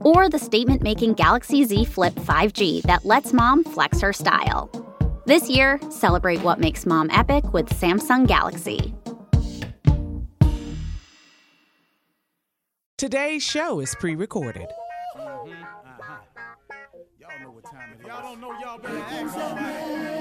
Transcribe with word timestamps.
or 0.00 0.28
the 0.28 0.38
statement 0.38 0.82
making 0.82 1.14
Galaxy 1.14 1.64
Z 1.64 1.84
Flip 1.84 2.14
5G 2.14 2.82
that 2.82 3.04
lets 3.04 3.32
mom 3.32 3.64
flex 3.64 4.00
her 4.00 4.12
style. 4.12 4.70
This 5.26 5.50
year, 5.50 5.78
celebrate 5.90 6.40
what 6.42 6.58
makes 6.58 6.86
mom 6.86 7.10
epic 7.10 7.52
with 7.52 7.68
Samsung 7.68 8.26
Galaxy. 8.26 8.94
Today's 12.98 13.44
show 13.44 13.78
is 13.80 13.94
pre 14.00 14.16
recorded. 14.16 14.66
Mm-hmm. 15.16 15.52
Uh-huh. 15.52 16.16
Y'all 17.20 17.30
know 17.40 17.50
what 17.52 17.64
time 17.64 17.92
it 17.92 18.00
is. 18.00 18.06
Y'all 18.06 18.22
don't 18.22 18.40
know 18.40 18.58
y'all 18.58 18.78
better 18.78 18.98
ask 18.98 19.34
somebody. 19.34 20.17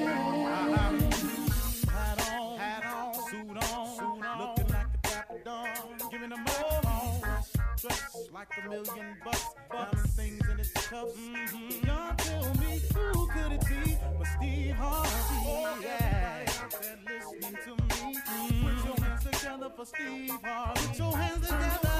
Like 8.37 8.49
a 8.63 8.69
million 8.69 9.17
bucks, 9.25 9.45
diamond 9.71 10.09
things 10.11 10.47
in 10.47 10.59
its 10.59 10.71
cuffs. 10.71 11.17
Mm-hmm. 11.17 11.87
Y'all 11.87 12.15
tell 12.17 12.53
me 12.61 12.79
who 12.93 13.27
could 13.27 13.51
it 13.53 13.61
be 13.67 13.97
but 14.15 14.27
Steve 14.37 14.75
Harvey? 14.75 15.09
Oh, 15.47 15.79
yeah. 15.81 16.45
There 16.69 16.97
listening 17.17 17.57
to 17.65 17.71
me. 17.71 18.15
Mm-hmm. 18.15 18.67
Put 18.67 18.85
your 18.85 18.97
hands 19.07 19.23
together 19.23 19.69
for 19.75 19.85
Steve 19.85 20.37
Harvey. 20.43 20.87
Put 20.87 20.97
your 20.99 21.17
hands 21.17 21.47
together. 21.47 21.95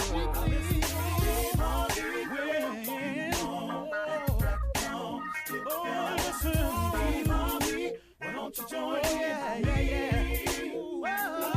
Steve 0.00 1.60
Harvey. 1.60 2.26
When- 2.26 2.92
Oh, 5.54 6.14
listen, 6.16 6.52
Steve 6.52 7.26
Harvey. 7.28 7.92
Why 8.18 8.32
don't 8.32 8.58
you 8.58 8.64
join 8.68 8.98
in? 8.98 9.20
Yeah, 9.20 9.58
yeah, 9.58 9.80
yeah. 9.80 10.74
Ooh, 10.74 11.51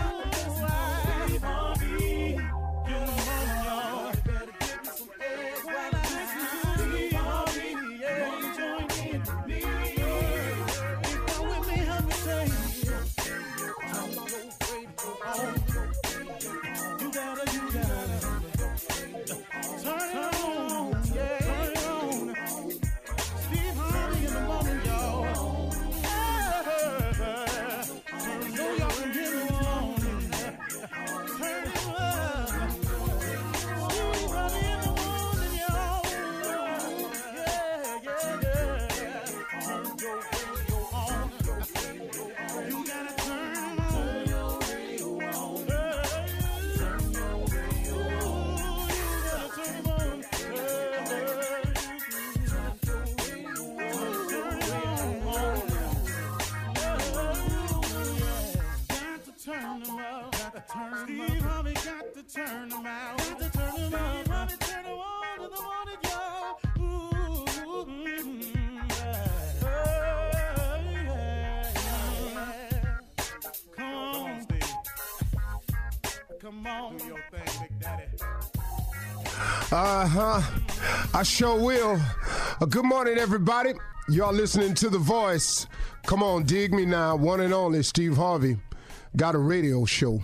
turn 62.36 62.74
out. 62.86 63.18
Got 63.18 63.40
to 63.40 63.50
turn 63.50 63.76
them 63.76 63.94
up, 63.94 64.28
Harvey 64.28 64.56
turn 64.60 64.86
on 64.86 65.40
in 65.40 65.50
the 65.50 65.62
morning. 65.62 65.98
Ooh. 66.80 67.16
Come 76.42 76.68
on, 76.68 76.98
do 76.98 77.06
your 77.06 77.18
thing, 77.32 77.62
Big 77.62 77.80
Daddy. 77.80 78.04
Uh 79.72 80.08
huh. 80.08 80.42
I 81.14 81.24
sure 81.24 81.60
will. 81.60 82.00
Uh, 82.62 82.66
good 82.66 82.86
morning, 82.86 83.18
everybody. 83.18 83.74
Y'all 84.10 84.34
listening 84.34 84.74
to 84.76 84.90
The 84.90 85.00
Voice. 85.00 85.68
Come 86.06 86.22
on, 86.22 86.44
dig 86.44 86.74
me 86.74 86.86
now. 86.86 87.16
One 87.16 87.40
and 87.40 87.54
only 87.54 87.82
Steve 87.82 88.18
Harvey. 88.18 88.58
Got 89.16 89.36
a 89.36 89.40
radio 89.40 89.86
show. 89.86 90.22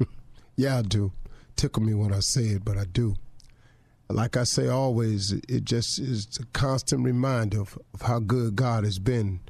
yeah, 0.56 0.78
I 0.78 0.82
do. 0.82 1.12
Tickle 1.56 1.82
me 1.82 1.94
when 1.94 2.12
I 2.12 2.20
say 2.20 2.42
it, 2.46 2.64
but 2.64 2.76
I 2.76 2.84
do. 2.84 3.14
Like 4.08 4.36
I 4.36 4.44
say 4.44 4.68
always, 4.68 5.32
it 5.32 5.64
just 5.64 5.98
is 5.98 6.38
a 6.40 6.46
constant 6.46 7.04
reminder 7.04 7.60
of, 7.60 7.78
of 7.94 8.02
how 8.02 8.18
good 8.18 8.56
God 8.56 8.84
has 8.84 8.98
been. 8.98 9.40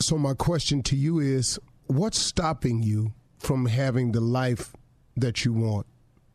So, 0.00 0.16
my 0.18 0.34
question 0.34 0.82
to 0.84 0.96
you 0.96 1.18
is 1.18 1.58
what's 1.86 2.18
stopping 2.18 2.82
you 2.82 3.12
from 3.38 3.66
having 3.66 4.12
the 4.12 4.20
life 4.20 4.74
that 5.16 5.44
you 5.44 5.52
want? 5.52 5.86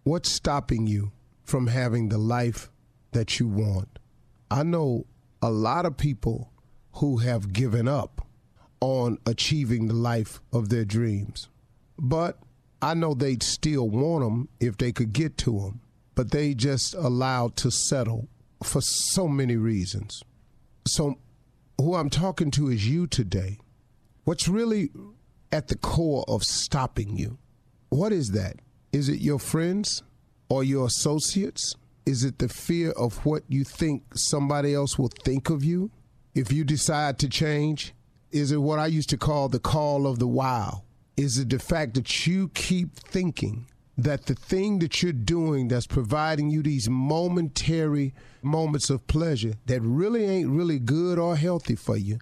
What's 0.04 0.32
stopping 0.32 0.88
you 0.88 1.12
from 1.44 1.68
having 1.68 2.10
the 2.10 2.18
life 2.18 2.70
that 3.12 3.40
you 3.40 3.48
want? 3.48 4.00
I 4.52 4.64
know 4.64 5.06
a 5.42 5.50
lot 5.50 5.86
of 5.86 5.98
people 5.98 6.52
who 6.94 7.18
have 7.18 7.54
given 7.54 7.88
up 7.88 8.26
on 8.82 9.18
achieving 9.26 9.88
the 9.88 9.94
life 9.94 10.42
of 10.52 10.70
their 10.70 10.86
dreams. 10.86 11.50
But 11.98 12.40
I 12.82 12.94
know 12.94 13.14
they'd 13.14 13.44
still 13.44 13.90
want 13.90 14.24
them 14.24 14.50
if 14.60 14.78
they 14.78 14.92
could 14.92 15.14
get 15.14 15.38
to 15.40 15.60
them. 15.60 15.82
But 16.16 16.32
they 16.32 16.54
just 16.54 16.96
allowed 16.96 17.56
to 17.58 17.72
settle 17.72 18.28
for 18.64 18.82
so 18.82 19.28
many 19.28 19.56
reasons. 19.56 20.22
So, 20.86 21.18
who 21.78 21.96
I'm 21.96 22.10
talking 22.10 22.52
to 22.52 22.70
is 22.70 22.88
you 22.88 23.08
today. 23.08 23.60
What's 24.26 24.48
really 24.48 24.90
at 25.52 25.70
the 25.70 25.78
core 25.78 26.26
of 26.28 26.44
stopping 26.44 27.16
you? 27.16 27.38
What 27.90 28.12
is 28.12 28.32
that? 28.32 28.58
Is 28.92 29.08
it 29.08 29.20
your 29.20 29.40
friends 29.40 30.04
or 30.50 30.64
your 30.64 30.88
associates? 30.88 31.76
Is 32.06 32.24
it 32.24 32.40
the 32.40 32.50
fear 32.50 32.92
of 32.92 33.26
what 33.26 33.44
you 33.48 33.64
think 33.64 34.04
somebody 34.16 34.74
else 34.74 34.98
will 34.98 35.12
think 35.24 35.50
of 35.50 35.64
you 35.64 35.92
if 36.36 36.52
you 36.52 36.64
decide 36.64 37.18
to 37.20 37.30
change? 37.30 37.94
Is 38.32 38.52
it 38.52 38.58
what 38.58 38.80
I 38.80 38.88
used 38.88 39.10
to 39.10 39.18
call 39.18 39.48
the 39.50 39.60
call 39.60 40.06
of 40.06 40.20
the 40.20 40.28
wow? 40.28 40.84
Is 41.20 41.38
it 41.38 41.50
the 41.50 41.60
fact 41.60 41.96
that 41.96 42.26
you 42.26 42.48
keep 42.54 42.96
thinking 42.96 43.66
that 43.98 44.28
the 44.28 44.36
thing 44.36 44.80
that 44.80 45.04
you're 45.04 45.12
doing 45.12 45.68
that's 45.68 45.86
providing 45.86 46.50
you 46.50 46.64
these 46.64 46.90
momentary 46.90 48.14
moments 48.42 48.90
of 48.90 49.06
pleasure 49.06 49.56
that 49.66 49.82
really 49.82 50.24
ain't 50.24 50.50
really 50.50 50.80
good 50.80 51.20
or 51.20 51.36
healthy 51.36 51.76
for 51.76 51.98
you, 51.98 52.20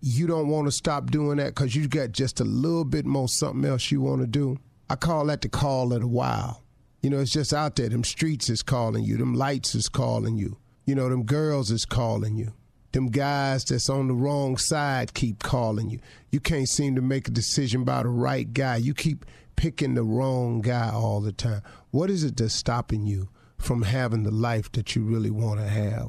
you 0.00 0.26
don't 0.26 0.48
want 0.48 0.66
to 0.66 0.72
stop 0.72 1.10
doing 1.10 1.36
that 1.36 1.48
because 1.54 1.76
you 1.76 1.88
got 1.88 2.12
just 2.12 2.40
a 2.40 2.44
little 2.44 2.86
bit 2.86 3.04
more 3.04 3.28
something 3.28 3.68
else 3.68 3.90
you 3.90 4.00
want 4.00 4.22
to 4.22 4.26
do? 4.26 4.56
I 4.88 4.96
call 4.96 5.26
that 5.26 5.42
the 5.42 5.50
call 5.50 5.92
of 5.92 6.00
the 6.00 6.08
wild. 6.08 6.56
You 7.02 7.10
know, 7.10 7.20
it's 7.20 7.32
just 7.32 7.52
out 7.52 7.76
there. 7.76 7.90
Them 7.90 8.02
streets 8.02 8.48
is 8.48 8.62
calling 8.62 9.04
you. 9.04 9.18
Them 9.18 9.34
lights 9.34 9.74
is 9.74 9.90
calling 9.90 10.38
you. 10.38 10.56
You 10.86 10.94
know, 10.94 11.10
them 11.10 11.24
girls 11.24 11.70
is 11.70 11.84
calling 11.84 12.38
you. 12.38 12.54
Them 12.96 13.08
guys 13.08 13.62
that's 13.66 13.90
on 13.90 14.08
the 14.08 14.14
wrong 14.14 14.56
side 14.56 15.12
keep 15.12 15.42
calling 15.42 15.90
you. 15.90 16.00
You 16.30 16.40
can't 16.40 16.66
seem 16.66 16.94
to 16.94 17.02
make 17.02 17.28
a 17.28 17.30
decision 17.30 17.82
about 17.82 18.04
the 18.04 18.08
right 18.08 18.50
guy. 18.50 18.76
You 18.76 18.94
keep 18.94 19.26
picking 19.54 19.92
the 19.92 20.02
wrong 20.02 20.62
guy 20.62 20.90
all 20.94 21.20
the 21.20 21.30
time. 21.30 21.60
What 21.90 22.08
is 22.08 22.24
it 22.24 22.38
that's 22.38 22.54
stopping 22.54 23.04
you 23.04 23.28
from 23.58 23.82
having 23.82 24.22
the 24.22 24.30
life 24.30 24.72
that 24.72 24.96
you 24.96 25.02
really 25.02 25.30
want 25.30 25.60
to 25.60 25.68
have? 25.68 26.08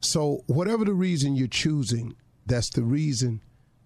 So, 0.00 0.44
whatever 0.46 0.84
the 0.84 0.92
reason 0.92 1.36
you're 1.36 1.48
choosing, 1.48 2.14
that's 2.44 2.68
the 2.68 2.82
reason 2.82 3.40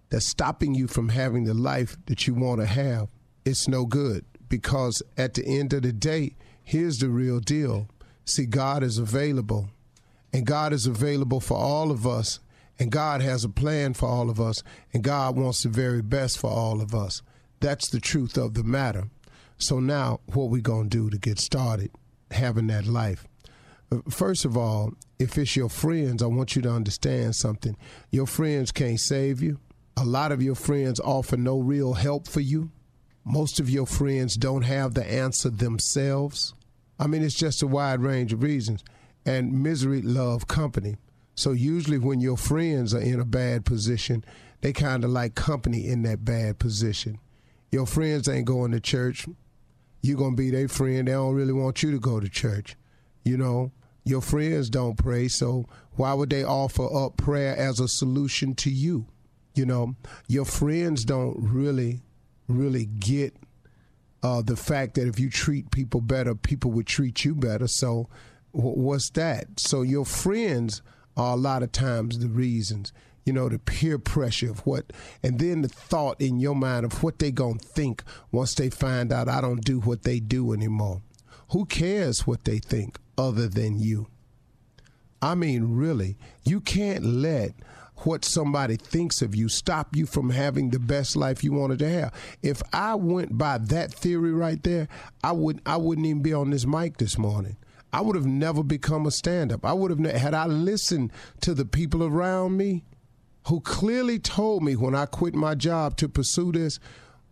that's 0.09 0.27
stopping 0.27 0.75
you 0.75 0.87
from 0.87 1.07
having 1.07 1.45
the 1.45 1.53
life 1.53 1.95
that 2.07 2.27
you 2.27 2.33
want 2.33 2.59
to 2.59 2.67
have. 2.67 3.07
It's 3.45 3.69
no 3.69 3.85
good 3.85 4.25
because 4.49 5.01
at 5.15 5.35
the 5.35 5.45
end 5.47 5.71
of 5.71 5.83
the 5.83 5.93
day, 5.93 6.35
here's 6.65 6.99
the 6.99 7.07
real 7.07 7.39
deal. 7.39 7.87
See, 8.25 8.45
God 8.45 8.83
is 8.83 8.97
available, 8.97 9.69
and 10.35 10.45
God 10.45 10.73
is 10.73 10.85
available 10.85 11.39
for 11.39 11.55
all 11.55 11.91
of 11.91 12.05
us, 12.05 12.41
and 12.77 12.91
God 12.91 13.21
has 13.21 13.45
a 13.45 13.49
plan 13.49 13.93
for 13.93 14.09
all 14.09 14.29
of 14.29 14.37
us, 14.37 14.63
and 14.93 15.01
God 15.01 15.37
wants 15.37 15.63
the 15.63 15.69
very 15.69 16.01
best 16.01 16.37
for 16.37 16.49
all 16.49 16.81
of 16.81 16.93
us. 16.93 17.21
That's 17.61 17.87
the 17.87 18.01
truth 18.01 18.35
of 18.35 18.53
the 18.53 18.65
matter. 18.65 19.05
So 19.57 19.79
now, 19.79 20.19
what 20.25 20.49
we 20.49 20.59
gonna 20.59 20.89
do 20.89 21.09
to 21.09 21.17
get 21.17 21.39
started 21.39 21.89
having 22.31 22.67
that 22.67 22.85
life? 22.85 23.25
Uh, 23.89 23.99
First 24.09 24.43
of 24.43 24.57
all, 24.57 24.91
if 25.19 25.37
it's 25.37 25.55
your 25.55 25.69
friends, 25.69 26.21
I 26.21 26.25
want 26.25 26.53
you 26.53 26.61
to 26.63 26.69
understand 26.69 27.37
something. 27.37 27.77
Your 28.11 28.27
friends 28.27 28.73
can't 28.73 28.99
save 28.99 29.41
you. 29.41 29.59
A 29.95 30.03
lot 30.03 30.33
of 30.33 30.43
your 30.43 30.55
friends 30.55 30.99
offer 30.99 31.37
no 31.37 31.59
real 31.59 31.93
help 31.93 32.27
for 32.27 32.41
you. 32.41 32.71
Most 33.23 33.61
of 33.61 33.69
your 33.69 33.85
friends 33.85 34.35
don't 34.35 34.63
have 34.63 34.95
the 34.95 35.09
answer 35.09 35.49
themselves. 35.49 36.53
I 36.99 37.07
mean, 37.07 37.23
it's 37.23 37.35
just 37.35 37.63
a 37.63 37.67
wide 37.67 38.01
range 38.01 38.33
of 38.33 38.43
reasons. 38.43 38.83
And 39.25 39.63
misery 39.63 40.01
love 40.01 40.47
company. 40.47 40.97
So 41.35 41.51
usually 41.51 41.97
when 41.97 42.21
your 42.21 42.37
friends 42.37 42.93
are 42.93 43.01
in 43.01 43.19
a 43.19 43.25
bad 43.25 43.65
position, 43.65 44.23
they 44.61 44.71
kind 44.71 45.03
of 45.03 45.09
like 45.09 45.35
company 45.35 45.87
in 45.87 46.03
that 46.03 46.23
bad 46.23 46.59
position. 46.59 47.19
Your 47.71 47.85
friends 47.85 48.29
ain't 48.29 48.45
going 48.45 48.71
to 48.71 48.79
church. 48.79 49.27
You're 50.01 50.17
going 50.17 50.35
to 50.35 50.41
be 50.41 50.51
their 50.51 50.67
friend. 50.67 51.07
They 51.07 51.11
don't 51.11 51.35
really 51.35 51.53
want 51.53 51.83
you 51.83 51.91
to 51.91 51.99
go 51.99 52.19
to 52.19 52.29
church. 52.29 52.75
You 53.23 53.37
know, 53.37 53.71
your 54.05 54.21
friends 54.21 54.69
don't 54.69 54.95
pray, 54.95 55.27
so 55.27 55.65
why 55.95 56.13
would 56.13 56.29
they 56.29 56.43
offer 56.43 56.85
up 56.95 57.17
prayer 57.17 57.57
as 57.57 57.79
a 57.79 57.87
solution 57.87 58.53
to 58.55 58.69
you? 58.69 59.07
You 59.55 59.65
know, 59.65 59.95
your 60.27 60.45
friends 60.45 61.05
don't 61.05 61.35
really, 61.39 62.01
really 62.47 62.85
get 62.85 63.35
uh, 64.21 64.41
the 64.41 64.55
fact 64.55 64.95
that 64.95 65.07
if 65.07 65.19
you 65.19 65.29
treat 65.29 65.71
people 65.71 66.01
better, 66.01 66.35
people 66.35 66.71
would 66.71 66.85
treat 66.87 67.25
you 67.25 67.33
better. 67.33 67.67
So, 67.67 68.09
what's 68.55 69.09
that? 69.11 69.59
So, 69.59 69.81
your 69.81 70.05
friends 70.05 70.81
are 71.17 71.33
a 71.33 71.37
lot 71.37 71.63
of 71.63 71.71
times 71.71 72.19
the 72.19 72.27
reasons. 72.27 72.93
You 73.25 73.33
know, 73.33 73.49
the 73.49 73.57
peer 73.57 73.97
pressure 73.97 74.51
of 74.51 74.59
what, 74.67 74.93
and 75.23 75.39
then 75.39 75.63
the 75.63 75.67
thought 75.67 76.21
in 76.21 76.39
your 76.39 76.55
mind 76.55 76.85
of 76.85 77.01
what 77.01 77.17
they 77.17 77.31
gonna 77.31 77.57
think 77.57 78.03
once 78.31 78.53
they 78.53 78.69
find 78.69 79.11
out 79.11 79.27
I 79.27 79.41
don't 79.41 79.65
do 79.65 79.79
what 79.79 80.03
they 80.03 80.19
do 80.19 80.53
anymore. 80.53 81.01
Who 81.49 81.65
cares 81.65 82.27
what 82.27 82.43
they 82.43 82.59
think 82.59 82.99
other 83.17 83.47
than 83.47 83.79
you? 83.79 84.07
I 85.21 85.33
mean, 85.33 85.75
really, 85.75 86.17
you 86.43 86.61
can't 86.61 87.03
let 87.03 87.53
what 87.99 88.25
somebody 88.25 88.75
thinks 88.75 89.21
of 89.21 89.35
you 89.35 89.49
stop 89.49 89.95
you 89.95 90.05
from 90.05 90.29
having 90.29 90.69
the 90.69 90.79
best 90.79 91.15
life 91.15 91.43
you 91.43 91.53
wanted 91.53 91.79
to 91.79 91.89
have. 91.89 92.13
If 92.43 92.61
I 92.73 92.95
went 92.95 93.37
by 93.37 93.57
that 93.57 93.93
theory 93.93 94.33
right 94.33 94.61
there, 94.61 94.87
I 95.23 95.31
would 95.31 95.61
I 95.65 95.77
wouldn't 95.77 96.05
even 96.05 96.21
be 96.21 96.33
on 96.33 96.51
this 96.51 96.65
mic 96.65 96.97
this 96.97 97.17
morning. 97.17 97.57
I 97.93 98.01
would 98.01 98.15
have 98.15 98.25
never 98.25 98.63
become 98.63 99.05
a 99.05 99.11
stand-up. 99.11 99.65
I 99.65 99.73
would 99.73 99.91
have 99.91 99.99
ne- 99.99 100.17
had 100.17 100.33
I 100.33 100.45
listened 100.45 101.11
to 101.41 101.53
the 101.53 101.65
people 101.65 102.03
around 102.03 102.57
me 102.57 102.83
who 103.47 103.61
clearly 103.61 104.19
told 104.19 104.63
me 104.63 104.75
when 104.75 104.95
I 104.95 105.05
quit 105.05 105.33
my 105.35 105.55
job 105.55 105.95
to 105.97 106.09
pursue 106.09 106.51
this, 106.51 106.79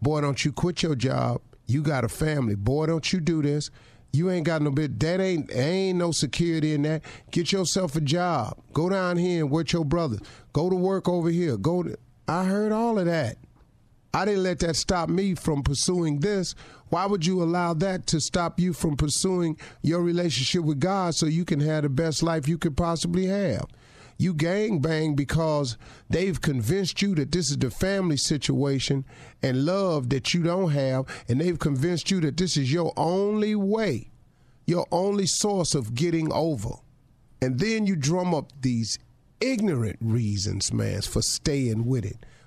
boy, 0.01 0.21
don't 0.21 0.45
you 0.45 0.51
quit 0.51 0.83
your 0.83 0.95
job. 0.95 1.41
You 1.65 1.81
got 1.81 2.03
a 2.03 2.09
family. 2.09 2.55
Boy, 2.55 2.85
don't 2.85 3.11
you 3.11 3.19
do 3.19 3.41
this. 3.41 3.69
You 4.11 4.29
ain't 4.29 4.45
got 4.45 4.61
no 4.61 4.69
bit. 4.69 4.99
That 4.99 5.19
ain't 5.19 5.51
ain't 5.55 5.97
no 5.97 6.11
security 6.11 6.73
in 6.73 6.83
that. 6.83 7.01
Get 7.31 7.51
yourself 7.51 7.95
a 7.95 8.01
job. 8.01 8.57
Go 8.71 8.87
down 8.89 9.17
here 9.17 9.41
and 9.43 9.51
work 9.51 9.71
your 9.71 9.85
brothers. 9.85 10.19
Go 10.53 10.69
to 10.69 10.75
work 10.75 11.09
over 11.09 11.29
here. 11.29 11.57
Go. 11.57 11.81
To, 11.81 11.97
I 12.27 12.43
heard 12.43 12.71
all 12.71 12.99
of 12.99 13.05
that. 13.07 13.37
I 14.15 14.25
didn't 14.25 14.43
let 14.43 14.59
that 14.59 14.75
stop 14.75 15.09
me 15.09 15.33
from 15.33 15.63
pursuing 15.63 16.19
this. 16.19 16.53
Why 16.89 17.07
would 17.07 17.25
you 17.25 17.41
allow 17.41 17.73
that 17.73 18.05
to 18.07 18.19
stop 18.19 18.59
you 18.59 18.71
from 18.71 18.95
pursuing 18.95 19.57
your 19.81 20.01
relationship 20.01 20.63
with 20.63 20.79
God 20.79 21.15
so 21.15 21.25
you 21.25 21.45
can 21.45 21.59
have 21.61 21.81
the 21.81 21.89
best 21.89 22.21
life 22.21 22.47
you 22.47 22.59
could 22.59 22.77
possibly 22.77 23.25
have? 23.25 23.65
You 24.19 24.35
gang 24.35 24.79
bang 24.79 25.15
because 25.15 25.77
they've 26.11 26.39
convinced 26.39 27.01
you 27.01 27.15
that 27.15 27.31
this 27.31 27.49
is 27.49 27.57
the 27.57 27.71
family 27.71 28.17
situation 28.17 29.05
and 29.41 29.65
love 29.65 30.09
that 30.09 30.35
you 30.35 30.43
don't 30.43 30.71
have, 30.71 31.05
and 31.27 31.41
they've 31.41 31.57
convinced 31.57 32.11
you 32.11 32.21
that 32.21 32.37
this 32.37 32.55
is 32.55 32.71
your 32.71 32.93
only 32.95 33.55
way, 33.55 34.11
your 34.67 34.85
only 34.91 35.25
source 35.25 35.73
of 35.73 35.95
getting 35.95 36.31
over. 36.31 36.75
And 37.41 37.59
then 37.59 37.87
you 37.87 37.95
drum 37.95 38.35
up 38.35 38.51
these 38.61 38.99
ignorant 39.41 39.97
reasons, 39.99 40.71
man, 40.71 41.01
for 41.01 41.23
staying 41.23 41.85
with 41.87 42.05
it. 42.05 42.23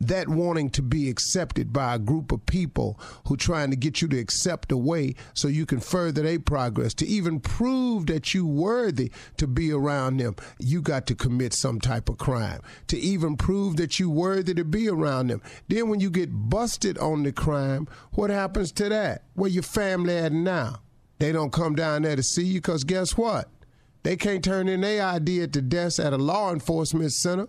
that 0.00 0.28
wanting 0.28 0.70
to 0.70 0.82
be 0.82 1.08
accepted 1.08 1.72
by 1.72 1.94
a 1.94 1.98
group 1.98 2.32
of 2.32 2.44
people 2.46 3.00
who 3.26 3.36
trying 3.36 3.70
to 3.70 3.76
get 3.76 4.02
you 4.02 4.08
to 4.08 4.18
accept 4.18 4.72
a 4.72 4.76
way 4.76 5.14
so 5.34 5.48
you 5.48 5.66
can 5.66 5.80
further 5.80 6.22
their 6.22 6.38
progress, 6.38 6.94
to 6.94 7.06
even 7.06 7.40
prove 7.40 8.06
that 8.06 8.34
you 8.34 8.46
worthy 8.46 9.10
to 9.36 9.46
be 9.46 9.72
around 9.72 10.18
them, 10.18 10.36
you 10.58 10.82
got 10.82 11.06
to 11.06 11.14
commit 11.14 11.52
some 11.52 11.80
type 11.80 12.08
of 12.08 12.18
crime. 12.18 12.60
To 12.88 12.98
even 12.98 13.36
prove 13.36 13.76
that 13.76 13.98
you 13.98 14.10
worthy 14.10 14.54
to 14.54 14.64
be 14.64 14.88
around 14.88 15.28
them. 15.28 15.42
Then 15.68 15.88
when 15.88 16.00
you 16.00 16.10
get 16.10 16.30
busted 16.30 16.98
on 16.98 17.22
the 17.22 17.32
crime, 17.32 17.88
what 18.12 18.30
happens 18.30 18.72
to 18.72 18.88
that? 18.88 19.24
Where 19.34 19.50
your 19.50 19.62
family 19.62 20.16
at 20.16 20.32
now? 20.32 20.80
They 21.18 21.32
don't 21.32 21.52
come 21.52 21.74
down 21.74 22.02
there 22.02 22.16
to 22.16 22.22
see 22.22 22.44
you 22.44 22.60
because 22.60 22.84
guess 22.84 23.16
what? 23.16 23.48
They 24.02 24.16
can't 24.16 24.44
turn 24.44 24.68
in 24.68 24.82
their 24.82 25.04
ID 25.04 25.42
at 25.42 25.52
the 25.52 25.62
desk 25.62 25.98
at 25.98 26.12
a 26.12 26.16
law 26.18 26.52
enforcement 26.52 27.12
center. 27.12 27.48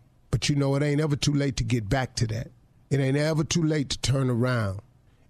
But 0.41 0.49
you 0.49 0.55
know, 0.55 0.73
it 0.73 0.81
ain't 0.81 0.99
ever 0.99 1.15
too 1.15 1.35
late 1.35 1.55
to 1.57 1.63
get 1.63 1.87
back 1.87 2.15
to 2.15 2.25
that. 2.25 2.47
It 2.89 2.99
ain't 2.99 3.15
ever 3.15 3.43
too 3.43 3.61
late 3.61 3.91
to 3.91 3.99
turn 3.99 4.27
around. 4.27 4.79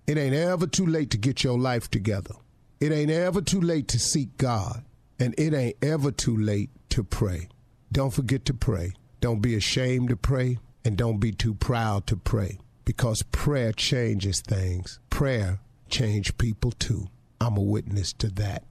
It 0.07 0.17
ain't 0.17 0.33
ever 0.33 0.67
too 0.67 0.85
late 0.85 1.09
to 1.09 1.17
get 1.17 1.43
your 1.43 1.59
life 1.59 1.91
together. 1.91 2.35
It 2.79 2.93
ain't 2.93 3.11
ever 3.11 3.41
too 3.41 3.59
late 3.59 3.89
to 3.89 3.99
seek 3.99 4.37
God. 4.37 4.85
And 5.19 5.35
it 5.37 5.53
ain't 5.53 5.75
ever 5.81 6.11
too 6.11 6.37
late 6.37 6.69
to 6.91 7.03
pray. 7.03 7.49
Don't 7.91 8.13
forget 8.13 8.45
to 8.45 8.53
pray. 8.53 8.93
Don't 9.19 9.41
be 9.41 9.53
ashamed 9.53 10.07
to 10.07 10.15
pray. 10.15 10.59
And 10.85 10.95
don't 10.95 11.19
be 11.19 11.33
too 11.33 11.55
proud 11.55 12.07
to 12.07 12.15
pray. 12.15 12.59
Because 12.85 13.21
prayer 13.21 13.73
changes 13.73 14.39
things. 14.39 15.01
Prayer 15.09 15.59
change 15.89 16.37
people 16.37 16.71
too. 16.71 17.09
I'm 17.41 17.57
a 17.57 17.61
witness 17.61 18.13
to 18.13 18.29
that. 18.35 18.63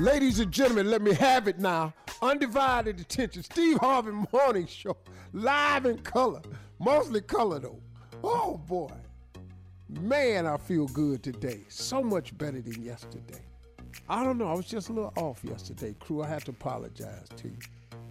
Ladies 0.00 0.38
and 0.38 0.52
gentlemen, 0.52 0.88
let 0.92 1.02
me 1.02 1.12
have 1.14 1.48
it 1.48 1.58
now. 1.58 1.92
Undivided 2.22 3.00
attention. 3.00 3.42
Steve 3.42 3.78
Harvey 3.78 4.12
Morning 4.32 4.64
Show. 4.64 4.96
Live 5.32 5.86
in 5.86 5.98
color. 5.98 6.40
Mostly 6.78 7.20
color, 7.20 7.58
though. 7.58 7.80
Oh, 8.22 8.58
boy. 8.58 8.92
Man, 9.88 10.46
I 10.46 10.56
feel 10.56 10.86
good 10.86 11.24
today. 11.24 11.62
So 11.68 12.00
much 12.00 12.36
better 12.38 12.60
than 12.60 12.80
yesterday. 12.80 13.42
I 14.08 14.22
don't 14.22 14.38
know. 14.38 14.46
I 14.46 14.54
was 14.54 14.66
just 14.66 14.88
a 14.88 14.92
little 14.92 15.12
off 15.16 15.40
yesterday, 15.42 15.96
crew. 15.98 16.22
I 16.22 16.28
have 16.28 16.44
to 16.44 16.52
apologize 16.52 17.28
to 17.34 17.48
you. 17.48 17.58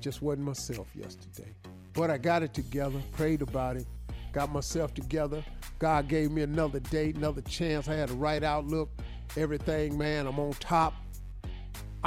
Just 0.02 0.22
wasn't 0.22 0.46
myself 0.46 0.88
yesterday. 0.94 1.54
But 1.94 2.12
I 2.12 2.18
got 2.18 2.44
it 2.44 2.54
together, 2.54 3.00
prayed 3.14 3.42
about 3.42 3.78
it, 3.78 3.88
got 4.34 4.52
myself 4.52 4.94
together. 4.94 5.42
God 5.80 6.10
gave 6.10 6.32
me 6.32 6.42
another 6.42 6.82
day, 6.82 7.14
another 7.16 7.42
chance. 7.44 7.88
I 7.88 7.94
had 7.94 8.10
the 8.10 8.16
right 8.16 8.44
outlook. 8.44 8.90
Everything, 9.38 9.98
man, 9.98 10.28
I'm 10.28 10.38
on 10.38 10.52
top. 10.54 10.94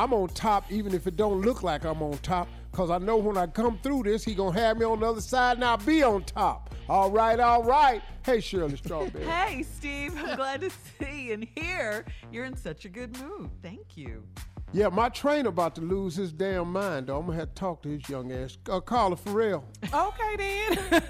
I'm 0.00 0.14
on 0.14 0.28
top 0.28 0.64
even 0.72 0.94
if 0.94 1.06
it 1.06 1.16
don't 1.16 1.42
look 1.42 1.62
like 1.62 1.84
I'm 1.84 2.02
on 2.02 2.16
top 2.22 2.48
because 2.72 2.88
I 2.88 2.96
know 2.96 3.18
when 3.18 3.36
I 3.36 3.46
come 3.46 3.78
through 3.82 4.04
this, 4.04 4.24
he 4.24 4.34
going 4.34 4.54
to 4.54 4.58
have 4.60 4.78
me 4.78 4.86
on 4.86 5.00
the 5.00 5.06
other 5.06 5.20
side 5.20 5.58
and 5.58 5.64
I'll 5.64 5.76
be 5.76 6.02
on 6.02 6.24
top. 6.24 6.74
All 6.88 7.10
right, 7.10 7.38
all 7.38 7.62
right. 7.64 8.00
Hey, 8.24 8.40
Shirley 8.40 8.78
Strawberry. 8.78 9.24
Hey, 9.28 9.62
Steve, 9.62 10.14
I'm 10.16 10.36
glad 10.36 10.62
to 10.62 10.70
see 10.98 11.24
you 11.26 11.34
and 11.34 11.46
hear 11.54 12.06
you're 12.32 12.46
in 12.46 12.56
such 12.56 12.86
a 12.86 12.88
good 12.88 13.14
mood. 13.20 13.50
Thank 13.62 13.98
you. 13.98 14.24
Yeah, 14.72 14.88
my 14.88 15.10
trainer 15.10 15.50
about 15.50 15.74
to 15.74 15.82
lose 15.82 16.16
his 16.16 16.32
damn 16.32 16.72
mind, 16.72 17.08
though. 17.08 17.18
I'm 17.18 17.26
going 17.26 17.36
to 17.36 17.40
have 17.40 17.48
to 17.50 17.54
talk 17.60 17.82
to 17.82 17.90
his 17.90 18.08
young 18.08 18.32
ass. 18.32 18.56
Uh, 18.70 18.80
Carla 18.80 19.16
Ferrell. 19.16 19.64
Okay, 19.92 20.36
then. 20.38 21.02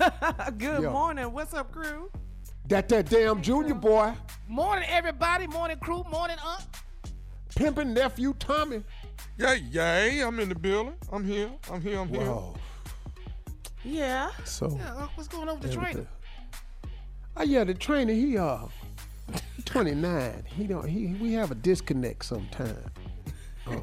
Good 0.58 0.82
Yeah. 0.82 0.90
morning. 0.90 1.32
What's 1.32 1.54
up, 1.54 1.70
crew? 1.70 2.10
That 2.66 2.88
that 2.88 3.08
damn 3.08 3.40
junior 3.40 3.74
boy, 3.74 4.14
Morning, 4.48 4.88
everybody. 4.90 5.46
Morning, 5.46 5.78
crew. 5.78 6.04
Morning, 6.10 6.36
Aunt. 6.44 6.64
Pimping 7.56 7.94
nephew 7.94 8.34
Tommy. 8.38 8.82
Yay, 9.38 9.58
yay, 9.70 10.20
I'm 10.22 10.38
in 10.40 10.48
the 10.48 10.54
building. 10.54 10.94
I'm 11.12 11.24
here. 11.24 11.50
I'm 11.70 11.80
here. 11.80 11.98
I'm 12.00 12.08
here. 12.08 12.20
Whoa. 12.20 12.54
Yeah. 13.84 14.30
So, 14.44 14.70
Yeah, 14.78 15.06
what's 15.14 15.28
going 15.28 15.48
on 15.48 15.58
with 15.60 15.70
the 15.70 15.76
trainer? 15.76 16.06
oh 17.36 17.42
yeah, 17.42 17.64
the 17.64 17.74
trainer, 17.74 18.12
he 18.12 18.36
uh, 18.36 18.58
29. 19.64 20.44
He 20.46 20.64
don't. 20.66 20.86
He 20.88 21.06
we 21.20 21.32
have 21.34 21.50
a 21.50 21.54
disconnect 21.54 22.24
sometime. 22.24 22.76
Uh, 23.66 23.76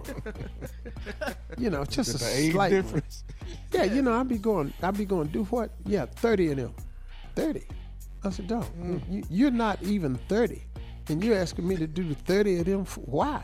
you 1.57 1.69
know, 1.69 1.83
just 1.85 2.15
a 2.15 2.17
The 2.17 2.31
age 2.35 2.51
slight 2.53 2.71
one. 2.73 2.81
difference. 2.81 3.23
Yeah, 3.71 3.83
you 3.85 4.01
know, 4.01 4.13
I 4.13 4.23
be 4.23 4.37
going, 4.37 4.73
I 4.83 4.91
be 4.91 5.05
going 5.05 5.27
do 5.27 5.45
what? 5.45 5.71
Yeah, 5.85 6.05
30 6.05 6.51
of 6.51 6.57
them. 6.57 6.73
30. 7.35 7.63
I 8.23 8.29
said, 8.31 8.47
dog, 8.47 8.65
you, 9.09 9.23
you're 9.29 9.51
not 9.51 9.81
even 9.83 10.15
30. 10.27 10.61
And 11.09 11.23
you're 11.23 11.37
asking 11.37 11.67
me 11.67 11.75
to 11.77 11.87
do 11.87 12.03
the 12.03 12.15
30 12.15 12.59
of 12.59 12.65
them. 12.65 12.85
For, 12.85 13.01
why? 13.01 13.43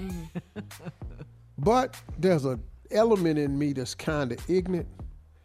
Mm-hmm. 0.00 0.60
but 1.58 1.96
there's 2.18 2.44
a 2.44 2.58
element 2.90 3.38
in 3.38 3.58
me 3.58 3.72
that's 3.72 3.94
kind 3.94 4.32
of 4.32 4.50
ignorant. 4.50 4.88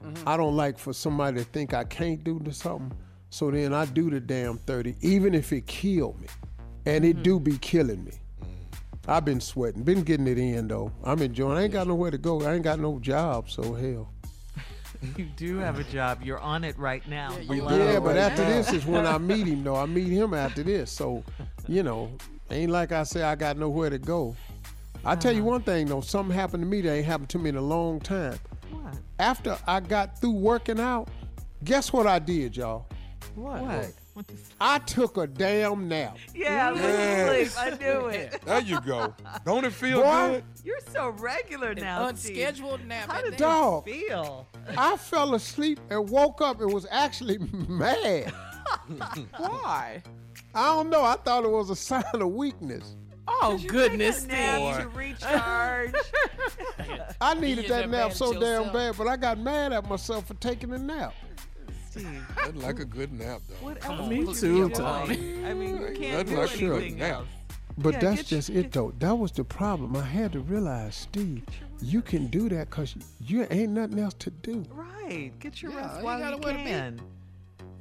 Mm-hmm. 0.04 0.28
I 0.28 0.38
don't 0.38 0.56
like 0.56 0.78
for 0.78 0.94
somebody 0.94 1.40
to 1.40 1.44
think 1.44 1.74
I 1.74 1.84
can't 1.84 2.24
do 2.24 2.42
something. 2.52 2.98
So 3.30 3.52
then 3.52 3.74
I 3.74 3.86
do 3.86 4.10
the 4.10 4.20
damn 4.20 4.58
30, 4.58 4.96
even 5.02 5.34
if 5.36 5.52
it 5.54 5.68
kill 5.68 6.16
me. 6.20 6.28
And 6.86 7.06
it 7.06 7.18
mm-hmm. 7.18 7.24
do 7.24 7.40
be 7.40 7.58
killing 7.58 8.04
me. 8.04 8.14
Mm. 8.42 8.48
I've 9.08 9.26
been 9.26 9.42
sweating, 9.42 9.84
been 9.84 10.02
getting 10.02 10.28
it 10.28 10.40
in 10.40 10.68
though. 10.68 10.92
I'm 11.04 11.22
enjoying. 11.22 11.58
I 11.58 11.64
ain't 11.64 11.74
got 11.74 11.88
nowhere 11.88 12.10
to 12.10 12.18
go. 12.18 12.42
I 12.42 12.56
ain't 12.56 12.64
got 12.64 12.80
no 12.80 12.98
job, 13.00 13.50
so 13.50 13.74
hell. 13.74 14.12
You 15.18 15.26
do 15.38 15.58
have 15.58 15.80
a 15.80 15.84
job. 15.86 16.22
You're 16.24 16.40
on 16.40 16.64
it 16.64 16.78
right 16.78 17.08
now. 17.08 17.32
Yeah, 17.32 17.54
you 17.54 17.62
Hello. 17.62 17.78
Yeah, 17.78 18.00
but 18.00 18.08
right 18.08 18.18
after 18.18 18.44
now. 18.44 18.50
this 18.50 18.74
is 18.74 18.86
when 18.86 19.06
I 19.06 19.18
meet 19.32 19.48
him 19.48 19.64
though. 19.64 19.76
I 19.76 19.86
meet 19.86 20.10
him 20.10 20.34
after 20.34 20.64
this. 20.64 20.92
So, 20.92 21.24
you 21.68 21.84
know, 21.84 22.12
ain't 22.52 22.72
like 22.72 22.92
I 22.92 23.04
say 23.04 23.24
I 23.24 23.36
got 23.36 23.58
nowhere 23.58 23.90
to 23.90 23.98
go. 23.98 24.36
I 25.06 25.16
tell 25.16 25.32
you 25.32 25.42
uh-huh. 25.42 25.52
one 25.52 25.62
thing 25.62 25.88
though, 25.88 26.02
something 26.02 26.36
happened 26.36 26.64
to 26.64 26.68
me 26.68 26.82
that 26.82 26.92
ain't 26.92 27.06
happened 27.06 27.30
to 27.30 27.40
me 27.40 27.50
in 27.50 27.56
a 27.56 27.62
long 27.62 28.00
time. 28.00 28.38
What? 28.72 28.98
After 29.20 29.58
I 29.66 29.80
got 29.80 30.20
through 30.20 30.32
working 30.32 30.80
out, 30.80 31.10
guess 31.64 31.94
what 31.94 32.06
I 32.06 32.20
did, 32.20 32.58
y'all? 32.58 32.88
What? 33.36 33.62
What? 33.62 33.94
What 34.20 34.28
the- 34.28 34.34
I 34.60 34.80
took 34.80 35.16
a 35.18 35.28
damn 35.28 35.88
nap. 35.88 36.18
Yeah, 36.36 36.74
Yes. 36.74 37.54
sleep. 37.54 37.64
I 37.74 37.78
knew 37.78 38.08
it. 38.08 38.42
There 38.46 38.60
you 38.62 38.82
go. 38.82 39.14
Don't 39.46 39.64
it 39.66 39.72
feel 39.74 40.02
Boy. 40.02 40.30
good? 40.30 40.44
You're 40.66 40.80
so 40.92 41.10
regular 41.12 41.74
now, 41.74 42.08
An 42.08 42.18
Steve. 42.18 42.38
unscheduled 42.38 42.86
nap. 42.86 43.10
How 43.10 43.18
at 43.20 43.24
did 43.24 43.34
that. 43.34 43.40
Dog. 43.40 43.86
feel? 43.86 44.48
I 44.78 44.98
fell 44.98 45.36
asleep 45.36 45.80
and 45.90 46.10
woke 46.10 46.42
up 46.42 46.60
and 46.60 46.74
was 46.74 46.86
actually 46.92 47.38
mad. 47.70 48.32
Why? 49.38 50.04
I 50.54 50.66
don't 50.66 50.90
know. 50.90 51.04
I 51.04 51.16
thought 51.16 51.44
it 51.46 51.50
was 51.52 51.70
a 51.70 51.76
sign 51.76 52.04
of 52.14 52.30
weakness. 52.32 52.96
Oh, 53.28 53.40
oh 53.44 53.56
You 53.58 53.70
goodness, 53.70 54.24
take 54.24 54.32
a 54.32 54.60
nap 54.60 54.82
to 54.82 54.90
recharge. 54.90 55.94
I 57.22 57.34
needed 57.36 57.66
that 57.68 57.82
that 57.84 57.90
nap 57.90 58.14
so 58.14 58.34
damn 58.34 58.42
yourself? 58.42 58.74
bad, 58.74 58.96
but 58.98 59.08
I 59.08 59.18
got 59.18 59.38
mad 59.40 59.72
at 59.72 59.88
myself 59.88 60.26
for 60.28 60.34
taking 60.36 60.74
a 60.74 60.78
nap. 60.80 61.14
Steve, 62.00 62.26
Nothing 62.38 62.62
like 62.62 62.80
a 62.80 62.86
good 62.86 63.12
nap, 63.14 63.42
though. 63.48 63.66
what 63.66 63.86
else 63.86 64.10
Me 64.10 64.24
would 64.24 64.36
too, 64.36 64.56
you 64.58 64.70
be 64.70 64.76
Tony. 64.76 65.16
doing? 65.16 65.46
I 65.46 65.54
mean, 65.54 65.70
you 65.82 65.94
can't 66.00 66.00
Nothing 66.30 66.36
do 66.36 66.42
like 66.42 66.62
a 66.62 66.76
anything 66.76 66.98
nap. 67.00 67.12
else. 67.16 67.28
But 67.78 67.94
Yeah, 67.94 68.00
that's 68.00 68.16
get 68.18 68.26
just 68.26 68.50
your- 68.50 68.64
it, 68.66 68.72
though. 68.72 68.94
That 69.00 69.16
was 69.18 69.32
the 69.32 69.44
problem. 69.44 69.96
I 69.96 70.02
had 70.04 70.34
to 70.34 70.40
realize, 70.42 70.96
Steve, 70.96 71.44
you 71.82 72.02
can 72.02 72.28
do 72.28 72.50
that 72.50 72.70
because 72.70 72.96
you 73.26 73.48
ain't 73.50 73.72
nothing 73.72 74.00
else 74.00 74.16
to 74.16 74.30
do. 74.32 74.66
Right. 74.74 75.32
Get 75.40 75.62
your 75.62 75.72
Yeah, 75.72 75.78
rest 75.86 76.00
you 76.00 76.04
while 76.06 76.20
gotta 76.20 76.36
you 76.36 76.42
wear 76.42 76.54
the 76.54 76.60
beat. 76.60 76.68
can. 76.68 77.02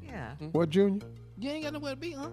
Yeah. 0.03 0.31
Hmm? 0.37 0.47
What, 0.47 0.71
Junior? 0.71 1.01
You 1.41 1.51
ain't 1.51 1.65
got 1.65 1.73
nowhere 1.73 1.93
to 1.93 1.97
be, 1.97 2.13
huh? 2.13 2.29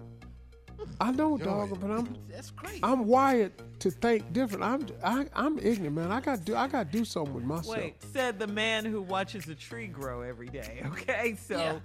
I 1.00 1.10
know, 1.12 1.36
Yo, 1.38 1.44
dog, 1.44 1.80
but 1.80 1.90
I'm 1.90 2.16
That's 2.28 2.50
crazy. 2.50 2.80
I'm 2.82 3.06
wired 3.06 3.52
to 3.80 3.90
think 3.90 4.32
different. 4.32 4.64
I'm 4.64 4.86
I, 5.04 5.26
I'm 5.34 5.58
ignorant, 5.58 5.94
man. 5.96 6.10
I 6.12 6.20
got 6.20 6.44
do 6.44 6.56
I 6.56 6.68
got 6.68 6.90
to 6.90 6.98
do 6.98 7.04
something 7.04 7.34
with 7.34 7.44
myself. 7.44 7.76
Wait, 7.76 8.02
said 8.02 8.38
the 8.38 8.46
man 8.46 8.84
who 8.84 9.02
watches 9.02 9.46
a 9.48 9.54
tree 9.54 9.86
grow 9.86 10.22
every 10.22 10.48
day. 10.48 10.82
Okay, 10.92 11.36
so 11.46 11.56
yeah, 11.58 11.78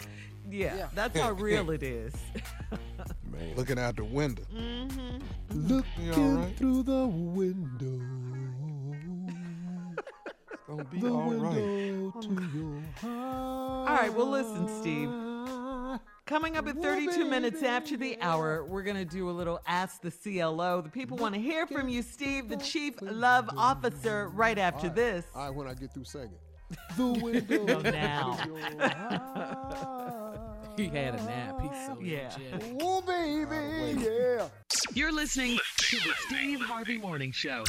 Yeah. 0.50 0.76
Yeah. 0.78 0.88
that's 0.94 1.18
how 1.20 1.32
real 1.34 1.72
it 1.72 1.84
is. 1.84 2.14
man. 3.32 3.56
Looking 3.56 3.80
out 3.80 3.96
the 3.98 4.04
window. 4.06 4.44
Mm-hmm. 4.54 5.18
Looking 5.52 6.06
You 6.06 6.14
all 6.14 6.32
right? 6.36 6.58
through 6.58 6.84
the 6.84 7.08
window, 7.08 8.02
gonna 10.68 10.84
be 10.86 11.00
the 11.00 11.10
all, 11.12 11.32
right. 11.34 12.22
To 12.22 12.50
your 12.56 12.82
heart. 13.02 13.90
all 13.90 13.96
right, 13.96 14.14
well, 14.14 14.28
listen, 14.30 14.68
Steve. 14.82 15.10
Coming 16.32 16.56
up 16.56 16.66
at 16.66 16.78
32 16.78 17.26
minutes 17.26 17.62
after 17.62 17.98
the 17.98 18.18
hour, 18.22 18.64
we're 18.64 18.84
going 18.84 18.96
to 18.96 19.04
do 19.04 19.30
a 19.30 19.32
little 19.32 19.60
Ask 19.68 20.02
the 20.02 20.12
CLO. 20.12 20.80
The 20.80 20.88
people 20.88 21.18
want 21.18 21.36
to 21.36 21.42
hear 21.42 21.68
from 21.68 21.90
you, 21.90 22.02
Steve, 22.02 22.48
the 22.48 22.56
Chief 22.56 22.96
Love 23.02 23.50
Officer, 23.58 24.30
right 24.30 24.58
after 24.58 24.88
this. 24.88 25.26
All 25.36 25.48
right, 25.48 25.54
when 25.54 25.68
I 25.68 25.74
get 25.74 25.94
through 25.94 26.06
singing. 26.06 26.32
The 26.96 27.06
window 27.06 27.66
No, 27.66 27.80
now. 27.82 28.38
to 28.44 28.48
your 28.48 28.88
heart. 28.88 30.38
He 30.78 30.86
had 30.86 31.16
a 31.16 31.24
nap. 31.26 31.60
He's 31.62 31.86
so 31.86 32.00
Yeah. 32.00 32.32
energetic. 32.46 32.78
Oh, 32.82 33.02
baby, 33.02 34.02
yeah. 34.10 34.48
You're 34.94 35.12
listening 35.12 35.60
to 35.80 35.96
the 35.98 36.14
Steve 36.28 36.62
Harvey 36.62 36.98
Morning 36.98 37.34
Show. 37.34 37.66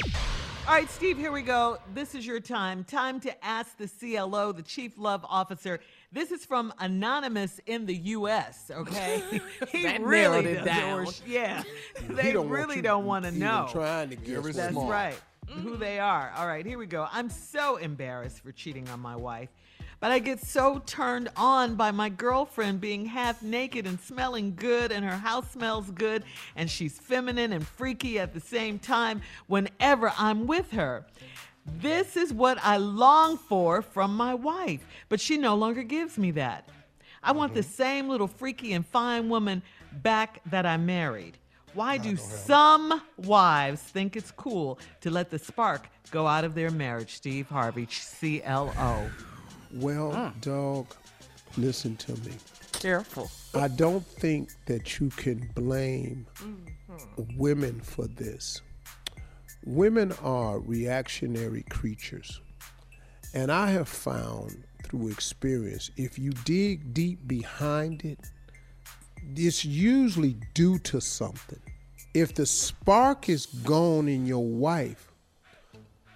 All 0.69 0.75
right, 0.75 0.88
Steve, 0.88 1.19
here 1.19 1.33
we 1.33 1.42
go. 1.42 1.78
This 1.92 2.14
is 2.14 2.25
your 2.25 2.38
time. 2.38 2.85
Time 2.85 3.19
to 3.21 3.45
ask 3.45 3.76
the 3.76 3.88
CLO, 3.88 4.52
the 4.52 4.62
Chief 4.62 4.97
Love 4.97 5.26
Officer. 5.28 5.81
This 6.12 6.31
is 6.31 6.45
from 6.45 6.75
Anonymous 6.78 7.59
in 7.64 7.87
the 7.87 7.95
U.S., 7.95 8.71
okay? 8.71 9.23
he 9.73 9.85
That 9.85 10.02
really 10.02 10.42
narrowed 10.42 10.47
it 10.47 10.54
doesn't 10.57 10.66
down. 10.66 11.04
want- 11.04 11.23
yeah. 11.26 11.62
They 12.09 12.33
don't 12.33 12.50
want 12.50 12.59
really 12.59 12.76
you 12.76 12.83
don't 12.83 13.07
want 13.07 13.25
to 13.25 13.31
know. 13.31 13.69
Trying 13.73 14.11
to 14.11 14.16
get 14.16 14.42
That's 14.42 14.73
smart. 14.73 14.90
right. 14.90 15.21
Who 15.49 15.76
mm. 15.76 15.78
they 15.78 15.99
are. 15.99 16.31
All 16.37 16.47
right, 16.47 16.66
here 16.66 16.76
we 16.78 16.87
go. 16.87 17.09
I'm 17.11 17.31
so 17.31 17.76
embarrassed 17.76 18.40
for 18.40 18.52
cheating 18.52 18.88
on 18.90 19.00
my 19.00 19.16
wife, 19.16 19.49
but 20.00 20.11
I 20.11 20.19
get 20.19 20.40
so 20.40 20.83
turned 20.85 21.31
on 21.37 21.76
by 21.76 21.90
my 21.90 22.09
girlfriend 22.11 22.81
being 22.81 23.07
half 23.07 23.42
naked 23.42 23.87
and 23.87 23.99
smelling 24.00 24.54
good, 24.54 24.92
and 24.92 25.04
her 25.04 25.16
house 25.16 25.50
smells 25.50 25.90
good, 25.90 26.25
and 26.57 26.71
she's 26.71 26.99
feminine 26.99 27.52
and 27.52 27.66
freaky 27.66 28.19
at 28.19 28.35
the 28.35 28.40
same 28.40 28.78
time 28.78 29.23
whenever 29.47 30.12
I'm 30.19 30.47
with 30.47 30.71
her. 30.73 31.07
This 31.66 32.16
is 32.16 32.33
what 32.33 32.59
I 32.62 32.76
long 32.76 33.38
for 33.38 33.83
from 33.83 34.16
my 34.16 34.35
wife, 34.35 34.85
but 35.09 35.21
she 35.21 35.37
no 35.37 35.54
longer 35.54 35.83
gives 35.83 36.19
me 36.19 36.33
that. 36.33 36.69
I 37.23 37.33
want 37.33 37.54
the 37.54 37.61
mm-hmm. 37.61 37.71
same 37.71 38.09
little 38.09 38.26
freaky 38.26 38.73
and 38.73 38.85
fine 38.85 39.28
woman 39.28 39.62
back 40.02 40.40
that 40.47 40.66
I 40.66 40.76
married. 40.76 41.38
Why 41.75 41.97
do 41.97 42.16
some 42.16 43.00
wives 43.16 43.81
think 43.81 44.16
it's 44.16 44.31
cool 44.31 44.78
to 45.00 45.11
let 45.11 45.31
the 45.31 45.38
spark 45.38 45.88
go 46.11 46.26
out 46.26 46.45
of 46.45 46.54
their 46.54 46.71
marriage? 46.71 47.14
Steve 47.14 47.49
Harvey, 47.49 47.87
CLO. 47.87 49.11
Well, 49.75 50.12
mm. 50.12 50.40
dog, 50.42 50.87
listen 51.57 51.97
to 51.97 52.12
me. 52.28 52.33
Careful. 52.73 53.31
I 53.54 53.69
don't 53.69 54.04
think 54.04 54.50
that 54.66 55.00
you 55.00 55.09
can 55.11 55.49
blame 55.54 56.26
mm-hmm. 56.35 57.38
women 57.38 57.81
for 57.81 58.07
this. 58.07 58.61
Women 59.64 60.12
are 60.23 60.59
reactionary 60.59 61.62
creatures. 61.70 62.40
And 63.35 63.51
I 63.51 63.70
have 63.70 63.88
found 63.88 64.64
through 64.83 65.09
experience, 65.09 65.90
if 65.96 66.18
you 66.18 66.33
dig 66.44 66.92
deep 66.92 67.27
behind 67.27 68.05
it, 68.05 68.18
it's 69.37 69.64
usually 69.64 70.37
due 70.55 70.79
to 70.81 71.01
something. 71.01 71.61
If 72.14 72.35
the 72.35 72.44
spark 72.44 73.29
is 73.29 73.46
gone 73.46 74.09
in 74.09 74.27
your 74.27 74.44
wife, 74.44 75.12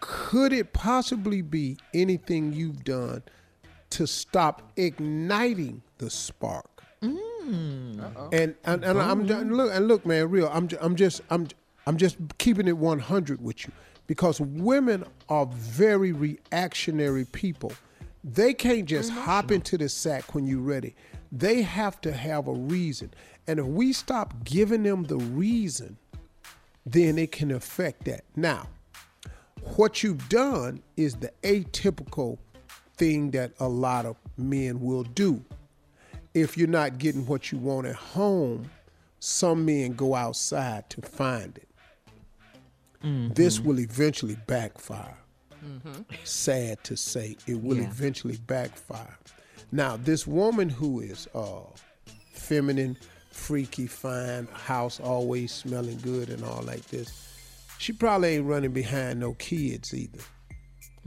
could 0.01 0.53
it 0.53 0.73
possibly 0.73 1.41
be 1.41 1.79
anything 1.95 2.53
you've 2.53 2.85
done 2.85 3.23
to 3.91 4.07
stop 4.07 4.73
igniting 4.77 5.83
the 5.99 6.11
spark? 6.11 6.83
Mm. 7.03 8.33
And 8.33 8.55
and, 8.65 8.85
and 8.85 9.01
I'm 9.01 9.25
look 9.25 9.73
and 9.73 9.89
look, 9.89 10.05
man, 10.05 10.29
real. 10.31 10.51
I'm 10.53 10.69
I'm 10.81 10.97
just 10.97 11.23
I'm 11.31 11.49
I'm 11.87 11.97
just 11.97 12.17
keeping 12.39 12.69
it 12.69 12.77
100 12.77 13.43
with 13.43 13.67
you 13.67 13.73
because 14.07 14.41
women 14.41 15.05
are 15.29 15.47
very 15.47 16.13
reactionary 16.13 17.25
people. 17.25 17.73
They 18.25 18.55
can't 18.55 18.87
just 18.87 19.11
mm-hmm. 19.11 19.21
hop 19.21 19.53
into 19.53 19.79
the 19.79 19.89
sack 19.89 20.35
when 20.35 20.47
you're 20.47 20.61
ready. 20.61 20.95
They 21.31 21.63
have 21.63 22.01
to 22.03 22.13
have 22.13 22.49
a 22.49 22.53
reason. 22.53 23.13
And 23.47 23.61
if 23.61 23.67
we 23.67 23.93
stop 23.93 24.45
giving 24.45 24.83
them 24.83 25.05
the 25.05 25.17
reason, 25.17 25.97
then 26.85 27.19
it 27.19 27.33
can 27.33 27.51
affect 27.53 28.05
that. 28.05 28.25
Now, 28.35 28.69
what 29.77 30.03
you've 30.03 30.29
done 30.29 30.83
is 30.97 31.17
the 31.17 31.33
atypical 31.43 32.39
thing 32.97 33.31
that 33.33 33.53
a 33.61 33.69
lot 33.69 34.07
of 34.07 34.17
men 34.37 34.81
will 34.81 35.03
do. 35.03 35.45
If 36.35 36.57
you're 36.57 36.69
not 36.69 36.99
getting 36.99 37.27
what 37.27 37.51
you 37.51 37.59
want 37.59 37.87
at 37.87 37.95
home, 37.95 38.71
some 39.19 39.65
men 39.65 39.95
go 39.95 40.15
outside 40.15 40.89
to 40.91 41.03
find 41.03 41.57
it. 41.57 41.69
Mm-hmm. 43.07 43.35
This 43.35 43.61
will 43.61 43.79
eventually 43.79 44.37
backfire. 44.47 45.17
Mm-hmm. 45.65 46.03
Sad 46.25 46.83
to 46.85 46.97
say, 46.97 47.37
it 47.47 47.63
will 47.63 47.77
Yeah. 47.79 47.85
eventually 47.85 48.37
backfire. 48.47 49.17
Now, 49.73 49.97
this 49.97 50.27
woman 50.27 50.69
who 50.69 51.01
is 51.01 51.29
uh, 51.35 51.61
feminine, 52.33 52.97
freaky, 53.31 53.87
fine, 53.87 54.49
house 54.53 55.01
always 55.01 55.53
smelling 55.53 55.99
good, 55.99 56.31
and 56.31 56.45
all 56.45 56.63
like 56.63 56.87
this, 56.87 57.09
she 57.79 57.93
probably 57.93 58.37
ain't 58.37 58.47
running 58.47 58.73
behind 58.73 59.21
no 59.21 59.35
kids 59.35 59.95
either. 59.95 60.19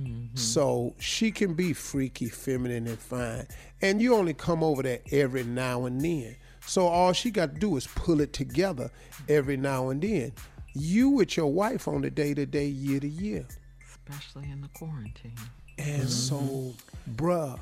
Mm-hmm. 0.02 0.36
So 0.36 0.96
she 1.00 1.32
can 1.32 1.54
be 1.54 1.74
freaky, 1.74 2.30
feminine, 2.30 2.88
and 2.88 3.00
fine. 3.00 3.46
And 3.82 4.02
you 4.02 4.16
only 4.16 4.34
come 4.34 4.64
over 4.64 4.84
there 4.84 5.00
every 5.12 5.44
now 5.44 5.86
and 5.86 6.00
then. 6.00 6.36
So 6.66 6.88
all 6.88 7.12
she 7.14 7.32
got 7.32 7.54
to 7.54 7.60
do 7.60 7.76
is 7.76 7.88
pull 7.88 8.22
it 8.22 8.32
together 8.32 8.92
every 9.28 9.58
now 9.58 9.90
and 9.90 10.02
then. 10.02 10.32
You 10.74 11.10
with 11.10 11.38
your 11.38 11.52
wife 11.52 11.88
on 11.88 12.02
the 12.02 12.10
day 12.10 12.34
to 12.34 12.46
day, 12.46 12.68
year 12.68 13.00
to 13.00 13.08
year. 13.08 13.46
Especially 13.84 14.50
in 14.50 14.62
the 14.62 14.70
quarantine. 14.70 15.36
And 15.78 16.04
mm-hmm. 16.04 16.08
so, 16.08 16.74
bruh, 17.16 17.60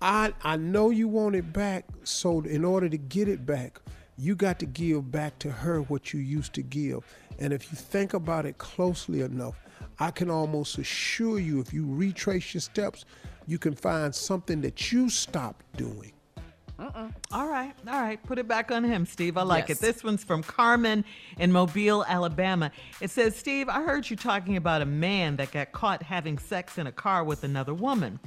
I 0.00 0.32
I 0.42 0.56
know 0.56 0.90
you 0.90 1.08
want 1.08 1.34
it 1.34 1.52
back. 1.52 1.84
So 2.04 2.40
in 2.40 2.64
order 2.64 2.88
to 2.88 2.96
get 2.96 3.28
it 3.28 3.44
back, 3.44 3.80
you 4.16 4.34
got 4.34 4.58
to 4.60 4.66
give 4.66 5.10
back 5.10 5.38
to 5.40 5.50
her 5.50 5.82
what 5.82 6.12
you 6.12 6.20
used 6.20 6.52
to 6.54 6.62
give. 6.62 7.04
And 7.38 7.52
if 7.52 7.70
you 7.70 7.76
think 7.76 8.14
about 8.14 8.44
it 8.46 8.58
closely 8.58 9.22
enough, 9.22 9.56
I 9.98 10.10
can 10.10 10.30
almost 10.30 10.78
assure 10.78 11.38
you, 11.38 11.60
if 11.60 11.72
you 11.72 11.86
retrace 11.86 12.54
your 12.54 12.60
steps, 12.60 13.04
you 13.46 13.58
can 13.58 13.74
find 13.74 14.14
something 14.14 14.60
that 14.60 14.92
you 14.92 15.08
stopped 15.08 15.64
doing. 15.76 16.12
All 16.80 17.46
right, 17.46 17.74
all 17.86 18.00
right. 18.00 18.22
Put 18.24 18.38
it 18.38 18.48
back 18.48 18.70
on 18.70 18.84
him, 18.84 19.04
Steve. 19.04 19.36
I 19.36 19.42
like 19.42 19.68
Yes. 19.68 19.78
it. 19.78 19.80
This 19.82 20.02
one's 20.02 20.24
from 20.24 20.42
Carmen 20.42 21.04
in 21.38 21.52
Mobile, 21.52 22.04
Alabama. 22.08 22.70
It 23.02 23.10
says, 23.10 23.36
Steve, 23.36 23.68
I 23.68 23.82
heard 23.82 24.08
you 24.08 24.16
talking 24.16 24.56
about 24.56 24.80
a 24.80 24.86
man 24.86 25.36
that 25.36 25.52
got 25.52 25.72
caught 25.72 26.02
having 26.02 26.38
sex 26.38 26.78
in 26.78 26.86
a 26.86 26.92
car 26.92 27.22
with 27.22 27.44
another 27.44 27.74
woman. 27.74 28.18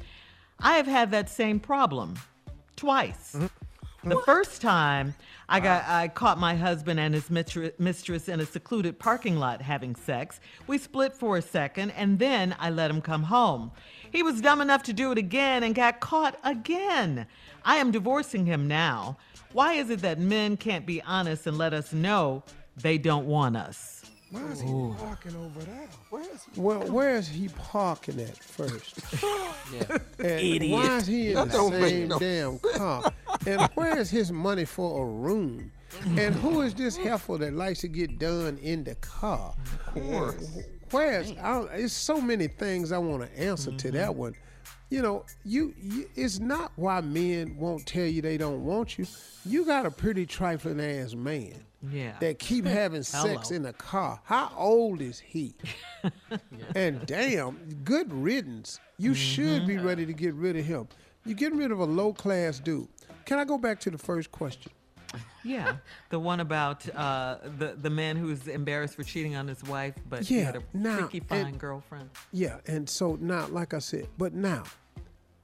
I 0.59 0.73
have 0.77 0.85
had 0.87 1.09
that 1.11 1.29
same 1.29 1.59
problem 1.59 2.15
twice. 2.75 3.33
Mm-hmm. 3.35 4.09
The 4.09 4.19
first 4.19 4.61
time 4.61 5.15
I 5.47 5.61
got 5.61 5.87
I 5.87 6.09
caught 6.09 6.37
my 6.37 6.55
husband 6.55 6.99
and 6.99 7.13
his 7.13 7.29
mistress 7.29 8.27
in 8.27 8.41
a 8.41 8.45
secluded 8.45 8.99
parking 8.99 9.37
lot 9.37 9.61
having 9.61 9.95
sex. 9.95 10.41
We 10.67 10.77
split 10.77 11.13
for 11.13 11.37
a 11.37 11.41
second 11.41 11.91
and 11.91 12.19
then 12.19 12.53
I 12.59 12.69
let 12.69 12.91
him 12.91 13.01
come 13.01 13.23
home. 13.23 13.71
He 14.13 14.21
was 14.21 14.39
dumb 14.41 14.61
enough 14.61 14.83
to 14.83 14.93
do 14.93 15.11
it 15.11 15.17
again 15.17 15.63
and 15.63 15.73
got 15.73 15.99
caught 15.99 16.37
again. 16.43 17.25
I 17.65 17.77
am 17.77 17.89
divorcing 17.89 18.45
him 18.45 18.67
now. 18.67 19.17
Why 19.53 19.73
is 19.73 19.89
it 19.89 20.01
that 20.01 20.19
men 20.19 20.55
can't 20.55 20.85
be 20.85 21.01
honest 21.01 21.47
and 21.47 21.57
let 21.57 21.73
us 21.73 21.91
know 21.91 22.43
they 22.77 22.99
don't 22.99 23.25
want 23.25 23.57
us? 23.57 24.05
Why 24.29 24.43
is 24.51 24.61
he 24.61 24.69
walking 24.71 25.35
over 25.35 25.59
there? 25.61 25.89
Where 26.11 26.21
is 26.21 26.45
he? 26.53 26.59
Well, 26.61 26.81
where 26.91 27.15
is 27.15 27.27
he 27.27 27.49
parking 27.49 28.19
at 28.19 28.37
first? 28.37 28.99
And 30.19 30.39
Idiot. 30.39 30.71
Why 30.71 30.97
is 30.97 31.07
he 31.07 31.29
in 31.29 31.35
That 31.35 31.47
the 31.47 31.53
don't 31.57 31.79
make 31.79 31.89
same 31.89 32.07
no 32.07 32.19
damn 32.19 32.59
car? 32.59 33.11
And 33.47 33.61
where 33.73 33.97
is 33.97 34.09
his 34.11 34.31
money 34.31 34.63
for 34.65 35.03
a 35.03 35.05
room? 35.09 35.71
And 36.17 36.33
who 36.35 36.61
is 36.61 36.73
this 36.75 36.95
heifer 36.95 37.37
that 37.39 37.53
likes 37.53 37.81
to 37.81 37.87
get 37.87 38.19
done 38.19 38.57
in 38.59 38.83
the 38.83 38.95
car? 38.95 39.53
Of 39.87 39.93
course. 40.03 40.57
Where's 40.93 41.31
I 41.31 41.53
don't, 41.53 41.71
it's 41.73 41.93
so 41.93 42.21
many 42.21 42.47
things 42.47 42.91
I 42.91 42.97
want 42.97 43.23
to 43.23 43.39
answer 43.39 43.71
to 43.71 43.87
Mm-hmm. 43.87 43.97
that 43.97 44.15
one. 44.15 44.35
You 44.89 45.01
know, 45.01 45.25
you, 45.43 45.73
you 45.81 46.07
it's 46.15 46.39
not 46.39 46.71
why 46.75 47.01
men 47.01 47.57
won't 47.57 47.85
tell 47.87 48.05
you 48.05 48.21
they 48.21 48.37
don't 48.37 48.63
want 48.63 48.99
you. 48.99 49.07
You 49.43 49.65
got 49.65 49.85
a 49.87 49.91
pretty 49.91 50.27
trifling 50.27 50.79
ass 50.79 51.15
man 51.15 51.55
Yeah. 51.91 52.13
that 52.19 52.37
keep 52.37 52.65
having 52.81 53.01
sex 53.01 53.49
in 53.49 53.63
the 53.63 53.73
car. 53.73 54.19
How 54.23 54.51
old 54.55 55.01
is 55.01 55.19
he? 55.19 55.55
And 56.75 57.05
damn, 57.05 57.57
good 57.83 58.13
riddance. 58.13 58.79
You 58.97 59.13
should 59.13 59.65
be 59.65 59.77
ready 59.77 60.05
to 60.05 60.13
get 60.13 60.33
rid 60.35 60.57
of 60.57 60.65
him. 60.65 60.87
You're 61.25 61.35
getting 61.35 61.57
rid 61.57 61.71
of 61.71 61.79
a 61.79 61.85
low 61.85 62.11
class 62.13 62.59
dude. 62.59 62.87
Can 63.25 63.39
I 63.39 63.45
go 63.45 63.57
back 63.57 63.79
to 63.81 63.89
the 63.89 63.97
first 63.97 64.31
question? 64.31 64.71
Yeah, 65.43 65.75
the 66.09 66.19
one 66.19 66.39
about 66.39 66.87
uh, 66.95 67.37
the 67.57 67.75
the 67.81 67.89
man 67.89 68.15
who's 68.15 68.47
embarrassed 68.47 68.95
for 68.95 69.03
cheating 69.03 69.35
on 69.35 69.47
his 69.47 69.63
wife, 69.63 69.93
but 70.09 70.23
he 70.23 70.39
had 70.39 70.55
a 70.55 70.63
now, 70.73 70.97
freaky 70.99 71.19
fine 71.19 71.45
and- 71.47 71.59
girlfriend. 71.59 72.09
Yeah, 72.31 72.57
and 72.65 72.89
so 72.89 73.17
now, 73.19 73.47
like 73.47 73.73
I 73.73 73.79
said, 73.79 74.07
but 74.17 74.33
now, 74.33 74.63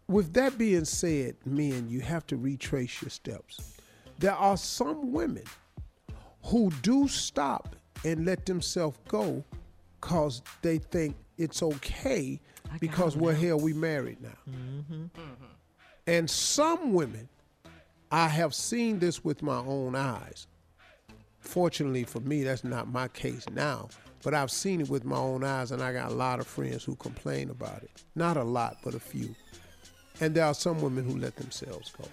with 0.08 0.34
that 0.34 0.58
being 0.58 0.86
said, 0.86 1.36
men, 1.46 1.88
you 1.90 2.00
have 2.02 2.26
to 2.28 2.38
retrace 2.38 3.02
your 3.02 3.10
steps. 3.10 3.78
There 4.20 4.34
are 4.34 4.58
some 4.58 5.12
women 5.12 5.44
who 6.46 6.72
do 6.82 7.08
stop 7.08 7.76
and 8.06 8.26
let 8.26 8.46
themselves 8.46 8.98
go 9.08 9.44
because 10.00 10.42
they 10.62 10.78
think 10.78 11.16
it's 11.38 11.62
okay 11.62 12.40
because 12.80 13.16
we're 13.18 13.34
here, 13.34 13.56
we 13.58 13.74
married 13.74 14.18
now. 14.22 15.10
And 16.08 16.30
some 16.30 16.94
women, 16.94 17.30
I 18.12 18.28
have 18.28 18.56
seen 18.56 18.98
this 19.00 19.24
with 19.24 19.44
my 19.44 19.58
own 19.58 19.96
eyes. 19.96 20.48
Fortunately 21.42 22.04
for 22.04 22.20
me, 22.22 22.44
that's 22.44 22.64
not 22.64 22.92
my 22.92 23.08
case 23.10 23.46
now, 23.52 23.90
but 24.24 24.34
I've 24.34 24.52
seen 24.52 24.82
it 24.82 24.90
with 24.90 25.06
my 25.06 25.18
own 25.18 25.44
eyes, 25.44 25.72
and 25.72 25.82
I 25.82 25.94
got 25.94 26.12
a 26.12 26.16
lot 26.16 26.40
of 26.40 26.48
friends 26.48 26.84
who 26.84 26.96
complain 26.96 27.50
about 27.50 27.84
it. 27.84 27.92
Not 28.16 28.36
a 28.36 28.44
lot, 28.44 28.78
but 28.84 28.96
a 28.96 29.00
few. 29.00 29.36
And 30.22 30.34
there 30.34 30.46
are 30.46 30.54
some 30.54 30.82
women 30.82 31.06
who 31.06 31.18
let 31.18 31.36
themselves 31.36 31.92
go. 31.92 32.06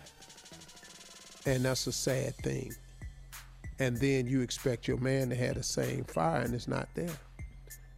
And 1.51 1.65
that's 1.65 1.87
a 1.87 1.93
sad 1.93 2.37
thing. 2.37 2.75
And 3.79 3.97
then 3.97 4.27
you 4.27 4.43
expect 4.43 4.87
your 4.87 4.99
man 4.99 5.31
to 5.31 5.35
have 5.35 5.55
the 5.55 5.63
same 5.63 6.05
fire, 6.05 6.43
and 6.43 6.55
it's 6.55 6.69
not 6.69 6.89
there. 6.95 7.17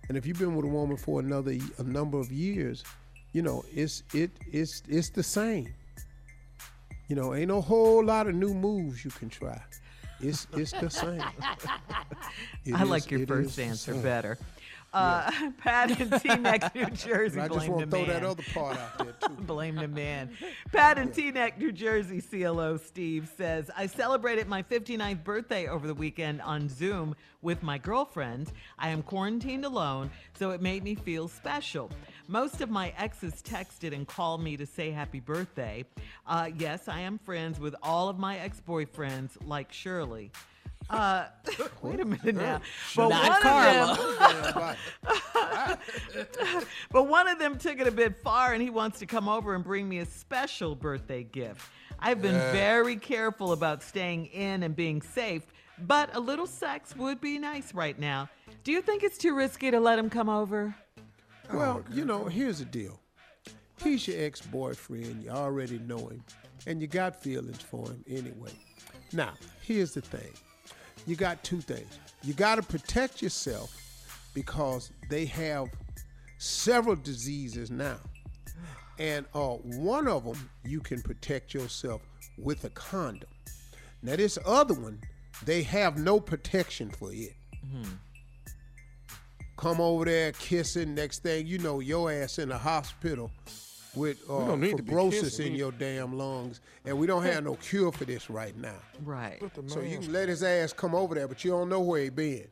And 0.09 0.17
if 0.17 0.25
you've 0.25 0.39
been 0.39 0.55
with 0.55 0.65
a 0.65 0.69
woman 0.69 0.97
for 0.97 1.21
another 1.21 1.57
a 1.79 1.83
number 1.83 2.19
of 2.19 2.33
years, 2.33 2.85
you 3.33 3.43
know 3.43 3.65
it's 3.75 4.03
it 4.15 4.31
it's 4.51 4.83
it's 4.89 5.11
the 5.11 5.23
same. 5.23 5.75
You 7.09 7.17
know, 7.17 7.35
ain't 7.35 7.49
no 7.49 7.61
whole 7.61 8.05
lot 8.05 8.27
of 8.27 8.35
new 8.35 8.53
moves 8.55 9.05
you 9.05 9.11
can 9.11 9.29
try. 9.31 9.61
It's 10.21 10.47
it's 10.53 10.73
the 10.73 10.91
same. 10.91 11.23
It 12.65 12.75
I 12.75 12.83
is- 12.83 12.89
like 12.89 13.11
your 13.11 13.27
first 13.27 13.59
answer 13.59 13.95
better. 13.95 14.39
Uh, 14.93 15.31
Pat 15.59 16.01
in 16.01 16.09
Teaneck, 16.09 16.75
New 16.75 16.87
Jersey. 16.97 17.39
I 17.41 17.49
just 17.49 17.69
want 17.69 17.91
to 17.91 17.97
throw 17.97 18.07
that 18.07 18.25
other 18.25 18.43
part 18.55 18.79
out 18.79 18.97
there 18.99 19.13
too. 19.29 19.35
Blame 19.43 19.75
the 19.77 19.87
man. 19.89 20.31
Pat 20.73 20.97
in 20.97 21.11
Teaneck, 21.11 21.59
New 21.59 21.73
Jersey, 21.73 22.23
CLO 22.23 22.79
Steve 22.79 23.31
says, 23.37 23.71
I 23.77 23.87
celebrated 23.87 24.49
my 24.49 24.63
59th 24.63 25.23
birthday 25.25 25.69
over 25.69 25.87
the 25.87 25.93
weekend 25.95 26.41
on 26.41 26.71
Zoom 26.71 27.15
with 27.43 27.63
my 27.63 27.77
girlfriend. 27.77 28.51
I 28.79 28.89
am 28.89 29.03
quarantined 29.03 29.67
alone, 29.67 30.11
so 30.39 30.53
it 30.53 30.63
made 30.63 30.83
me 30.83 30.95
feel 30.95 31.29
special. 31.29 31.91
Most 32.31 32.61
of 32.61 32.69
my 32.69 32.93
exes 32.99 33.43
texted 33.43 33.95
and 33.95 34.07
called 34.07 34.43
me 34.43 34.59
to 34.59 34.67
say 34.67 34.91
happy 34.91 35.19
birthday. 35.19 35.87
Uh, 36.27 36.51
yes, 36.59 36.87
I 36.87 37.01
am 37.01 37.19
friends 37.19 37.59
with 37.59 37.75
all 37.83 38.11
of 38.11 38.19
my 38.19 38.39
ex 38.39 38.61
boyfriends, 38.69 39.31
like 39.47 39.73
Shirley. 39.73 40.31
Uh, 40.91 41.25
wait 41.83 42.01
a 42.01 42.05
minute 42.05 42.35
now. 42.35 42.61
But 42.95 43.09
Not 43.09 43.29
one 43.31 43.43
Carla. 43.43 43.93
of 43.93 44.77
them, 45.07 46.63
but 46.91 47.09
one 47.09 47.29
of 47.29 47.39
them 47.39 47.57
took 47.57 47.81
it 47.81 47.87
a 47.87 47.91
bit 47.91 48.23
far 48.23 48.53
and 48.53 48.63
he 48.63 48.69
wants 48.71 48.99
to 48.99 49.07
come 49.07 49.27
over 49.27 49.55
and 49.55 49.65
bring 49.65 49.89
me 49.89 49.99
a 49.99 50.07
special 50.07 50.75
birthday 50.75 51.23
gift. 51.23 51.67
I've 51.99 52.21
been 52.21 52.39
very 52.53 52.97
careful 52.97 53.53
about 53.53 53.83
staying 53.83 54.27
in 54.27 54.63
and 54.63 54.77
being 54.77 55.01
safe, 55.01 55.43
but 55.81 56.15
a 56.15 56.21
little 56.21 56.47
sex 56.47 56.95
would 56.95 57.21
be 57.23 57.39
nice 57.39 57.73
right 57.75 57.99
now. 57.99 58.29
Do 58.65 58.73
you 58.73 58.83
think 58.83 59.03
it's 59.03 59.19
too 59.19 59.35
risky 59.35 59.71
to 59.71 59.81
let 59.81 59.99
him 59.99 60.11
come 60.11 60.29
over? 60.29 60.75
Well, 61.53 61.85
you 61.93 62.05
know, 62.05 62.25
here's 62.27 62.59
the 62.59 62.65
deal. 62.65 63.01
He's 63.83 64.07
your 64.09 64.25
ex-boyfriend. 64.25 65.23
You 65.25 65.31
already 65.31 65.79
know 65.79 66.09
him, 66.09 66.23
and 66.67 66.81
you 66.81 66.89
got 66.89 67.23
feelings 67.23 67.63
for 67.63 67.87
him 67.87 68.05
anyway. 68.09 68.51
Now, 69.13 69.35
here's 69.63 69.93
the 69.93 70.01
thing. 70.01 70.33
You 71.07 71.17
got 71.17 71.43
two 71.45 71.61
things. 71.61 71.99
You 72.23 72.35
got 72.35 72.57
to 72.57 72.63
protect 72.63 73.23
yourself 73.23 73.75
because 74.35 74.91
they 75.09 75.25
have 75.27 75.69
several 76.39 76.97
diseases 76.97 77.71
now. 77.71 77.99
And 78.99 79.25
uh, 79.33 79.55
one 79.63 80.09
of 80.09 80.25
them, 80.25 80.51
you 80.65 80.81
can 80.81 81.01
protect 81.01 81.55
yourself 81.55 82.03
with 82.37 82.65
a 82.65 82.71
condom. 82.71 83.31
Now, 84.03 84.17
this 84.17 84.39
other 84.45 84.75
one, 84.75 85.01
they 85.45 85.63
have 85.63 85.99
no 85.99 86.19
protection 86.21 86.91
for 86.91 87.13
it. 87.13 87.35
Come 89.59 89.81
over 89.81 90.05
there 90.05 90.31
kissing. 90.33 90.95
Next 90.95 91.25
thing 91.25 91.47
you 91.47 91.59
know, 91.59 91.81
your 91.81 92.13
ass 92.13 92.39
in 92.39 92.49
the 92.49 92.57
hospital 92.57 93.31
with 93.95 94.19
uh, 94.31 94.47
don't 94.47 94.61
need 94.61 94.77
fibrosis 94.77 95.45
in 95.45 95.55
your 95.55 95.73
damn 95.73 96.17
lungs, 96.17 96.61
and 96.85 96.97
we 96.97 97.09
don't 97.09 97.25
have 97.25 97.43
no 97.43 97.57
cure 97.57 97.91
for 97.91 98.05
this 98.05 98.31
right 98.31 98.57
now. 98.57 98.77
Right, 99.05 99.43
So 99.67 99.81
you 99.81 99.99
can 99.99 100.13
let 100.13 100.29
his 100.29 100.45
ass 100.45 100.73
come 100.73 100.95
over 100.95 101.15
there, 101.17 101.27
but 101.27 101.45
you 101.45 101.51
don't 101.51 101.69
know 101.69 101.81
where 101.81 102.05
he 102.05 102.09
been. 102.09 102.47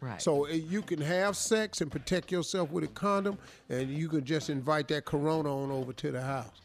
right. 0.00 0.22
So 0.22 0.46
uh, 0.46 0.50
you 0.50 0.82
can 0.82 1.00
have 1.00 1.36
sex 1.36 1.80
and 1.80 1.90
protect 1.90 2.30
yourself 2.30 2.70
with 2.70 2.84
a 2.84 2.88
condom, 2.88 3.38
and 3.68 3.90
you 3.90 4.08
can 4.08 4.24
just 4.24 4.48
invite 4.48 4.86
that 4.88 5.04
corona 5.04 5.54
on 5.62 5.72
over 5.72 5.92
to 5.94 6.12
the 6.12 6.22
house. 6.22 6.60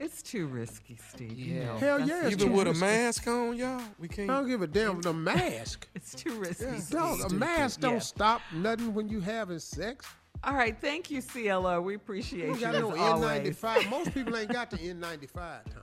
It's 0.00 0.22
too 0.22 0.46
risky, 0.46 0.96
Steve. 1.10 1.38
You 1.38 1.60
know, 1.64 1.76
Hell 1.76 2.00
yeah, 2.00 2.06
the 2.06 2.26
it's 2.26 2.32
Even 2.36 2.48
too 2.48 2.52
with 2.54 2.68
a 2.68 2.74
mask 2.74 3.26
on, 3.26 3.56
y'all, 3.56 3.82
we 3.98 4.08
can't. 4.08 4.30
I 4.30 4.34
don't 4.34 4.48
give 4.48 4.62
a 4.62 4.66
damn. 4.66 4.96
With 4.96 5.04
the 5.04 5.12
mask. 5.12 5.88
It's 5.94 6.14
too 6.14 6.32
risky. 6.38 6.78
Steve. 6.78 6.90
Dog, 6.90 7.30
a 7.30 7.34
mask 7.34 7.80
don't 7.80 8.02
stop 8.02 8.40
nothing 8.54 8.94
when 8.94 9.08
you 9.08 9.20
having 9.20 9.58
sex. 9.58 10.06
All 10.44 10.54
right, 10.54 10.76
thank 10.80 11.10
you, 11.10 11.20
CLO. 11.20 11.80
We 11.80 11.94
appreciate 11.94 12.46
You 12.46 12.54
you. 12.54 12.60
got 12.60 12.74
no 12.74 12.96
always. 12.96 13.56
N95. 13.56 13.90
Most 13.90 14.14
people 14.14 14.36
ain't 14.36 14.52
got 14.52 14.70
the 14.70 14.76
N95, 14.76 15.32
Tom. 15.34 15.82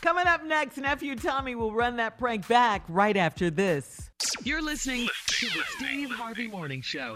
Coming 0.00 0.26
up 0.26 0.44
next, 0.44 0.78
nephew 0.78 1.14
Tommy 1.14 1.54
will 1.54 1.72
run 1.72 1.94
that 1.98 2.18
prank 2.18 2.48
back 2.48 2.82
right 2.88 3.16
after 3.16 3.48
this. 3.50 4.10
You're 4.42 4.60
listening 4.62 5.08
to 5.28 5.46
the 5.46 5.62
Steve 5.76 6.10
Harvey 6.10 6.48
Morning 6.48 6.82
Show. 6.82 7.14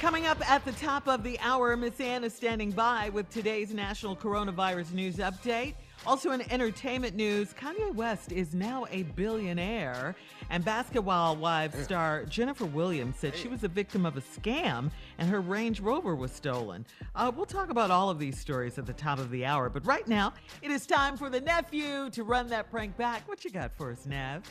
Coming 0.00 0.26
up 0.26 0.50
at 0.50 0.64
the 0.64 0.72
top 0.72 1.08
of 1.08 1.22
the 1.22 1.38
hour, 1.40 1.76
Miss 1.76 2.00
Ann 2.00 2.24
is 2.24 2.32
standing 2.32 2.70
by 2.70 3.10
with 3.10 3.28
today's 3.28 3.74
national 3.74 4.16
coronavirus 4.16 4.92
news 4.92 5.16
update. 5.16 5.74
Also 6.06 6.30
in 6.30 6.40
entertainment 6.50 7.14
news, 7.14 7.52
Kanye 7.52 7.94
West 7.94 8.32
is 8.32 8.54
now 8.54 8.86
a 8.90 9.02
billionaire, 9.02 10.16
and 10.48 10.64
Basketball 10.64 11.36
Wives 11.36 11.78
star 11.84 12.24
Jennifer 12.24 12.64
Williams 12.64 13.16
said 13.16 13.36
she 13.36 13.46
was 13.46 13.62
a 13.62 13.68
victim 13.68 14.06
of 14.06 14.16
a 14.16 14.22
scam 14.22 14.90
and 15.18 15.28
her 15.28 15.42
Range 15.42 15.78
Rover 15.80 16.14
was 16.14 16.32
stolen. 16.32 16.86
Uh, 17.14 17.30
we'll 17.36 17.44
talk 17.44 17.68
about 17.68 17.90
all 17.90 18.08
of 18.08 18.18
these 18.18 18.38
stories 18.38 18.78
at 18.78 18.86
the 18.86 18.94
top 18.94 19.18
of 19.18 19.30
the 19.30 19.44
hour, 19.44 19.68
but 19.68 19.84
right 19.84 20.08
now 20.08 20.32
it 20.62 20.70
is 20.70 20.86
time 20.86 21.18
for 21.18 21.28
the 21.28 21.42
nephew 21.42 22.08
to 22.08 22.24
run 22.24 22.46
that 22.48 22.70
prank 22.70 22.96
back. 22.96 23.28
What 23.28 23.44
you 23.44 23.50
got 23.50 23.76
for 23.76 23.92
us, 23.92 24.06
Nav? 24.06 24.44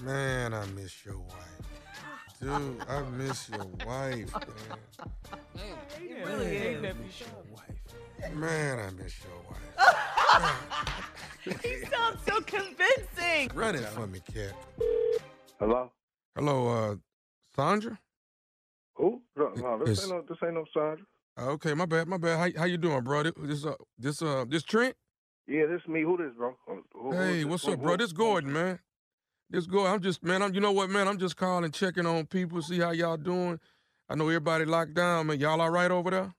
Man, 0.00 0.54
I 0.54 0.64
miss 0.66 1.04
your 1.04 1.18
wife. 1.18 1.55
Dude, 2.40 2.82
I 2.88 3.02
miss 3.16 3.48
your 3.48 3.64
wife, 3.86 4.32
man. 5.54 5.76
really 6.24 6.56
is. 6.56 6.82
Man, 8.34 8.78
I 8.78 8.90
miss 9.02 9.14
your 9.24 9.40
wife. 9.48 9.62
He 11.62 11.76
sounds 11.86 12.18
so 12.26 12.40
convincing. 12.42 13.50
Run 13.54 13.74
it 13.74 13.86
for 13.88 14.06
me, 14.06 14.20
cat. 14.34 14.52
Hello? 15.58 15.90
Hello, 16.34 16.68
uh, 16.68 16.96
Sandra? 17.54 17.98
Who? 18.96 19.22
No, 19.36 19.48
no 19.56 19.84
this 19.84 20.02
ain't 20.04 20.10
no 20.12 20.22
this 20.28 20.38
ain't 20.44 20.54
no 20.54 20.64
Sandra. 20.74 21.06
Okay, 21.38 21.74
my 21.74 21.86
bad, 21.86 22.08
my 22.08 22.16
bad. 22.18 22.38
How, 22.38 22.60
how 22.60 22.66
you 22.66 22.78
doing, 22.78 23.02
bro? 23.02 23.22
This 23.22 23.64
uh 23.64 23.74
this 23.98 24.20
uh 24.22 24.44
this 24.48 24.62
Trent? 24.62 24.94
Yeah, 25.46 25.66
this 25.66 25.80
me. 25.88 26.02
Who 26.02 26.16
this, 26.16 26.32
bro? 26.36 26.54
Who- 26.66 26.82
who 26.92 27.12
is 27.12 27.18
Hey, 27.18 27.36
this? 27.38 27.44
what's 27.46 27.64
Who- 27.64 27.72
up, 27.72 27.80
bro? 27.80 27.92
who- 27.92 27.96
This 27.98 28.12
Gordon, 28.12 28.52
man. 28.52 28.78
This 29.48 29.66
Gordon. 29.66 29.92
I'm 29.94 30.00
just 30.00 30.22
man, 30.24 30.42
I'm 30.42 30.54
you 30.54 30.60
know 30.60 30.72
what, 30.72 30.90
man? 30.90 31.06
I'm 31.06 31.18
just 31.18 31.36
calling, 31.36 31.70
checking 31.70 32.06
on 32.06 32.26
people, 32.26 32.60
see 32.62 32.80
how 32.80 32.90
y'all 32.90 33.16
doing. 33.16 33.60
I 34.08 34.14
know 34.14 34.26
everybody 34.26 34.64
locked 34.64 34.94
down, 34.94 35.28
man. 35.28 35.38
Y'all 35.40 35.60
all 35.60 35.70
right 35.70 35.90
over 35.90 36.10
there? 36.10 36.34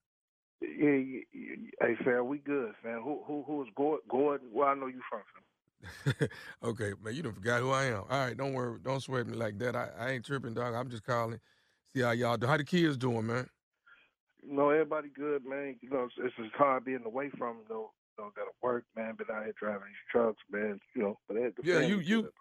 Yeah, 0.61 0.89
yeah, 0.89 1.19
yeah, 1.33 1.55
hey, 1.81 1.95
fam, 2.03 2.27
we 2.27 2.39
good, 2.39 2.73
fam. 2.83 3.01
Who 3.01 3.21
who 3.25 3.43
who 3.47 3.61
is 3.63 3.69
Gordon? 3.75 4.03
Gordon? 4.09 4.47
Where 4.51 4.67
I 4.69 4.75
know 4.75 4.87
you 4.87 5.01
from, 5.09 5.21
fam? 5.33 6.27
okay, 6.63 6.93
man, 7.03 7.13
you 7.13 7.21
don't 7.23 7.35
forgot 7.35 7.61
who 7.61 7.71
I 7.71 7.85
am. 7.85 8.03
All 8.09 8.25
right, 8.25 8.35
don't 8.35 8.53
worry, 8.53 8.79
don't 8.83 9.01
sweat 9.01 9.27
me 9.27 9.35
like 9.35 9.57
that. 9.59 9.75
I, 9.75 9.89
I 9.97 10.09
ain't 10.11 10.25
tripping, 10.25 10.53
dog. 10.53 10.73
I'm 10.73 10.89
just 10.89 11.03
calling, 11.03 11.39
see 11.95 12.01
how 12.01 12.11
y'all 12.11 12.35
do. 12.37 12.47
How 12.47 12.57
the 12.57 12.63
kids 12.65 12.97
doing, 12.97 13.27
man? 13.27 13.47
You 14.45 14.53
know, 14.53 14.69
everybody 14.69 15.09
good, 15.15 15.45
man. 15.45 15.75
You 15.81 15.89
know, 15.89 16.05
it's, 16.05 16.15
it's 16.17 16.35
just 16.35 16.55
hard 16.55 16.85
being 16.85 17.03
away 17.05 17.29
from, 17.37 17.57
you 17.57 17.69
know, 17.69 17.91
you 18.17 18.23
know, 18.23 18.31
gotta 18.35 18.51
work, 18.61 18.85
man. 18.95 19.15
Been 19.15 19.27
out 19.31 19.43
here 19.43 19.53
driving 19.59 19.87
these 19.87 20.11
trucks, 20.11 20.39
man. 20.51 20.79
You 20.95 21.01
know, 21.03 21.19
but 21.27 21.35
the 21.35 21.51
Yeah, 21.63 21.79
you- 21.81 21.99
you- 21.99 22.23
good, 22.23 22.31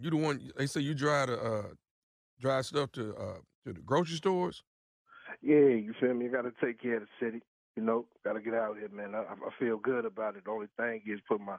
you 0.00 0.10
the 0.10 0.16
one. 0.16 0.50
They 0.56 0.66
say 0.66 0.80
you 0.80 0.94
drive 0.94 1.28
the 1.28 1.40
uh, 1.40 1.68
drive 2.40 2.66
stuff 2.66 2.92
to 2.92 3.14
uh, 3.14 3.38
to 3.64 3.72
the 3.72 3.80
grocery 3.80 4.16
stores. 4.16 4.62
Yeah, 5.40 5.56
you 5.56 5.94
feel 6.00 6.14
me? 6.14 6.26
You 6.26 6.32
got 6.32 6.42
to 6.42 6.52
take 6.64 6.80
care 6.80 6.96
of 6.96 7.02
the 7.02 7.26
city. 7.26 7.42
You 7.76 7.82
know, 7.82 8.06
got 8.24 8.34
to 8.34 8.40
get 8.40 8.54
out 8.54 8.76
here, 8.76 8.88
man. 8.90 9.14
I, 9.14 9.20
I 9.20 9.50
feel 9.58 9.78
good 9.78 10.04
about 10.04 10.36
it. 10.36 10.44
The 10.44 10.50
only 10.50 10.66
thing 10.76 11.02
is 11.06 11.20
put 11.26 11.40
my 11.40 11.56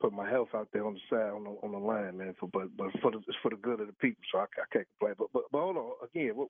put 0.00 0.12
my 0.12 0.28
health 0.28 0.48
out 0.54 0.68
there 0.72 0.86
on 0.86 0.94
the 0.94 1.00
side 1.10 1.30
on 1.30 1.44
the 1.44 1.50
on 1.62 1.72
the 1.72 1.78
line, 1.78 2.18
man. 2.18 2.34
For 2.38 2.48
but 2.48 2.76
but 2.76 2.88
for 3.00 3.10
the 3.10 3.18
it's 3.18 3.36
for 3.42 3.50
the 3.50 3.56
good 3.56 3.80
of 3.80 3.86
the 3.86 3.92
people, 3.94 4.22
so 4.30 4.38
I, 4.38 4.42
I 4.44 4.66
can't 4.72 4.86
complain. 4.98 5.14
But 5.18 5.28
but 5.32 5.42
but 5.50 5.58
hold 5.58 5.76
on 5.76 5.92
again. 6.04 6.36
What, 6.36 6.48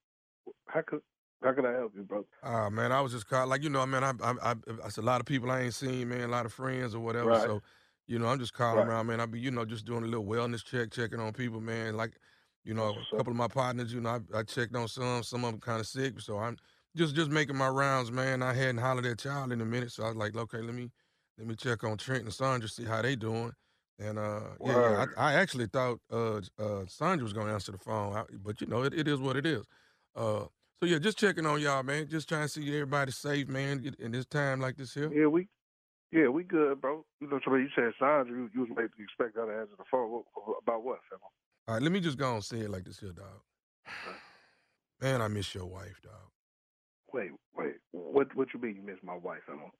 how 0.66 0.82
could 0.86 1.00
how 1.42 1.52
could 1.52 1.64
I 1.64 1.72
help 1.72 1.92
you, 1.94 2.02
bro? 2.02 2.24
Ah 2.42 2.68
man, 2.68 2.92
I 2.92 3.00
was 3.00 3.12
just 3.12 3.28
called 3.28 3.48
like 3.48 3.62
you 3.62 3.70
know, 3.70 3.84
man. 3.86 4.04
I, 4.04 4.12
I, 4.22 4.34
I, 4.42 4.54
it's 4.84 4.98
a 4.98 5.02
lot 5.02 5.20
of 5.20 5.26
people 5.26 5.50
I 5.50 5.62
ain't 5.62 5.74
seen, 5.74 6.08
man. 6.08 6.22
A 6.22 6.28
lot 6.28 6.46
of 6.46 6.52
friends 6.52 6.94
or 6.94 7.00
whatever. 7.00 7.30
Right. 7.30 7.42
So, 7.42 7.62
you 8.08 8.18
know, 8.18 8.26
I'm 8.28 8.40
just 8.40 8.54
calling 8.54 8.78
Right. 8.78 8.88
around, 8.88 9.08
man. 9.08 9.20
I 9.20 9.26
be 9.26 9.40
you 9.40 9.52
know 9.52 9.66
just 9.66 9.86
doing 9.86 10.04
a 10.04 10.08
little 10.08 10.26
wellness 10.26 10.64
check, 10.64 10.92
checking 10.92 11.20
on 11.20 11.32
people, 11.34 11.60
man. 11.60 11.96
Like, 11.96 12.18
you 12.64 12.74
know, 12.74 12.90
a 13.12 13.16
couple 13.16 13.32
of 13.32 13.36
my 13.38 13.48
partners, 13.48 13.92
you 13.94 14.00
know, 14.00 14.20
I, 14.34 14.40
I 14.40 14.42
checked 14.44 14.76
on 14.76 14.88
some. 14.88 15.22
Some 15.24 15.44
of 15.44 15.52
them 15.52 15.60
kind 15.60 15.80
of 15.80 15.86
sick, 15.86 16.20
so 16.20 16.38
I'm 16.38 16.58
just 16.96 17.14
just 17.16 17.30
making 17.30 17.56
my 17.56 17.68
rounds, 17.68 18.12
man. 18.12 18.42
I 18.42 18.54
hadn't 18.54 18.78
hollered 18.78 19.06
at 19.06 19.24
y'all 19.24 19.52
in 19.52 19.60
a 19.60 19.66
minute, 19.66 19.92
so 19.92 20.04
I 20.04 20.08
was 20.08 20.16
like, 20.16 20.36
okay, 20.36 20.60
let 20.62 20.74
me 20.74 20.90
let 21.38 21.46
me 21.46 21.54
check 21.56 21.84
on 21.84 21.96
Trent 21.98 22.24
and 22.24 22.34
Sandra, 22.34 22.68
see 22.68 22.84
how 22.84 23.02
they 23.02 23.16
doing. 23.16 23.52
And 24.00 24.18
uh, 24.18 24.52
yeah, 24.62 24.74
yeah 24.74 25.06
I, 25.16 25.30
I 25.30 25.34
actually 25.34 25.66
thought 25.66 26.00
uh, 26.10 26.40
uh, 26.58 26.86
Sandra 26.88 27.24
was 27.24 27.32
gonna 27.32 27.52
answer 27.52 27.72
the 27.72 27.78
phone, 27.78 28.14
I- 28.16 28.24
but 28.42 28.60
you 28.60 28.66
know, 28.66 28.82
it, 28.84 28.94
it 28.94 29.08
is 29.08 29.20
what 29.20 29.36
it 29.36 29.46
is. 29.46 29.64
Uh, 30.14 30.46
so 30.80 30.86
yeah, 30.86 30.98
just 30.98 31.18
checking 31.18 31.46
on 31.46 31.60
y'all, 31.60 31.82
man. 31.82 32.08
Just 32.08 32.28
trying 32.28 32.44
to 32.44 32.48
see 32.48 32.66
everybody 32.68 33.12
safe, 33.12 33.48
man, 33.48 33.84
in- 33.84 33.96
in 33.98 34.12
this 34.12 34.26
time 34.26 34.60
like 34.60 34.76
this 34.76 34.94
here. 34.94 35.12
Yeah, 35.12 35.26
we 35.26 35.48
yeah 36.12 36.28
we 36.28 36.44
good, 36.44 36.80
bro. 36.80 37.04
You 37.20 37.28
know, 37.28 37.40
somebody 37.44 37.64
you 37.64 37.70
said 37.74 37.92
signs 37.98 38.28
you, 38.28 38.50
you 38.54 38.60
was 38.60 38.70
maybe 38.70 38.88
expect 39.02 39.36
her 39.36 39.46
to 39.46 39.60
answer 39.60 39.76
the 39.76 39.84
phone 39.90 40.22
about 40.62 40.84
what, 40.84 40.98
fam? 41.10 41.18
All 41.66 41.74
right, 41.74 41.82
let 41.82 41.92
me 41.92 42.00
just 42.00 42.18
go 42.18 42.34
and 42.34 42.44
say 42.44 42.60
it 42.60 42.70
like 42.70 42.84
this 42.84 42.98
here, 42.98 43.12
dog. 43.12 43.26
Man, 45.00 45.22
I 45.22 45.28
miss 45.28 45.54
your 45.54 45.66
wife, 45.66 46.00
dog. 46.02 46.12
Wait, 47.12 47.30
wait. 47.56 47.76
What 47.92 48.34
what 48.34 48.48
you 48.52 48.60
mean 48.60 48.76
you 48.76 48.82
miss 48.82 48.98
my 49.02 49.16
wife? 49.16 49.42
I 49.48 49.52
don't 49.52 49.72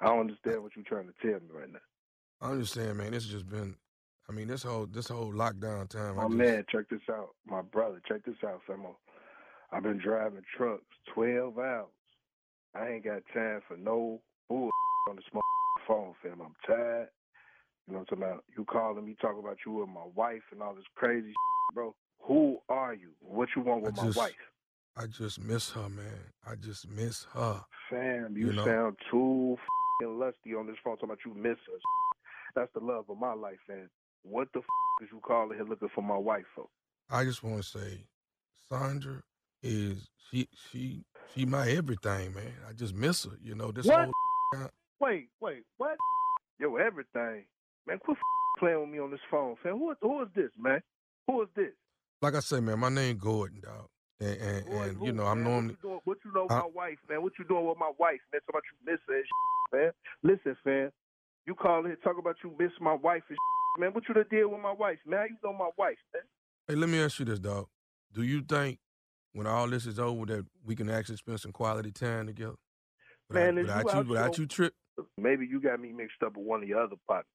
I 0.00 0.06
don't 0.06 0.20
understand 0.20 0.62
what 0.62 0.72
you're 0.76 0.84
trying 0.84 1.08
to 1.08 1.14
tell 1.20 1.40
me 1.40 1.48
right 1.52 1.72
now. 1.72 1.78
I'm 2.40 2.60
just 2.60 2.74
saying, 2.74 2.96
man, 2.96 3.14
it's 3.14 3.26
just 3.26 3.48
been. 3.48 3.74
I 4.28 4.32
mean, 4.32 4.46
this 4.46 4.62
whole 4.62 4.86
this 4.86 5.08
whole 5.08 5.32
lockdown 5.32 5.88
time. 5.88 6.16
My 6.16 6.24
just, 6.24 6.34
man, 6.34 6.64
check 6.70 6.88
this 6.88 7.00
out. 7.10 7.30
My 7.46 7.62
brother, 7.62 8.00
check 8.06 8.24
this 8.24 8.36
out, 8.44 8.60
Samo. 8.68 8.94
I've 9.72 9.82
been 9.82 9.98
driving 9.98 10.42
trucks 10.56 10.84
12 11.14 11.58
hours. 11.58 11.86
I 12.74 12.88
ain't 12.90 13.04
got 13.04 13.22
time 13.34 13.60
for 13.66 13.76
no 13.76 14.20
bull 14.48 14.70
on 15.10 15.16
the 15.16 15.22
small 15.30 15.42
phone, 15.88 16.12
fam. 16.22 16.40
I'm 16.40 16.54
tired. 16.66 17.08
You 17.86 17.94
know 17.94 18.00
what 18.00 18.12
I'm 18.12 18.18
talking 18.18 18.22
about? 18.24 18.44
You 18.56 18.64
calling 18.66 19.04
me, 19.06 19.16
talking 19.20 19.38
about 19.40 19.56
you 19.66 19.72
with 19.72 19.88
my 19.88 20.04
wife 20.14 20.42
and 20.52 20.62
all 20.62 20.74
this 20.74 20.84
crazy 20.94 21.32
bro. 21.74 21.94
Who 22.22 22.58
are 22.68 22.94
you? 22.94 23.10
What 23.20 23.48
you 23.56 23.62
want 23.62 23.84
I 23.84 23.86
with 23.88 23.96
my 23.96 24.04
just- 24.04 24.18
wife? 24.18 24.32
I 24.96 25.06
just 25.06 25.40
miss 25.40 25.70
her, 25.70 25.88
man. 25.88 26.20
I 26.44 26.56
just 26.56 26.88
miss 26.90 27.24
her. 27.32 27.60
Fam, 27.88 28.36
you, 28.36 28.48
You 28.48 28.52
know? 28.54 28.64
sound 28.64 28.96
too 29.10 29.56
fing 30.00 30.18
lusty 30.18 30.54
on 30.54 30.66
this 30.66 30.74
phone 30.82 30.96
talking 30.96 31.10
about 31.10 31.18
you 31.24 31.34
miss 31.34 31.52
us. 31.72 31.80
That's 32.56 32.72
the 32.74 32.80
love 32.80 33.04
of 33.08 33.16
my 33.16 33.32
life, 33.32 33.58
man. 33.68 33.88
What 34.24 34.48
the 34.52 34.58
f- 34.58 34.64
is 35.04 35.08
you 35.12 35.20
calling 35.20 35.56
here 35.56 35.64
looking 35.66 35.88
for 35.94 36.02
my 36.02 36.16
wife 36.18 36.46
for? 36.54 36.66
I 37.08 37.22
just 37.24 37.44
want 37.44 37.62
to 37.62 37.68
say, 37.68 38.06
Sandra 38.68 39.22
is 39.62 40.08
she 40.30 40.48
she 40.72 41.04
she 41.32 41.46
my 41.46 41.68
everything, 41.70 42.34
man. 42.34 42.52
I 42.68 42.72
just 42.72 42.92
miss 42.94 43.24
her. 43.24 43.36
You 43.40 43.54
know 43.54 43.70
this 43.70 43.86
What? 43.86 44.08
whole. 44.52 44.68
Wait, 45.00 45.28
wait, 45.40 45.62
what? 45.76 45.96
Yo, 46.58 46.76
everything. 46.76 47.44
Man, 47.86 47.98
quit 47.98 48.18
playing 48.58 48.80
with 48.80 48.88
me 48.90 48.98
on 48.98 49.10
this 49.10 49.20
phone, 49.30 49.54
fam. 49.62 49.78
Who, 49.78 49.94
who 50.02 50.22
is 50.22 50.28
this, 50.34 50.50
man? 50.58 50.80
Who 51.26 51.42
is 51.42 51.48
this? 51.54 51.72
Like 52.20 52.34
I 52.34 52.40
say, 52.40 52.60
man, 52.60 52.80
my 52.80 52.88
name 52.88 53.16
Gordon, 53.16 53.60
dog, 53.62 53.86
and 54.20 54.40
and, 54.40 54.68
and 54.68 55.02
you 55.06 55.12
know 55.12 55.24
I'm 55.24 55.42
man? 55.42 55.52
normally. 55.52 55.76
What 55.80 55.84
you, 55.84 55.88
doing, 55.88 56.00
what 56.04 56.18
you 56.24 56.32
know 56.34 56.42
with 56.42 56.50
my 56.50 56.70
wife, 56.74 56.98
man? 57.08 57.22
What 57.22 57.32
you 57.38 57.44
doing 57.44 57.66
with 57.66 57.78
my 57.78 57.92
wife, 57.96 58.18
man? 58.32 58.40
Talking 58.40 58.50
about 58.50 58.62
you 58.66 58.92
miss 58.92 59.00
her 59.08 59.14
and 59.14 59.24
shit, 59.24 59.80
man. 59.80 59.92
Listen, 60.24 60.56
fam. 60.64 60.90
You 61.46 61.54
call 61.54 61.84
here 61.84 61.96
talk 62.02 62.18
about 62.18 62.36
you 62.42 62.52
miss 62.58 62.72
my 62.80 62.94
wife 62.94 63.22
and 63.28 63.38
shit, 63.38 63.80
man. 63.80 63.90
What 63.92 64.02
you 64.08 64.14
done 64.14 64.24
did 64.28 64.46
with 64.46 64.60
my 64.60 64.72
wife, 64.72 64.98
man? 65.06 65.20
How 65.20 65.24
you 65.26 65.36
know 65.44 65.52
my 65.52 65.70
wife, 65.78 65.96
man? 66.12 66.22
Hey, 66.66 66.74
let 66.74 66.88
me 66.88 67.00
ask 67.00 67.20
you 67.20 67.24
this, 67.24 67.38
dog. 67.38 67.68
Do 68.12 68.22
you 68.24 68.42
think 68.42 68.80
when 69.32 69.46
all 69.46 69.68
this 69.68 69.86
is 69.86 70.00
over 70.00 70.26
that 70.26 70.46
we 70.64 70.74
can 70.74 70.90
actually 70.90 71.18
spend 71.18 71.38
some 71.38 71.52
quality 71.52 71.92
time 71.92 72.26
together? 72.26 72.56
Man, 73.30 73.54
without, 73.54 73.78
is 73.78 73.84
you 73.84 73.84
without 73.84 74.04
you, 74.04 74.10
without 74.10 74.38
you 74.38 74.46
trip. 74.46 74.74
Maybe 75.16 75.46
you 75.46 75.60
got 75.60 75.80
me 75.80 75.92
mixed 75.92 76.22
up 76.24 76.36
with 76.36 76.46
one 76.46 76.62
of 76.62 76.68
your 76.68 76.82
other 76.82 76.96
partners. 77.06 77.26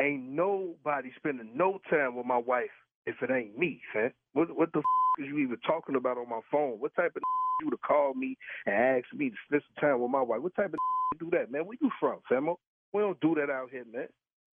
Ain't 0.00 0.24
nobody 0.24 1.10
spending 1.16 1.50
no 1.54 1.78
time 1.90 2.16
with 2.16 2.26
my 2.26 2.38
wife 2.38 2.70
if 3.06 3.16
it 3.22 3.30
ain't 3.30 3.58
me, 3.58 3.80
fam. 3.92 4.12
What 4.32 4.56
what 4.56 4.72
the 4.72 4.78
f- 4.78 5.20
is 5.20 5.26
you 5.26 5.38
even 5.38 5.58
talking 5.66 5.96
about 5.96 6.18
on 6.18 6.28
my 6.28 6.40
phone? 6.50 6.80
What 6.80 6.94
type 6.94 7.12
of 7.16 7.22
you 7.62 7.70
to 7.70 7.76
call 7.76 8.14
me 8.14 8.36
and 8.66 8.74
ask 8.74 9.04
me 9.14 9.30
to 9.30 9.36
spend 9.46 9.62
some 9.62 9.90
time 9.90 10.00
with 10.00 10.10
my 10.10 10.22
wife? 10.22 10.40
What 10.40 10.54
type 10.54 10.72
of 10.72 10.78
do 11.20 11.28
that, 11.32 11.50
man? 11.50 11.66
Where 11.66 11.76
you 11.80 11.90
from, 12.00 12.20
famo? 12.30 12.56
We 12.92 13.00
don't 13.00 13.20
do 13.20 13.34
that 13.36 13.50
out 13.50 13.70
here, 13.70 13.84
man. 13.92 14.08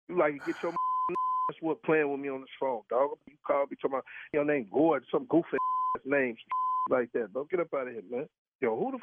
You 0.08 0.18
like 0.18 0.32
to 0.34 0.38
get 0.40 0.56
your 0.62 0.72
that's 1.48 1.62
what 1.62 1.82
playing 1.82 2.10
with 2.10 2.20
me 2.20 2.28
on 2.28 2.40
this 2.40 2.50
phone, 2.58 2.82
dog. 2.90 3.10
You 3.26 3.36
call 3.46 3.66
me 3.70 3.76
talking 3.80 3.94
about 3.96 4.04
your 4.32 4.44
name 4.44 4.68
Gord, 4.72 5.04
some 5.10 5.26
goofy 5.26 5.56
ass 5.96 6.02
name 6.04 6.36
like 6.90 7.12
that. 7.12 7.32
Don't 7.32 7.50
get 7.50 7.60
up 7.60 7.68
out 7.74 7.88
of 7.88 7.92
here, 7.94 8.02
man. 8.10 8.26
Yo, 8.60 8.76
who 8.76 8.90
the 8.90 8.96
f- 8.96 9.02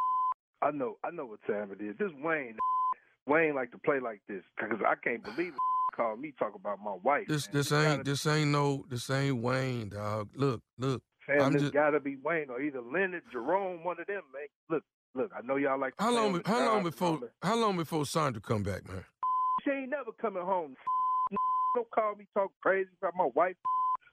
I 0.61 0.71
know, 0.71 0.97
I 1.03 1.11
know 1.11 1.25
what 1.25 1.39
time 1.47 1.71
it 1.71 1.83
is. 1.83 1.95
This 1.97 2.11
Wayne, 2.21 2.57
Wayne 3.27 3.55
like 3.55 3.71
to 3.71 3.77
play 3.79 3.99
like 3.99 4.21
this 4.27 4.43
because 4.55 4.77
I 4.85 4.95
can't 5.03 5.23
believe 5.23 5.53
it. 5.53 5.59
Call 5.95 6.17
me 6.17 6.33
talk 6.37 6.55
about 6.55 6.79
my 6.83 6.95
wife. 7.03 7.23
This 7.27 7.47
man. 7.47 7.53
this 7.53 7.69
This 7.69 7.85
ain't 7.85 8.05
this 8.05 8.25
ain't 8.27 8.51
no 8.51 8.83
this 8.89 9.09
ain't 9.09 9.41
Wayne, 9.41 9.89
dog. 9.89 10.29
Look 10.35 10.61
look. 10.77 11.01
Fam, 11.25 11.41
I'm 11.41 11.53
this 11.53 11.61
just- 11.63 11.73
gotta 11.73 11.99
be 11.99 12.17
Wayne 12.21 12.49
or 12.49 12.61
either 12.61 12.81
Leonard, 12.81 13.23
Jerome, 13.31 13.83
one 13.83 13.99
of 13.99 14.05
them, 14.07 14.21
man. 14.33 14.47
Look, 14.69 14.83
look, 15.15 15.31
I 15.35 15.41
know 15.45 15.55
y'all 15.55 15.79
like. 15.79 15.93
How 15.97 16.13
long? 16.13 16.41
How 16.45 16.59
long 16.59 16.59
job 16.59 16.59
and 16.59 16.67
all 16.69 16.81
before? 16.83 17.19
How 17.41 17.55
long 17.55 17.77
before 17.77 18.05
Sandra 18.05 18.41
come 18.41 18.63
back, 18.63 18.87
man? 18.87 19.03
She 19.63 19.71
ain't 19.71 19.89
never 19.89 20.11
coming 20.21 20.43
home. 20.43 20.75
Don't 21.75 21.89
call 21.89 22.13
me 22.15 22.27
talk 22.35 22.51
crazy 22.61 22.89
about 23.01 23.15
my 23.15 23.29
wife. 23.33 23.55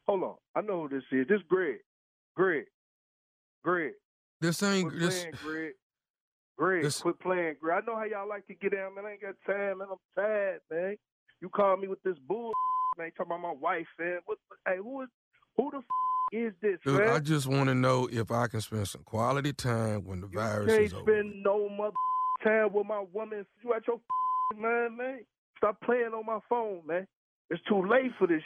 Hold 0.07 0.23
on, 0.23 0.35
I 0.57 0.63
know 0.63 0.83
who 0.83 0.89
this 0.89 1.03
is. 1.13 1.29
This 1.29 1.41
Greg, 1.47 1.77
Greg, 2.37 2.65
Greg. 3.63 3.93
This 4.41 4.63
ain't 4.63 4.99
this. 4.99 5.27
Greg. 5.45 5.73
Greg, 6.63 6.83
this- 6.85 7.01
quit 7.01 7.19
playing, 7.21 7.57
Greg. 7.61 7.83
I 7.83 7.87
know 7.91 7.97
how 7.97 8.05
y'all 8.05 8.29
like 8.29 8.47
to 8.47 8.55
get 8.55 8.73
down, 8.73 8.95
man. 8.95 9.05
I 9.07 9.13
ain't 9.13 9.21
got 9.23 9.35
time, 9.47 9.79
man. 9.79 9.89
I'm 9.91 9.99
tired, 10.17 10.61
man. 10.71 10.97
You 11.41 11.49
call 11.49 11.77
me 11.77 11.89
with 11.89 12.03
this 12.05 12.17
bull, 12.29 12.53
man. 12.99 13.07
You 13.09 13.13
talking 13.17 13.33
about 13.33 13.41
my 13.43 13.53
wife, 13.61 13.87
man. 13.99 14.21
What? 14.27 14.39
Hey, 14.67 14.77
who 14.77 15.03
is? 15.03 15.09
Who 15.57 15.71
the 15.73 15.79
f- 15.79 15.85
is 16.33 16.53
this, 16.63 16.79
Dude, 16.85 17.01
man? 17.01 17.09
I 17.09 17.19
just 17.19 17.47
want 17.49 17.69
to 17.69 17.75
know 17.75 18.09
if 18.11 18.31
I 18.31 18.47
can 18.47 18.61
spend 18.61 18.87
some 18.87 19.03
quality 19.03 19.53
time 19.53 20.05
when 20.05 20.21
the 20.21 20.29
virus 20.29 20.73
is 20.73 20.95
over. 20.95 21.05
can't 21.05 21.09
spend 21.27 21.43
no 21.43 21.69
mother 21.69 21.93
time 22.45 22.73
with 22.73 22.87
my 22.87 23.05
woman. 23.13 23.45
You 23.65 23.75
at 23.75 23.87
your 23.89 23.99
man, 24.57 24.97
man. 24.97 25.21
Stop 25.59 25.81
playing 25.85 26.13
on 26.15 26.25
my 26.27 26.39
phone, 26.49 26.83
man. 26.87 27.07
It's 27.51 27.63
too 27.69 27.85
late 27.87 28.13
for 28.19 28.27
this, 28.29 28.43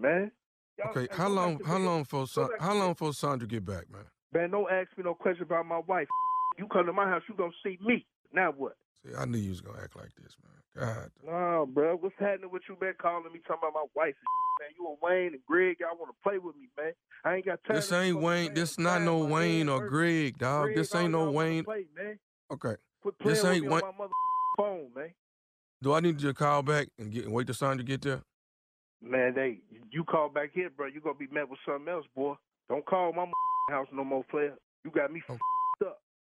man. 0.00 0.30
Y'all- 0.78 0.90
Okay, 0.90 1.08
how 1.12 1.28
long? 1.28 1.60
How 1.64 1.78
long 1.78 2.04
for 2.04 2.20
Go 2.20 2.26
San- 2.26 2.48
back 2.48 2.58
to 2.58 2.64
How 2.64 2.74
long 2.74 2.94
for 2.94 3.12
Sandra 3.12 3.48
get 3.48 3.64
back, 3.64 3.90
man? 3.90 4.04
Man, 4.32 4.50
don't 4.50 4.70
ask 4.70 4.88
me 4.98 5.04
no 5.04 5.14
question 5.14 5.44
about 5.44 5.64
my 5.66 5.78
wife. 5.78 6.08
You 6.58 6.66
come 6.68 6.86
to 6.86 6.92
my 6.92 7.08
house, 7.08 7.22
you 7.28 7.34
gonna 7.34 7.52
see 7.64 7.78
me. 7.84 8.06
Now 8.32 8.52
what? 8.56 8.76
See, 9.06 9.14
I 9.16 9.24
knew 9.24 9.38
you 9.38 9.50
was 9.50 9.60
gonna 9.60 9.80
act 9.82 9.96
like 9.96 10.14
this, 10.22 10.36
man. 10.42 10.50
God, 10.76 11.10
Nah, 11.24 11.64
bro. 11.66 11.96
What's 11.96 12.14
happening 12.18 12.50
with 12.50 12.62
you, 12.68 12.76
man? 12.80 12.94
Calling 13.00 13.32
me 13.32 13.40
talking 13.46 13.68
about 13.68 13.74
my 13.74 13.84
wife, 13.94 14.14
man. 14.60 14.70
You 14.78 14.88
and 14.88 14.96
Wayne 15.02 15.34
and 15.34 15.44
Greg, 15.46 15.76
y'all 15.80 15.96
want 15.98 16.10
to 16.10 16.22
play 16.28 16.38
with 16.38 16.56
me, 16.56 16.68
man. 16.76 16.92
I 17.24 17.36
ain't 17.36 17.46
got 17.46 17.60
time. 17.64 17.76
this 17.76 17.92
ain't 17.92 18.18
Wayne. 18.20 18.54
This 18.54 18.76
with 18.76 18.84
not 18.84 19.02
no 19.02 19.18
Wayne 19.24 19.68
or. 19.68 19.88
Greg, 19.88 20.36
dog. 20.38 20.64
Greg, 20.66 20.76
This 20.76 20.94
ain't 20.94 21.12
no 21.12 21.30
Wayne. 21.30 21.64
Play, 21.64 21.86
man. 21.96 22.18
Okay. 22.52 22.74
Quit 23.02 23.18
playing 23.18 23.34
This 23.34 23.42
with 23.44 23.52
ain't 23.52 23.62
me 23.64 23.68
Wayne- 23.68 23.82
on 23.84 23.92
my 23.92 23.98
mother 23.98 24.12
phone, 24.56 24.88
man. 24.96 25.10
Do 25.82 25.92
I 25.92 26.00
need 26.00 26.18
to 26.20 26.32
call 26.34 26.62
back 26.62 26.88
and 26.98 27.12
get 27.12 27.24
and 27.26 27.32
wait 27.34 27.46
till 27.46 27.54
Sandra 27.54 27.84
get 27.84 28.02
there? 28.02 28.22
Man, 29.02 29.34
they 29.34 29.58
you 29.90 30.02
call 30.04 30.28
back 30.30 30.50
here, 30.54 30.70
bro. 30.70 30.86
You 30.86 31.00
gonna 31.00 31.14
be 31.14 31.26
met 31.28 31.48
with 31.48 31.58
something 31.66 31.88
else, 31.92 32.06
boy. 32.16 32.34
Don't 32.68 32.84
call 32.86 33.12
my 33.12 33.26
house 33.70 33.86
no 33.92 34.02
more, 34.02 34.24
player. 34.24 34.54
You 34.84 34.90
got 34.90 35.12
me 35.12 35.22
Oh. 35.28 35.36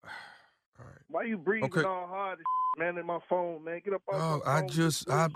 All 0.78 0.86
right. 0.86 1.02
Why 1.08 1.24
you 1.24 1.38
breathing 1.38 1.70
Okay. 1.70 1.82
all 1.82 2.06
hard, 2.06 2.38
man, 2.78 2.98
in 2.98 3.06
my 3.06 3.18
phone, 3.28 3.64
man? 3.64 3.80
Get 3.84 3.94
up 3.94 4.02
off 4.08 4.44
my 4.44 4.50
I 4.52 4.60
phone. 4.60 4.68
just 4.68 5.10
I, 5.10 5.28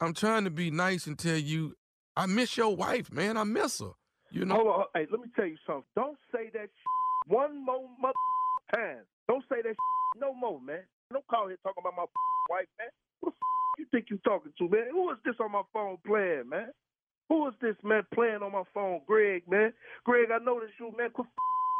I'm 0.00 0.12
trying 0.14 0.44
to 0.44 0.50
be 0.50 0.70
nice 0.70 1.06
and 1.06 1.18
tell 1.18 1.36
you 1.38 1.74
I 2.16 2.26
miss 2.26 2.56
your 2.56 2.76
wife, 2.76 3.10
man. 3.12 3.36
I 3.38 3.44
miss 3.44 3.78
her. 3.80 3.92
You 4.30 4.44
know. 4.44 4.54
Hold 4.56 4.66
on, 4.68 4.84
hey, 4.94 5.06
let 5.10 5.20
me 5.20 5.28
tell 5.34 5.46
you 5.46 5.56
something. 5.66 5.84
Don't 5.96 6.18
say 6.32 6.50
that 6.52 6.68
one 7.26 7.64
more 7.64 7.88
mother 8.00 8.14
time. 8.74 9.04
Don't 9.28 9.44
say 9.50 9.62
that 9.62 9.74
no 10.20 10.34
more, 10.34 10.60
man. 10.60 10.82
Don't 11.12 11.26
call 11.28 11.48
here 11.48 11.56
talking 11.62 11.82
about 11.82 11.96
my 11.96 12.04
wife, 12.50 12.68
man. 12.78 12.88
Who 13.22 13.30
the 13.30 13.36
you 13.82 13.86
think 13.90 14.06
you 14.10 14.18
talking 14.18 14.52
to, 14.58 14.68
man? 14.68 14.88
Who 14.92 15.10
is 15.12 15.18
this 15.24 15.34
on 15.40 15.52
my 15.52 15.62
phone 15.72 15.96
playing, 16.06 16.48
man? 16.50 16.68
Who 17.30 17.48
is 17.48 17.54
this 17.62 17.76
man 17.82 18.02
playing 18.12 18.42
on 18.42 18.52
my 18.52 18.64
phone? 18.74 19.00
Greg, 19.06 19.44
man. 19.48 19.72
Greg, 20.04 20.28
I 20.30 20.38
know 20.44 20.60
this 20.60 20.70
you, 20.78 20.92
man. 20.98 21.10
Quit 21.10 21.28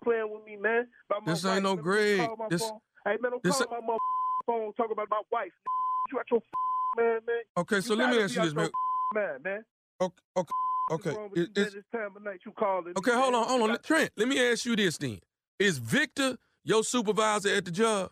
playing 0.04 0.30
with 0.32 0.44
me, 0.44 0.56
man. 0.56 0.86
This 1.26 1.44
ain't 1.44 1.64
wife, 1.64 1.76
no. 1.76 1.76
Greg. 1.76 2.28
This- 2.50 2.62
phone. 2.62 2.78
Hey, 3.04 3.16
man, 3.20 3.30
don't 3.32 3.42
this 3.42 3.56
call 3.56 3.80
my 3.80 3.86
mother 3.86 3.98
phone 4.46 4.72
talking 4.74 4.92
about 4.92 5.08
my 5.10 5.22
wife. 5.32 5.52
You 6.12 6.18
at 6.18 6.26
your 6.30 6.40
man, 6.96 7.20
man. 7.26 7.42
Okay, 7.58 7.80
so 7.80 7.92
You 7.94 8.00
let 8.00 8.10
me 8.10 8.22
ask 8.22 8.34
you 8.34 8.42
this, 8.42 8.54
man. 8.54 8.70
Man, 9.14 9.38
man. 9.44 9.64
Okay, 10.00 10.14
okay. 10.36 10.50
Okay, 10.92 11.10
it- 11.40 11.50
it's- 11.56 11.72
this 11.74 11.84
time 11.92 12.16
of 12.16 12.22
night? 12.24 12.40
You 12.44 12.52
calling? 12.52 12.94
Okay, 12.98 13.12
hold 13.12 13.34
on, 13.34 13.46
hold 13.46 13.70
on. 13.70 13.78
Trent, 13.82 14.10
let 14.16 14.26
me 14.26 14.40
ask 14.50 14.64
you 14.64 14.74
this 14.74 14.98
then. 14.98 15.20
Is 15.58 15.78
Victor 15.78 16.36
your 16.64 16.82
supervisor 16.82 17.54
at 17.54 17.64
the 17.64 17.70
job? 17.70 18.10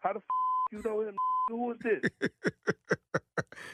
How 0.00 0.12
the 0.12 0.18
f- 0.18 0.24
you 0.72 0.82
know 0.84 1.00
him? 1.00 1.16
Who 1.48 1.72
is 1.72 1.78
this? 1.82 2.30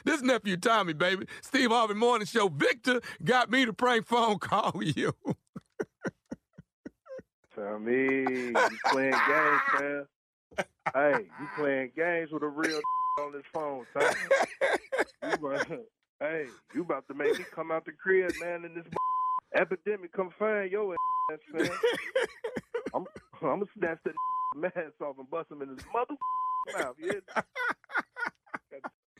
This 0.03 0.21
nephew 0.23 0.57
Tommy, 0.57 0.93
baby. 0.93 1.27
Steve 1.41 1.69
Harvey 1.69 1.93
Morning 1.93 2.25
Show. 2.25 2.47
Victor 2.47 3.01
got 3.23 3.51
me 3.51 3.65
to 3.65 3.73
prank 3.73 4.07
phone 4.07 4.39
call 4.39 4.81
you. 4.83 5.13
Tell 7.57 7.79
me, 7.79 7.93
you 7.93 8.53
playing 8.91 9.11
games, 9.27 9.61
man. 9.79 10.05
hey, 10.93 11.13
you 11.39 11.47
playing 11.57 11.91
games 11.95 12.29
with 12.31 12.43
a 12.43 12.47
real 12.47 12.79
on 13.21 13.31
this 13.31 13.41
phone, 13.51 13.83
Tommy. 13.93 14.13
You 15.23 15.29
about- 15.47 15.67
hey, 16.19 16.45
you 16.75 16.81
about 16.83 17.07
to 17.07 17.13
make 17.15 17.37
me 17.37 17.45
come 17.53 17.71
out 17.71 17.85
the 17.85 17.91
crib, 17.93 18.31
man, 18.39 18.63
in 18.65 18.75
this 18.75 18.85
epidemic 19.55 20.11
come 20.13 20.29
find 20.37 20.71
your 20.71 20.93
ass, 21.31 21.39
man. 21.53 21.69
I'm, 22.93 23.05
I'm 23.41 23.59
gonna 23.59 23.65
snatch 23.77 23.97
that 24.05 24.13
mask 24.55 25.01
off 25.01 25.15
and 25.17 25.29
bust 25.29 25.49
him 25.51 25.61
in 25.63 25.69
his 25.69 25.79
mother 25.93 26.13
mouth. 26.77 26.95
Yeah. 26.99 27.41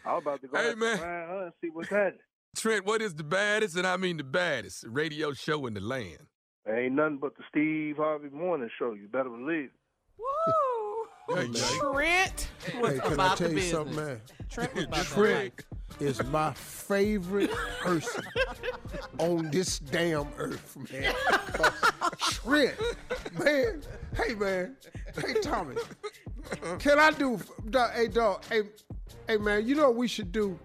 I'm 0.05 0.17
about 0.19 0.41
to 0.41 0.47
go 0.47 0.57
Hey, 0.57 0.75
man. 0.75 0.97
to 0.97 1.43
and 1.45 1.51
see 1.61 1.69
what's 1.71 1.89
happening. 1.89 2.19
Trent, 2.55 2.85
what 2.85 3.01
is 3.01 3.13
the 3.15 3.23
baddest, 3.23 3.75
and 3.77 3.85
I 3.85 3.97
mean 3.97 4.17
the 4.17 4.23
baddest, 4.23 4.85
radio 4.87 5.33
show 5.33 5.65
in 5.65 5.73
the 5.73 5.81
land? 5.81 6.27
Ain't 6.69 6.93
nothing 6.95 7.17
but 7.17 7.35
the 7.37 7.43
Steve 7.49 7.97
Harvey 7.97 8.29
Morning 8.29 8.69
Show. 8.77 8.93
You 8.93 9.07
better 9.07 9.29
believe. 9.29 9.69
Woo! 10.17 11.35
Hey, 11.35 11.47
Trent 11.79 12.49
was 12.81 12.93
Hey, 12.93 12.99
can 12.99 13.11
I 13.11 13.13
about 13.13 13.37
tell 13.37 13.47
the 13.47 13.53
you 13.53 13.59
business. 13.59 13.71
something, 13.71 13.95
man? 13.95 14.21
Trent 14.49 14.75
was 14.75 14.83
about 14.85 15.05
the 15.05 15.15
Trent 15.15 15.65
is 15.99 16.23
my 16.25 16.53
favorite 16.53 17.51
person 17.81 18.23
on 19.19 19.49
this 19.51 19.79
damn 19.79 20.27
earth, 20.37 20.77
man. 20.91 21.13
'Cause 21.53 21.73
Trent, 22.19 22.75
man. 23.39 23.81
Hey, 24.15 24.35
man. 24.35 24.75
Hey, 25.15 25.33
Tommy. 25.41 25.75
Can 26.79 26.99
I 26.99 27.11
do? 27.11 27.39
dog, 27.69 27.91
Hey, 27.93 28.07
dog. 28.07 28.43
Hey, 28.45 28.63
hey, 29.27 29.37
man. 29.37 29.65
You 29.67 29.75
know 29.75 29.83
what 29.89 29.95
we 29.95 30.07
should 30.07 30.31
do? 30.31 30.57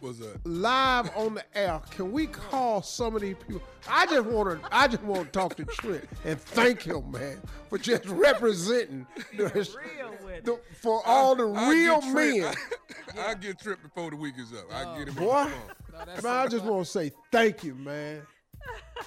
What's 0.00 0.18
that? 0.18 0.46
Live 0.46 1.10
on 1.16 1.34
the 1.34 1.44
air. 1.58 1.80
Can 1.90 2.12
we 2.12 2.26
call 2.26 2.82
some 2.82 3.16
of 3.16 3.22
these 3.22 3.36
people? 3.46 3.62
I 3.88 4.06
just 4.06 4.24
want 4.26 4.60
to. 4.62 4.68
I 4.70 4.86
just 4.88 5.02
want 5.02 5.24
to 5.26 5.30
talk 5.38 5.56
to 5.56 5.64
Trent 5.64 6.04
and 6.24 6.40
thank 6.40 6.82
him, 6.82 7.10
man, 7.10 7.40
for 7.68 7.78
just 7.78 8.04
representing 8.06 9.06
the, 9.36 9.44
Real 9.44 10.14
with 10.24 10.44
the- 10.44 10.60
for 10.80 11.02
all 11.06 11.34
the 11.34 11.48
I'll 11.50 11.70
real 11.70 12.00
get 12.00 12.14
men. 12.14 12.54
I'll 13.18 13.34
get 13.34 13.58
Trent 13.60 13.82
before 13.82 14.10
the 14.10 14.16
week 14.16 14.34
is 14.38 14.52
up. 14.52 14.66
I'll 14.72 14.98
get 14.98 15.08
him 15.08 15.14
Boy, 15.14 15.30
on 15.32 15.50
the 15.90 15.96
phone. 16.06 16.22
man, 16.22 16.36
I 16.36 16.46
just 16.48 16.64
want 16.64 16.84
to 16.84 16.90
say 16.90 17.10
thank 17.32 17.64
you, 17.64 17.74
man. 17.74 18.22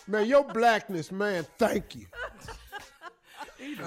Man, 0.07 0.25
your 0.25 0.43
blackness, 0.43 1.11
man, 1.11 1.45
thank 1.57 1.95
you. 1.95 2.05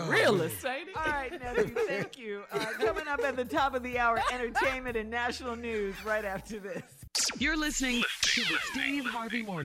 Realist, 0.07 0.65
ain't 0.65 0.89
he? 0.89 0.95
All 0.95 1.13
right, 1.13 1.33
nephew, 1.33 1.75
thank 1.87 2.19
you. 2.19 2.43
Uh, 2.53 2.59
coming 2.81 3.09
up 3.09 3.21
at 3.23 3.37
the 3.37 3.45
top 3.45 3.75
of 3.75 3.83
the 3.83 3.99
hour, 3.99 4.21
entertainment 4.33 4.97
and 4.97 5.11
national 5.11 5.57
news 5.57 5.95
right 6.05 6.25
after 6.25 6.59
this. 6.59 6.83
You're 7.39 7.57
listening 7.57 8.03
to 8.23 8.41
the 8.43 8.59
Steve 8.73 9.07
Harvey 9.07 9.43
Morning. 9.43 9.65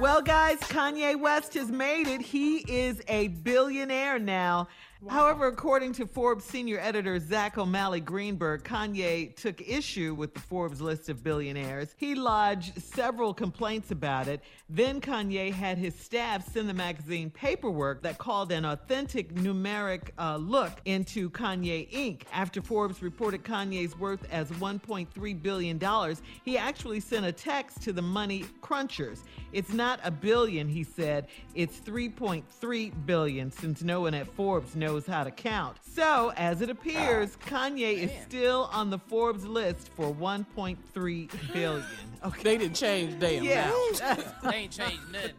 Well, 0.00 0.22
guys, 0.22 0.58
Kanye 0.58 1.18
West 1.18 1.54
has 1.54 1.70
made 1.70 2.08
it. 2.08 2.20
He 2.20 2.56
is 2.58 3.00
a 3.06 3.28
billionaire 3.28 4.18
now. 4.18 4.66
However, 5.08 5.48
according 5.48 5.92
to 5.94 6.06
Forbes 6.06 6.44
senior 6.44 6.78
editor 6.80 7.18
Zack 7.18 7.58
O'Malley 7.58 8.00
Greenburg, 8.00 8.62
Kanye 8.64 9.34
took 9.36 9.60
issue 9.60 10.14
with 10.14 10.32
the 10.34 10.40
Forbes 10.40 10.80
list 10.80 11.08
of 11.08 11.22
billionaires. 11.22 11.94
He 11.98 12.14
lodged 12.14 12.80
several 12.82 13.34
complaints 13.34 13.90
about 13.90 14.28
it. 14.28 14.40
Then 14.68 15.00
Kanye 15.00 15.52
had 15.52 15.78
his 15.78 15.94
staff 15.94 16.50
send 16.50 16.68
the 16.68 16.74
magazine 16.74 17.30
paperwork 17.30 18.02
that 18.02 18.18
called 18.18 18.50
an 18.52 18.64
authentic 18.64 19.34
numeric 19.34 20.10
uh, 20.18 20.36
look 20.36 20.72
into 20.84 21.28
Kanye 21.30 21.90
Inc. 21.92 22.22
After 22.32 22.62
Forbes 22.62 23.02
reported 23.02 23.44
Kanye's 23.44 23.98
worth 23.98 24.24
as 24.30 24.50
$1.3 24.52 25.42
billion, 25.42 26.16
he 26.44 26.56
actually 26.56 27.00
sent 27.00 27.26
a 27.26 27.32
text 27.32 27.82
to 27.82 27.92
the 27.92 28.02
money 28.02 28.44
crunchers. 28.62 29.20
It's 29.52 29.72
not 29.72 30.00
a 30.02 30.10
billion, 30.10 30.68
he 30.68 30.82
said. 30.82 31.26
It's 31.54 31.78
3.3 31.80 33.06
billion, 33.06 33.50
since 33.50 33.82
no 33.82 34.02
one 34.02 34.14
at 34.14 34.28
Forbes 34.28 34.74
knows 34.74 34.93
how 35.06 35.24
to 35.24 35.30
count. 35.30 35.76
So, 35.82 36.32
as 36.36 36.60
it 36.60 36.70
appears, 36.70 37.36
Kanye 37.36 38.04
is 38.04 38.10
still 38.22 38.68
on 38.72 38.90
the 38.90 38.98
Forbes 38.98 39.44
list 39.44 39.90
for 39.96 40.14
1.3 40.14 41.52
billion. 41.52 41.84
Okay. 42.24 42.42
They 42.42 42.56
didn't 42.56 42.76
change 42.76 43.20
damn 43.20 43.44
Yeah. 43.44 43.70
They 44.42 44.54
ain't 44.54 44.72
changed 44.72 45.12
nothing. 45.12 45.32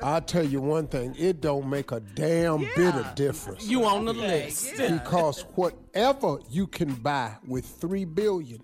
I'll 0.00 0.20
tell 0.20 0.44
you 0.44 0.60
one 0.60 0.86
thing, 0.86 1.16
it 1.18 1.40
don't 1.40 1.68
make 1.68 1.90
a 1.90 1.98
damn 1.98 2.60
bit 2.60 2.94
of 2.94 3.14
difference. 3.16 3.66
You 3.66 3.84
on 3.84 4.04
the 4.04 4.12
list. 4.12 4.76
Because 4.76 5.42
whatever 5.56 6.38
you 6.48 6.68
can 6.68 6.94
buy 6.94 7.36
with 7.46 7.66
three 7.66 8.04
billion, 8.04 8.60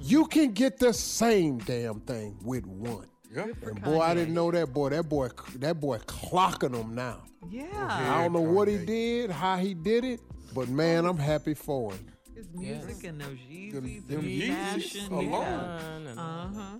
you 0.00 0.26
can 0.26 0.52
get 0.52 0.78
the 0.78 0.92
same 0.92 1.58
damn 1.58 2.00
thing 2.00 2.38
with 2.42 2.66
one. 2.66 3.06
Yeah. 3.34 3.46
And 3.62 3.82
boy, 3.82 4.00
I 4.00 4.14
didn't 4.14 4.34
know 4.34 4.50
that 4.50 4.72
boy. 4.72 4.90
That 4.90 5.08
boy, 5.08 5.28
that 5.56 5.80
boy 5.80 5.98
clocking 5.98 6.72
them 6.72 6.94
now. 6.94 7.22
Yeah. 7.50 7.66
I 7.74 8.22
don't 8.22 8.32
know 8.32 8.40
what 8.40 8.68
he 8.68 8.78
did, 8.78 9.30
how 9.30 9.56
he 9.56 9.74
did 9.74 10.04
it, 10.04 10.20
but 10.54 10.68
man, 10.68 11.04
I'm 11.04 11.18
happy 11.18 11.54
for 11.54 11.92
him. 11.92 12.06
His 12.34 12.46
music 12.54 13.04
and 13.04 13.20
those 13.20 13.36
Yeezys 13.50 13.72
Them- 13.72 14.04
them 14.08 14.20
the 14.22 14.40
Yeezys 14.40 14.82
fashion. 14.92 15.12
alone. 15.12 16.04
Yeah. 16.06 16.12
Uh 16.16 16.20
Uh-huh. 16.20 16.78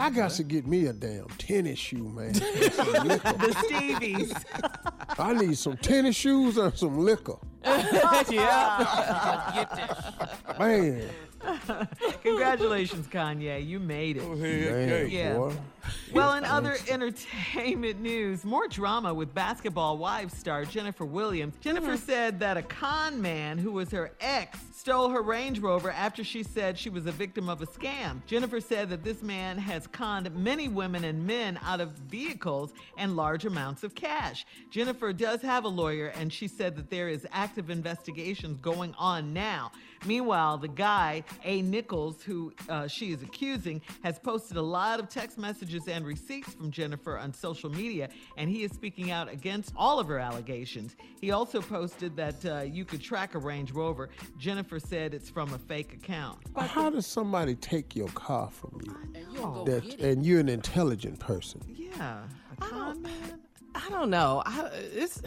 I 0.00 0.10
got 0.10 0.30
to 0.32 0.44
get 0.44 0.64
me 0.64 0.86
a 0.86 0.92
damn 0.92 1.26
tennis 1.38 1.78
shoe, 1.78 2.08
man. 2.08 2.32
The 2.32 3.54
Stevies. 3.68 4.44
I 5.18 5.32
need 5.34 5.58
some 5.58 5.76
tennis 5.76 6.14
shoes 6.14 6.56
and 6.56 6.72
some 6.76 6.98
liquor. 6.98 7.34
yeah. 7.64 9.52
Get 9.54 9.70
that. 9.70 10.56
Man, 10.58 11.08
Congratulations, 12.22 13.06
Kanye. 13.06 13.66
You 13.66 13.80
made 13.80 14.16
it. 14.16 14.22
Oh, 14.24 14.36
heck, 14.36 14.40
man, 14.40 14.88
hey. 14.88 15.06
Yeah. 15.06 15.34
boy. 15.34 15.52
Well, 16.12 16.34
in 16.34 16.44
other 16.44 16.76
entertainment 16.88 18.00
news, 18.00 18.44
more 18.44 18.66
drama 18.66 19.12
with 19.12 19.34
Basketball 19.34 19.98
Wives 19.98 20.36
star 20.36 20.64
Jennifer 20.64 21.04
Williams. 21.04 21.54
Jennifer 21.60 21.96
said 21.96 22.40
that 22.40 22.56
a 22.56 22.62
con 22.62 23.20
man 23.20 23.58
who 23.58 23.72
was 23.72 23.90
her 23.90 24.12
ex 24.20 24.58
stole 24.74 25.10
her 25.10 25.20
Range 25.20 25.58
Rover 25.58 25.90
after 25.90 26.24
she 26.24 26.42
said 26.42 26.78
she 26.78 26.88
was 26.88 27.04
a 27.06 27.12
victim 27.12 27.48
of 27.48 27.60
a 27.60 27.66
scam. 27.66 28.24
Jennifer 28.26 28.58
said 28.60 28.88
that 28.88 29.04
this 29.04 29.22
man 29.22 29.58
has 29.58 29.86
conned 29.86 30.34
many 30.34 30.68
women 30.68 31.04
and 31.04 31.26
men 31.26 31.58
out 31.62 31.80
of 31.80 31.90
vehicles 31.90 32.72
and 32.96 33.14
large 33.14 33.44
amounts 33.44 33.84
of 33.84 33.94
cash. 33.94 34.46
Jennifer 34.70 35.12
does 35.12 35.42
have 35.42 35.64
a 35.64 35.68
lawyer, 35.68 36.08
and 36.18 36.32
she 36.32 36.48
said 36.48 36.74
that 36.76 36.88
there 36.88 37.08
is 37.08 37.26
active 37.32 37.68
investigations 37.68 38.58
going 38.60 38.94
on 38.98 39.34
now. 39.34 39.70
Meanwhile, 40.06 40.58
the 40.58 40.68
guy, 40.68 41.24
A. 41.44 41.60
Nichols, 41.62 42.22
who 42.22 42.52
uh, 42.68 42.86
she 42.86 43.12
is 43.12 43.22
accusing, 43.22 43.82
has 44.02 44.18
posted 44.18 44.56
a 44.56 44.62
lot 44.62 45.00
of 45.00 45.08
text 45.08 45.38
messages 45.38 45.77
and 45.86 46.04
receipts 46.04 46.54
from 46.54 46.70
Jennifer 46.72 47.16
on 47.18 47.32
social 47.32 47.70
media, 47.70 48.08
and 48.36 48.50
he 48.50 48.64
is 48.64 48.72
speaking 48.72 49.10
out 49.12 49.30
against 49.30 49.72
all 49.76 50.00
of 50.00 50.08
her 50.08 50.18
allegations. 50.18 50.96
He 51.20 51.30
also 51.30 51.60
posted 51.60 52.16
that 52.16 52.44
uh, 52.44 52.60
you 52.62 52.84
could 52.84 53.00
track 53.02 53.34
a 53.34 53.38
Range 53.38 53.70
Rover. 53.72 54.08
Jennifer 54.38 54.80
said 54.80 55.14
it's 55.14 55.30
from 55.30 55.52
a 55.54 55.58
fake 55.58 55.92
account. 55.92 56.38
How 56.56 56.90
does 56.90 57.06
somebody 57.06 57.54
take 57.54 57.94
your 57.94 58.08
car 58.08 58.50
from 58.50 58.80
you? 58.84 58.96
And 59.14 59.66
That, 59.66 60.00
and 60.00 60.24
you're 60.26 60.40
an 60.40 60.48
intelligent 60.48 61.20
person. 61.20 61.60
Yeah, 61.68 62.22
a 62.52 62.56
con 62.60 63.02
man. 63.02 63.40
I 63.74 63.88
don't 63.90 64.10
know. 64.10 64.42
I, 64.46 64.70
it's 64.72 65.22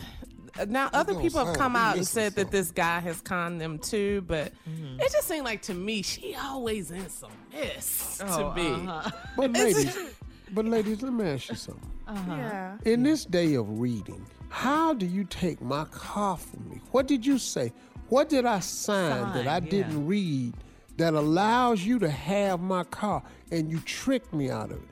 now 0.68 0.90
other 0.92 1.16
people 1.16 1.46
have 1.46 1.56
come 1.56 1.78
out 1.78 1.96
and 1.96 2.06
said 2.06 2.36
that 2.36 2.52
this 2.52 2.72
guy 2.72 3.00
has 3.00 3.22
conned 3.22 3.62
them 3.62 3.80
too, 3.80 4.22
but 4.28 4.52
Mm-hmm. 4.70 5.00
it 5.00 5.12
just 5.12 5.28
seemed 5.28 5.46
like 5.46 5.62
to 5.64 5.74
me 5.74 6.02
she 6.02 6.36
always 6.36 6.92
in 6.92 7.08
some 7.10 7.32
mess 7.54 8.22
Oh, 8.26 8.54
to 8.54 8.56
me. 8.62 8.88
uh-huh. 8.88 9.12
But 9.38 9.52
ladies, 9.54 9.96
but 10.52 10.66
ladies, 10.66 11.02
let 11.02 11.14
me 11.14 11.26
ask 11.26 11.50
you 11.50 11.56
something. 11.56 11.90
Uh-huh. 12.08 12.36
Yeah. 12.36 12.78
In 12.86 13.04
this 13.04 13.26
day 13.26 13.56
of 13.56 13.80
reading, 13.80 14.26
how 14.50 14.94
do 14.94 15.06
you 15.06 15.24
take 15.24 15.62
my 15.62 15.86
car 15.86 16.38
from 16.38 16.70
me? 16.70 16.82
What 16.92 17.08
did 17.08 17.26
you 17.26 17.38
say? 17.38 17.72
What 18.10 18.28
did 18.30 18.46
I 18.46 18.60
sign, 18.60 19.34
that 19.34 19.48
I 19.48 19.56
yeah. 19.56 19.70
didn't 19.70 20.06
read 20.06 20.54
that 20.98 21.14
allows 21.14 21.84
you 21.86 22.00
to 22.00 22.10
have 22.10 22.60
my 22.60 22.84
car 22.84 23.24
and 23.52 23.72
you 23.72 23.80
tricked 23.80 24.34
me 24.34 24.50
out 24.50 24.72
of 24.72 24.78
it? 24.78 24.90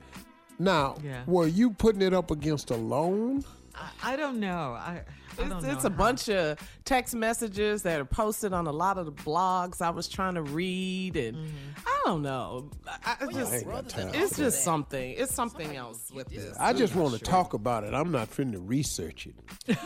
Now, 0.58 0.96
Yeah. 1.04 1.22
were 1.26 1.46
you 1.46 1.70
putting 1.70 2.02
it 2.02 2.14
up 2.14 2.30
against 2.30 2.70
a 2.70 2.76
loan? 2.76 3.44
I, 3.74 4.12
I 4.12 4.16
don't 4.16 4.40
know. 4.40 4.72
I, 4.72 4.90
I 4.90 4.94
don't 4.94 5.19
It's, 5.38 5.64
it's 5.64 5.84
a 5.84 5.88
how- 5.90 5.96
bunch 5.96 6.28
of 6.28 6.58
text 6.84 7.14
messages 7.14 7.82
that 7.82 8.00
are 8.00 8.04
posted 8.04 8.52
on 8.52 8.66
a 8.66 8.72
lot 8.72 8.98
of 8.98 9.06
the 9.06 9.12
blogs 9.12 9.80
I 9.80 9.90
was 9.90 10.08
trying 10.08 10.34
to 10.34 10.42
read, 10.42 11.16
and 11.16 11.36
Mm-hmm. 11.36 11.86
I 11.86 12.02
don't 12.06 12.22
know. 12.22 12.70
I, 13.04 13.16
I 13.20 13.32
just, 13.32 13.52
ain't 13.52 13.66
got 13.66 13.84
it's 14.14 14.32
for 14.36 14.42
just 14.42 14.64
something. 14.64 15.14
It's 15.16 15.34
something 15.34 15.76
else 15.76 16.10
with 16.14 16.28
this. 16.28 16.56
I 16.58 16.72
just 16.72 16.94
want 16.94 17.12
to 17.14 17.20
talk 17.20 17.52
about 17.52 17.84
it. 17.84 17.92
I'm 17.94 18.10
not 18.10 18.30
finna 18.30 18.56
research 18.58 19.26
it. 19.26 19.34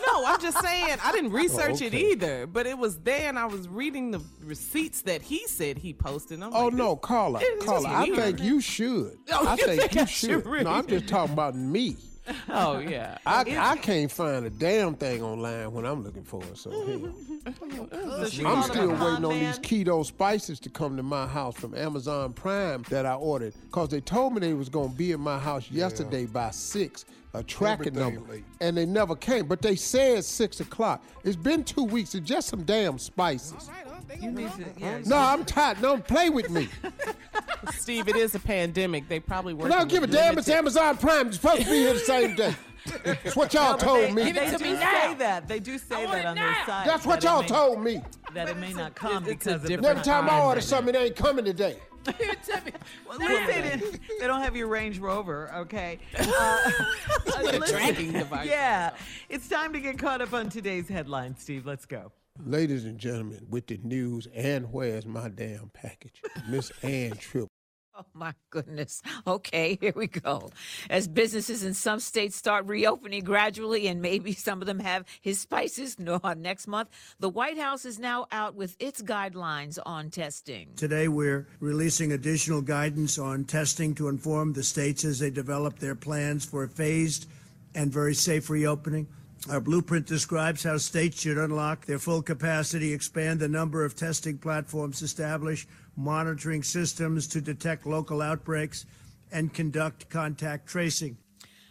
No, 0.06 0.24
I'm 0.24 0.40
just 0.40 0.58
saying 0.60 0.96
I 1.02 1.10
didn't 1.12 1.32
research 1.42 1.82
it 1.82 1.88
okay. 1.94 2.12
either, 2.12 2.46
but 2.46 2.66
it 2.66 2.78
was 2.78 2.98
there, 3.00 3.28
and 3.28 3.38
I 3.38 3.46
was 3.46 3.68
reading 3.68 4.10
the 4.12 4.20
receipts 4.42 5.02
that 5.02 5.22
he 5.22 5.46
said 5.48 5.76
he 5.78 5.92
posted. 5.92 6.36
and 6.38 6.44
I'm 6.44 6.54
Oh 6.54 6.66
like, 6.66 6.74
no, 6.74 6.96
Carla, 6.96 7.40
it's 7.42 7.64
Carla, 7.64 7.82
just 7.88 7.94
I 7.94 8.16
think 8.16 8.40
you 8.40 8.60
should. 8.60 9.18
Oh, 9.32 9.46
I 9.46 9.54
you 9.56 9.66
think 9.66 9.80
think 9.80 9.94
you 9.96 10.00
I 10.00 10.04
should 10.04 10.44
should. 10.44 10.64
No, 10.64 10.70
I'm 10.70 10.86
just 10.86 11.08
talking 11.08 11.32
about 11.32 11.54
me. 11.56 11.96
Oh 12.48 12.78
yeah. 12.78 13.18
I, 13.26 13.40
I 13.58 13.76
can't 13.76 14.10
find 14.10 14.46
a 14.46 14.50
damn 14.50 14.94
thing 14.94 15.22
online 15.22 15.72
when 15.72 15.84
I'm 15.84 16.02
looking 16.02 16.24
for 16.24 16.42
it. 16.44 16.56
So 16.56 16.70
hell. 16.70 17.14
So 18.28 18.46
I'm 18.46 18.62
still 18.62 18.88
waiting 18.88 19.24
on 19.24 19.38
these 19.38 19.58
keto 19.58 20.04
spices 20.06 20.58
to 20.60 20.70
come 20.70 20.96
to 20.96 21.02
my 21.02 21.26
house 21.26 21.54
from 21.56 21.74
Amazon 21.74 22.32
Prime 22.32 22.84
that 22.88 23.04
I 23.04 23.14
ordered 23.14 23.52
because 23.66 23.90
they 23.90 24.00
told 24.00 24.34
me 24.34 24.40
they 24.40 24.54
was 24.54 24.68
gonna 24.70 24.88
be 24.88 25.12
in 25.12 25.20
my 25.20 25.38
house 25.38 25.70
yesterday 25.70 26.24
by 26.24 26.50
six, 26.50 27.04
a 27.34 27.42
tracking 27.42 27.88
Everything 27.96 28.14
number, 28.14 28.32
late. 28.32 28.44
and 28.60 28.76
they 28.76 28.86
never 28.86 29.14
came. 29.16 29.46
But 29.46 29.60
they 29.60 29.74
said 29.76 30.24
six 30.24 30.60
o'clock. 30.60 31.02
It's 31.24 31.36
been 31.36 31.64
two 31.64 31.84
weeks. 31.84 32.14
It's 32.14 32.26
just 32.26 32.48
some 32.48 32.62
damn 32.62 32.98
spices. 32.98 33.68
You 34.20 34.30
need 34.30 34.50
to, 34.52 34.64
yeah. 34.78 35.00
No, 35.04 35.16
I'm 35.16 35.44
tired. 35.44 35.80
Don't 35.82 36.06
play 36.06 36.30
with 36.30 36.48
me. 36.50 36.68
Steve, 37.72 38.08
it 38.08 38.16
is 38.16 38.34
a 38.34 38.38
pandemic. 38.38 39.08
They 39.08 39.18
probably 39.20 39.54
work. 39.54 39.72
I 39.72 39.78
don't 39.78 39.88
give 39.90 40.02
a 40.02 40.06
damn. 40.06 40.38
It's 40.38 40.48
Amazon 40.48 40.96
Prime. 40.96 41.28
It's 41.28 41.36
supposed 41.36 41.62
to 41.62 41.70
be 41.70 41.76
here 41.78 41.94
the 41.94 41.98
same 42.00 42.36
day. 42.36 42.54
That's 43.02 43.34
what 43.34 43.54
y'all 43.54 43.72
No, 43.72 43.78
told 43.78 44.00
they, 44.04 44.12
me. 44.12 44.30
They 44.32 44.50
to 44.50 44.58
do 44.58 44.64
me 44.64 44.74
say 44.76 44.80
now. 44.80 45.14
that. 45.14 45.48
They 45.48 45.58
do 45.58 45.78
say 45.78 46.04
that 46.06 46.18
it 46.18 46.26
on 46.26 46.34
their 46.36 46.44
now. 46.44 46.66
site. 46.66 46.86
That's 46.86 47.06
what 47.06 47.22
that 47.22 47.26
y'all 47.28 47.40
may- 47.42 47.48
told 47.48 47.82
me. 47.82 48.02
That 48.34 48.48
it 48.50 48.58
may 48.58 48.72
not 48.74 48.94
come 48.94 49.24
it's 49.24 49.28
because 49.28 49.54
of 49.54 49.62
the 49.62 49.68
different 49.68 49.88
Every 49.98 50.02
time 50.04 50.28
I 50.28 50.40
order 50.42 50.60
something, 50.60 50.94
it 50.94 50.98
ain't 50.98 51.16
coming 51.16 51.44
today. 51.46 51.78
Well, 53.08 53.22
at 53.22 53.46
they, 53.46 54.26
don't 54.26 54.40
have 54.42 54.56
your 54.56 54.68
Range 54.68 54.98
Rover, 54.98 55.50
okay? 55.54 55.98
Uh, 56.18 56.70
listen- 57.42 57.62
tracking 57.76 58.12
device. 58.12 58.48
Yeah. 58.48 58.90
It's 59.28 59.48
time 59.48 59.72
to 59.72 59.80
get 59.80 59.98
caught 59.98 60.20
up 60.20 60.32
on 60.32 60.48
today's 60.48 60.88
headlines, 60.88 61.40
Steve. 61.40 61.66
Let's 61.66 61.86
go. 61.86 62.12
Ladies 62.44 62.84
and 62.84 62.98
gentlemen, 62.98 63.46
with 63.48 63.68
the 63.68 63.78
news, 63.84 64.26
and 64.34 64.72
where's 64.72 65.06
my 65.06 65.28
damn 65.28 65.70
package? 65.72 66.20
Miss 66.48 66.72
Ann 66.82 67.12
Tripp. 67.12 67.48
Oh 68.00 68.04
my 68.12 68.34
goodness. 68.50 69.02
Okay, 69.26 69.78
here 69.80 69.92
we 69.94 70.08
go. 70.08 70.50
As 70.90 71.06
businesses 71.06 71.62
in 71.62 71.74
some 71.74 72.00
states 72.00 72.34
start 72.36 72.66
reopening 72.66 73.22
gradually, 73.22 73.86
and 73.86 74.02
maybe 74.02 74.32
some 74.32 74.60
of 74.60 74.66
them 74.66 74.80
have 74.80 75.04
his 75.20 75.40
spices 75.40 75.96
no, 75.98 76.20
next 76.36 76.66
month, 76.66 76.88
the 77.20 77.28
White 77.28 77.58
House 77.58 77.84
is 77.84 77.98
now 77.98 78.26
out 78.32 78.56
with 78.56 78.76
its 78.80 79.00
guidelines 79.00 79.78
on 79.86 80.10
testing. 80.10 80.70
Today, 80.76 81.06
we're 81.06 81.46
releasing 81.60 82.12
additional 82.12 82.62
guidance 82.62 83.18
on 83.18 83.44
testing 83.44 83.94
to 83.94 84.08
inform 84.08 84.52
the 84.52 84.62
states 84.64 85.04
as 85.04 85.20
they 85.20 85.30
develop 85.30 85.78
their 85.78 85.94
plans 85.94 86.44
for 86.44 86.64
a 86.64 86.68
phased 86.68 87.28
and 87.76 87.92
very 87.92 88.14
safe 88.14 88.50
reopening. 88.50 89.06
Our 89.50 89.60
blueprint 89.60 90.06
describes 90.06 90.62
how 90.62 90.78
states 90.78 91.20
should 91.20 91.36
unlock 91.36 91.84
their 91.84 91.98
full 91.98 92.22
capacity, 92.22 92.94
expand 92.94 93.40
the 93.40 93.48
number 93.48 93.84
of 93.84 93.94
testing 93.94 94.38
platforms, 94.38 95.02
establish 95.02 95.66
monitoring 95.96 96.62
systems 96.62 97.26
to 97.28 97.42
detect 97.42 97.86
local 97.86 98.22
outbreaks, 98.22 98.86
and 99.30 99.52
conduct 99.52 100.08
contact 100.08 100.66
tracing. 100.66 101.18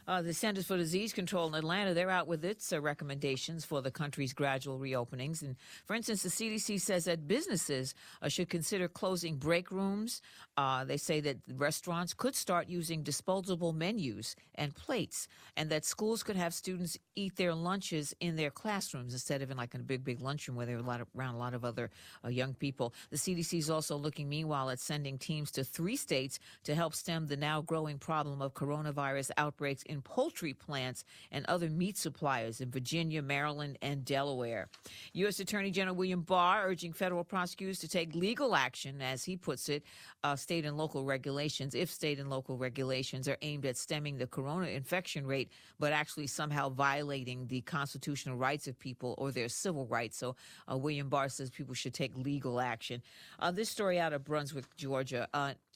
Uh, 0.05 0.21
the 0.21 0.33
Centers 0.33 0.67
for 0.67 0.75
Disease 0.75 1.13
Control 1.13 1.47
in 1.47 1.55
Atlanta, 1.55 1.93
they're 1.93 2.09
out 2.09 2.27
with 2.27 2.43
its 2.43 2.73
uh, 2.73 2.81
recommendations 2.81 3.63
for 3.63 3.81
the 3.81 3.91
country's 3.91 4.33
gradual 4.33 4.77
reopenings. 4.77 5.41
And 5.41 5.55
for 5.85 5.95
instance, 5.95 6.23
the 6.23 6.29
CDC 6.29 6.81
says 6.81 7.05
that 7.05 7.25
businesses 7.25 7.95
uh, 8.21 8.27
should 8.27 8.49
consider 8.49 8.89
closing 8.89 9.37
break 9.37 9.71
rooms. 9.71 10.21
Uh, 10.57 10.83
they 10.83 10.97
say 10.97 11.21
that 11.21 11.37
restaurants 11.55 12.13
could 12.13 12.35
start 12.35 12.67
using 12.67 13.01
disposable 13.01 13.71
menus 13.71 14.35
and 14.55 14.75
plates, 14.75 15.29
and 15.55 15.69
that 15.69 15.85
schools 15.85 16.21
could 16.21 16.35
have 16.35 16.53
students 16.53 16.97
eat 17.15 17.37
their 17.37 17.53
lunches 17.53 18.13
in 18.19 18.35
their 18.35 18.51
classrooms 18.51 19.13
instead 19.13 19.41
of 19.41 19.51
in 19.51 19.57
like 19.57 19.73
a 19.73 19.79
big, 19.79 20.03
big 20.03 20.19
lunchroom 20.19 20.57
where 20.57 20.65
they're 20.65 20.77
a 20.77 20.81
lot 20.81 20.99
of, 20.99 21.07
around 21.17 21.35
a 21.35 21.39
lot 21.39 21.53
of 21.53 21.63
other 21.63 21.89
uh, 22.25 22.27
young 22.27 22.53
people. 22.55 22.93
The 23.09 23.17
CDC 23.17 23.57
is 23.57 23.69
also 23.69 23.95
looking, 23.95 24.27
meanwhile, 24.27 24.69
at 24.69 24.79
sending 24.79 25.17
teams 25.17 25.49
to 25.51 25.63
three 25.63 25.95
states 25.95 26.39
to 26.65 26.75
help 26.75 26.93
stem 26.93 27.27
the 27.27 27.37
now 27.37 27.61
growing 27.61 27.99
problem 27.99 28.41
of 28.41 28.53
coronavirus 28.53 29.31
outbreaks 29.37 29.83
poultry 30.01 30.53
plants 30.53 31.03
and 31.31 31.45
other 31.47 31.69
meat 31.69 31.97
suppliers 31.97 32.61
in 32.61 32.71
Virginia, 32.71 33.21
Maryland, 33.21 33.77
and 33.81 34.05
Delaware. 34.05 34.69
U.S. 35.13 35.39
Attorney 35.39 35.71
General 35.71 35.95
William 35.95 36.21
Barr 36.21 36.67
urging 36.67 36.93
federal 36.93 37.23
prosecutors 37.23 37.79
to 37.79 37.87
take 37.87 38.15
legal 38.15 38.55
action, 38.55 39.01
as 39.01 39.23
he 39.23 39.37
puts 39.37 39.69
it, 39.69 39.83
uh, 40.23 40.35
state 40.35 40.65
and 40.65 40.77
local 40.77 41.03
regulations, 41.03 41.75
if 41.75 41.89
state 41.89 42.19
and 42.19 42.29
local 42.29 42.57
regulations 42.57 43.27
are 43.27 43.37
aimed 43.41 43.65
at 43.65 43.77
stemming 43.77 44.17
the 44.17 44.27
corona 44.27 44.67
infection 44.67 45.25
rate, 45.25 45.51
but 45.79 45.93
actually 45.93 46.27
somehow 46.27 46.69
violating 46.69 47.47
the 47.47 47.61
constitutional 47.61 48.37
rights 48.37 48.67
of 48.67 48.77
people 48.79 49.15
or 49.17 49.31
their 49.31 49.49
civil 49.49 49.85
rights. 49.87 50.17
So 50.17 50.35
uh, 50.71 50.77
William 50.77 51.09
Barr 51.09 51.29
says 51.29 51.49
people 51.49 51.73
should 51.73 51.93
take 51.93 52.15
legal 52.17 52.59
action. 52.59 53.01
Uh, 53.39 53.51
this 53.51 53.69
story 53.69 53.99
out 53.99 54.13
of 54.13 54.23
Brunswick, 54.23 54.65
Georgia. 54.75 55.27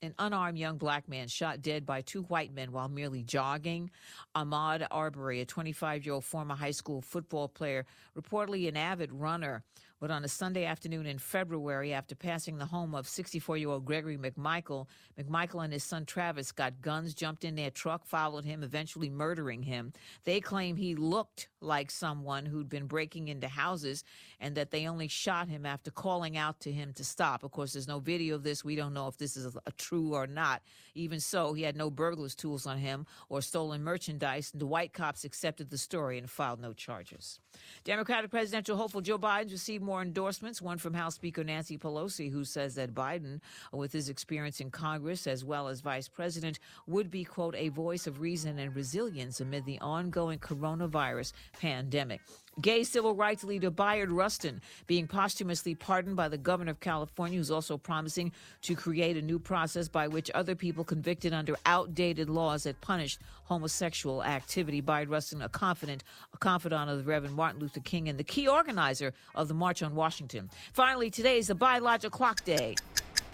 An 0.03 0.13
unarmed 0.19 0.59
young 0.59 0.77
black 0.77 1.09
man 1.09 1.27
shot 1.27 1.63
dead 1.63 1.83
by 1.83 2.01
two 2.01 2.21
white 2.23 2.53
men 2.53 2.71
while 2.71 2.87
merely 2.87 3.23
jogging. 3.23 3.89
Ahmaud 4.35 4.85
Arbery, 4.91 5.41
a 5.41 5.45
25 5.45 6.05
year 6.05 6.13
old 6.13 6.23
former 6.23 6.53
high 6.53 6.71
school 6.71 7.01
football 7.01 7.47
player, 7.47 7.83
reportedly 8.15 8.67
an 8.67 8.77
avid 8.77 9.11
runner, 9.11 9.63
but 9.99 10.11
on 10.11 10.23
a 10.23 10.27
Sunday 10.27 10.65
afternoon 10.65 11.05
in 11.05 11.17
February, 11.17 11.93
after 11.93 12.15
passing 12.15 12.57
the 12.57 12.65
home 12.65 12.93
of 12.93 13.07
64 13.07 13.57
year 13.57 13.69
old 13.69 13.85
Gregory 13.85 14.17
McMichael, 14.17 14.87
McMichael 15.19 15.63
and 15.63 15.73
his 15.73 15.83
son 15.83 16.05
Travis 16.05 16.51
got 16.51 16.81
guns, 16.81 17.13
jumped 17.13 17.43
in 17.43 17.55
their 17.55 17.71
truck, 17.71 18.05
followed 18.05 18.45
him, 18.45 18.63
eventually 18.63 19.09
murdering 19.09 19.63
him. 19.63 19.93
They 20.23 20.39
claim 20.39 20.75
he 20.75 20.95
looked 20.95 21.47
like 21.61 21.89
someone 21.89 22.45
who'd 22.45 22.69
been 22.69 22.85
breaking 22.85 23.29
into 23.29 23.47
houses 23.47 24.03
and 24.39 24.55
that 24.55 24.71
they 24.71 24.87
only 24.87 25.07
shot 25.07 25.47
him 25.47 25.65
after 25.65 25.89
calling 25.89 26.37
out 26.37 26.59
to 26.61 26.71
him 26.71 26.93
to 26.93 27.03
stop. 27.03 27.43
Of 27.43 27.51
course, 27.51 27.73
there's 27.73 27.87
no 27.87 27.99
video 27.99 28.35
of 28.35 28.43
this. 28.43 28.63
We 28.63 28.75
don't 28.75 28.93
know 28.93 29.07
if 29.07 29.17
this 29.17 29.35
is 29.35 29.55
a, 29.55 29.59
a 29.65 29.71
true 29.71 30.13
or 30.13 30.27
not. 30.27 30.61
Even 30.93 31.19
so, 31.19 31.53
he 31.53 31.63
had 31.63 31.75
no 31.75 31.89
burglar's 31.89 32.35
tools 32.35 32.67
on 32.67 32.77
him 32.77 33.05
or 33.29 33.41
stolen 33.41 33.83
merchandise, 33.83 34.51
and 34.51 34.61
the 34.61 34.67
white 34.67 34.93
cops 34.93 35.23
accepted 35.23 35.69
the 35.69 35.77
story 35.77 36.17
and 36.17 36.29
filed 36.29 36.59
no 36.59 36.73
charges. 36.73 37.39
Democratic 37.83 38.29
presidential 38.29 38.77
hopeful 38.77 39.01
Joe 39.01 39.17
Biden 39.17 39.51
received 39.51 39.83
more 39.87 40.01
endorsements. 40.01 40.61
One 40.61 40.77
from 40.77 40.93
House 40.93 41.15
Speaker 41.15 41.45
Nancy 41.45 41.77
Pelosi, 41.77 42.29
who 42.29 42.43
says 42.43 42.75
that 42.75 42.93
Biden, 42.93 43.39
with 43.71 43.93
his 43.93 44.09
experience 44.09 44.59
in 44.59 44.69
Congress 44.69 45.25
as 45.25 45.45
well 45.45 45.69
as 45.69 45.79
vice 45.79 46.09
president, 46.09 46.59
would 46.87 47.09
be, 47.09 47.23
quote, 47.23 47.55
a 47.55 47.69
voice 47.69 48.05
of 48.05 48.19
reason 48.19 48.59
and 48.59 48.75
resilience 48.75 49.39
amid 49.39 49.65
the 49.65 49.79
ongoing 49.79 50.39
coronavirus 50.39 51.31
pandemic. 51.59 52.19
Gay 52.59 52.83
civil 52.83 53.13
rights 53.13 53.43
leader 53.43 53.69
Bayard 53.69 54.09
Rustin 54.09 54.61
being 54.87 55.07
posthumously 55.07 55.75
pardoned 55.75 56.15
by 56.15 56.27
the 56.27 56.39
governor 56.39 56.71
of 56.71 56.79
California, 56.79 57.37
who's 57.37 57.51
also 57.51 57.77
promising 57.77 58.31
to 58.63 58.75
create 58.75 59.15
a 59.15 59.21
new 59.21 59.37
process 59.37 59.87
by 59.87 60.07
which 60.07 60.31
other 60.33 60.55
people 60.55 60.83
convicted 60.83 61.33
under 61.33 61.55
outdated 61.67 62.31
laws 62.31 62.63
that 62.63 62.81
punish 62.81 63.19
homosexual 63.43 64.23
activity. 64.23 64.81
Bayard 64.81 65.09
Rustin, 65.09 65.43
a 65.43 65.49
confident, 65.49 66.03
a 66.33 66.37
confidant 66.37 66.89
of 66.89 66.97
the 66.97 67.03
Reverend 67.03 67.35
Martin 67.35 67.61
Luther 67.61 67.79
King 67.81 68.09
and 68.09 68.17
the 68.17 68.23
key 68.23 68.47
organizer 68.47 69.13
of 69.35 69.47
the 69.47 69.53
March 69.53 69.83
on 69.83 69.93
Washington. 69.93 70.49
Finally, 70.73 71.11
today 71.11 71.37
is 71.37 71.47
the 71.47 71.55
biological 71.55 72.09
clock 72.09 72.43
day. 72.43 72.73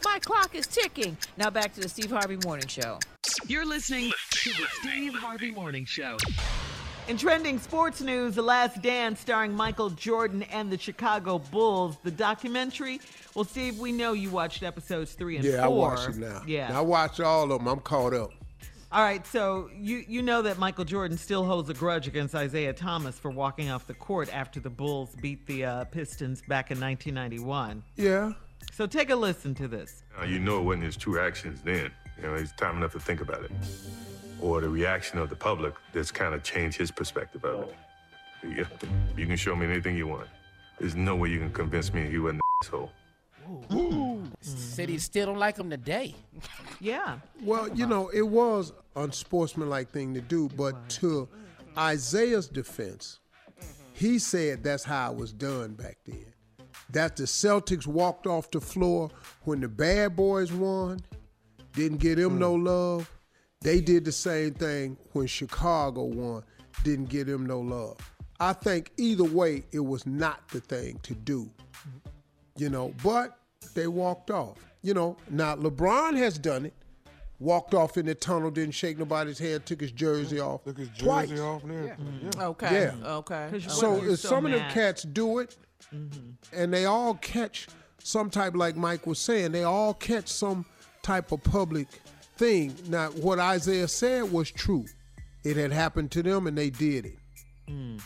My 0.04 0.20
clock 0.20 0.54
is 0.54 0.68
ticking. 0.68 1.16
Now 1.38 1.50
back 1.50 1.74
to 1.76 1.80
the 1.80 1.88
Steve 1.88 2.12
Harvey 2.12 2.38
Morning 2.44 2.68
Show. 2.68 3.00
You're 3.48 3.66
listening 3.66 4.12
to 4.32 4.50
the 4.50 4.68
Steve 4.82 5.14
Harvey 5.14 5.52
Morning 5.52 5.86
Show. 5.86 6.18
In 7.10 7.18
trending 7.18 7.60
sports 7.60 8.00
news, 8.00 8.36
The 8.36 8.42
Last 8.42 8.82
Dance 8.82 9.20
starring 9.20 9.54
Michael 9.54 9.90
Jordan 9.90 10.44
and 10.44 10.72
the 10.72 10.78
Chicago 10.78 11.38
Bulls, 11.38 11.98
the 12.02 12.12
documentary. 12.12 13.02
Well, 13.36 13.44
Steve, 13.44 13.78
we 13.78 13.92
know 13.92 14.14
you 14.14 14.30
watched 14.30 14.64
episodes 14.64 15.12
three 15.12 15.36
and 15.36 15.44
Yeah, 15.44 15.66
I 15.66 15.68
watch 15.68 16.08
it 16.08 16.16
now. 16.16 16.44
Yeah. 16.48 16.78
I 16.78 16.80
watch 16.80 17.20
all 17.20 17.44
of 17.44 17.50
them. 17.50 17.68
I'm 17.68 17.82
caught 17.82 18.14
up. 18.14 18.32
All 18.90 19.02
right, 19.02 19.26
so 19.26 19.70
you 19.76 20.06
you 20.08 20.22
know 20.22 20.44
that 20.44 20.60
Michael 20.60 20.86
Jordan 20.86 21.18
still 21.18 21.44
holds 21.44 21.68
a 21.70 21.74
grudge 21.74 22.08
against 22.08 22.36
Isaiah 22.36 22.74
Thomas 22.74 23.18
for 23.18 23.32
walking 23.32 23.72
off 23.72 23.88
the 23.88 23.96
court 23.96 24.32
after 24.32 24.60
the 24.60 24.70
Bulls 24.70 25.16
beat 25.20 25.46
the 25.48 25.66
uh, 25.66 25.84
Pistons 25.86 26.44
back 26.44 26.70
in 26.70 26.80
1991. 26.80 27.84
Yeah. 27.96 28.34
So 28.72 28.86
take 28.86 29.10
a 29.10 29.16
listen 29.16 29.56
to 29.56 29.68
this. 29.68 30.04
Uh, 30.18 30.26
you 30.26 30.40
know 30.40 30.60
it 30.60 30.64
wasn't 30.64 30.84
his 30.84 30.96
true 30.96 31.20
actions 31.20 31.62
then. 31.64 31.92
You 32.18 32.24
know, 32.28 32.36
it's 32.36 32.54
time 32.54 32.78
enough 32.78 32.92
to 32.94 33.00
think 33.00 33.20
about 33.20 33.44
it. 33.44 33.52
Or 34.42 34.62
the 34.62 34.70
reaction 34.70 35.20
of 35.20 35.30
the 35.30 35.36
public 35.36 35.74
that's 35.94 36.12
kind 36.12 36.34
of 36.34 36.44
changed 36.44 36.78
his 36.78 36.92
perspective 36.92 37.44
of 37.46 37.70
it. 37.70 37.76
You, 38.44 38.66
you 39.16 39.26
can 39.26 39.38
show 39.38 39.56
me 39.56 39.66
anything 39.66 39.96
you 39.96 40.08
want. 40.08 40.28
There's 40.80 40.96
no 40.96 41.16
way 41.16 41.30
you 41.30 41.40
can 41.40 41.52
convince 41.52 41.94
me 41.94 42.10
he 42.10 42.18
wasn't 42.18 42.42
an 42.42 42.68
asshole. 42.68 42.92
Said 44.42 44.90
he 44.90 44.98
still 44.98 45.28
don't 45.28 45.38
like 45.38 45.58
him 45.58 45.70
today. 45.70 46.16
Yeah. 46.82 47.20
Well, 47.42 47.70
you 47.70 47.88
know, 47.88 48.10
it 48.10 48.24
was 48.24 48.74
unsportsmanlike 48.98 49.92
thing 49.92 50.14
to 50.16 50.20
do, 50.20 50.50
but 50.50 50.90
to 50.90 51.30
Isaiah's 51.78 52.50
defense, 52.50 53.20
he 53.94 54.20
said 54.20 54.64
that's 54.64 54.84
how 54.84 55.14
it 55.14 55.18
was 55.18 55.32
done 55.32 55.76
back 55.76 55.98
then. 56.06 56.26
That 56.90 57.16
the 57.16 57.24
Celtics 57.24 57.88
walked 57.88 58.28
off 58.28 58.52
the 58.52 58.60
floor 58.60 59.12
when 59.44 59.62
the 59.62 59.70
bad 59.70 60.18
boys 60.18 60.52
won, 60.52 61.00
didn't 61.72 62.00
get 62.00 62.20
him 62.20 62.38
no 62.38 62.58
hmm. 62.58 62.66
love. 62.66 63.13
They 63.64 63.82
did 63.82 64.06
the 64.06 64.12
same 64.12 64.54
thing 64.54 64.98
when 65.14 65.28
Chicago 65.28 66.04
won, 66.04 66.44
didn't 66.84 67.10
get 67.10 67.28
him 67.28 67.46
no 67.46 67.60
love. 67.60 67.98
I 68.40 68.54
think 68.54 68.92
either 68.98 69.24
way, 69.24 69.64
it 69.72 69.80
was 69.80 70.06
not 70.06 70.48
the 70.50 70.60
thing 70.60 71.00
to 71.04 71.16
do 71.16 71.50
you 72.58 72.70
know, 72.70 72.94
but 73.04 73.38
they 73.74 73.88
walked 73.88 74.32
off. 74.32 74.58
You 74.82 74.94
know, 74.94 75.18
now 75.30 75.56
LeBron 75.56 76.18
has 76.18 76.38
done 76.38 76.66
it. 76.66 76.74
Walked 77.40 77.74
off 77.74 77.98
in 77.98 78.06
the 78.06 78.16
tunnel, 78.16 78.52
didn't 78.52 78.76
shake 78.76 78.98
nobody's 78.98 79.40
hand, 79.40 79.66
took 79.66 79.82
his 79.82 79.92
jersey 79.92 80.40
off. 80.40 80.64
Took 80.64 80.78
his 80.78 80.90
jersey 80.90 81.40
off 81.40 81.64
and 81.64 81.72
everything, 81.74 82.32
yeah. 82.38 82.44
Okay. 82.46 82.92
Yeah. 83.02 83.16
Okay. 83.16 83.48
'Cause 83.52 83.64
you 83.66 83.70
So 83.70 83.96
if 83.98 84.20
so 84.20 84.30
some 84.30 84.46
of 84.46 84.52
them 84.54 84.70
cats 84.72 85.04
do 85.04 85.40
it, 85.40 85.58
mm-hmm. 85.94 86.30
and 86.54 86.74
they 86.74 86.86
all 86.86 87.16
catch 87.16 87.68
some 88.02 88.30
type, 88.30 88.56
like 88.56 88.78
Mike 88.78 89.06
was 89.08 89.20
saying, 89.20 89.52
they 89.52 89.64
all 89.64 89.94
catch 89.94 90.30
some 90.30 90.66
type 91.02 91.32
of 91.34 91.44
public 91.44 91.88
thing. 92.36 92.76
Now, 92.88 93.10
what 93.10 93.40
Isaiah 93.40 93.88
said 93.88 94.32
was 94.32 94.52
true. 94.52 94.86
It 95.44 95.58
had 95.58 95.72
happened 95.72 96.12
to 96.12 96.24
them, 96.24 96.48
and 96.48 96.58
they 96.58 96.70
did 96.70 97.06
it. 97.06 97.18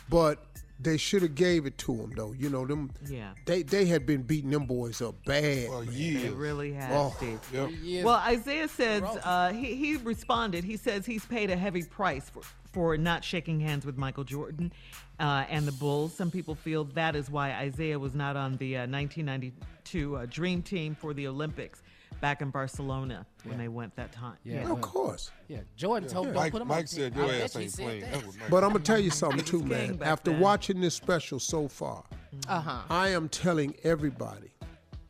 But 0.10 0.44
they 0.80 0.98
should 0.98 1.24
have 1.24 1.36
gave 1.36 1.66
it 1.66 1.78
to 1.80 1.96
them, 1.96 2.14
though. 2.16 2.34
You 2.34 2.50
know 2.50 2.66
them. 2.66 2.92
Yeah. 3.08 3.34
They 3.46 3.64
they 3.64 3.86
had 3.86 4.06
been 4.06 4.22
beating 4.22 4.52
them 4.52 4.66
boys 4.66 5.02
up 5.02 5.16
bad. 5.26 5.68
For 5.68 5.84
man. 5.84 5.94
years. 5.94 6.24
It 6.26 6.34
really 6.34 6.74
has, 6.74 6.92
Oh, 6.94 7.14
Steve. 7.18 7.40
Yep. 7.54 7.70
Yes. 7.82 8.06
Well, 8.06 8.16
Isaiah 8.18 8.68
says 8.68 9.04
uh, 9.24 9.52
he, 9.54 9.76
he 9.76 9.98
responded. 9.98 10.64
He 10.64 10.78
says 10.78 11.06
he's 11.06 11.26
paid 11.26 11.50
a 11.50 11.56
heavy 11.58 11.84
price 11.84 12.30
for, 12.30 12.42
for 12.72 12.98
not 12.98 13.24
shaking 13.24 13.60
hands 13.60 13.86
with 13.86 13.98
Michael 13.98 14.24
Jordan 14.24 14.72
uh, 15.20 15.46
and 15.50 15.68
the 15.68 15.72
Bulls. 15.74 16.14
Some 16.14 16.30
people 16.30 16.54
feel 16.56 16.84
that 16.86 17.16
is 17.16 17.30
why 17.30 17.52
Isaiah 17.54 17.98
was 17.98 18.14
not 18.14 18.36
on 18.36 18.58
the 18.58 18.78
uh, 18.78 18.82
1992 18.88 20.16
uh, 20.16 20.26
Dream 20.30 20.62
Team 20.62 20.96
for 20.96 21.14
the 21.14 21.28
Olympics 21.28 21.82
back 22.22 22.42
in 22.42 22.50
Barcelona 22.50 23.26
when 23.44 23.58
they 23.58 23.68
went 23.68 23.96
that 23.96 24.12
time. 24.12 24.38
Yeah. 24.44 24.70
Of 24.72 24.82
course. 24.82 25.32
yeah, 25.48 25.60
Jordan 25.76 26.10
told 26.10 26.28
him 26.28 26.34
Mike, 26.34 26.52
don't 26.52 26.52
put 26.52 26.62
him 26.64 26.68
Mike 26.70 26.78
on 26.80 26.88
said 26.88 27.14
the 27.14 27.20
team. 27.20 27.26
your 27.28 27.36
I 27.36 27.40
ass 27.42 27.56
you 27.56 27.62
ain't 27.62 27.72
said 27.72 27.84
playing. 27.86 28.02
that. 28.02 28.12
That's 28.14 28.26
what 28.26 28.36
Mike 28.40 28.50
But 28.50 28.64
I'm 28.64 28.72
gonna 28.72 28.84
tell 28.84 29.00
you 29.00 29.10
something 29.12 29.44
too, 29.46 29.64
man. 29.64 29.96
back 29.98 30.08
After 30.08 30.32
then. 30.32 30.40
watching 30.40 30.82
this 30.82 30.96
special 30.96 31.40
so 31.40 31.68
far, 31.68 32.04
Uh-huh. 32.48 32.82
I 32.90 33.10
am 33.10 33.30
telling 33.30 33.76
everybody, 33.84 34.52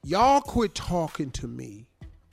y'all 0.03 0.41
quit 0.41 0.75
talking 0.75 1.31
to 1.31 1.47
me 1.47 1.87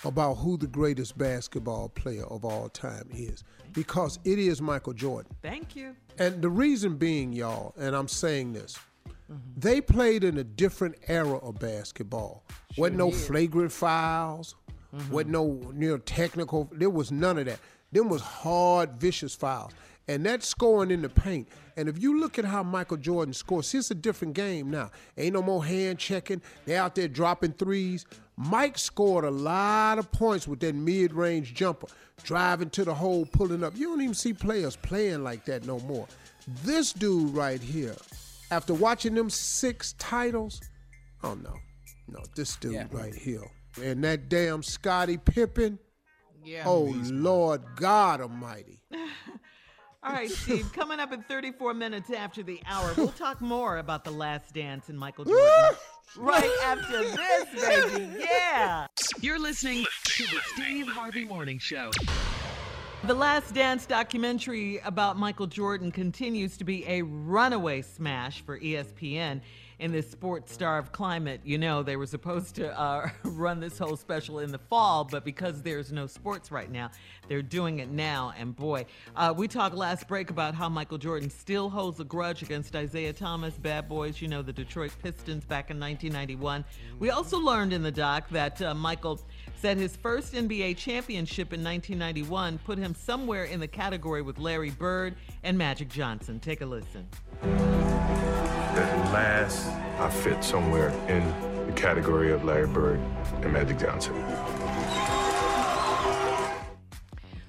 about 0.05 0.35
who 0.35 0.57
the 0.59 0.67
greatest 0.67 1.17
basketball 1.17 1.89
player 1.89 2.25
of 2.27 2.45
all 2.45 2.69
time 2.69 3.09
is, 3.15 3.43
because 3.73 4.19
it 4.25 4.39
is 4.39 4.61
Michael 4.61 4.93
Jordan. 4.93 5.33
Thank 5.43 5.75
you. 5.75 5.97
And 6.19 6.43
the 6.43 6.51
reason 6.51 6.97
being, 6.97 7.33
y'all, 7.33 7.75
and 7.79 7.95
I'm 7.95 8.09
saying 8.09 8.53
this, 8.53 8.77
Mm-hmm. 9.33 9.39
they 9.57 9.81
played 9.81 10.23
in 10.23 10.37
a 10.37 10.45
different 10.45 10.97
era 11.09 11.39
of 11.39 11.59
basketball. 11.59 12.45
wasn't 12.77 12.99
no 12.99 13.11
flagrant 13.11 13.73
fouls, 13.73 14.55
Mm-hmm. 14.95 15.31
no 15.31 15.73
near 15.75 15.99
technical. 15.99 16.69
There 16.73 16.91
was 16.91 17.11
none 17.11 17.39
of 17.39 17.47
that. 17.47 17.59
Them 17.93 18.09
was 18.09 18.23
hard, 18.23 18.93
vicious 19.01 19.35
fouls. 19.35 19.73
And 20.07 20.25
that 20.27 20.43
scoring 20.43 20.91
in 20.91 21.01
the 21.03 21.09
paint. 21.09 21.49
And 21.77 21.89
if 21.89 22.01
you 22.03 22.21
look 22.21 22.39
at 22.39 22.45
how 22.45 22.63
Michael 22.63 22.99
Jordan 22.99 23.33
scores, 23.33 23.69
see, 23.69 23.79
it's 23.79 23.91
a 23.91 23.95
different 23.95 24.35
game 24.35 24.71
now. 24.71 24.91
Ain't 25.17 25.33
no 25.35 25.43
more 25.43 25.65
hand 25.65 25.99
checking. 25.99 26.43
They 26.67 26.77
out 26.77 26.95
there 26.95 27.09
dropping 27.09 27.53
threes. 27.53 28.05
Mike 28.37 28.77
scored 28.79 29.25
a 29.25 29.31
lot 29.31 29.99
of 29.99 30.11
points 30.13 30.47
with 30.47 30.61
that 30.61 30.75
mid-range 30.75 31.55
jumper, 31.55 31.87
driving 32.23 32.69
to 32.71 32.85
the 32.85 32.93
hole, 32.95 33.25
pulling 33.27 33.65
up. 33.65 33.77
You 33.77 33.89
don't 33.89 34.01
even 34.03 34.15
see 34.15 34.33
players 34.35 34.77
playing 34.77 35.25
like 35.25 35.45
that 35.47 35.65
no 35.67 35.79
more. 35.81 36.07
This 36.65 36.93
dude 36.93 37.35
right 37.35 37.61
here, 37.61 37.95
after 38.51 38.75
watching 38.75 39.15
them 39.15 39.31
six 39.31 39.95
titles, 39.99 40.61
oh 41.23 41.35
no, 41.35 41.55
no, 42.09 42.21
this 42.37 42.57
dude 42.57 42.73
Yeah. 42.75 42.87
right 42.91 43.15
here, 43.15 43.41
and 43.83 44.03
that 44.05 44.29
damn 44.29 44.63
Scottie 44.63 45.19
Pippen. 45.19 45.79
Yeah. 46.45 46.65
Oh 46.67 46.95
Lord 47.11 47.63
God 47.77 48.21
Almighty! 48.21 48.81
All 50.03 50.13
right, 50.13 50.31
Steve, 50.31 50.71
coming 50.75 51.01
up 51.01 51.13
in 51.15 51.23
34 51.23 51.73
minutes 51.73 52.11
after 52.11 52.43
the 52.43 52.61
hour, 52.67 52.93
we'll 52.95 53.09
talk 53.09 53.41
more 53.41 53.79
about 53.79 54.05
The 54.05 54.11
Last 54.11 54.53
Dance 54.53 54.91
and 54.91 54.99
Michael 54.99 55.25
Jordan. 55.25 55.79
right 56.19 56.51
after 56.63 57.03
this, 57.03 57.91
baby. 57.91 58.13
Yeah. 58.21 58.87
You're 59.23 59.39
listening 59.39 59.87
to 60.05 60.23
the 60.25 60.41
Steve 60.53 60.89
Harvey 60.89 61.25
Morning 61.25 61.59
Show. 61.59 61.91
The 63.05 63.15
Last 63.15 63.55
Dance 63.55 63.87
documentary 63.87 64.79
about 64.85 65.19
Michael 65.19 65.47
Jordan 65.47 65.91
continues 65.91 66.59
to 66.59 66.65
be 66.65 66.87
a 66.87 67.01
runaway 67.01 67.81
smash 67.81 68.43
for 68.45 68.61
ESPN 68.61 69.41
in 69.85 69.93
this 69.93 70.11
sports 70.11 70.51
starved 70.51 70.93
climate. 70.93 71.43
You 71.45 71.59
know, 71.59 71.83
they 71.83 71.97
were 71.97 72.07
supposed 72.07 72.55
to 72.55 72.81
uh, 72.81 73.11
run 73.23 73.61
this 73.61 73.77
whole 73.77 73.99
special 73.99 74.39
in 74.39 74.51
the 74.51 74.59
fall, 74.59 75.05
but 75.05 75.27
because 75.27 75.61
there's 75.61 75.93
no 75.93 76.07
sports 76.07 76.51
right 76.51 76.73
now, 76.73 76.91
they're 77.29 77.43
doing 77.43 77.81
it 77.81 77.91
now. 77.91 78.33
And 78.39 78.57
boy, 78.57 78.87
uh, 79.15 79.35
we 79.37 79.47
talked 79.47 79.77
last 79.77 80.09
break 80.09 80.31
about 80.31 80.55
how 80.55 80.71
Michael 80.71 80.97
Jordan 80.97 81.29
still 81.29 81.69
holds 81.69 82.01
a 82.01 82.05
grudge 82.05 82.41
against 82.41 82.75
Isaiah 82.75 83.13
Thomas, 83.13 83.59
Bad 83.59 83.87
Boys, 83.87 84.23
you 84.23 84.29
know, 84.29 84.41
the 84.41 84.55
Detroit 84.55 84.91
Pistons 85.03 85.45
back 85.45 85.71
in 85.71 85.79
1991. 85.79 86.65
We 86.99 87.11
also 87.11 87.39
learned 87.39 87.75
in 87.75 87.83
the 87.83 87.93
doc 87.93 88.31
that 88.31 88.63
uh, 88.63 88.73
Michael 88.73 89.21
said 89.61 89.77
his 89.77 89.97
first 89.97 90.33
NBA 90.33 90.79
championship 90.79 91.53
in 91.53 91.63
1991 91.63 92.57
put 92.65 92.79
him 92.79 92.95
somewhere 92.95 93.45
in 93.45 93.61
the 93.61 93.69
category 93.69 94.23
with 94.23 94.39
Larry 94.39 94.71
Bird 94.71 95.15
and 95.43 95.59
Magic 95.59 95.91
Johnson. 95.91 96.41
Take 96.41 96.63
a 96.63 96.67
listen. 96.67 97.84
At 98.77 99.13
last, 99.13 99.69
I 100.01 100.11
fit 100.11 100.43
somewhere 100.43 100.89
in 101.09 101.23
the 101.67 101.73
category 101.73 102.33
of 102.33 102.45
Larry 102.45 102.67
Bird 102.67 103.01
and 103.43 103.53
Magic 103.53 103.79
Johnson. 103.79 104.15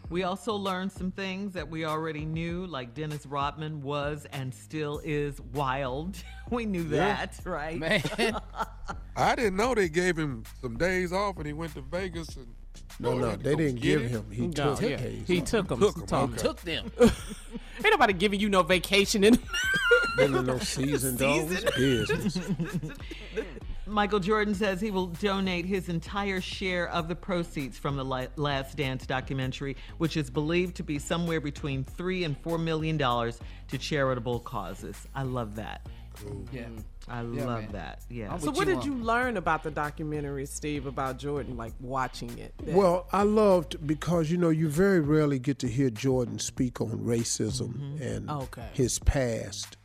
We 0.09 0.21
also 0.23 0.53
learned 0.53 0.91
some 0.91 1.11
things 1.11 1.53
that 1.53 1.67
we 1.67 1.84
already 1.84 2.26
knew, 2.26 2.67
like 2.67 2.93
Dennis 2.93 3.26
Rodman 3.26 3.82
was 3.82 4.28
and 4.32 4.53
still 4.53 5.01
is 5.03 5.41
wild. 5.41 6.15
We 6.51 6.67
knew 6.67 6.84
Yeah. 6.84 7.26
that, 7.26 7.39
right? 7.43 7.80
Man, 7.80 8.03
I 9.17 9.34
didn't 9.36 9.55
know 9.55 9.73
they 9.73 9.89
gave 9.89 10.15
him 10.15 10.43
some 10.61 10.78
days 10.78 11.11
off 11.11 11.38
and 11.38 11.47
he 11.47 11.53
went 11.53 11.73
to 11.73 11.82
Vegas 11.82 12.36
and 12.36 12.53
No, 12.99 13.11
Boy, 13.11 13.19
no, 13.19 13.36
they 13.36 13.55
didn't 13.55 13.82
give 13.82 14.03
it. 14.03 14.09
him. 14.11 14.26
He 14.32 14.47
No, 14.47 14.51
took 14.76 14.82
yeah. 14.82 14.95
days 14.97 15.28
He 15.28 15.41
took 15.41 15.67
them. 15.67 15.80
Took 15.80 15.97
'em, 15.97 16.05
Tom. 16.07 16.34
okay. 16.34 16.41
took 16.41 16.61
them. 16.61 16.91
Ain't 16.99 17.11
nobody 17.91 18.13
giving 18.13 18.39
you 18.39 18.49
no 18.49 18.63
vacation 18.63 19.23
in. 19.23 19.38
Been 20.17 20.34
in 20.34 20.45
no 20.45 20.57
season, 20.59 21.17
dog. 21.17 21.49
Business. 21.76 22.39
Michael 23.88 24.19
Jordan 24.19 24.55
says 24.55 24.82
he 24.82 24.89
will 24.89 25.07
donate 25.07 25.65
his 25.65 25.89
entire 25.89 26.41
share 26.41 26.88
of 26.89 27.07
the 27.07 27.15
proceeds 27.15 27.78
from 27.78 27.97
the 27.97 28.03
Last 28.38 28.78
Dance 28.78 29.05
documentary, 29.05 29.76
which 29.99 30.17
is 30.17 30.30
believed 30.30 30.76
to 30.78 30.84
be 30.84 30.97
somewhere 30.97 31.39
between 31.41 31.84
three 31.84 32.23
and 32.23 32.36
four 32.39 32.57
million 32.57 32.97
dollars 32.97 33.39
to 33.67 33.78
charitable 33.78 34.39
causes. 34.39 35.07
I 35.13 35.23
love 35.23 35.55
that. 35.57 35.86
Yeah. 36.51 36.68
I 37.07 37.22
Yeah, 37.22 37.45
love 37.45 37.61
man. 37.63 37.72
that. 37.74 38.01
Yeah. 38.09 38.36
So 38.38 38.47
what 38.51 38.59
you 38.59 38.66
did 38.66 38.78
on- 38.78 38.86
you 38.86 38.95
learn 38.95 39.38
about 39.38 39.63
the 39.63 39.70
documentary, 39.72 40.45
Steve, 40.45 40.86
about 40.88 41.20
Jordan, 41.20 41.55
like 41.57 41.74
watching 41.80 42.36
it? 42.39 42.53
that- 42.59 42.74
Well, 42.76 43.07
I 43.13 43.24
loved 43.24 43.86
because 43.86 44.32
you 44.32 44.38
know 44.38 44.49
you 44.49 44.70
very 44.70 44.99
rarely 44.99 45.38
get 45.39 45.59
to 45.59 45.68
hear 45.68 45.89
Jordan 45.89 46.39
speak 46.39 46.82
on 46.82 46.89
racism 46.99 47.99
and 48.01 48.30
Okay. 48.30 48.70
his 48.74 48.97
past, 48.99 49.78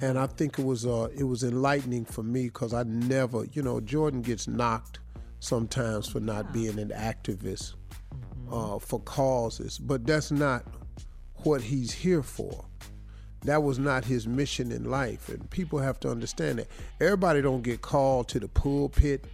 and 0.00 0.18
I 0.18 0.26
think 0.26 0.58
it 0.58 0.64
was 0.64 0.84
uh 0.84 1.08
it 1.16 1.24
was 1.24 1.42
enlightening 1.42 2.04
for 2.04 2.22
me 2.22 2.44
because 2.44 2.74
I 2.74 2.82
never 2.82 3.44
you 3.52 3.62
know 3.62 3.80
Jordan 3.80 4.20
gets 4.22 4.46
knocked 4.46 4.98
sometimes 5.40 6.08
for 6.08 6.20
not 6.20 6.52
being 6.52 6.78
an 6.78 6.88
activist 6.90 7.74
uh, 8.50 8.78
for 8.78 9.00
causes, 9.00 9.78
but 9.78 10.06
that's 10.06 10.30
not 10.30 10.64
what 11.44 11.60
he's 11.62 11.92
here 11.92 12.22
for. 12.22 12.64
That 13.46 13.62
was 13.62 13.78
not 13.78 14.04
his 14.04 14.26
mission 14.26 14.72
in 14.72 14.90
life, 14.90 15.28
and 15.28 15.48
people 15.50 15.78
have 15.78 16.00
to 16.00 16.10
understand 16.10 16.58
that. 16.58 16.66
Everybody 17.00 17.42
don't 17.42 17.62
get 17.62 17.80
called 17.80 18.28
to 18.28 18.40
the 18.40 18.48
pulpit. 18.48 19.24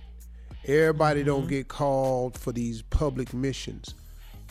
Everybody 0.67 1.25
don't 1.25 1.49
get 1.49 1.69
called 1.69 2.39
for 2.39 2.53
these 2.53 2.83
public 2.83 3.33
missions, 3.33 3.95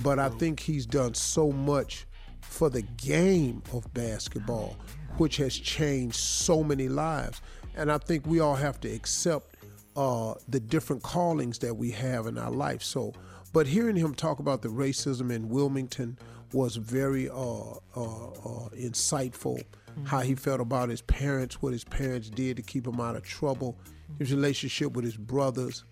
but 0.03 0.17
I 0.19 0.29
think 0.29 0.59
he's 0.59 0.85
done 0.85 1.13
so 1.13 1.51
much 1.51 2.05
for 2.41 2.69
the 2.69 2.81
game 2.81 3.61
of 3.71 3.91
basketball, 3.93 4.75
which 5.17 5.37
has 5.37 5.55
changed 5.55 6.17
so 6.17 6.63
many 6.63 6.89
lives. 6.89 7.39
And 7.75 7.91
I 7.91 7.99
think 7.99 8.25
we 8.25 8.39
all 8.39 8.55
have 8.55 8.81
to 8.81 8.89
accept 8.89 9.55
uh, 9.95 10.33
the 10.49 10.59
different 10.59 11.03
callings 11.03 11.59
that 11.59 11.75
we 11.75 11.91
have 11.91 12.25
in 12.25 12.37
our 12.37 12.51
life. 12.51 12.81
So, 12.81 13.13
but 13.53 13.67
hearing 13.67 13.95
him 13.95 14.15
talk 14.15 14.39
about 14.39 14.63
the 14.63 14.69
racism 14.69 15.31
in 15.31 15.49
Wilmington 15.49 16.17
was 16.53 16.75
very 16.75 17.29
uh, 17.29 17.33
uh, 17.33 17.75
uh, 17.95 18.69
insightful. 18.75 19.63
How 20.05 20.21
he 20.21 20.35
felt 20.35 20.61
about 20.61 20.87
his 20.87 21.01
parents, 21.01 21.61
what 21.61 21.73
his 21.73 21.83
parents 21.83 22.29
did 22.29 22.55
to 22.57 22.63
keep 22.63 22.87
him 22.87 23.01
out 23.01 23.17
of 23.17 23.23
trouble, 23.23 23.77
his 24.19 24.31
relationship 24.31 24.93
with 24.93 25.03
his 25.03 25.17
brothers, 25.17 25.83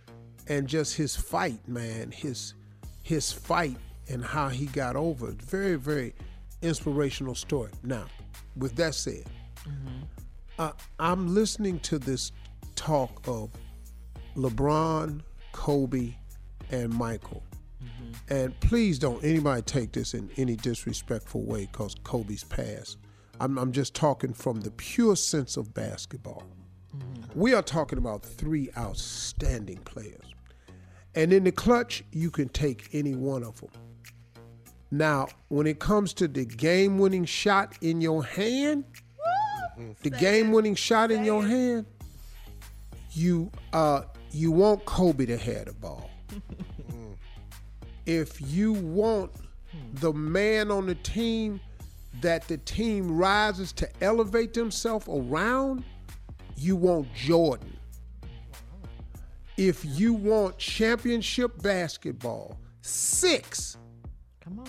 and 0.48 0.68
just 0.68 0.96
his 0.96 1.18
fight, 1.18 1.68
man. 1.68 2.12
His 2.12 2.54
his 3.04 3.32
fight 3.32 3.78
and 4.08 4.24
how 4.24 4.50
he 4.50 4.68
got 4.68 4.96
over 4.96 5.30
it. 5.30 5.42
Very, 5.42 5.76
very 5.76 6.14
inspirational 6.62 7.36
story. 7.36 7.72
Now, 7.84 8.06
with 8.56 8.76
that 8.76 8.96
said, 8.96 9.26
uh, 10.58 10.72
I'm 11.00 11.34
listening 11.34 11.80
to 11.82 12.00
this 12.00 12.32
talk 12.76 13.22
of 13.28 13.50
LeBron, 14.36 15.22
Kobe, 15.52 16.14
and 16.72 16.94
Michael. 16.94 17.44
And 18.30 18.58
please 18.60 19.00
don't 19.00 19.24
anybody 19.24 19.62
take 19.62 19.92
this 19.92 20.14
in 20.14 20.30
any 20.38 20.56
disrespectful 20.56 21.44
way 21.44 21.68
because 21.72 21.96
Kobe's 22.04 22.44
passed. 22.44 22.98
I'm, 23.40 23.58
I'm 23.58 23.72
just 23.72 23.94
talking 23.94 24.34
from 24.34 24.62
the 24.62 24.72
pure 24.72 25.16
sense 25.16 25.58
of 25.58 25.74
basketball. 25.74 26.44
We 27.36 27.54
are 27.54 27.62
talking 27.62 27.98
about 27.98 28.24
three 28.24 28.70
outstanding 28.78 29.78
players. 29.80 30.26
And 31.16 31.34
in 31.34 31.44
the 31.44 31.52
clutch, 31.52 32.04
you 32.12 32.30
can 32.30 32.50
take 32.50 32.90
any 32.94 33.16
one 33.16 33.44
of 33.44 33.60
them. 33.62 33.70
Now, 34.92 35.28
when 35.50 35.68
it 35.68 35.80
comes 35.80 36.14
to 36.16 36.28
the 36.28 36.46
game 36.46 36.98
winning 36.98 37.26
shot 37.26 37.78
in 37.82 38.02
your 38.02 38.24
hand, 38.24 38.86
the 40.02 40.10
game 40.10 40.52
winning 40.52 40.76
shot 40.76 41.12
in 41.12 41.24
your 41.24 41.46
hand, 41.46 41.86
you 43.12 43.52
uh 43.74 44.04
you 44.32 44.52
want 44.52 44.86
Kobe 44.86 45.26
to 45.26 45.38
have 45.38 45.66
the 45.66 45.74
ball. 45.74 46.10
if 48.06 48.40
you 48.42 48.74
want 48.74 49.32
the 49.96 50.14
man 50.14 50.72
on 50.72 50.86
the 50.86 50.96
team 50.96 51.60
that 52.22 52.48
the 52.48 52.58
team 52.58 53.18
rises 53.18 53.72
to 53.74 53.90
elevate 54.04 54.54
themselves 54.54 55.08
around, 55.08 55.84
you 56.58 56.76
want 56.76 57.08
Jordan. 57.14 57.78
If 59.58 59.84
you 59.86 60.14
want 60.14 60.58
championship 60.58 61.62
basketball, 61.62 62.58
six, 62.82 63.78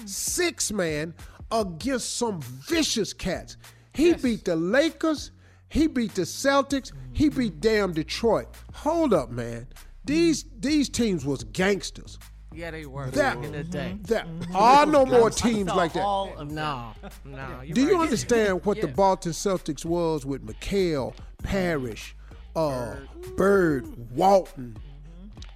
six 0.05 0.73
man 0.73 1.15
against 1.51 2.17
some 2.17 2.41
vicious 2.41 3.13
cats. 3.13 3.57
He 3.93 4.15
beat 4.15 4.45
the 4.45 4.57
Lakers, 4.57 5.33
he 5.69 5.87
beat 5.87 6.15
the 6.15 6.23
Celtics, 6.23 6.93
he 7.13 7.29
beat 7.29 7.61
damn 7.61 7.93
Detroit. 7.93 8.49
Hold 8.75 9.13
up, 9.13 9.31
man. 9.31 9.67
These 10.05 10.45
these 10.59 10.89
teams 10.89 11.25
was 11.25 11.45
gangsters. 11.45 12.19
Yeah, 12.53 12.71
they 12.73 12.85
were 12.85 13.07
That 13.11 13.37
back 13.37 13.45
in 13.45 13.53
the 13.53 13.63
day. 13.63 13.97
that 14.05 14.27
mm-hmm. 14.27 14.57
are 14.57 14.85
no 14.85 15.07
more 15.07 15.31
teams 15.31 15.71
like 15.73 15.93
that. 15.93 16.03
all 16.03 16.37
of 16.37 16.51
no, 16.51 16.93
no. 17.25 17.63
Do 17.73 17.81
you 17.81 18.01
understand 18.01 18.65
what 18.65 18.81
the 18.81 18.89
Yeah. 18.89 18.95
Boston 18.95 19.33
Celtics 19.33 19.85
was 19.85 20.27
with 20.27 20.45
McHale, 20.45 21.15
Parish, 21.43 22.17
uh, 22.57 22.97
Bird, 23.37 23.87
Walton, 24.17 24.77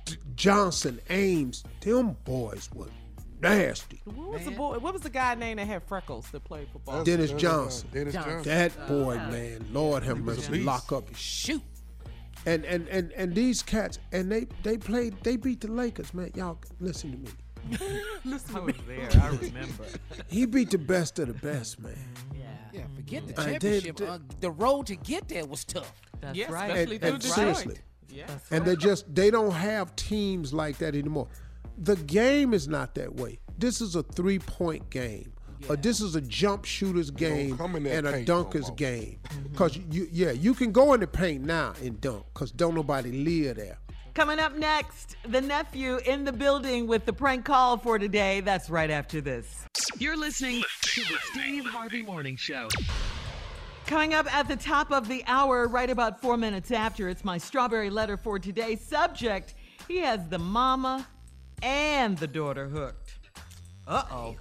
D- 0.04 0.16
Johnson, 0.36 1.00
Ainge? 1.10 1.64
Them 1.80 2.16
boys 2.24 2.70
were 2.72 2.88
nasty. 3.40 4.00
What 4.04 4.30
was 4.30 4.44
the 4.44 4.50
boy? 4.52 4.78
What 4.78 4.92
was 4.92 5.02
the 5.02 5.10
guy 5.10 5.34
name 5.34 5.56
that 5.56 5.66
had 5.66 5.82
freckles 5.82 6.30
that 6.30 6.44
played 6.44 6.68
football? 6.72 7.02
Dennis 7.02 7.32
Johnson. 7.32 7.88
Dennis 7.92 8.14
Johnson. 8.14 8.42
That 8.42 8.72
uh, 8.78 8.88
boy, 8.88 9.18
uh, 9.18 9.30
man, 9.30 9.66
Lord 9.72 10.02
have 10.04 10.20
was 10.24 10.46
a 10.46 10.50
mercy, 10.50 10.62
lock 10.62 10.92
up, 10.92 11.08
and 11.08 11.16
shoot. 11.16 11.62
And 12.46 12.64
and 12.64 12.88
and 12.88 13.12
and 13.12 13.34
these 13.34 13.62
cats, 13.62 13.98
and 14.12 14.30
they 14.30 14.46
they 14.62 14.76
played, 14.76 15.14
they 15.22 15.36
beat 15.36 15.60
the 15.62 15.68
Lakers, 15.72 16.12
man. 16.12 16.30
Y'all 16.34 16.58
listen 16.80 17.12
to 17.12 17.18
me. 17.18 17.30
Listen 18.26 18.56
I 18.56 18.60
was 18.60 18.74
there. 18.86 19.08
I 19.22 19.28
remember. 19.28 19.86
He 20.28 20.44
beat 20.44 20.70
the 20.70 20.76
best 20.76 21.18
of 21.18 21.28
the 21.28 21.32
best, 21.34 21.80
man. 21.80 21.96
Yeah, 22.34 22.40
Yeah. 22.74 22.82
forget 22.94 23.26
the 23.26 23.40
I 23.40 23.56
did- 23.58 23.84
championship. 23.84 24.00
uh, 24.10 24.18
the 24.40 24.50
road 24.50 24.86
to 24.88 24.96
get 24.96 25.28
there 25.28 25.46
was 25.46 25.64
tough. 25.64 25.90
That's 26.20 26.36
Yes, 26.36 26.50
right. 26.50 26.70
especially 26.70 26.96
And- 26.96 27.04
and 27.04 27.18
Detroit. 27.22 27.34
seriously. 27.36 27.78
Yeah. 28.10 28.26
and 28.50 28.64
they 28.66 28.76
just 28.76 29.12
they 29.14 29.30
don't 29.30 29.52
have 29.52 29.96
teams 29.96 30.52
like 30.52 30.76
that 30.78 30.94
anymore. 30.94 31.28
The 31.78 31.96
game 31.96 32.52
is 32.52 32.68
not 32.68 32.94
that 32.96 33.14
way. 33.16 33.40
This 33.58 33.80
is 33.80 33.96
a 33.96 34.02
three 34.02 34.38
point 34.38 34.90
game. 34.90 35.32
Or 35.68 35.76
this 35.76 36.00
is 36.00 36.14
a 36.14 36.20
jump 36.20 36.64
shooters 36.64 37.10
game 37.10 37.56
come 37.56 37.76
in 37.76 37.84
that 37.84 37.94
and 37.94 38.06
a 38.06 38.12
paint 38.12 38.28
no 38.28 38.44
dunkers 38.44 38.68
more. 38.68 38.76
game. 38.76 39.18
Cause 39.56 39.78
you 39.90 40.08
yeah 40.12 40.30
you 40.30 40.54
can 40.54 40.72
go 40.72 40.92
in 40.92 41.00
the 41.00 41.06
paint 41.06 41.44
now 41.44 41.72
and 41.82 42.00
dunk 42.00 42.26
because 42.34 42.50
don't 42.50 42.74
nobody 42.74 43.12
live 43.12 43.56
there. 43.56 43.78
Coming 44.14 44.38
up 44.38 44.56
next, 44.56 45.16
the 45.26 45.40
nephew 45.40 45.96
in 46.06 46.24
the 46.24 46.32
building 46.32 46.86
with 46.86 47.04
the 47.04 47.12
prank 47.12 47.44
call 47.44 47.76
for 47.78 47.98
today. 47.98 48.40
That's 48.40 48.70
right 48.70 48.90
after 48.90 49.20
this. 49.20 49.66
You're 49.98 50.16
listening 50.16 50.62
to 50.82 51.00
the 51.00 51.18
Steve 51.32 51.64
Harvey 51.64 52.02
Morning 52.02 52.36
Show. 52.36 52.68
Coming 53.86 54.14
up 54.14 54.32
at 54.32 54.46
the 54.46 54.56
top 54.56 54.92
of 54.92 55.08
the 55.08 55.24
hour, 55.26 55.66
right 55.66 55.90
about 55.90 56.20
four 56.20 56.36
minutes 56.36 56.70
after, 56.70 57.08
it's 57.08 57.24
my 57.24 57.38
strawberry 57.38 57.90
letter 57.90 58.16
for 58.16 58.38
today. 58.38 58.76
Subject 58.76 59.54
He 59.88 59.98
has 59.98 60.26
the 60.28 60.38
mama 60.38 61.06
and 61.62 62.16
the 62.16 62.26
daughter 62.26 62.68
hooked. 62.68 63.18
Uh 63.86 64.04
oh. 64.10 64.36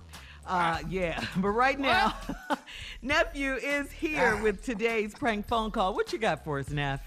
Uh, 0.46 0.80
yeah, 0.90 1.24
but 1.38 1.50
right 1.50 1.80
now, 1.80 2.16
nephew 3.02 3.54
is 3.54 3.92
here 3.92 4.36
with 4.42 4.64
today's 4.64 5.14
prank 5.14 5.48
phone 5.48 5.72
call. 5.72 5.94
What 5.94 6.12
you 6.12 6.20
got 6.20 6.44
for 6.44 6.60
us, 6.60 6.70
Neff? 6.70 7.02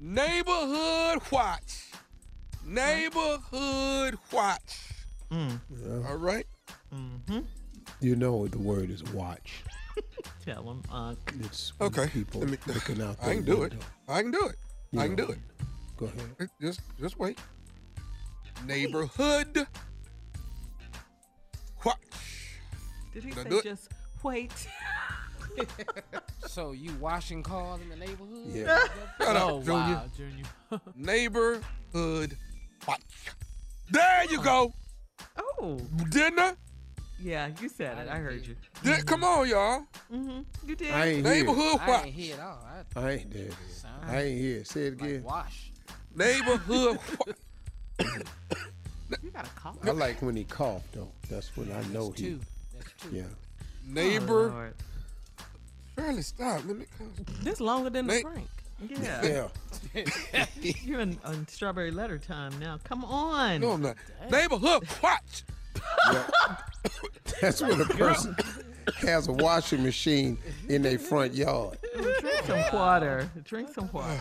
Neighborhood 0.00 1.20
watch. 1.30 1.90
Neighborhood 2.64 4.16
watch. 4.32 4.78
All 5.30 6.16
right. 6.16 6.46
Mm-hmm. 6.94 7.40
You 8.00 8.16
know 8.16 8.46
the 8.48 8.58
word 8.58 8.90
is 8.90 9.02
watch. 9.12 9.62
Tell 10.44 10.62
him, 10.62 10.82
Unc. 10.90 11.18
It's 11.40 11.72
Okay. 11.80 12.08
people 12.08 12.40
Let 12.40 12.50
me- 12.50 12.58
looking 12.74 13.00
out 13.02 13.16
I 13.22 13.34
can 13.34 13.44
do 13.44 13.62
it. 13.62 13.70
window. 13.72 13.86
I 14.08 14.22
can 14.22 14.30
do 14.30 14.46
it. 14.48 14.56
You 14.90 15.00
I 15.00 15.06
can 15.06 15.16
know. 15.16 15.26
do 15.26 15.32
it. 15.32 15.38
Go 15.96 16.06
ahead. 16.06 16.20
It- 16.40 16.50
Just, 16.60 16.80
just 17.00 17.18
wait. 17.18 17.38
Neighborhood 18.66 19.66
watch. 21.84 21.96
Did 23.12 23.24
he 23.24 23.30
Did 23.30 23.42
say 23.44 23.48
do 23.50 23.58
it? 23.58 23.64
just 23.64 23.88
wait? 24.22 24.52
So 26.46 26.72
you 26.72 26.92
washing 26.94 27.42
cars 27.42 27.80
in 27.82 27.88
the 27.90 27.96
neighborhood? 27.96 28.46
Yeah. 28.46 28.78
Shut 29.18 29.36
Oh, 29.36 29.58
up, 29.58 29.64
Junior. 29.64 29.74
wow, 29.74 30.04
Junior. 30.16 30.44
Neighborhood 30.96 32.36
watch. 32.88 33.00
There 33.90 34.24
you 34.30 34.42
go. 34.42 34.72
Oh, 35.36 35.78
Didn't 36.10 36.38
I? 36.38 36.54
yeah, 37.20 37.50
you 37.60 37.68
said 37.68 37.98
it. 37.98 38.08
I 38.08 38.16
heard 38.18 38.46
you. 38.46 38.56
Did, 38.82 39.06
come 39.06 39.24
on, 39.24 39.46
y'all. 39.48 39.82
Mm-hmm. 40.12 40.40
You 40.68 40.74
did. 40.74 40.90
I 40.90 41.06
ain't 41.08 41.26
here. 41.26 41.34
Neighborhood 41.34 41.80
I 41.80 42.02
ain't 42.04 42.14
hear 42.14 42.34
it 42.34 42.40
all. 42.40 42.66
I, 42.96 43.00
I 43.00 43.10
ain't 43.12 43.30
there. 43.32 43.50
sound 43.70 44.04
I 44.10 44.22
ain't 44.22 44.40
here. 44.40 44.64
Say 44.64 44.80
it 44.86 44.92
again. 44.94 45.22
like 45.22 45.24
wash. 45.24 45.70
Neighborhood. 46.14 46.98
You 49.22 49.30
got 49.30 49.46
a 49.46 49.50
call. 49.50 49.76
I 49.84 49.90
like 49.90 50.22
when 50.22 50.34
he 50.34 50.44
coughed 50.44 50.90
though. 50.94 51.12
That's 51.28 51.54
when 51.56 51.70
I 51.70 51.82
know 51.92 52.08
That's 52.08 52.20
he. 52.20 52.38
Two. 53.02 53.16
Yeah. 53.16 53.22
Neighbor. 53.86 54.48
Oh, 54.50 54.54
Lord. 54.54 54.74
Fairly 55.96 56.22
stop. 56.22 56.62
Let 56.66 56.76
me. 56.78 56.86
come. 56.96 57.12
This 57.42 57.60
longer 57.60 57.90
than 57.90 58.06
the 58.06 58.20
Na- 58.22 58.30
prank. 58.30 58.48
Yeah. 58.88 59.48
You're 60.60 61.00
in, 61.00 61.18
on 61.24 61.46
strawberry 61.48 61.90
letter 61.92 62.18
time 62.18 62.58
now. 62.58 62.78
Come 62.82 63.04
on. 63.04 63.60
No, 63.60 63.72
I'm 63.72 63.82
not. 63.82 63.96
Neighborhood 64.30 64.86
watch. 65.02 65.44
That's 67.40 67.60
when 67.60 67.80
a 67.80 67.84
person 67.84 68.34
has 69.02 69.28
a 69.28 69.32
washing 69.32 69.82
machine 69.82 70.38
in 70.68 70.82
their 70.82 70.98
front 70.98 71.34
yard. 71.34 71.78
Drink 71.94 72.44
some 72.46 72.64
water. 72.72 73.30
Drink 73.44 73.68
some 73.72 73.90
water. 73.92 74.20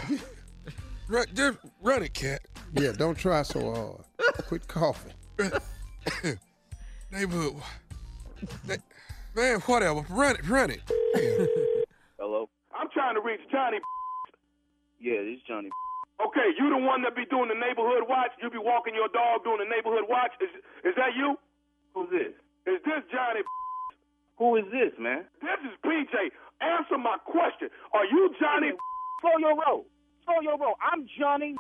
Run, 1.07 1.25
just 1.34 1.57
run 1.82 2.03
it, 2.03 2.13
cat. 2.13 2.41
Yeah, 2.73 2.91
don't 2.93 3.17
try 3.17 3.41
so 3.43 3.73
hard. 3.73 4.36
Quit 4.47 4.67
coughing. 4.67 5.11
Neighborhood. 7.11 7.53
wa- 7.55 7.59
Na- 7.61 7.65
Man, 9.35 9.59
whatever. 9.61 10.05
Run 10.09 10.35
it, 10.35 10.47
run 10.47 10.71
it. 10.71 10.81
Hello. 12.19 12.49
I'm 12.75 12.89
trying 12.93 13.15
to 13.15 13.21
reach 13.21 13.41
Johnny. 13.51 13.79
Yeah, 14.99 15.23
this 15.23 15.39
is 15.39 15.43
Johnny. 15.47 15.69
Okay, 16.21 16.53
you 16.59 16.69
the 16.69 16.77
one 16.77 17.01
that 17.01 17.15
be 17.15 17.25
doing 17.25 17.49
the 17.49 17.57
neighborhood 17.57 18.05
watch. 18.05 18.29
You 18.41 18.49
be 18.49 18.61
walking 18.61 18.93
your 18.93 19.09
dog 19.09 19.43
doing 19.43 19.57
the 19.57 19.69
neighborhood 19.69 20.05
watch. 20.05 20.31
Is 20.37 20.53
is 20.85 20.93
that 20.95 21.17
you? 21.17 21.33
Who's 21.95 22.09
this? 22.13 22.33
Is 22.69 22.77
this 22.85 23.01
Johnny? 23.09 23.41
Who 24.37 24.57
is 24.57 24.65
this, 24.69 24.93
man? 24.99 25.25
This 25.41 25.57
is 25.65 25.73
PJ. 25.81 26.13
Answer 26.61 26.97
my 26.97 27.17
question. 27.25 27.69
Are 27.93 28.05
you 28.05 28.29
Johnny? 28.39 28.71
Slow 29.21 29.37
your 29.39 29.57
roll. 29.57 29.85
Slow 30.25 30.41
your 30.41 30.57
roll. 30.57 30.75
I'm 30.81 31.07
Johnny, 31.17 31.55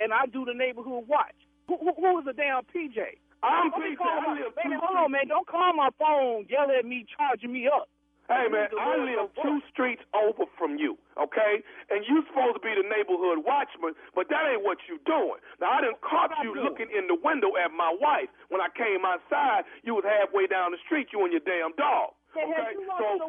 and 0.00 0.12
I 0.12 0.26
do 0.26 0.44
the 0.44 0.54
neighborhood 0.54 1.06
watch. 1.06 1.38
Who, 1.68 1.78
who, 1.78 1.92
who 1.94 2.18
is 2.18 2.24
the 2.26 2.32
damn 2.32 2.62
PJ? 2.74 2.98
I'm 3.44 3.68
Don't 3.68 3.84
I 4.00 4.40
live 4.40 4.56
Baby, 4.56 4.80
hold 4.80 4.96
on, 4.96 5.12
man. 5.12 5.28
Don't 5.28 5.44
call 5.44 5.76
my 5.76 5.92
phone, 6.00 6.48
yell 6.48 6.72
at 6.72 6.88
me, 6.88 7.04
charging 7.12 7.52
me 7.52 7.68
up. 7.68 7.92
Hey 8.24 8.48
man, 8.48 8.72
I 8.72 8.96
live 9.04 9.28
two 9.36 9.60
streets 9.68 10.00
over 10.16 10.48
from 10.56 10.80
you, 10.80 10.96
okay? 11.20 11.60
And 11.92 12.08
you're 12.08 12.24
supposed 12.24 12.56
to 12.56 12.62
be 12.64 12.72
the 12.72 12.88
neighborhood 12.88 13.44
watchman, 13.44 13.92
but 14.16 14.32
that 14.32 14.48
ain't 14.48 14.64
what 14.64 14.80
you're 14.88 15.04
doing. 15.04 15.36
Now 15.60 15.76
I 15.76 15.84
didn't 15.84 16.00
caught 16.00 16.32
you 16.40 16.56
looking 16.56 16.88
in 16.88 17.04
the 17.04 17.20
window 17.20 17.52
at 17.60 17.68
my 17.68 17.92
wife 17.92 18.32
when 18.48 18.64
I 18.64 18.72
came 18.72 19.04
outside. 19.04 19.68
You 19.84 20.00
was 20.00 20.08
halfway 20.08 20.48
down 20.48 20.72
the 20.72 20.80
street, 20.88 21.12
you 21.12 21.20
and 21.20 21.36
your 21.36 21.44
damn 21.44 21.76
dog. 21.76 22.16
Okay, 22.32 22.48
so 22.96 23.28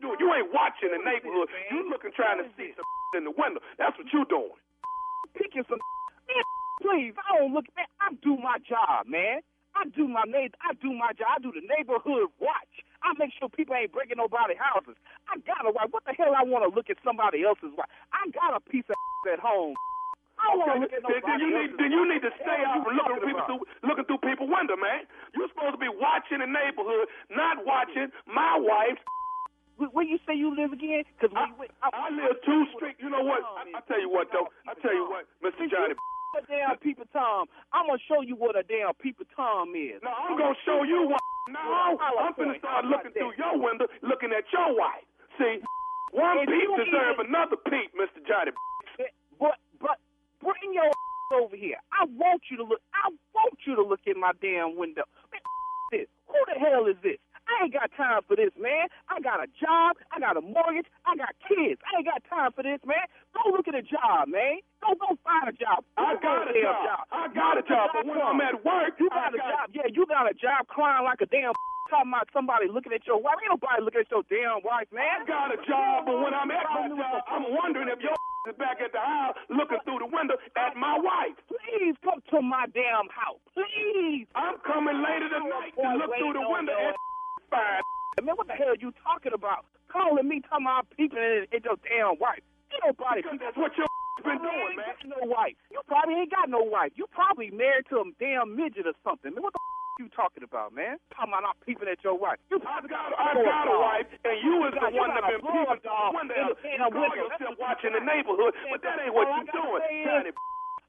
you, 0.00 0.08
doing? 0.08 0.18
you 0.24 0.28
ain't 0.32 0.48
watching 0.56 0.88
the 0.88 1.02
neighborhood. 1.04 1.52
You 1.68 1.84
looking 1.92 2.16
trying 2.16 2.40
to 2.40 2.48
see 2.56 2.72
some 2.72 2.88
in 3.20 3.28
the 3.28 3.36
window. 3.36 3.60
That's 3.76 3.92
what 4.00 4.08
you're 4.08 4.24
doing. 4.24 4.56
picking 5.36 5.68
some 5.68 5.84
man, 6.32 6.44
please. 6.80 7.12
I 7.28 7.44
don't 7.44 7.52
look 7.52 7.68
man, 7.76 7.84
I 8.00 8.16
do 8.24 8.40
my 8.40 8.56
job, 8.64 9.04
man. 9.04 9.44
I 9.76 9.86
do 9.94 10.08
my 10.08 10.24
neighbor 10.26 10.56
I 10.60 10.74
do 10.78 10.92
my 10.92 11.12
job. 11.14 11.36
I 11.36 11.38
do 11.40 11.52
the 11.54 11.64
neighborhood 11.64 12.30
watch. 12.38 12.74
I 13.00 13.16
make 13.16 13.32
sure 13.38 13.48
people 13.48 13.74
ain't 13.74 13.92
breaking 13.92 14.20
nobody's 14.20 14.60
houses. 14.60 14.98
I 15.30 15.40
got 15.46 15.64
a 15.64 15.72
wife. 15.72 15.88
What 15.90 16.04
the 16.04 16.12
hell 16.12 16.36
I 16.36 16.44
want 16.44 16.68
to 16.68 16.70
look 16.70 16.92
at 16.92 17.00
somebody 17.00 17.46
else's 17.46 17.72
wife? 17.72 17.88
I 18.12 18.28
got 18.34 18.52
a 18.52 18.60
piece 18.60 18.84
of 18.90 18.96
at 19.32 19.40
home. 19.40 19.76
I 20.40 20.56
don't 20.56 20.60
want 20.64 20.72
to 20.72 20.80
look 20.80 20.94
at 20.96 21.04
nobody 21.04 21.20
then 21.28 21.40
you 21.40 21.50
need 21.52 21.70
then 21.76 21.90
you 21.92 22.02
need 22.08 22.22
to 22.24 22.32
stay 22.40 22.60
out 22.64 22.80
from 22.80 22.96
looking 22.96 23.20
people 23.20 23.44
through 23.44 23.62
looking 23.84 24.06
through 24.08 24.22
people 24.24 24.48
window, 24.48 24.76
man. 24.76 25.04
You're 25.36 25.52
supposed 25.52 25.76
to 25.76 25.82
be 25.82 25.92
watching 25.92 26.40
the 26.40 26.48
neighborhood, 26.48 27.12
not 27.28 27.60
watching 27.68 28.08
my 28.24 28.56
wife's 28.56 29.04
Where, 29.96 30.04
you 30.04 30.20
say 30.28 30.36
you 30.36 30.52
live 30.52 30.76
again? 30.76 31.08
Because 31.16 31.32
I, 31.32 31.48
I 31.88 32.12
live 32.12 32.36
two 32.44 32.68
streets. 32.76 33.00
You 33.00 33.08
know 33.08 33.24
what? 33.24 33.40
I, 33.40 33.64
I 33.72 33.80
tell 33.88 33.96
you 33.96 34.12
what, 34.12 34.28
though. 34.28 34.52
I 34.68 34.76
tell 34.76 34.92
you 34.92 35.08
what, 35.08 35.24
Mr. 35.40 35.64
Johnny. 35.72 35.96
A 36.38 36.42
damn 36.46 36.76
peeper 36.78 37.04
tom. 37.12 37.46
I'm 37.72 37.86
gonna 37.86 37.98
show 38.08 38.22
you 38.22 38.36
what 38.36 38.56
a 38.58 38.62
damn 38.62 38.94
peeper 39.00 39.24
tom 39.34 39.74
is. 39.74 40.00
No, 40.02 40.10
I'm 40.10 40.38
gonna 40.38 40.54
show 40.64 40.82
you 40.84 41.08
what. 41.08 41.20
No, 41.50 41.98
I'm 41.98 42.30
gonna 42.38 42.54
start 42.62 42.84
looking 42.84 43.10
through 43.10 43.32
your 43.34 43.58
window, 43.58 43.86
looking 44.06 44.30
at 44.30 44.44
your 44.54 44.70
wife. 44.76 45.02
See, 45.34 45.58
one 46.14 46.38
If 46.38 46.46
peep 46.46 46.68
deserve 46.86 47.18
even- 47.18 47.26
another 47.34 47.56
peep, 47.56 47.90
Mr. 47.98 48.22
Johnny. 48.22 48.52
Eh, 49.00 49.10
but 49.40 49.58
but 49.80 49.98
bring 50.38 50.70
your 50.70 50.86
over 51.42 51.56
here. 51.56 51.78
I 51.90 52.04
want 52.06 52.42
you 52.52 52.56
to 52.58 52.62
look. 52.62 52.78
I 52.94 53.10
want 53.34 53.58
you 53.66 53.74
to 53.74 53.82
look 53.82 54.00
in 54.06 54.20
my 54.20 54.30
damn 54.40 54.76
window. 54.78 55.02
Man, 55.32 55.42
this. 55.90 56.06
Who 56.28 56.38
the 56.54 56.60
hell 56.60 56.86
is 56.86 56.96
this? 57.02 57.18
I 57.48 57.64
ain't 57.64 57.74
got 57.74 57.90
time 57.96 58.22
for 58.26 58.36
this, 58.36 58.52
man. 58.56 58.88
I 59.08 59.20
got 59.20 59.42
a 59.42 59.48
job. 59.58 59.96
I 60.12 60.20
got 60.20 60.36
a 60.36 60.44
mortgage. 60.44 60.86
I 61.04 61.16
got 61.16 61.34
kids. 61.44 61.80
I 61.84 62.00
ain't 62.00 62.08
got 62.08 62.22
time 62.28 62.52
for 62.52 62.62
this, 62.62 62.80
man. 62.84 63.04
Go 63.36 63.52
look 63.52 63.68
at 63.68 63.74
a 63.74 63.84
job, 63.84 64.28
man. 64.28 64.60
Go 64.80 64.96
go 64.96 65.16
find 65.24 65.48
a 65.48 65.54
job. 65.56 65.84
I 65.96 66.16
Go 66.16 66.24
got 66.24 66.48
a 66.48 66.52
damn 66.52 66.76
job. 66.84 67.02
I 67.12 67.22
got 67.32 67.54
a 67.60 67.64
job, 67.66 67.86
but 67.92 68.04
when 68.06 68.20
I'm 68.20 68.40
at 68.40 68.64
work, 68.64 68.96
you 69.00 69.08
I 69.12 69.28
got 69.28 69.34
a 69.34 69.40
job. 69.40 69.64
Yeah, 69.76 69.88
you 69.92 70.06
got 70.06 70.30
a 70.30 70.34
job 70.34 70.68
crying 70.68 71.04
like 71.04 71.20
a 71.20 71.28
damn 71.28 71.52
talking 71.90 72.12
about 72.12 72.30
somebody 72.32 72.70
looking 72.70 72.94
at 72.94 73.04
your 73.04 73.18
wife. 73.18 73.36
Ain't 73.42 73.50
nobody 73.50 73.82
looking 73.82 74.06
at 74.06 74.10
your 74.10 74.24
damn 74.30 74.62
wife, 74.62 74.88
man. 74.94 75.04
I 75.04 75.28
got 75.28 75.48
a 75.52 75.58
job, 75.66 76.06
but 76.06 76.16
when 76.22 76.32
I'm 76.32 76.50
at 76.50 76.64
my 76.70 76.86
job, 76.88 77.20
I'm 77.28 77.46
wondering 77.50 77.90
if 77.90 78.00
your 78.00 78.14
is 78.48 78.56
back 78.56 78.80
at 78.80 78.92
the 78.94 79.02
house 79.02 79.36
looking 79.52 79.82
through 79.84 80.00
the 80.00 80.08
window 80.08 80.38
at 80.56 80.72
my 80.78 80.96
wife. 80.96 81.36
Please 81.44 81.92
come 82.00 82.24
to 82.32 82.40
my 82.40 82.64
damn 82.72 83.10
house. 83.12 83.42
Please. 83.52 84.24
I'm 84.32 84.56
coming 84.64 84.96
later 85.02 85.28
tonight 85.28 85.76
to 85.76 85.88
look 85.98 86.14
through 86.16 86.34
the 86.40 86.46
window 86.48 86.72
at 86.72 86.96
fine. 87.50 87.82
Man, 88.22 88.36
what 88.36 88.46
the 88.46 88.54
hell 88.54 88.70
are 88.70 88.80
you 88.80 88.92
talking 89.02 89.32
about? 89.34 89.66
Calling 89.90 90.26
me, 90.28 90.40
talking 90.46 90.66
about 90.66 90.86
peeping 90.94 91.18
at, 91.18 91.50
at 91.50 91.64
your 91.64 91.78
damn 91.82 92.18
wife. 92.18 92.42
Ain't 92.70 92.82
nobody. 92.86 93.22
Because 93.22 93.38
that's 93.42 93.58
what 93.62 93.74
your 93.76 93.86
been 94.24 94.38
doing, 94.38 94.76
man. 94.76 94.92
Got 95.00 95.16
no 95.16 95.22
wife. 95.26 95.56
You 95.72 95.80
probably 95.88 96.20
ain't 96.20 96.30
got 96.30 96.48
no 96.52 96.62
wife. 96.62 96.92
You 96.94 97.08
probably 97.10 97.50
married 97.50 97.88
to 97.90 98.04
a 98.04 98.06
damn 98.20 98.52
midget 98.54 98.86
or 98.86 98.96
something. 99.02 99.32
Man, 99.32 99.42
what 99.42 99.52
the 99.56 99.60
you 100.00 100.08
talking 100.12 100.44
about, 100.44 100.72
man? 100.72 100.96
Talking 101.12 101.32
about 101.32 101.44
not 101.44 101.56
peeping 101.64 101.88
at 101.88 102.00
your 102.04 102.16
wife. 102.16 102.40
You 102.48 102.60
I 102.64 102.80
got, 102.88 103.12
I 103.16 103.36
got 103.36 103.68
a 103.68 103.76
wife, 103.76 104.08
and 104.24 104.36
you 104.40 104.64
is 104.68 104.72
the 104.76 104.88
You 104.92 104.96
one 104.96 105.12
that 105.12 105.24
been 105.28 105.44
peeping 105.44 105.52
blow-up 105.52 105.80
through 105.80 105.84
the 105.84 105.92
dog 105.92 106.10
in 106.20 106.28
the 106.28 106.36
You 106.64 106.88
call 106.88 107.12
yourself 107.16 107.54
watching 107.60 107.92
the 107.92 108.04
neighborhood, 108.04 108.52
but 108.72 108.80
that 108.80 108.96
ain't 109.00 109.12
what 109.12 109.28
you 109.28 109.44
doing, 109.52 109.82
Johnny. 110.04 110.32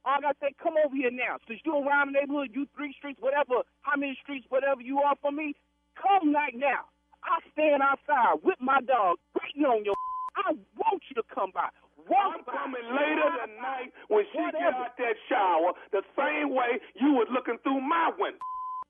All 0.02 0.18
I 0.18 0.22
gotta 0.22 0.38
say, 0.42 0.56
come 0.58 0.74
over 0.82 0.96
here 0.96 1.14
now. 1.14 1.38
Since 1.46 1.62
you 1.62 1.78
around 1.78 2.10
the 2.10 2.18
neighborhood, 2.18 2.50
you 2.58 2.66
three 2.74 2.90
streets, 2.98 3.22
whatever, 3.22 3.62
how 3.86 3.94
many 3.94 4.18
streets, 4.24 4.48
whatever 4.50 4.82
you 4.82 4.98
are 4.98 5.14
from 5.22 5.36
me, 5.38 5.54
come 5.96 6.34
right 6.34 6.56
now. 6.56 6.88
I 7.24 7.38
stand 7.54 7.82
outside 7.86 8.42
with 8.42 8.58
my 8.60 8.82
dog, 8.82 9.18
waiting 9.38 9.66
on 9.66 9.86
your. 9.86 9.96
I 10.48 10.56
want 10.80 11.04
you 11.12 11.16
to 11.20 11.26
come 11.28 11.52
by. 11.54 11.68
Walk 12.10 12.40
I'm 12.40 12.46
coming 12.48 12.88
later 12.88 13.30
tonight 13.46 13.94
when 14.08 14.26
she 14.32 14.40
get 14.40 14.74
out 14.74 14.98
that 14.98 15.16
shower, 15.30 15.76
the 15.92 16.02
same 16.18 16.56
way 16.56 16.82
you 16.98 17.14
was 17.14 17.28
looking 17.30 17.62
through 17.62 17.84
my 17.84 18.10
window. 18.18 18.42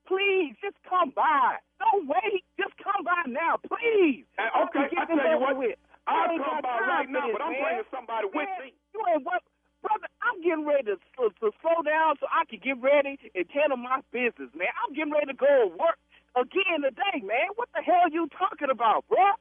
Please, 0.08 0.56
just 0.64 0.80
come 0.88 1.12
by. 1.12 1.60
Don't 1.80 2.08
wait. 2.08 2.46
Just 2.56 2.78
come 2.80 3.04
by 3.04 3.26
now, 3.28 3.60
please. 3.64 4.24
And 4.38 4.50
okay, 4.70 4.88
I 4.96 5.06
tell 5.06 5.18
you 5.18 5.40
what, 5.40 5.58
with. 5.58 5.78
I'll 6.08 6.34
come 6.40 6.62
by 6.64 6.78
right 6.82 7.10
now, 7.10 7.30
this, 7.30 7.36
but 7.36 7.42
I'm 7.42 7.54
man. 7.54 7.62
bringing 7.62 7.90
somebody 7.94 8.28
with 8.32 8.52
me. 8.60 8.74
You 8.94 9.02
ain't 9.12 9.24
what, 9.24 9.44
brother? 9.82 10.10
I'm 10.26 10.42
getting 10.42 10.66
ready 10.66 10.94
to, 10.94 10.98
to, 10.98 11.24
to 11.42 11.48
slow 11.62 11.80
down 11.86 12.18
so 12.20 12.26
I 12.30 12.46
can 12.50 12.60
get 12.62 12.82
ready 12.82 13.18
and 13.36 13.46
handle 13.54 13.78
my 13.78 14.02
business, 14.10 14.50
man. 14.58 14.72
I'm 14.82 14.94
getting 14.94 15.14
ready 15.14 15.30
to 15.30 15.38
go 15.38 15.48
to 15.48 15.70
work 15.78 16.02
again 16.36 16.82
today, 16.84 17.26
man. 17.26 17.52
What 17.56 17.70
the 17.76 17.82
hell 17.82 18.10
you 18.12 18.28
talking 18.38 18.70
about, 18.70 19.08
bro? 19.08 19.36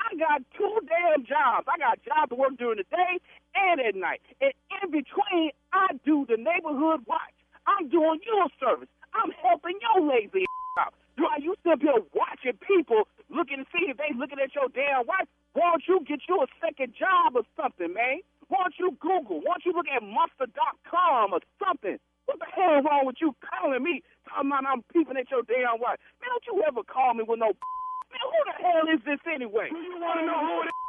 I 0.00 0.14
got 0.14 0.42
two 0.56 0.78
damn 0.86 1.24
jobs. 1.26 1.66
I 1.66 1.78
got 1.78 1.98
jobs 2.04 2.30
to 2.30 2.36
work 2.36 2.56
during 2.58 2.78
the 2.78 2.88
day 2.90 3.18
and 3.54 3.80
at 3.80 3.96
night. 3.96 4.20
And 4.40 4.52
in 4.82 4.90
between, 4.90 5.50
I 5.72 5.98
do 6.04 6.26
the 6.28 6.36
neighborhood 6.36 7.02
watch. 7.06 7.34
I'm 7.66 7.88
doing 7.88 8.20
your 8.22 8.46
service. 8.60 8.88
I'm 9.14 9.32
helping 9.42 9.78
your 9.82 10.06
lazy 10.06 10.46
out. 10.78 10.94
While 11.16 11.40
you 11.40 11.56
sit 11.64 11.72
up 11.72 11.80
here 11.80 11.98
watching 12.14 12.54
people 12.60 13.08
looking 13.32 13.64
to 13.64 13.66
see 13.72 13.88
if 13.88 13.96
they 13.96 14.12
looking 14.14 14.38
at 14.38 14.54
your 14.54 14.68
damn 14.68 15.06
wife, 15.08 15.26
why 15.54 15.72
don't 15.72 15.82
you 15.88 16.04
get 16.06 16.20
you 16.28 16.44
a 16.44 16.46
second 16.60 16.92
job 16.94 17.34
or 17.34 17.42
something, 17.56 17.92
man? 17.92 18.20
Why 18.48 18.68
don't 18.68 18.78
you 18.78 18.94
Google? 19.00 19.40
Why 19.40 19.56
don't 19.56 19.64
you 19.64 19.72
look 19.72 19.88
at 19.88 20.04
Monster.com 20.04 21.32
or 21.32 21.40
something? 21.58 21.98
What 22.26 22.38
the 22.42 22.50
hell 22.50 22.78
is 22.78 22.84
wrong 22.84 23.06
with 23.06 23.16
you 23.22 23.34
calling 23.42 23.82
me 23.82 24.02
talking 24.28 24.50
about 24.50 24.66
I'm 24.66 24.82
peeping 24.92 25.16
at 25.16 25.30
your 25.30 25.42
damn 25.46 25.78
wife? 25.78 25.98
Man, 26.20 26.30
don't 26.30 26.46
you 26.46 26.62
ever 26.66 26.82
call 26.82 27.14
me 27.14 27.22
with 27.26 27.38
no 27.38 27.50
Man, 28.12 28.22
who 28.22 28.40
the 28.46 28.56
hell 28.62 28.86
is 28.90 29.00
this 29.06 29.22
anyway? 29.26 29.70
Do 29.70 29.78
you 29.78 29.98
want 29.98 30.20
to 30.20 30.26
know 30.26 30.40
who 30.42 30.56
it 30.62 30.70
is? 30.70 30.74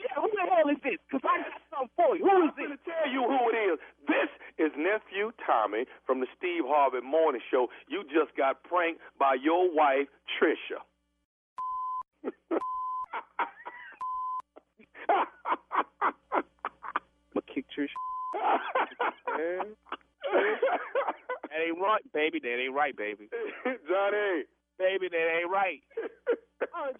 Yeah, 0.00 0.16
who 0.16 0.30
the 0.32 0.48
hell 0.48 0.64
is 0.72 0.80
this? 0.82 0.96
Because 1.04 1.20
I 1.20 1.44
got 1.44 1.60
something 1.68 1.92
for 2.00 2.16
you. 2.16 2.24
Who 2.24 2.48
is 2.48 2.56
I'm 2.56 2.56
this? 2.56 2.64
going 2.64 2.78
to 2.80 2.84
tell 2.88 3.12
you 3.12 3.22
who 3.28 3.40
it 3.52 3.58
is. 3.60 3.76
This 4.08 4.30
is 4.56 4.72
nephew 4.72 5.32
Tommy 5.44 5.84
from 6.06 6.20
the 6.20 6.26
Steve 6.32 6.64
Harvey 6.64 7.04
Morning 7.04 7.42
Show. 7.50 7.68
You 7.88 8.00
just 8.04 8.32
got 8.34 8.64
pranked 8.64 9.00
by 9.18 9.36
your 9.36 9.68
wife, 9.68 10.08
Trisha. 10.40 10.80
I'ma 16.32 17.40
kick 17.52 17.66
Trish. 17.76 17.92
That 20.30 21.60
ain't 21.60 21.76
right, 21.80 22.04
baby. 22.16 22.40
That 22.40 22.56
ain't 22.56 22.72
right, 22.74 22.96
baby. 22.96 23.28
Johnny. 23.88 24.48
Baby, 24.80 25.08
that 25.12 25.26
ain't 25.40 25.50
right. 25.50 25.82
Oh, 26.78 26.94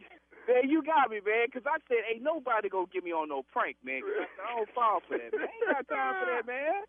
man, 0.51 0.67
you 0.67 0.83
got 0.83 1.07
me, 1.07 1.23
man. 1.23 1.47
Because 1.47 1.63
I 1.71 1.79
said, 1.87 2.03
ain't 2.11 2.27
nobody 2.27 2.67
gonna 2.67 2.91
get 2.91 3.07
me 3.07 3.15
on 3.15 3.31
no 3.31 3.47
prank, 3.47 3.79
man. 3.87 4.03
I, 4.03 4.27
I 4.43 4.59
don't 4.59 4.69
fall 4.75 4.99
for 5.07 5.15
that, 5.15 5.31
man. 5.31 5.47
Ain't 5.47 5.71
got 5.71 5.87
time 5.87 6.13
for 6.19 6.27
that, 6.35 6.45
man. 6.51 6.83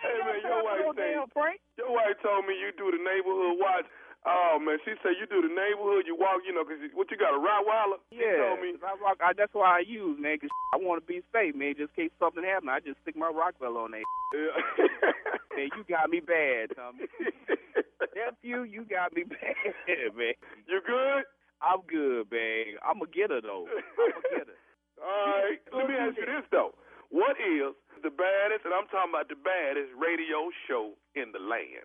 Hey, 0.00 0.16
man, 0.24 0.40
your 0.40 0.64
no 0.64 0.64
wife, 0.64 0.96
damn 0.96 1.28
say, 1.28 1.36
prank. 1.36 1.60
your 1.76 1.92
wife 1.92 2.16
told 2.24 2.48
me 2.48 2.56
you 2.56 2.72
do 2.80 2.88
the 2.88 2.96
neighborhood 2.96 3.60
watch. 3.60 3.84
Oh 4.26 4.56
man, 4.58 4.78
she 4.84 4.92
said 5.04 5.20
you 5.20 5.26
do 5.28 5.42
the 5.44 5.52
neighborhood. 5.52 6.08
You 6.08 6.16
walk, 6.16 6.40
you 6.46 6.52
know, 6.54 6.64
'cause 6.64 6.80
what 6.96 7.10
you 7.10 7.16
got 7.20 7.34
a 7.36 7.40
Rottweiler? 7.40 8.00
She 8.10 8.20
Yeah, 8.24 8.40
told 8.40 8.60
me. 8.60 8.72
I 8.80 8.94
rock, 8.96 9.18
I, 9.20 9.32
that's 9.36 9.52
why 9.52 9.76
I 9.76 9.80
use, 9.84 10.16
man, 10.18 10.38
'cause 10.38 10.48
I 10.72 10.78
want 10.80 11.02
to 11.02 11.06
be 11.06 11.20
safe, 11.32 11.54
man. 11.54 11.74
Just 11.76 11.92
in 11.96 12.08
case 12.08 12.12
something 12.18 12.42
happen, 12.42 12.68
I 12.70 12.80
just 12.80 13.00
stick 13.02 13.16
my 13.16 13.28
Rockwell 13.28 13.76
on 13.76 13.92
there. 13.92 14.02
man, 15.56 15.68
you 15.76 15.84
got 15.88 16.08
me 16.08 16.20
bad, 16.20 16.72
Tommy. 16.74 17.04
Nephew, 18.16 18.62
you 18.62 18.84
got 18.88 19.12
me 19.12 19.24
bad, 19.24 20.14
man. 20.16 20.34
You 20.68 20.80
good? 20.86 21.24
I'm 21.60 21.80
good, 21.86 22.30
man. 22.32 22.80
I'm 22.84 23.00
a 23.02 23.06
getter, 23.12 23.40
though. 23.40 23.66
I'm 23.68 24.16
a 24.16 24.22
getter. 24.32 24.56
All 25.04 25.26
right. 25.44 25.60
Let 25.72 25.88
me 25.88 25.94
ask 26.00 26.16
you 26.16 26.24
this 26.26 26.46
though: 26.50 26.72
What 27.10 27.36
is 27.36 27.74
the 28.02 28.10
baddest, 28.10 28.64
and 28.64 28.72
I'm 28.72 28.86
talking 28.88 29.12
about 29.12 29.28
the 29.28 29.36
baddest 29.36 29.92
radio 29.98 30.48
show 30.68 30.92
in 31.14 31.32
the 31.32 31.40
land? 31.42 31.84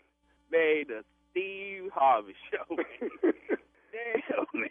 Man, 0.52 0.86
the 0.88 1.02
Steve 1.32 1.90
Harvey 1.94 2.34
Show. 2.52 2.76
Damn, 3.92 4.46
man. 4.54 4.70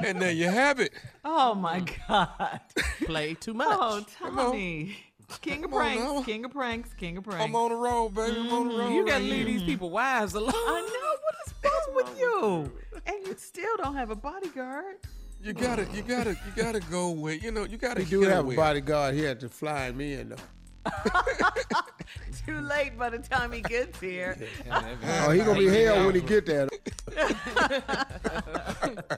And 0.00 0.22
there 0.22 0.32
you 0.32 0.48
have 0.48 0.80
it. 0.80 0.92
Oh 1.24 1.54
my 1.54 1.80
mm. 1.80 2.08
God. 2.08 2.60
Play 3.04 3.34
too 3.34 3.54
much. 3.54 3.68
Oh, 3.70 4.04
Tommy. 4.18 4.96
King 5.42 5.64
of 5.64 5.70
Come 5.70 5.80
on 5.80 5.96
pranks, 5.96 6.26
king 6.26 6.44
of 6.44 6.52
pranks, 6.52 6.94
king 6.94 7.18
of 7.18 7.24
pranks. 7.24 7.44
I'm 7.44 7.54
on 7.54 7.70
the 7.70 7.76
road, 7.76 8.14
baby. 8.14 8.38
I'm 8.38 8.50
on 8.50 8.68
the 8.68 8.74
mm-hmm. 8.74 8.80
road. 8.80 8.94
You 8.94 9.06
gotta 9.06 9.24
leave 9.24 9.46
these 9.46 9.62
mm. 9.62 9.66
people 9.66 9.90
wives 9.90 10.34
alone. 10.34 10.52
I 10.54 10.80
know 10.80 11.16
what 11.22 11.34
is 11.46 11.54
wrong 11.62 11.94
with 11.94 12.18
you, 12.18 12.72
and 13.06 13.26
you 13.26 13.34
still 13.36 13.76
don't 13.76 13.94
have 13.94 14.10
a 14.10 14.16
bodyguard. 14.16 14.96
You 15.42 15.52
gotta, 15.52 15.86
you 15.92 16.02
gotta, 16.02 16.30
you 16.30 16.52
gotta 16.56 16.80
go 16.80 17.10
with, 17.10 17.42
you 17.42 17.52
know, 17.52 17.64
you 17.64 17.76
gotta. 17.76 18.00
We 18.00 18.06
do 18.06 18.20
hit 18.20 18.30
'em 18.30 18.36
have 18.36 18.44
a 18.44 18.48
with. 18.48 18.56
bodyguard 18.56 19.14
here 19.14 19.34
to 19.34 19.48
fly 19.48 19.92
me 19.92 20.14
in, 20.14 20.30
though. 20.30 20.36
Too 22.46 22.60
late 22.60 22.98
by 22.98 23.10
the 23.10 23.18
time 23.18 23.52
he 23.52 23.60
gets 23.60 24.00
here. 24.00 24.36
Oh, 24.70 25.30
he 25.30 25.40
gonna 25.40 25.58
be 25.58 25.66
hell 25.68 26.06
when 26.06 26.14
he 26.14 26.20
get 26.20 26.46
there. 26.46 26.68
All 27.18 27.28
right. 28.82 28.98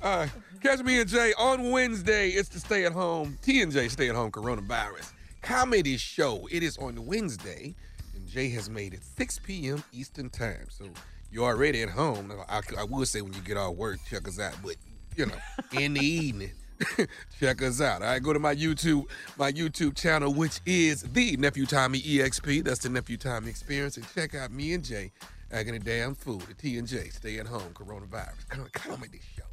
Uh, 0.00 0.28
catch 0.62 0.78
me 0.84 1.00
and 1.00 1.10
Jay 1.10 1.32
on 1.36 1.72
Wednesday. 1.72 2.28
It's 2.28 2.48
the 2.48 2.60
stay 2.60 2.84
at 2.84 2.92
home, 2.92 3.36
T 3.42 3.62
and 3.62 3.72
J 3.72 3.88
stay 3.88 4.08
at 4.08 4.14
home 4.14 4.30
coronavirus 4.30 5.10
comedy 5.42 5.96
show. 5.96 6.46
It 6.50 6.62
is 6.62 6.76
on 6.78 7.06
Wednesday, 7.06 7.74
and 8.14 8.26
Jay 8.28 8.50
has 8.50 8.68
made 8.68 8.94
it 8.94 9.00
6 9.16 9.40
p.m. 9.40 9.82
Eastern 9.92 10.30
time. 10.30 10.66
So 10.68 10.86
you're 11.30 11.44
already 11.44 11.82
at 11.82 11.88
home. 11.88 12.28
Now, 12.28 12.44
I, 12.48 12.60
I 12.78 12.84
would 12.84 13.08
say 13.08 13.22
when 13.22 13.32
you 13.32 13.40
get 13.40 13.56
off 13.56 13.74
work, 13.76 13.98
check 14.08 14.28
us 14.28 14.38
out, 14.38 14.54
but 14.62 14.76
you 15.16 15.26
know, 15.26 15.34
in 15.72 15.94
the 15.94 16.04
evening. 16.04 16.50
Check 17.40 17.62
us 17.62 17.80
out. 17.80 18.02
All 18.02 18.08
right, 18.08 18.22
go 18.22 18.32
to 18.32 18.38
my 18.38 18.54
YouTube, 18.54 19.06
my 19.36 19.52
YouTube 19.52 19.96
channel, 19.96 20.32
which 20.32 20.60
is 20.66 21.02
the 21.02 21.36
Nephew 21.36 21.66
Tommy 21.66 22.00
EXP. 22.00 22.64
That's 22.64 22.80
the 22.80 22.88
Nephew 22.88 23.16
Tommy 23.16 23.50
Experience, 23.50 23.96
and 23.96 24.06
check 24.14 24.34
out 24.34 24.50
me 24.50 24.72
and 24.74 24.84
Jay 24.84 25.12
acting 25.52 25.76
a 25.76 25.78
damn 25.78 26.14
fool. 26.14 26.38
The 26.38 26.54
T 26.54 26.78
and 26.78 26.86
J 26.86 27.08
stay 27.08 27.38
at 27.38 27.46
home 27.46 27.72
coronavirus 27.74 28.72
comedy 28.72 29.20
show. 29.36 29.44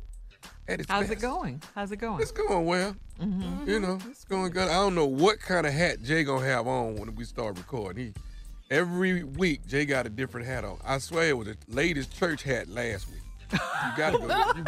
How's 0.87 1.07
best. 1.07 1.11
it 1.11 1.19
going? 1.19 1.61
How's 1.75 1.91
it 1.91 1.97
going? 1.97 2.21
It's 2.21 2.31
going 2.31 2.65
well. 2.65 2.95
Mm-hmm. 3.21 3.69
You 3.69 3.79
know, 3.79 3.99
it's 4.09 4.25
going 4.25 4.51
good. 4.51 4.67
I 4.67 4.73
don't 4.73 4.95
know 4.95 5.05
what 5.05 5.39
kind 5.39 5.67
of 5.67 5.73
hat 5.73 6.01
Jay 6.01 6.23
gonna 6.23 6.45
have 6.45 6.67
on 6.67 6.95
when 6.95 7.13
we 7.15 7.23
start 7.23 7.57
recording. 7.57 8.07
He 8.07 8.13
every 8.71 9.23
week 9.23 9.65
Jay 9.67 9.85
got 9.85 10.05
a 10.05 10.09
different 10.09 10.47
hat 10.47 10.65
on. 10.65 10.79
I 10.83 10.97
swear 10.97 11.29
it 11.29 11.37
was 11.37 11.47
the 11.47 11.57
latest 11.67 12.17
church 12.17 12.43
hat 12.43 12.67
last 12.67 13.07
week. 13.09 13.21
You 13.51 13.59
gotta 13.97 14.17
go. 14.17 14.27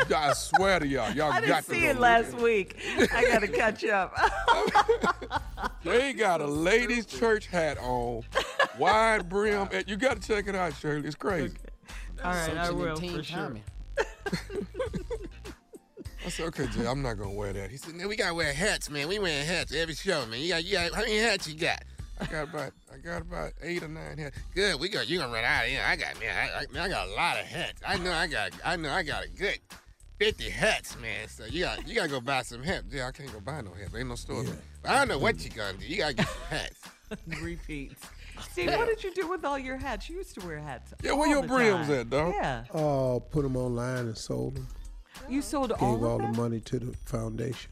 You, 0.09 0.15
I 0.15 0.34
swear 0.34 0.80
to 0.80 0.88
y'all, 0.88 1.11
y'all 1.11 1.32
I 1.32 1.41
got 1.41 1.63
didn't 1.63 1.65
to 1.65 1.71
see 1.71 1.82
go 1.82 1.88
it 1.89 1.99
last 1.99 2.34
at 2.34 2.41
week. 2.41 2.78
I 3.13 3.25
got 3.25 3.39
to 3.39 3.47
catch 3.47 3.86
up. 3.86 4.15
They 5.84 6.13
got 6.13 6.41
a 6.41 6.45
ladies' 6.45 7.05
church 7.05 7.47
hat 7.47 7.78
on, 7.80 8.23
wide 8.78 9.30
brim. 9.30 9.69
and 9.71 9.88
You 9.88 9.95
got 9.95 10.21
to 10.21 10.28
check 10.28 10.47
it 10.47 10.55
out, 10.55 10.75
Shirley. 10.75 11.07
It's 11.07 11.15
crazy. 11.15 11.55
All 12.23 12.32
right, 12.32 12.57
I 12.57 12.71
will 12.71 12.97
for 12.97 13.23
sure. 13.23 13.38
Tommy. 13.38 13.63
I 16.25 16.30
said, 16.30 16.47
okay, 16.47 16.67
Jay, 16.67 16.86
I'm 16.86 17.01
not 17.01 17.13
gonna 17.17 17.32
wear 17.32 17.53
that. 17.53 17.71
He 17.71 17.78
said, 17.78 17.95
man, 17.95 18.09
we 18.09 18.17
gotta 18.17 18.34
wear 18.34 18.51
hats, 18.51 18.89
man. 18.89 19.07
We 19.07 19.17
wearing 19.17 19.45
hats 19.45 19.73
every 19.73 19.95
show, 19.95 20.25
man. 20.25 20.41
You 20.41 20.49
got, 20.49 20.65
you 20.65 20.73
got, 20.73 20.93
how 20.93 21.01
many 21.01 21.19
hats 21.19 21.47
you 21.47 21.57
got? 21.57 21.84
I 22.20 22.26
got 22.26 22.43
about, 22.49 22.72
I 22.93 22.97
got 22.97 23.22
about 23.22 23.53
eight 23.61 23.84
or 23.84 23.88
nine 23.88 24.18
hats. 24.18 24.38
Good, 24.55 24.80
we 24.80 24.89
got, 24.89 25.07
you 25.09 25.20
gonna 25.20 25.32
run 25.34 25.43
out 25.43 25.63
of 25.65 25.70
here. 25.70 25.84
I 25.86 25.95
got, 25.95 26.20
man, 26.20 26.36
I, 26.36 26.59
I, 26.59 26.65
man, 26.72 26.84
I 26.84 26.89
got 26.89 27.07
a 27.07 27.11
lot 27.11 27.39
of 27.39 27.45
hats. 27.45 27.82
I 27.88 27.97
know 27.97 28.11
I 28.11 28.28
got, 28.28 28.51
I 28.65 28.76
know 28.76 28.91
I 28.91 29.03
got 29.03 29.26
a 29.26 29.30
good 29.30 29.59
50 30.20 30.49
hats, 30.49 30.97
man. 30.99 31.28
So 31.28 31.45
you 31.45 31.61
got, 31.65 31.88
you 31.88 31.93
gotta 31.95 32.09
go 32.09 32.20
buy 32.20 32.41
some 32.41 32.63
hats. 32.63 32.86
Yeah, 32.91 33.07
I 33.07 33.11
can't 33.11 33.32
go 33.32 33.39
buy 33.39 33.61
no 33.61 33.72
hats. 33.74 33.93
Ain't 33.95 34.09
no 34.09 34.15
store. 34.15 34.43
But 34.82 34.91
I 34.91 34.97
don't 34.99 35.07
know 35.09 35.20
what 35.20 35.43
you 35.43 35.51
gonna 35.51 35.78
do. 35.78 35.86
You 35.86 35.97
gotta 35.97 36.13
get 36.15 36.28
some 36.28 36.41
hats. 36.49 36.82
Repeats. 37.41 38.01
Steve, 38.51 38.70
what 38.72 38.88
did 38.88 39.03
you 39.03 39.11
do 39.13 39.28
with 39.28 39.43
all 39.45 39.57
your 39.57 39.78
hats? 39.78 40.09
You 40.09 40.18
used 40.18 40.39
to 40.39 40.45
wear 40.45 40.59
hats. 40.59 40.93
Yeah, 41.03 41.13
where 41.13 41.28
all 41.28 41.34
your 41.34 41.41
the 41.43 41.47
brims 41.47 41.88
time. 41.88 41.99
at, 41.99 42.09
dog? 42.09 42.34
Yeah. 42.36 42.63
Oh, 42.74 43.20
put 43.32 43.43
them 43.43 43.55
online 43.55 43.97
and 44.07 44.18
sold 44.18 44.55
them. 44.55 44.68
You 45.30 45.41
sold 45.41 45.70
Gave 45.70 45.82
all 45.82 46.05
all 46.05 46.18
the 46.20 46.28
money 46.30 46.59
to 46.61 46.80
the 46.80 46.95
foundation. 47.05 47.72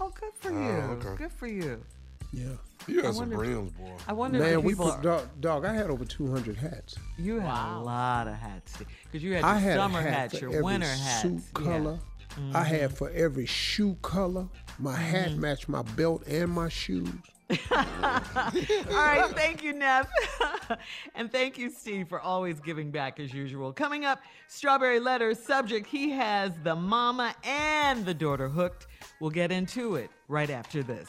Oh, 0.00 0.10
good 0.18 0.32
for 0.34 0.50
Oh, 0.50 0.62
you. 0.62 0.70
okay. 0.70 1.16
Good 1.16 1.32
for 1.32 1.46
you. 1.46 1.82
Yeah. 2.32 2.44
You 2.86 3.02
I 3.02 3.06
had 3.06 3.14
some 3.14 3.30
wonder- 3.30 3.36
brims, 3.36 3.72
boy. 3.72 3.90
I 4.06 4.12
wonder 4.12 4.38
if 4.38 4.44
Man, 4.44 4.52
the 4.54 4.60
we 4.60 4.72
people 4.72 4.86
put 4.86 4.98
are- 4.98 5.02
dog, 5.02 5.28
dog. 5.40 5.64
I 5.64 5.74
had 5.74 5.90
over 5.90 6.04
200 6.04 6.56
hats. 6.56 6.96
You 7.18 7.40
had 7.40 7.76
a 7.76 7.80
lot 7.80 8.28
of 8.28 8.34
hats 8.34 8.76
because 8.76 9.22
you 9.22 9.32
had 9.34 9.40
your 9.40 9.48
I 9.50 9.58
had 9.58 9.76
summer 9.76 10.00
hat 10.02 10.12
hats, 10.12 10.34
for 10.38 10.44
your 10.44 10.50
every 10.50 10.62
winter 10.62 10.86
hats. 10.86 11.22
suit 11.22 11.42
Yeah. 11.58 11.64
color. 11.64 11.98
I 12.54 12.62
had 12.62 12.96
for 12.96 13.10
every 13.10 13.46
shoe 13.46 13.96
color. 14.02 14.46
My 14.78 14.94
hat 14.94 15.30
Mm-hmm. 15.30 15.40
matched 15.40 15.68
my 15.68 15.82
belt 15.82 16.26
and 16.26 16.50
my 16.50 16.68
shoes. 16.68 17.08
All 17.50 17.56
right, 18.90 19.24
thank 19.34 19.62
you, 19.64 19.72
Neff. 19.72 20.08
and 21.14 21.32
thank 21.32 21.56
you, 21.58 21.70
Steve, 21.70 22.08
for 22.08 22.20
always 22.20 22.60
giving 22.60 22.90
back 22.90 23.18
as 23.18 23.32
usual. 23.32 23.72
Coming 23.72 24.04
up, 24.04 24.20
Strawberry 24.48 25.00
Letter 25.00 25.34
subject 25.34 25.86
he 25.86 26.10
has 26.10 26.52
the 26.62 26.76
mama 26.76 27.34
and 27.44 28.04
the 28.04 28.14
daughter 28.14 28.48
hooked. 28.48 28.86
We'll 29.20 29.30
get 29.30 29.50
into 29.50 29.96
it 29.96 30.10
right 30.28 30.50
after 30.50 30.82
this. 30.82 31.08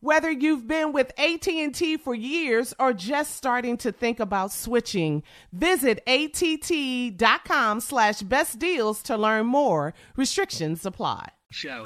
Whether 0.00 0.30
you've 0.30 0.68
been 0.68 0.92
with 0.92 1.12
AT&T 1.18 1.96
for 1.96 2.14
years 2.14 2.72
or 2.78 2.92
just 2.92 3.34
starting 3.34 3.76
to 3.78 3.90
think 3.90 4.20
about 4.20 4.52
switching, 4.52 5.24
visit 5.52 6.00
att.com 6.06 7.80
slash 7.80 8.22
best 8.22 8.60
deals 8.60 9.02
to 9.02 9.16
learn 9.16 9.46
more. 9.46 9.94
Restrictions 10.14 10.86
apply. 10.86 11.30
Show. 11.50 11.82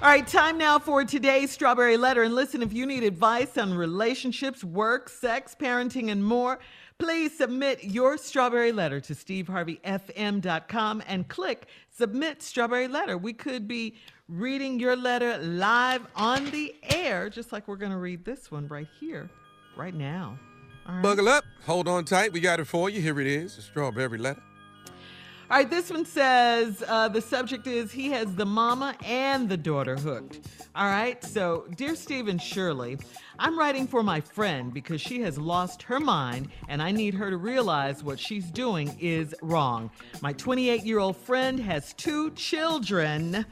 All 0.00 0.08
right, 0.08 0.26
time 0.26 0.56
now 0.56 0.78
for 0.78 1.04
today's 1.04 1.50
Strawberry 1.50 1.98
Letter. 1.98 2.22
And 2.22 2.34
listen, 2.34 2.62
if 2.62 2.72
you 2.72 2.86
need 2.86 3.02
advice 3.02 3.58
on 3.58 3.74
relationships, 3.74 4.64
work, 4.64 5.10
sex, 5.10 5.54
parenting, 5.58 6.10
and 6.10 6.24
more, 6.24 6.58
please 6.98 7.36
submit 7.36 7.84
your 7.84 8.16
Strawberry 8.16 8.72
Letter 8.72 9.00
to 9.00 9.14
steveharveyfm.com 9.14 11.02
and 11.06 11.28
click 11.28 11.66
Submit 11.90 12.42
Strawberry 12.42 12.88
Letter. 12.88 13.16
We 13.18 13.32
could 13.32 13.66
be 13.66 13.96
reading 14.28 14.80
your 14.80 14.96
letter 14.96 15.38
live 15.38 16.04
on 16.16 16.50
the 16.50 16.74
air, 16.82 17.30
just 17.30 17.52
like 17.52 17.68
we're 17.68 17.76
going 17.76 17.92
to 17.92 17.98
read 17.98 18.24
this 18.24 18.50
one 18.50 18.66
right 18.66 18.88
here, 18.98 19.30
right 19.76 19.94
now. 19.94 20.38
Right. 20.88 21.02
Buckle 21.02 21.28
up. 21.28 21.44
Hold 21.64 21.86
on 21.88 22.04
tight. 22.04 22.32
We 22.32 22.40
got 22.40 22.58
it 22.58 22.66
for 22.66 22.90
you. 22.90 23.00
Here 23.00 23.20
it 23.20 23.26
is. 23.26 23.56
The 23.56 23.62
strawberry 23.62 24.18
letter. 24.18 24.42
All 25.48 25.58
right, 25.58 25.70
this 25.70 25.90
one 25.90 26.04
says 26.04 26.82
uh, 26.88 27.06
the 27.06 27.20
subject 27.20 27.68
is 27.68 27.92
he 27.92 28.10
has 28.10 28.34
the 28.34 28.44
mama 28.44 28.96
and 29.04 29.48
the 29.48 29.56
daughter 29.56 29.94
hooked. 29.94 30.40
All 30.74 30.86
right, 30.86 31.22
so 31.22 31.68
dear 31.76 31.94
Stephen 31.94 32.36
Shirley, 32.36 32.98
I'm 33.38 33.56
writing 33.56 33.86
for 33.86 34.02
my 34.02 34.20
friend 34.20 34.74
because 34.74 35.00
she 35.00 35.20
has 35.20 35.38
lost 35.38 35.84
her 35.84 36.00
mind 36.00 36.48
and 36.66 36.82
I 36.82 36.90
need 36.90 37.14
her 37.14 37.30
to 37.30 37.36
realize 37.36 38.02
what 38.02 38.18
she's 38.18 38.46
doing 38.46 38.96
is 38.98 39.36
wrong. 39.40 39.88
My 40.20 40.32
28 40.32 40.82
year 40.82 40.98
old 40.98 41.16
friend 41.16 41.60
has 41.60 41.92
two 41.92 42.32
children 42.32 43.46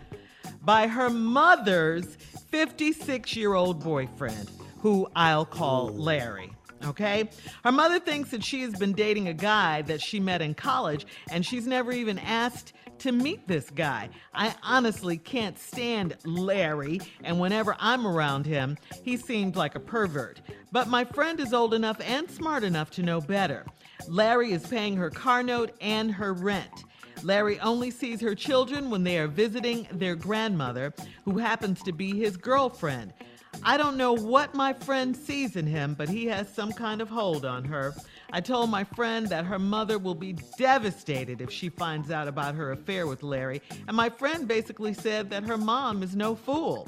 by 0.63 0.87
her 0.89 1.11
mother's 1.11 2.17
56 2.51 3.37
year 3.37 3.55
old 3.55 3.83
boyfriend, 3.83 4.51
who 4.81 5.09
I'll 5.15 5.47
call 5.47 5.89
Larry. 5.89 6.51
Okay? 6.85 7.29
Her 7.63 7.73
mother 7.73 7.99
thinks 7.99 8.31
that 8.31 8.45
she 8.45 8.61
has 8.63 8.75
been 8.75 8.93
dating 8.93 9.29
a 9.29 9.35
guy 9.35 9.83
that 9.83 10.03
she 10.03 10.21
met 10.21 10.43
in 10.43 10.55
college, 10.55 11.07
and 11.31 11.45
she's 11.45 11.67
never 11.67 11.93
even 11.93 12.19
asked 12.19 12.75
to 12.99 13.13
meet 13.13 13.47
this 13.49 13.71
guy. 13.71 14.09
I 14.33 14.55
honestly 14.63 15.17
can't 15.17 15.59
stand 15.59 16.17
Larry, 16.25 17.01
and 17.23 17.41
whenever 17.41 17.77
I'm 17.79 18.07
around 18.07 18.47
him, 18.47 18.77
he 19.03 19.17
seems 19.17 19.57
like 19.57 19.75
a 19.75 19.81
pervert. 19.81 20.41
But 20.73 20.89
my 20.89 21.05
friend 21.05 21.41
is 21.41 21.53
old 21.53 21.75
enough 21.75 22.01
and 22.01 22.31
smart 22.31 22.65
enough 22.65 22.91
to 22.93 23.03
know 23.03 23.21
better. 23.21 23.65
Larry 24.09 24.53
is 24.53 24.67
paying 24.67 24.97
her 24.97 25.11
car 25.11 25.43
note 25.43 25.73
and 25.81 26.13
her 26.13 26.33
rent. 26.33 26.85
Larry 27.25 27.59
only 27.61 27.91
sees 27.91 28.21
her 28.21 28.35
children 28.35 28.91
when 28.91 29.03
they 29.03 29.19
are 29.19 29.27
visiting 29.27 29.89
their 29.91 30.15
grandmother, 30.15 30.93
who 31.25 31.39
happens 31.39 31.83
to 31.83 31.93
be 31.93 32.19
his 32.19 32.37
girlfriend. 32.37 33.15
I 33.63 33.79
don't 33.79 33.97
know 33.97 34.13
what 34.13 34.55
my 34.55 34.75
friend 34.75 35.17
sees 35.17 35.57
in 35.57 35.67
him, 35.67 35.95
but 35.95 36.11
he 36.11 36.27
has 36.27 36.53
some 36.53 36.71
kind 36.73 37.01
of 37.01 37.09
hold 37.09 37.47
on 37.47 37.65
her. 37.65 37.95
I 38.31 38.43
told 38.43 38.69
my 38.69 38.85
friend 38.85 39.27
that 39.29 39.47
her 39.47 39.59
mother 39.59 39.99
will 39.99 40.15
be 40.15 40.35
devastated 40.59 41.41
if 41.41 41.51
she 41.51 41.71
finds 41.71 42.11
out 42.11 42.29
about 42.29 42.57
her 42.57 42.73
affair 42.73 43.07
with 43.07 43.23
Larry, 43.23 43.63
and 43.89 43.97
my 43.97 44.11
friend 44.11 44.47
basically 44.47 44.93
said 44.93 45.31
that 45.31 45.45
her 45.45 45.57
mom 45.57 46.03
is 46.03 46.15
no 46.15 46.35
fool. 46.35 46.87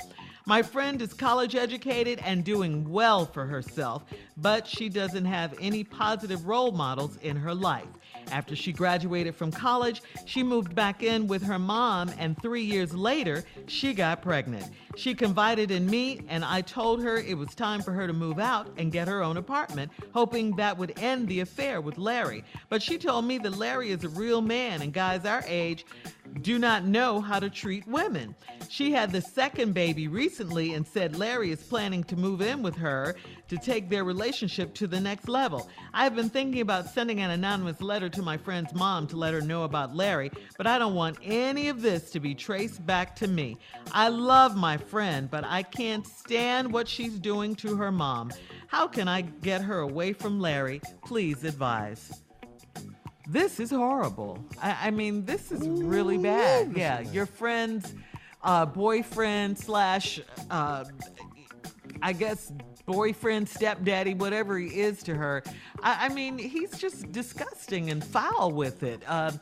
My 0.48 0.62
friend 0.62 1.02
is 1.02 1.12
college 1.12 1.56
educated 1.56 2.20
and 2.24 2.44
doing 2.44 2.88
well 2.88 3.26
for 3.26 3.46
herself, 3.46 4.04
but 4.36 4.64
she 4.64 4.88
doesn't 4.88 5.24
have 5.24 5.52
any 5.60 5.82
positive 5.82 6.46
role 6.46 6.70
models 6.70 7.16
in 7.22 7.34
her 7.34 7.52
life. 7.52 7.88
After 8.30 8.54
she 8.54 8.72
graduated 8.72 9.34
from 9.34 9.50
college, 9.50 10.02
she 10.24 10.44
moved 10.44 10.72
back 10.72 11.02
in 11.02 11.26
with 11.26 11.42
her 11.42 11.58
mom, 11.58 12.12
and 12.16 12.40
three 12.40 12.62
years 12.62 12.94
later, 12.94 13.42
she 13.66 13.92
got 13.92 14.22
pregnant. 14.22 14.70
She 14.94 15.16
confided 15.16 15.72
in 15.72 15.84
me, 15.84 16.20
and 16.28 16.44
I 16.44 16.60
told 16.60 17.02
her 17.02 17.16
it 17.16 17.36
was 17.36 17.52
time 17.56 17.82
for 17.82 17.90
her 17.92 18.06
to 18.06 18.12
move 18.12 18.38
out 18.38 18.68
and 18.78 18.92
get 18.92 19.08
her 19.08 19.24
own 19.24 19.38
apartment, 19.38 19.90
hoping 20.14 20.54
that 20.56 20.78
would 20.78 20.96
end 21.00 21.26
the 21.26 21.40
affair 21.40 21.80
with 21.80 21.98
Larry. 21.98 22.44
But 22.68 22.82
she 22.82 22.98
told 22.98 23.24
me 23.24 23.38
that 23.38 23.58
Larry 23.58 23.90
is 23.90 24.04
a 24.04 24.08
real 24.10 24.42
man, 24.42 24.82
and 24.82 24.92
guys 24.92 25.24
our 25.24 25.42
age 25.48 25.84
do 26.42 26.58
not 26.58 26.84
know 26.84 27.20
how 27.20 27.38
to 27.38 27.50
treat 27.50 27.86
women. 27.86 28.34
She 28.68 28.92
had 28.92 29.10
the 29.10 29.20
second 29.20 29.72
baby 29.72 30.08
recently 30.08 30.74
and 30.74 30.86
said 30.86 31.16
Larry 31.16 31.50
is 31.50 31.62
planning 31.62 32.04
to 32.04 32.16
move 32.16 32.40
in 32.40 32.62
with 32.62 32.76
her 32.76 33.16
to 33.48 33.56
take 33.56 33.88
their 33.88 34.04
relationship 34.04 34.74
to 34.74 34.86
the 34.86 35.00
next 35.00 35.28
level. 35.28 35.68
I've 35.94 36.16
been 36.16 36.30
thinking 36.30 36.60
about 36.60 36.88
sending 36.88 37.20
an 37.20 37.30
anonymous 37.30 37.80
letter 37.80 38.08
to 38.10 38.22
my 38.22 38.36
friend's 38.36 38.74
mom 38.74 39.06
to 39.08 39.16
let 39.16 39.34
her 39.34 39.40
know 39.40 39.64
about 39.64 39.94
Larry, 39.94 40.30
but 40.56 40.66
I 40.66 40.78
don't 40.78 40.94
want 40.94 41.18
any 41.22 41.68
of 41.68 41.82
this 41.82 42.10
to 42.10 42.20
be 42.20 42.34
traced 42.34 42.84
back 42.86 43.14
to 43.16 43.28
me. 43.28 43.56
I 43.92 44.08
love 44.08 44.56
my 44.56 44.76
friend, 44.76 45.30
but 45.30 45.44
I 45.44 45.62
can't 45.62 46.06
stand 46.06 46.72
what 46.72 46.88
she's 46.88 47.18
doing 47.18 47.54
to 47.56 47.76
her 47.76 47.92
mom. 47.92 48.32
How 48.66 48.86
can 48.86 49.08
I 49.08 49.22
get 49.22 49.62
her 49.62 49.80
away 49.80 50.12
from 50.12 50.40
Larry? 50.40 50.80
Please 51.04 51.44
advise. 51.44 52.22
This 53.26 53.58
is 53.58 53.70
horrible. 53.70 54.38
I, 54.62 54.88
I 54.88 54.90
mean, 54.90 55.24
this 55.24 55.50
is 55.50 55.66
really 55.68 56.16
bad. 56.18 56.76
Yeah, 56.76 57.00
your 57.00 57.26
friend's 57.26 57.94
uh, 58.42 58.66
boyfriend 58.66 59.58
slash, 59.58 60.20
uh, 60.50 60.84
I 62.02 62.12
guess, 62.12 62.52
boyfriend, 62.86 63.48
stepdaddy, 63.48 64.14
whatever 64.14 64.58
he 64.58 64.80
is 64.80 65.02
to 65.02 65.14
her. 65.14 65.42
I, 65.82 66.06
I 66.06 66.08
mean, 66.08 66.38
he's 66.38 66.78
just 66.78 67.12
disgusting 67.12 67.90
and 67.90 68.02
foul 68.02 68.52
with 68.52 68.82
it. 68.82 69.02
Uh, 69.06 69.32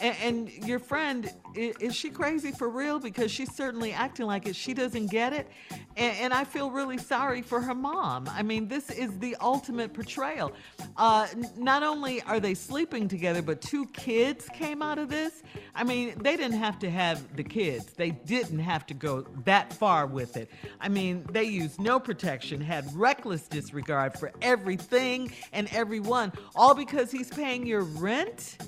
and, 0.00 0.16
and 0.22 0.50
your 0.66 0.78
friend, 0.78 1.30
is, 1.54 1.76
is 1.80 1.94
she 1.94 2.10
crazy 2.10 2.52
for 2.52 2.68
real? 2.68 2.98
Because 2.98 3.30
she's 3.30 3.54
certainly 3.54 3.92
acting 3.92 4.26
like 4.26 4.46
it. 4.46 4.56
She 4.56 4.74
doesn't 4.74 5.08
get 5.08 5.32
it. 5.32 5.48
And, 5.96 6.16
and 6.18 6.34
I 6.34 6.44
feel 6.44 6.70
really 6.70 6.98
sorry 6.98 7.42
for 7.42 7.60
her 7.60 7.74
mom. 7.74 8.28
I 8.30 8.42
mean, 8.42 8.68
this 8.68 8.90
is 8.90 9.18
the 9.18 9.36
ultimate 9.40 9.92
portrayal. 9.92 10.52
Uh, 10.96 11.26
not 11.56 11.82
only 11.82 12.22
are 12.22 12.40
they 12.40 12.54
sleeping 12.54 13.08
together, 13.08 13.42
but 13.42 13.60
two 13.60 13.86
kids 13.86 14.48
came 14.52 14.82
out 14.82 14.98
of 14.98 15.08
this. 15.08 15.42
I 15.74 15.84
mean, 15.84 16.14
they 16.20 16.36
didn't 16.36 16.58
have 16.58 16.78
to 16.80 16.90
have 16.90 17.36
the 17.36 17.42
kids, 17.42 17.86
they 17.96 18.10
didn't 18.10 18.60
have 18.60 18.86
to 18.86 18.94
go 18.94 19.26
that 19.44 19.72
far 19.72 20.06
with 20.06 20.36
it. 20.36 20.50
I 20.80 20.88
mean, 20.88 21.26
they 21.30 21.44
used 21.44 21.80
no 21.80 21.98
protection, 21.98 22.60
had 22.60 22.83
reckless 22.92 23.48
disregard 23.48 24.18
for 24.18 24.32
everything 24.42 25.32
and 25.52 25.68
everyone, 25.72 26.32
all 26.54 26.74
because 26.74 27.10
he's 27.10 27.28
paying 27.28 27.66
your 27.66 27.82
rent 27.82 28.58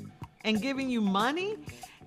and 0.43 0.61
giving 0.63 0.89
you 0.89 1.01
money. 1.01 1.57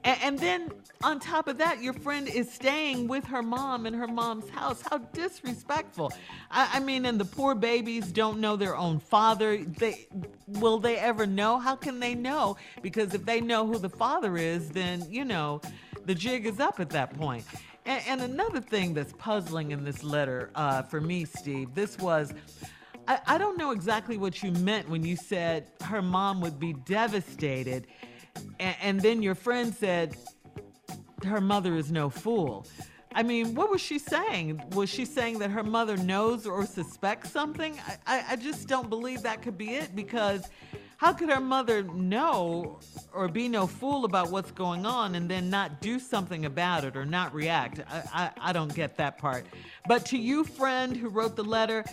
And, 0.04 0.40
then 0.40 0.72
on 1.04 1.20
top 1.20 1.48
of 1.48 1.58
that, 1.58 1.84
your 1.84 1.94
friend 1.94 2.28
is 2.30 2.50
staying 2.52 3.08
with 3.08 3.26
her 3.26 3.42
mom 3.42 3.86
in 3.86 3.94
her 3.94 4.08
mom's 4.08 4.50
house. 4.50 4.82
How 4.90 5.00
disrespectful. 5.00 6.14
I, 6.50 6.70
I 6.74 6.80
mean, 6.80 7.06
and 7.06 7.20
the 7.20 7.26
poor 7.26 7.54
babies 7.54 8.12
don't 8.12 8.40
know 8.40 8.56
their 8.56 8.78
own 8.78 9.00
father. 9.00 9.58
They 9.58 10.08
will 10.48 10.80
they 10.80 10.98
ever 10.98 11.26
know? 11.26 11.60
How 11.60 11.76
can 11.76 12.00
they 12.00 12.16
know? 12.16 12.56
Because 12.82 13.14
if 13.14 13.26
they 13.26 13.42
know 13.42 13.68
who 13.68 13.78
the 13.78 13.90
father 13.90 14.38
is, 14.38 14.70
then 14.70 15.06
you 15.10 15.26
know, 15.26 15.62
the 16.06 16.16
jig 16.16 16.46
is 16.46 16.60
up 16.60 16.80
at 16.80 16.90
that 16.92 17.14
point. 17.18 17.44
And, 17.90 18.04
and 18.08 18.22
another 18.22 18.62
thing 18.62 18.94
that's 18.94 19.14
puzzling 19.14 19.72
in 19.72 19.84
this 19.84 20.04
letter 20.04 20.52
uh, 20.54 20.84
for 20.84 21.02
me, 21.02 21.26
Steve, 21.26 21.74
this 21.74 21.98
was. 21.98 22.32
I, 23.08 23.20
I 23.26 23.38
don't 23.40 23.58
know 23.58 23.72
exactly 23.72 24.16
what 24.16 24.44
you 24.44 24.52
meant 24.52 24.88
when 24.88 25.04
you 25.04 25.16
said 25.16 25.72
her 25.82 26.04
mom 26.04 26.40
would 26.42 26.60
be 26.60 26.74
devastated. 26.74 27.88
And, 28.60 28.76
and 28.84 29.02
then 29.02 29.24
your 29.24 29.34
friend 29.34 29.74
said 29.74 30.16
her 31.26 31.42
mother 31.42 31.76
is 31.76 31.92
no 31.92 32.12
fool. 32.12 32.68
I 33.16 33.24
mean, 33.24 33.56
what 33.56 33.72
was 33.72 33.82
she 33.82 33.98
saying? 33.98 34.62
Was 34.74 34.92
she 34.92 35.04
saying 35.04 35.40
that 35.40 35.50
her 35.50 35.64
mother 35.64 35.98
knows 35.98 36.46
or 36.46 36.68
suspects 36.68 37.32
something? 37.32 37.76
I, 37.88 37.98
I, 38.06 38.26
I 38.30 38.36
just 38.36 38.68
don't 38.68 38.88
believe 38.88 39.24
that 39.24 39.42
could 39.42 39.58
be 39.58 39.74
it 39.74 39.96
because 39.96 40.48
how 41.00 41.14
could 41.14 41.30
her 41.30 41.40
mother 41.40 41.82
know 41.84 42.78
or 43.14 43.30
be 43.30 43.48
no 43.48 43.66
fool 43.66 44.04
about 44.04 44.32
what's 44.32 44.52
going 44.52 44.86
on 44.86 45.16
and 45.16 45.30
then 45.30 45.50
not 45.50 45.80
do 45.80 45.98
something 45.98 46.46
about 46.46 46.84
it 46.84 46.98
or 46.98 47.06
not 47.06 47.34
react? 47.34 47.80
I, 47.90 48.04
I, 48.14 48.50
I 48.50 48.54
don't 48.54 48.76
get 48.76 48.98
that 48.98 49.18
part. 49.18 49.46
But 49.88 50.06
to 50.08 50.18
you, 50.18 50.44
friend 50.44 50.98
who 50.98 51.08
wrote 51.08 51.38
the 51.38 51.44
letter, 51.44 51.86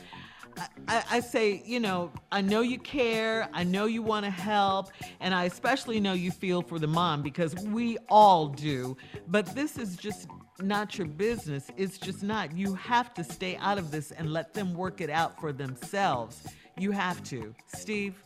I, 0.88 1.04
I 1.09 1.20
say, 1.20 1.62
you 1.64 1.78
know, 1.78 2.11
I 2.32 2.40
know 2.40 2.62
you 2.62 2.80
care, 2.80 3.48
I 3.52 3.62
know 3.62 3.86
you 3.86 4.02
want 4.02 4.24
to 4.24 4.30
help, 4.30 4.88
and 5.20 5.32
I 5.32 5.44
especially 5.44 6.00
know 6.00 6.14
you 6.14 6.32
feel 6.32 6.61
for 6.61 6.80
the 6.80 6.88
mom 6.88 7.22
because 7.22 7.54
we 7.54 7.98
all 8.09 8.48
do. 8.48 8.96
But 9.28 9.54
this 9.54 9.78
is 9.78 9.96
just 9.96 10.26
not 10.59 10.98
your 10.98 11.07
business. 11.07 11.70
It's 11.76 11.96
just 11.96 12.24
not. 12.24 12.57
You 12.57 12.74
have 12.74 13.14
to 13.14 13.22
stay 13.22 13.57
out 13.59 13.78
of 13.78 13.92
this 13.92 14.11
and 14.11 14.32
let 14.32 14.52
them 14.52 14.74
work 14.74 15.00
it 15.00 15.11
out 15.11 15.40
for 15.40 15.52
themselves. 15.52 16.42
You 16.78 16.90
have 16.90 17.22
to. 17.24 17.54
Steve, 17.68 18.22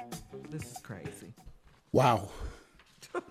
this 0.50 0.72
is 0.72 0.78
crazy. 0.82 1.32
Wow. 1.92 2.28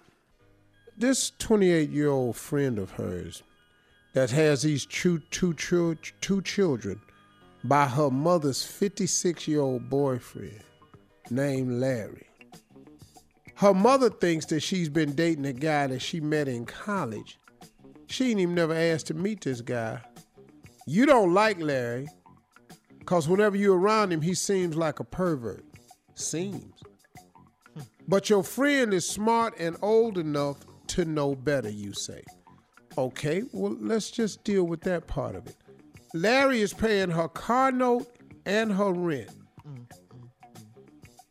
this 0.97 1.31
28 1.39 1.89
year 1.89 2.09
old 2.09 2.37
friend 2.37 2.79
of 2.79 2.91
hers 2.91 3.43
that 4.13 4.31
has 4.31 4.61
these 4.61 4.85
two, 4.85 5.19
two, 5.31 5.53
two 6.21 6.41
children 6.41 7.01
by 7.63 7.85
her 7.87 8.09
mother's 8.09 8.63
56 8.63 9.47
year 9.47 9.61
old 9.61 9.89
boyfriend 9.89 10.61
named 11.29 11.73
Larry. 11.73 12.27
Her 13.55 13.73
mother 13.73 14.09
thinks 14.09 14.45
that 14.47 14.61
she's 14.61 14.87
been 14.87 15.15
dating 15.15 15.45
a 15.45 15.51
guy 15.51 15.87
that 15.87 16.01
she 16.01 16.21
met 16.21 16.47
in 16.47 16.65
college. 16.65 17.37
She 18.07 18.31
ain't 18.31 18.39
even 18.39 18.55
never 18.55 18.73
asked 18.73 19.07
to 19.07 19.13
meet 19.13 19.41
this 19.41 19.59
guy. 19.59 19.99
You 20.87 21.05
don't 21.05 21.33
like 21.33 21.59
Larry 21.59 22.07
because 23.09 23.27
whenever 23.27 23.57
you're 23.57 23.75
around 23.75 24.13
him, 24.13 24.21
he 24.21 24.35
seems 24.35 24.75
like 24.75 24.99
a 24.99 25.03
pervert. 25.03 25.65
Seems. 26.13 26.75
But 28.07 28.29
your 28.29 28.43
friend 28.43 28.93
is 28.93 29.03
smart 29.03 29.55
and 29.57 29.77
old 29.81 30.19
enough 30.19 30.57
to 30.89 31.05
know 31.05 31.33
better, 31.33 31.71
you 31.71 31.91
say. 31.91 32.21
Okay, 32.99 33.41
well, 33.51 33.75
let's 33.81 34.11
just 34.11 34.43
deal 34.43 34.65
with 34.65 34.81
that 34.81 35.07
part 35.07 35.35
of 35.35 35.47
it. 35.47 35.55
Larry 36.13 36.61
is 36.61 36.71
paying 36.71 37.09
her 37.09 37.27
car 37.27 37.71
note 37.71 38.05
and 38.45 38.71
her 38.73 38.91
rent. 38.91 39.31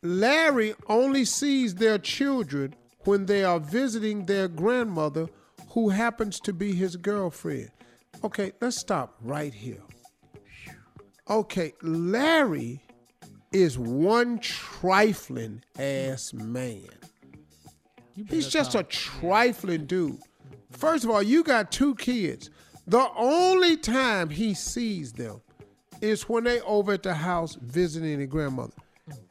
Larry 0.03 0.75
only 0.89 1.25
sees 1.25 1.77
their 1.77 1.99
children 1.99 2.75
when 3.05 3.27
they 3.27 3.45
are 3.45 3.61
visiting 3.61 4.27
their 4.27 4.49
grandmother, 4.49 5.29
who 5.69 5.91
happens 5.91 6.41
to 6.41 6.53
be 6.53 6.73
his 6.73 6.97
girlfriend. 6.97 7.71
Okay, 8.25 8.51
let's 8.61 8.79
stop 8.79 9.15
right 9.21 9.55
here. 9.55 9.85
Okay, 11.31 11.75
Larry 11.83 12.83
is 13.53 13.79
one 13.79 14.39
trifling 14.39 15.63
ass 15.79 16.33
man. 16.33 16.89
He's 18.29 18.49
just 18.49 18.75
a 18.75 18.83
trifling 18.83 19.87
dude. 19.87 20.19
First 20.71 21.05
of 21.05 21.11
all, 21.11 21.23
you 21.23 21.45
got 21.45 21.71
two 21.71 21.95
kids. 21.97 22.51
The 22.87 23.07
only 23.17 23.77
time 23.77 24.31
he 24.31 24.55
sees 24.55 25.13
them 25.13 25.41
is 26.01 26.29
when 26.29 26.45
they 26.45 26.61
over 26.63 26.93
at 26.93 27.03
the 27.03 27.15
house 27.15 27.57
visiting 27.61 28.19
their 28.19 28.27
grandmother. 28.27 28.73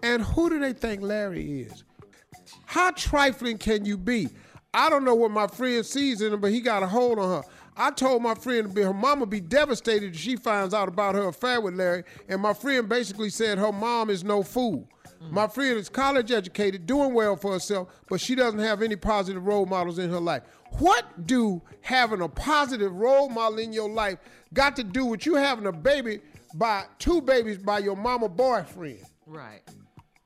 And 0.04 0.22
who 0.22 0.50
do 0.50 0.60
they 0.60 0.74
think 0.74 1.02
Larry 1.02 1.62
is? 1.62 1.84
How 2.66 2.92
trifling 2.92 3.58
can 3.58 3.86
you 3.86 3.98
be? 3.98 4.30
I 4.74 4.90
don't 4.90 5.04
know 5.04 5.16
what 5.16 5.32
my 5.32 5.48
friend 5.48 5.86
sees 5.86 6.22
in 6.22 6.34
him, 6.34 6.40
but 6.40 6.52
he 6.52 6.62
got 6.62 6.84
a 6.84 6.88
hold 6.88 7.18
on 7.18 7.42
her. 7.42 7.50
I 7.78 7.92
told 7.92 8.24
my 8.24 8.34
friend 8.34 8.76
her 8.76 8.94
mama 8.94 9.28
be 9.28 9.40
devastated 9.40 10.16
if 10.16 10.20
she 10.20 10.36
finds 10.36 10.74
out 10.74 10.88
about 10.88 11.14
her 11.16 11.28
affair 11.28 11.62
with 11.62 11.76
Larry, 11.76 12.04
and 12.28 12.42
my 12.42 12.54
friend 12.54 12.90
basically 12.90 13.30
said 13.30 13.60
her 13.60 13.72
mom 13.72 14.10
is 14.10 14.24
no 14.24 14.42
fool. 14.42 14.90
My 15.32 15.48
friend 15.48 15.78
is 15.78 15.90
college 15.90 16.32
educated, 16.32 16.86
doing 16.86 17.14
well 17.14 17.36
for 17.36 17.54
herself, 17.54 17.90
but 18.08 18.22
she 18.22 18.36
doesn't 18.36 18.60
have 18.60 18.82
any 18.82 18.96
positive 18.96 19.46
role 19.46 19.66
models 19.66 20.00
in 20.00 20.10
her 20.10 20.20
life. 20.20 20.44
What 20.80 21.26
do 21.26 21.62
having 21.82 22.22
a 22.22 22.30
positive 22.30 22.94
role 22.94 23.30
model 23.30 23.60
in 23.60 23.74
your 23.74 23.90
life 23.90 24.20
got 24.54 24.76
to 24.76 24.84
do 24.84 25.06
with 25.06 25.26
you 25.26 25.36
having 25.36 25.66
a 25.66 25.72
baby 25.72 26.20
by 26.54 26.86
two 27.00 27.22
babies 27.22 27.58
by 27.58 27.80
your 27.80 27.96
mama 27.96 28.30
boyfriend? 28.30 29.00
Right. 29.26 29.62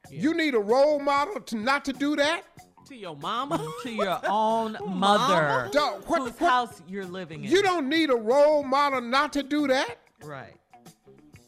You 0.10 0.34
need 0.34 0.56
a 0.56 0.60
role 0.60 1.00
model 1.00 1.40
to 1.40 1.56
not 1.56 1.86
to 1.86 1.94
do 1.94 2.16
that? 2.18 2.44
To 2.92 2.98
your 2.98 3.16
mama? 3.16 3.66
to 3.84 3.90
your 3.90 4.20
own 4.28 4.76
mother, 4.86 5.70
Dog, 5.72 6.04
what- 6.08 6.24
whose 6.24 6.32
what- 6.32 6.50
house 6.50 6.82
you're 6.90 7.06
living 7.06 7.46
in. 7.46 7.50
You 7.50 7.64
don't 7.64 7.88
need 7.88 8.10
a 8.10 8.16
role 8.16 8.64
model 8.64 9.00
not 9.00 9.32
to 9.34 9.44
do 9.44 9.66
that. 9.68 9.96
Right. 10.22 10.54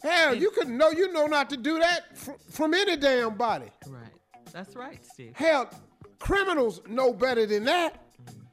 Hell, 0.01 0.35
you 0.35 0.51
could 0.51 0.69
know 0.69 0.89
you 0.91 1.11
know 1.11 1.25
not 1.25 1.49
to 1.49 1.57
do 1.57 1.79
that 1.79 2.17
fr- 2.17 2.31
from 2.49 2.73
any 2.73 2.95
damn 2.95 3.35
body. 3.35 3.65
Right. 3.87 4.07
That's 4.53 4.73
right, 4.77 5.03
Steve. 5.05 5.33
Hell, 5.35 5.69
criminals 6.17 6.79
know 6.87 7.11
better 7.11 7.45
than 7.45 7.65
that. 7.65 7.99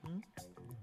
Mm-hmm. 0.04 0.18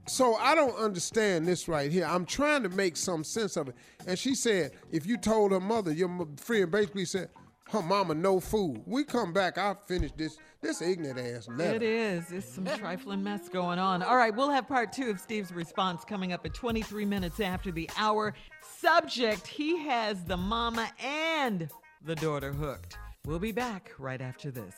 So 0.08 0.36
I 0.36 0.56
don't 0.56 0.78
understand 0.78 1.46
this 1.46 1.68
right 1.68 1.92
here. 1.92 2.06
I'm 2.06 2.26
trying 2.26 2.64
to 2.64 2.70
make 2.70 2.96
some 2.96 3.26
sense 3.26 3.58
of 3.58 3.68
it. 3.68 3.76
And 4.08 4.18
she 4.18 4.34
said, 4.34 4.72
if 4.92 5.06
you 5.06 5.18
told 5.18 5.52
her 5.52 5.60
mother, 5.60 5.92
your 5.92 6.26
friend 6.38 6.72
basically 6.72 7.04
said, 7.04 7.28
her 7.72 7.82
mama 7.82 8.14
no 8.14 8.40
food. 8.40 8.82
We 8.86 9.04
come 9.04 9.34
back, 9.34 9.58
I'll 9.58 9.76
finish 9.88 10.12
this 10.14 10.38
this 10.62 10.82
ignorant 10.82 11.20
ass 11.20 11.48
letter. 11.48 11.76
It 11.76 11.84
is. 11.84 12.32
It's 12.32 12.52
some 12.52 12.66
trifling 12.66 13.24
mess 13.24 13.48
going 13.50 13.80
on. 13.80 14.02
All 14.02 14.18
right, 14.18 14.36
we'll 14.36 14.50
have 14.50 14.68
part 14.68 14.92
two 14.92 15.10
of 15.10 15.20
Steve's 15.20 15.52
response 15.52 16.04
coming 16.04 16.34
up 16.34 16.46
at 16.46 16.54
23 16.54 17.06
minutes 17.06 17.40
after 17.40 17.72
the 17.72 17.90
hour. 17.98 18.34
Subject 18.80 19.46
He 19.46 19.78
has 19.86 20.24
the 20.24 20.38
mama 20.38 20.90
and 21.04 21.70
the 22.04 22.16
daughter 22.16 22.52
hooked. 22.52 22.98
We'll 23.26 23.40
be 23.40 23.52
back 23.52 23.92
right 24.00 24.22
after 24.22 24.52
this. 24.52 24.74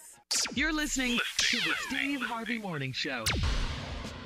You're 0.54 0.74
listening 0.74 1.20
to 1.38 1.58
the 1.58 1.74
Steve 1.88 2.22
Harvey 2.22 2.58
Morning 2.58 2.92
Show. 2.92 3.24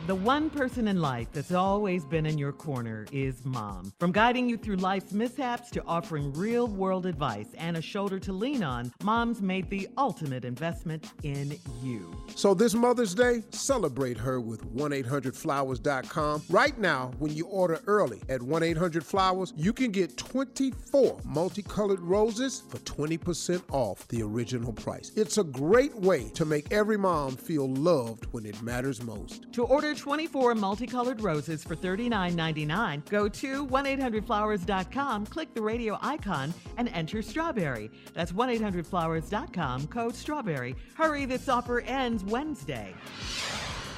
The 0.05 0.15
one 0.15 0.49
person 0.49 0.89
in 0.89 0.99
life 0.99 1.29
that's 1.31 1.53
always 1.53 2.03
been 2.03 2.25
in 2.25 2.37
your 2.37 2.51
corner 2.51 3.05
is 3.13 3.45
mom. 3.45 3.93
From 4.01 4.11
guiding 4.11 4.49
you 4.49 4.57
through 4.57 4.75
life's 4.75 5.13
mishaps 5.13 5.71
to 5.71 5.83
offering 5.85 6.33
real 6.33 6.67
world 6.67 7.05
advice 7.05 7.47
and 7.57 7.77
a 7.77 7.81
shoulder 7.81 8.19
to 8.19 8.33
lean 8.33 8.65
on, 8.65 8.91
mom's 9.01 9.41
made 9.41 9.69
the 9.69 9.87
ultimate 9.97 10.43
investment 10.43 11.13
in 11.23 11.57
you. 11.81 12.13
So 12.35 12.53
this 12.53 12.73
Mother's 12.73 13.15
Day, 13.15 13.45
celebrate 13.51 14.17
her 14.17 14.41
with 14.41 14.65
1-800-Flowers.com. 14.75 16.43
Right 16.49 16.77
now, 16.77 17.11
when 17.19 17.33
you 17.33 17.45
order 17.47 17.79
early 17.87 18.21
at 18.27 18.41
1-800-Flowers, 18.41 19.53
you 19.55 19.71
can 19.71 19.91
get 19.91 20.17
24 20.17 21.21
multicolored 21.23 22.01
roses 22.01 22.63
for 22.67 22.77
20% 22.79 23.61
off 23.71 24.05
the 24.09 24.21
original 24.21 24.73
price. 24.73 25.13
It's 25.15 25.37
a 25.37 25.45
great 25.45 25.95
way 25.95 26.27
to 26.31 26.43
make 26.43 26.73
every 26.73 26.97
mom 26.97 27.37
feel 27.37 27.73
loved 27.73 28.25
when 28.33 28.45
it 28.45 28.61
matters 28.61 29.01
most. 29.01 29.45
To 29.53 29.63
order 29.63 29.92
24 29.93 30.55
multicolored 30.55 31.21
roses 31.21 31.63
for 31.63 31.75
$39.99, 31.75 33.09
go 33.09 33.27
to 33.29 33.67
1-800-Flowers.com, 33.67 35.25
click 35.27 35.53
the 35.53 35.61
radio 35.61 35.97
icon, 36.01 36.53
and 36.77 36.89
enter 36.89 37.21
strawberry. 37.21 37.89
That's 38.13 38.31
1-800-Flowers.com, 38.31 39.87
code 39.87 40.15
strawberry. 40.15 40.75
Hurry, 40.95 41.25
this 41.25 41.49
offer 41.49 41.81
ends 41.81 42.23
Wednesday. 42.23 42.93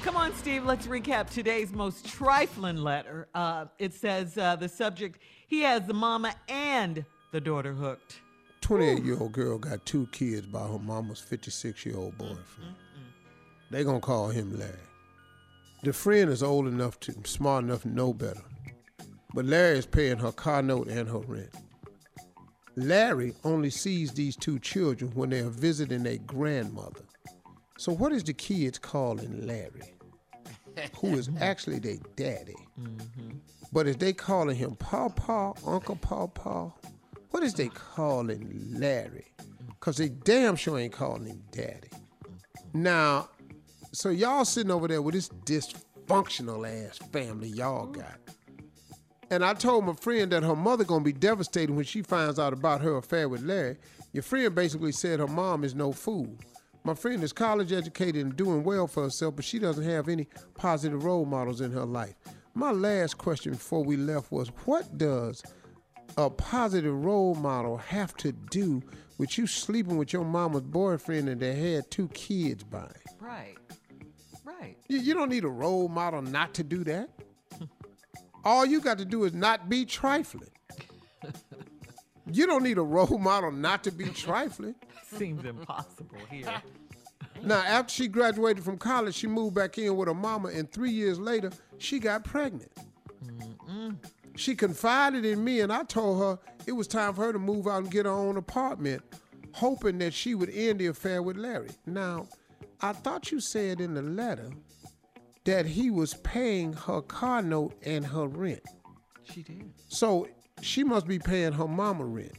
Come 0.04 0.18
on, 0.18 0.36
Steve, 0.36 0.66
let's 0.66 0.88
recap 0.88 1.30
today's 1.30 1.72
most 1.72 2.06
trifling 2.06 2.78
letter. 2.78 3.28
Uh, 3.34 3.66
it 3.80 3.94
says 3.94 4.38
uh, 4.38 4.56
the 4.56 4.70
subject, 4.70 5.20
he 5.48 5.62
has 5.62 5.88
the 5.88 5.94
mama 5.94 6.36
and 6.48 7.04
the 7.32 7.42
daughter 7.42 7.74
hooked. 7.74 8.22
28 8.62 9.04
year 9.04 9.18
old 9.20 9.32
girl 9.32 9.58
got 9.58 9.86
two 9.86 10.08
kids 10.12 10.46
by 10.48 10.60
her 10.60 10.80
mama's 10.80 11.20
56 11.20 11.86
year 11.86 11.98
old 11.98 12.18
boyfriend. 12.18 12.76
They 13.72 13.84
gonna 13.84 14.00
call 14.00 14.30
him 14.30 14.58
Larry. 14.58 14.74
The 15.86 15.94
friend 15.94 16.32
is 16.32 16.42
old 16.42 16.66
enough 16.66 17.00
to, 17.02 17.14
smart 17.26 17.64
enough 17.64 17.84
to 17.84 17.90
know 17.90 18.12
better. 18.12 18.42
But 19.36 19.46
Larry 19.46 19.78
is 19.78 19.86
paying 19.86 20.18
her 20.18 20.32
car 20.32 20.64
note 20.64 20.88
and 20.88 21.08
her 21.08 21.20
rent. 21.20 21.54
Larry 22.76 23.36
only 23.44 23.70
sees 23.70 24.12
these 24.12 24.36
two 24.36 24.58
children 24.58 25.12
when 25.12 25.30
they 25.30 25.42
are 25.42 25.50
visiting 25.50 26.02
their 26.02 26.18
grandmother. 26.18 27.04
So 27.78 27.92
what 27.92 28.14
is 28.14 28.24
the 28.24 28.34
kids 28.34 28.80
calling 28.80 29.46
Larry? 29.46 29.94
Who 31.02 31.10
is 31.10 31.30
actually 31.40 31.78
their 31.78 31.98
daddy? 32.16 32.58
Mm-hmm. 32.82 33.38
But 33.72 33.86
is 33.86 33.98
they 33.98 34.12
calling 34.12 34.56
him 34.56 34.78
Pawpaw, 34.78 35.54
Uncle 35.68 35.98
Pawpaw? 35.98 36.72
What 37.30 37.44
is 37.44 37.54
they 37.54 37.68
calling 37.68 38.72
Larry? 38.72 39.32
Cause 39.82 39.98
they 39.98 40.10
damn 40.10 40.56
sure 40.56 40.80
ain't 40.80 40.94
calling 40.94 41.28
him 41.28 41.44
daddy. 41.52 41.92
Now, 42.74 43.30
so 43.96 44.10
y'all 44.10 44.46
sitting 44.46 44.72
over 44.72 44.88
there 44.88 45.02
with 45.02 45.16
this 45.16 45.30
dysfunctional 45.30 46.68
ass 46.68 46.98
family 47.12 47.50
y'all 47.50 47.88
mm-hmm. 47.88 48.02
got. 48.02 48.20
And 49.32 49.44
I 49.44 49.54
told 49.54 49.86
my 49.86 49.94
friend 49.94 50.32
that 50.32 50.44
her 50.44 50.56
mother 50.56 50.84
gonna 50.84 51.04
be 51.04 51.14
devastated 51.14 51.76
when 51.76 51.86
she 51.86 52.02
finds 52.02 52.38
out 52.38 52.54
about 52.54 52.82
her 52.82 52.98
affair 52.98 53.28
with 53.28 53.42
Larry. 53.42 53.78
Your 54.14 54.24
friend 54.24 54.54
basically 54.54 54.92
said 54.92 55.20
her 55.20 55.28
mom 55.28 55.64
is 55.64 55.74
no 55.74 55.92
fool. 55.92 56.38
My 56.84 56.94
friend 56.94 57.24
is 57.24 57.34
college 57.34 57.74
educated 57.74 58.24
and 58.24 58.36
doing 58.36 58.64
well 58.64 58.86
for 58.86 59.04
herself, 59.04 59.36
but 59.36 59.46
she 59.46 59.58
doesn't 59.58 59.84
have 59.84 60.08
any 60.08 60.28
positive 60.54 61.04
role 61.04 61.26
models 61.26 61.62
in 61.62 61.72
her 61.72 61.86
life. 61.86 62.14
My 62.54 62.72
last 62.72 63.18
question 63.18 63.54
before 63.54 63.84
we 63.84 63.98
left 63.98 64.32
was 64.32 64.50
what 64.66 64.98
does 64.98 65.42
a 66.18 66.30
positive 66.30 67.04
role 67.04 67.34
model 67.36 67.78
have 67.78 68.16
to 68.18 68.32
do 68.32 68.84
with 69.18 69.38
you 69.38 69.48
sleeping 69.48 69.98
with 69.98 70.14
your 70.14 70.24
mama's 70.24 70.62
boyfriend 70.62 71.28
and 71.28 71.42
they 71.42 71.74
had 71.74 71.90
two 71.90 72.08
kids 72.10 72.64
by? 72.64 72.92
Right. 73.20 73.56
Right. 74.66 74.78
You, 74.88 75.00
you 75.00 75.14
don't 75.14 75.30
need 75.30 75.44
a 75.44 75.50
role 75.50 75.88
model 75.88 76.22
not 76.22 76.54
to 76.56 76.64
do 76.64 76.84
that. 76.86 77.10
All 78.44 78.66
you 78.66 78.82
got 78.82 78.98
to 78.98 79.06
do 79.06 79.24
is 79.24 79.34
not 79.34 79.70
be 79.70 79.86
trifling. 79.86 80.50
You 82.32 82.48
don't 82.48 82.64
need 82.64 82.80
a 82.80 82.84
role 82.84 83.20
model 83.20 83.52
not 83.52 83.84
to 83.84 83.92
be 83.92 84.06
trifling. 84.06 84.76
Seems 85.06 85.46
impossible 85.46 86.18
here. 86.30 86.48
Now, 87.44 87.58
after 87.58 87.94
she 87.94 88.08
graduated 88.08 88.64
from 88.64 88.78
college, 88.78 89.14
she 89.14 89.28
moved 89.28 89.54
back 89.56 89.78
in 89.78 89.96
with 89.96 90.08
her 90.08 90.16
mama, 90.16 90.50
and 90.50 90.72
three 90.72 90.90
years 90.90 91.20
later, 91.20 91.52
she 91.78 92.00
got 92.00 92.24
pregnant. 92.24 92.72
She 94.36 94.56
confided 94.56 95.26
in 95.26 95.44
me, 95.44 95.60
and 95.60 95.72
I 95.72 95.84
told 95.84 96.20
her 96.20 96.40
it 96.66 96.72
was 96.72 96.88
time 96.88 97.14
for 97.14 97.26
her 97.26 97.34
to 97.34 97.38
move 97.38 97.68
out 97.68 97.84
and 97.84 97.92
get 97.92 98.06
her 98.06 98.12
own 98.12 98.38
apartment, 98.38 99.04
hoping 99.52 100.00
that 100.00 100.14
she 100.14 100.34
would 100.34 100.50
end 100.50 100.80
the 100.80 100.88
affair 100.88 101.22
with 101.22 101.38
Larry. 101.38 101.70
Now, 101.86 102.26
I 102.86 102.94
thought 102.94 103.32
you 103.32 103.40
said 103.40 103.82
in 103.82 103.96
the 103.96 104.04
letter 104.04 104.52
that 105.46 105.66
he 105.66 105.90
was 105.90 106.14
paying 106.14 106.74
her 106.74 107.02
car 107.02 107.42
note 107.42 107.74
and 107.84 108.06
her 108.06 108.28
rent. 108.28 108.62
She 109.24 109.42
did. 109.42 109.72
So 109.88 110.28
she 110.62 110.84
must 110.84 111.08
be 111.08 111.18
paying 111.18 111.54
her 111.54 111.68
mama 111.68 112.06
rent. 112.06 112.38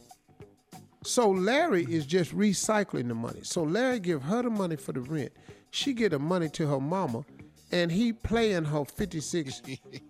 So 1.03 1.29
Larry 1.29 1.83
is 1.83 2.05
just 2.05 2.33
recycling 2.33 3.09
the 3.09 3.13
money. 3.13 3.41
So 3.43 3.61
Larry 3.63 3.99
give 3.99 4.21
her 4.21 4.41
the 4.41 4.49
money 4.49 4.77
for 4.77 4.93
the 4.93 5.01
rent. 5.01 5.33
She 5.71 5.91
get 5.91 6.11
the 6.11 6.19
money 6.19 6.47
to 6.51 6.65
her 6.65 6.79
mama, 6.79 7.25
and 7.73 7.91
he 7.91 8.13
playing 8.13 8.63
her 8.63 8.85
56 8.85 9.61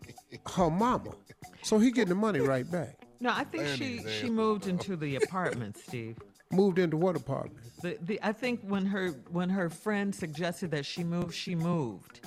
her 0.56 0.70
mama. 0.70 1.14
So 1.64 1.80
he 1.80 1.90
getting 1.90 2.10
the 2.10 2.16
money 2.16 2.42
right 2.42 2.70
back. 2.70 3.00
No, 3.20 3.32
I 3.32 3.44
think 3.44 3.66
she 3.70 4.06
she 4.08 4.30
moved 4.30 4.68
into 4.68 4.96
the 4.96 5.16
apartment, 5.16 5.78
Steve. 5.78 6.20
Moved 6.52 6.78
into 6.78 6.96
what 6.96 7.16
apartment? 7.16 7.67
The, 7.82 7.98
the 8.02 8.20
I 8.24 8.32
think 8.34 8.62
when 8.64 8.86
her 8.88 9.10
when 9.30 9.50
her 9.50 9.70
friend 9.70 10.14
suggested 10.14 10.72
that 10.72 10.86
she 10.86 11.04
move, 11.04 11.34
she 11.34 11.56
moved. 11.56 12.22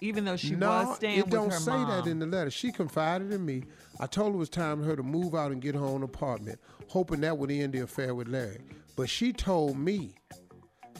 Even 0.00 0.24
though 0.24 0.36
she 0.36 0.54
no, 0.54 0.68
was 0.68 0.96
staying 0.96 1.22
with 1.24 1.32
her 1.32 1.38
mom. 1.38 1.46
it 1.46 1.50
don't 1.50 1.60
say 1.60 1.84
that 1.84 2.06
in 2.06 2.18
the 2.18 2.26
letter. 2.26 2.50
She 2.50 2.70
confided 2.70 3.32
in 3.32 3.44
me. 3.44 3.64
I 3.98 4.06
told 4.06 4.28
her 4.32 4.34
it 4.34 4.38
was 4.38 4.50
time 4.50 4.80
for 4.80 4.84
her 4.84 4.96
to 4.96 5.02
move 5.02 5.34
out 5.34 5.52
and 5.52 5.60
get 5.60 5.74
her 5.74 5.84
own 5.84 6.02
apartment, 6.02 6.60
hoping 6.88 7.20
that 7.22 7.36
would 7.38 7.50
end 7.50 7.72
the 7.72 7.80
affair 7.80 8.14
with 8.14 8.28
Larry. 8.28 8.60
But 8.94 9.08
she 9.08 9.32
told 9.32 9.78
me 9.78 10.14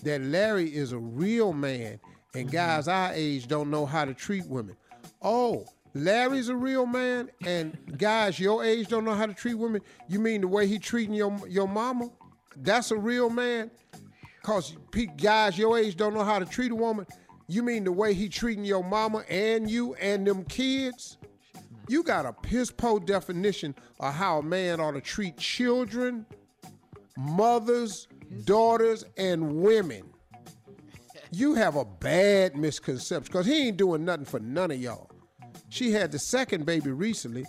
that 0.03 0.23
Larry 0.23 0.75
is 0.75 0.93
a 0.93 0.99
real 0.99 1.53
man, 1.53 2.01
Mm-hmm. 2.37 2.39
and 2.39 2.53
guys 2.53 2.87
our 2.89 3.13
age 3.15 3.47
don't 3.49 3.71
know 3.71 3.87
how 3.87 4.05
to 4.05 4.13
treat 4.13 4.47
women. 4.47 4.77
Oh, 5.23 5.65
Larry's 5.95 6.51
a 6.51 6.57
real 6.57 6.85
man, 6.85 7.31
and 7.47 7.77
guys 7.97 8.39
your 8.39 8.63
age 8.63 8.89
don't 8.89 9.05
know 9.05 9.15
how 9.15 9.25
to 9.27 9.33
treat 9.33 9.55
women. 9.55 9.81
You 10.09 10.19
mean 10.21 10.43
the 10.43 10.49
way 10.49 10.67
he 10.67 10.79
treating 10.79 11.15
your 11.15 11.35
your 11.49 11.67
mama? 11.69 12.11
That's 12.57 12.91
a 12.91 12.97
real 12.97 13.31
man. 13.31 13.71
cause 14.43 14.77
guys 15.17 15.59
your 15.59 15.79
age 15.79 15.97
don't 15.97 16.15
know 16.15 16.25
how 16.25 16.39
to 16.39 16.47
treat 16.47 16.73
a 16.73 16.75
woman. 16.75 17.07
You 17.49 17.63
mean 17.63 17.85
the 17.85 17.93
way 17.93 18.15
he 18.15 18.29
treating 18.29 18.65
your 18.65 18.83
mama 18.83 19.25
and 19.29 19.71
you 19.71 19.95
and 19.95 20.27
them 20.27 20.45
kids? 20.45 21.19
You 21.89 22.03
got 22.03 22.27
a 22.27 22.33
piss 22.33 22.71
po 22.71 22.99
definition 22.99 23.75
of 24.01 24.15
how 24.15 24.39
a 24.39 24.43
man 24.43 24.81
ought 24.81 24.93
to 24.93 25.01
treat 25.01 25.37
children, 25.37 26.27
mothers, 27.17 28.09
daughters, 28.45 29.05
and 29.17 29.57
women. 29.57 30.03
You 31.31 31.55
have 31.55 31.77
a 31.77 31.85
bad 31.85 32.57
misconception 32.57 33.31
because 33.31 33.47
he 33.47 33.69
ain't 33.69 33.77
doing 33.77 34.05
nothing 34.05 34.25
for 34.25 34.41
none 34.41 34.71
of 34.71 34.81
y'all. 34.81 35.11
She 35.69 35.93
had 35.93 36.11
the 36.11 36.19
second 36.19 36.67
baby 36.67 36.91
recently 36.91 37.47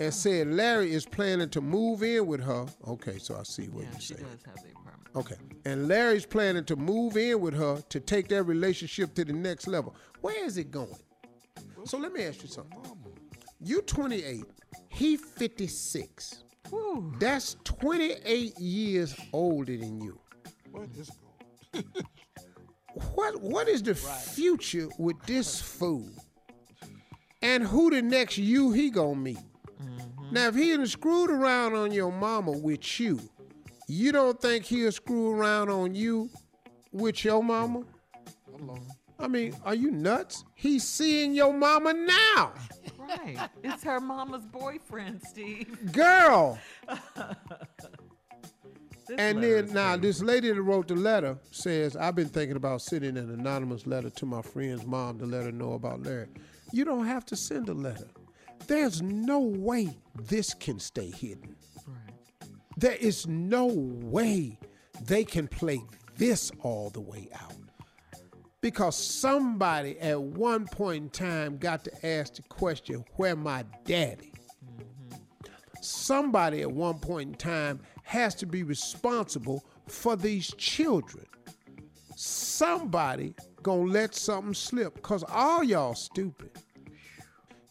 and 0.00 0.12
said 0.12 0.48
Larry 0.48 0.92
is 0.92 1.06
planning 1.06 1.48
to 1.50 1.60
move 1.60 2.02
in 2.02 2.26
with 2.26 2.42
her. 2.42 2.66
Okay, 2.88 3.18
so 3.18 3.36
I 3.38 3.42
see 3.44 3.68
what 3.68 3.84
Yeah, 3.84 3.90
you're 3.92 4.00
saying. 4.00 4.22
does 4.22 4.42
have 4.46 4.54
the 4.56 4.70
apartment. 4.70 5.10
Okay. 5.16 5.34
And 5.66 5.88
Larry's 5.88 6.26
planning 6.26 6.64
to 6.64 6.76
move 6.76 7.16
in 7.16 7.40
with 7.40 7.54
her 7.54 7.82
to 7.90 8.00
take 8.00 8.28
their 8.28 8.42
relationship 8.42 9.14
to 9.14 9.24
the 9.24 9.32
next 9.32 9.66
level. 9.66 9.94
Where 10.20 10.44
is 10.44 10.56
it 10.56 10.70
going? 10.70 10.96
So 11.84 11.98
let 11.98 12.12
me 12.12 12.24
ask 12.24 12.42
you 12.42 12.48
something. 12.48 12.78
You 13.60 13.82
28, 13.82 14.44
he 14.88 15.16
56. 15.16 16.44
That's 17.18 17.56
28 17.64 18.58
years 18.58 19.14
older 19.32 19.76
than 19.76 20.00
you. 20.00 20.18
What 20.70 20.88
is 20.96 21.10
What 23.14 23.40
what 23.40 23.68
is 23.68 23.82
the 23.82 23.94
future 23.94 24.88
with 24.98 25.16
this 25.26 25.60
fool? 25.60 26.08
And 27.42 27.62
who 27.62 27.90
the 27.90 28.02
next 28.02 28.38
you 28.38 28.72
he 28.72 28.90
gonna 28.90 29.14
meet? 29.16 29.38
Now 30.30 30.48
if 30.48 30.54
he 30.54 30.86
screwed 30.86 31.30
around 31.30 31.74
on 31.74 31.92
your 31.92 32.12
mama 32.12 32.52
with 32.52 33.00
you, 33.00 33.20
you 33.88 34.12
don't 34.12 34.40
think 34.40 34.64
he'll 34.64 34.92
screw 34.92 35.30
around 35.30 35.68
on 35.70 35.94
you 35.94 36.30
with 36.92 37.24
your 37.24 37.42
mama? 37.42 37.82
I 39.18 39.28
mean, 39.28 39.54
are 39.64 39.74
you 39.74 39.90
nuts? 39.90 40.44
He's 40.54 40.84
seeing 40.84 41.34
your 41.34 41.52
mama 41.52 41.92
now. 41.92 42.52
Right. 42.98 43.36
It's 43.62 43.82
her 43.84 44.00
mama's 44.00 44.46
boyfriend, 44.46 45.22
Steve. 45.22 45.92
Girl. 45.92 46.58
And 49.18 49.42
then 49.42 49.72
now 49.72 49.96
this 49.96 50.22
lady 50.22 50.52
that 50.52 50.62
wrote 50.62 50.88
the 50.88 50.94
letter 50.94 51.36
says, 51.50 51.96
I've 51.96 52.14
been 52.14 52.28
thinking 52.28 52.56
about 52.56 52.82
sending 52.82 53.16
an 53.16 53.30
anonymous 53.30 53.86
letter 53.86 54.10
to 54.10 54.26
my 54.26 54.42
friend's 54.42 54.86
mom 54.86 55.18
to 55.18 55.26
let 55.26 55.44
her 55.44 55.52
know 55.52 55.72
about 55.72 56.02
Larry. 56.04 56.28
You 56.72 56.84
don't 56.84 57.06
have 57.06 57.24
to 57.26 57.36
send 57.36 57.68
a 57.68 57.74
letter. 57.74 58.06
There's 58.66 59.02
no 59.02 59.40
way 59.40 59.98
this 60.14 60.54
can 60.54 60.78
stay 60.78 61.10
hidden. 61.10 61.56
There 62.76 62.96
is 62.96 63.26
no 63.26 63.66
way 63.66 64.58
they 65.02 65.24
can 65.24 65.48
play 65.48 65.80
this 66.16 66.50
all 66.60 66.90
the 66.90 67.00
way 67.00 67.28
out. 67.34 67.52
Because 68.60 68.96
somebody 68.96 69.98
at 70.00 70.20
one 70.20 70.66
point 70.66 71.04
in 71.04 71.10
time 71.10 71.56
got 71.56 71.84
to 71.84 72.06
ask 72.06 72.34
the 72.34 72.42
question, 72.42 73.04
where 73.16 73.36
my 73.36 73.64
daddy? 73.84 74.32
Mm-hmm. 74.64 75.16
Somebody 75.80 76.62
at 76.62 76.70
one 76.70 76.98
point 76.98 77.30
in 77.30 77.34
time 77.36 77.80
has 78.02 78.34
to 78.36 78.46
be 78.46 78.62
responsible 78.62 79.64
for 79.86 80.16
these 80.16 80.52
children. 80.56 81.26
Somebody 82.16 83.34
gonna 83.62 83.90
let 83.90 84.14
something 84.14 84.54
slip, 84.54 85.00
cause 85.02 85.24
all 85.28 85.64
y'all 85.64 85.94
stupid. 85.94 86.50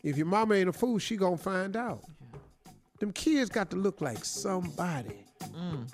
If 0.04 0.18
your 0.18 0.26
mama 0.26 0.56
ain't 0.56 0.70
a 0.70 0.74
fool, 0.74 0.98
she 0.98 1.18
gonna 1.18 1.38
find 1.38 1.76
out. 1.76 2.04
Them 3.00 3.12
kids 3.12 3.50
got 3.50 3.70
to 3.72 3.78
look 3.78 4.02
like 4.02 4.24
somebody. 4.26 5.26
Mm. 5.42 5.90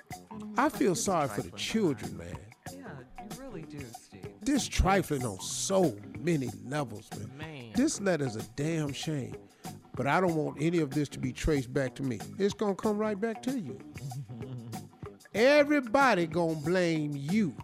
I 0.56 0.68
feel 0.68 0.94
sorry 0.94 1.28
for 1.28 1.42
the 1.42 1.50
children, 1.52 2.16
man. 2.16 2.36
Yeah, 2.72 2.78
you 3.20 3.42
really 3.42 3.62
do, 3.62 3.78
Steve. 4.00 4.26
This 4.42 4.66
trifling 4.66 5.24
on 5.24 5.40
so 5.40 5.96
many 6.18 6.50
levels, 6.64 7.08
man. 7.38 7.72
This 7.74 8.00
letter's 8.00 8.36
a 8.36 8.42
damn 8.56 8.92
shame. 8.92 9.36
But 9.94 10.06
I 10.06 10.20
don't 10.20 10.34
want 10.34 10.58
any 10.60 10.78
of 10.78 10.90
this 10.90 11.08
to 11.10 11.18
be 11.18 11.32
traced 11.32 11.72
back 11.72 11.94
to 11.96 12.02
me. 12.02 12.20
It's 12.38 12.54
gonna 12.54 12.74
come 12.74 12.98
right 12.98 13.18
back 13.18 13.42
to 13.44 13.58
you. 13.58 13.78
Everybody 15.34 16.26
gonna 16.26 16.54
blame 16.54 17.12
you. 17.14 17.54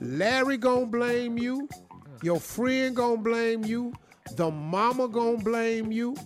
Larry 0.00 0.56
gonna 0.56 0.86
blame 0.86 1.38
you. 1.38 1.68
Your 2.22 2.40
friend 2.40 2.94
gonna 2.94 3.16
blame 3.18 3.64
you. 3.64 3.92
The 4.36 4.50
mama 4.50 5.08
gonna 5.08 5.38
blame 5.38 5.92
you. 5.92 6.16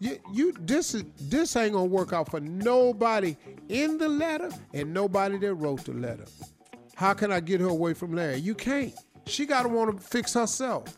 You, 0.00 0.18
you 0.32 0.52
this 0.60 0.94
is 0.94 1.04
this 1.20 1.56
ain't 1.56 1.72
gonna 1.72 1.86
work 1.86 2.12
out 2.12 2.30
for 2.30 2.40
nobody 2.40 3.36
in 3.68 3.98
the 3.98 4.08
letter 4.08 4.50
and 4.72 4.94
nobody 4.94 5.38
that 5.38 5.54
wrote 5.54 5.84
the 5.84 5.92
letter. 5.92 6.24
How 6.94 7.14
can 7.14 7.32
I 7.32 7.40
get 7.40 7.60
her 7.60 7.68
away 7.68 7.94
from 7.94 8.12
Larry? 8.12 8.38
You 8.38 8.54
can't. 8.54 8.92
She 9.26 9.44
gotta 9.44 9.68
want 9.68 9.96
to 9.96 10.02
fix 10.02 10.34
herself. 10.34 10.96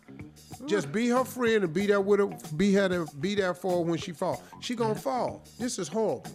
Just 0.67 0.93
be 0.93 1.09
her 1.09 1.25
friend 1.25 1.65
and 1.65 1.73
be 1.73 1.87
there 1.87 2.01
with 2.01 2.21
her. 2.21 2.29
Be 2.57 2.73
her 2.75 2.89
to 2.89 3.07
be 3.19 3.35
there 3.35 3.55
for 3.55 3.79
her 3.79 3.81
when 3.83 3.99
she 3.99 4.13
fall. 4.13 4.43
She 4.61 4.75
gonna 4.75 4.95
fall. 4.95 5.45
This 5.59 5.79
is 5.79 5.89
horrible. 5.89 6.27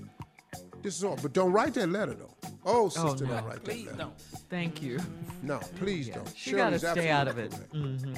This 0.81 0.97
is 0.97 1.03
horrible. 1.03 1.23
But 1.23 1.33
don't 1.33 1.51
write 1.51 1.75
that 1.75 1.89
letter 1.89 2.13
though. 2.13 2.35
Oh, 2.65 2.85
oh 2.85 2.89
sister, 2.89 3.25
no. 3.25 3.35
don't 3.35 3.45
write 3.45 3.53
that 3.55 3.63
Please 3.63 3.85
letter. 3.85 3.97
don't. 3.97 4.19
Thank 4.49 4.81
you. 4.81 4.99
No, 5.43 5.59
please 5.77 6.09
don't. 6.09 6.31
She 6.35 6.53
got 6.53 6.71
to 6.71 6.79
stay 6.79 7.09
out 7.09 7.27
of 7.27 7.37
it. 7.37 7.51
correct. 7.51 7.73
Mm-hmm. 7.73 8.13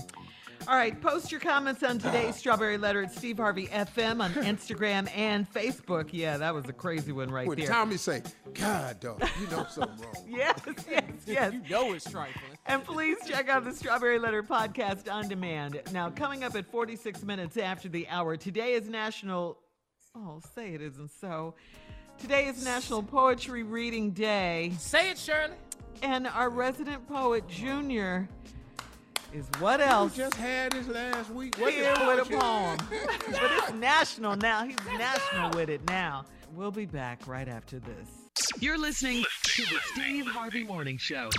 All 0.66 0.76
right, 0.76 1.00
post 1.02 1.32
your 1.32 1.40
comments 1.40 1.82
on 1.84 1.98
today's 1.98 2.36
Strawberry 2.36 2.78
Letter 2.78 3.04
at 3.04 3.14
Steve 3.14 3.38
Harvey 3.38 3.68
FM 3.68 4.22
on 4.22 4.32
Instagram 4.34 5.10
and 5.16 5.50
Facebook. 5.50 6.10
Yeah, 6.12 6.38
that 6.38 6.54
was 6.54 6.66
a 6.68 6.74
crazy 6.74 7.14
one 7.14 7.32
right 7.32 7.48
When 7.48 7.58
there. 7.58 7.68
Tommy 7.68 7.96
say, 7.96 8.22
God, 8.54 9.00
dog, 9.00 9.24
you 9.40 9.48
know 9.48 9.66
something 9.70 9.98
wrong. 10.04 10.26
yes, 10.28 10.60
yes, 10.90 11.04
yes. 11.26 11.54
You 11.54 11.62
know 11.70 11.94
it's 11.94 12.10
trifling. 12.10 12.58
And 12.66 12.84
please 12.84 13.18
check 13.26 13.48
out 13.48 13.64
the 13.64 13.74
Strawberry 13.74 14.20
Letter 14.20 14.44
podcast 14.44 15.12
on 15.12 15.30
demand. 15.30 15.80
Now, 15.94 16.10
coming 16.10 16.44
up 16.44 16.56
at 16.56 16.70
46 16.70 17.24
minutes 17.24 17.56
after 17.56 17.88
the 17.88 18.08
hour, 18.10 18.36
today 18.36 18.74
is 18.74 18.90
National. 18.90 19.58
Oh, 20.16 20.42
say 20.54 20.74
it 20.74 20.82
isn't 20.82 21.12
so. 21.12 21.56
Today 22.18 22.48
is 22.48 22.64
National 22.66 23.04
Poetry 23.04 23.64
Reading 23.64 24.12
Day. 24.12 24.74
Say 24.80 25.12
it, 25.12 25.18
Shirley. 25.18 25.54
And 26.02 26.28
our 26.28 26.50
resident 26.50 27.08
poet, 27.08 27.48
Junior, 27.48 28.28
is 29.38 29.48
what 29.60 29.80
You 29.80 29.86
else? 29.86 30.16
just 30.16 30.36
had 30.36 30.72
this 30.72 30.88
last 30.88 31.30
week. 31.30 31.58
What 31.58 31.74
Here 31.74 31.92
is 31.94 32.00
with 32.00 32.08
a 32.08 32.16
poetry? 32.22 32.38
poem. 32.38 32.78
but 33.32 33.52
it's 33.52 33.74
national 33.74 34.36
now. 34.38 34.66
He's 34.66 34.76
national 34.98 35.52
with 35.52 35.70
it 35.70 35.82
now. 35.88 36.26
We'll 36.56 36.72
be 36.72 36.86
back 36.86 37.28
right 37.28 37.48
after 37.48 37.80
this. 37.80 38.10
You're 38.60 38.78
listening 38.78 39.24
to 39.44 39.62
the 39.64 39.80
Steve 39.94 40.26
Harvey 40.28 40.64
Morning 40.64 40.98
Show. 40.98 41.30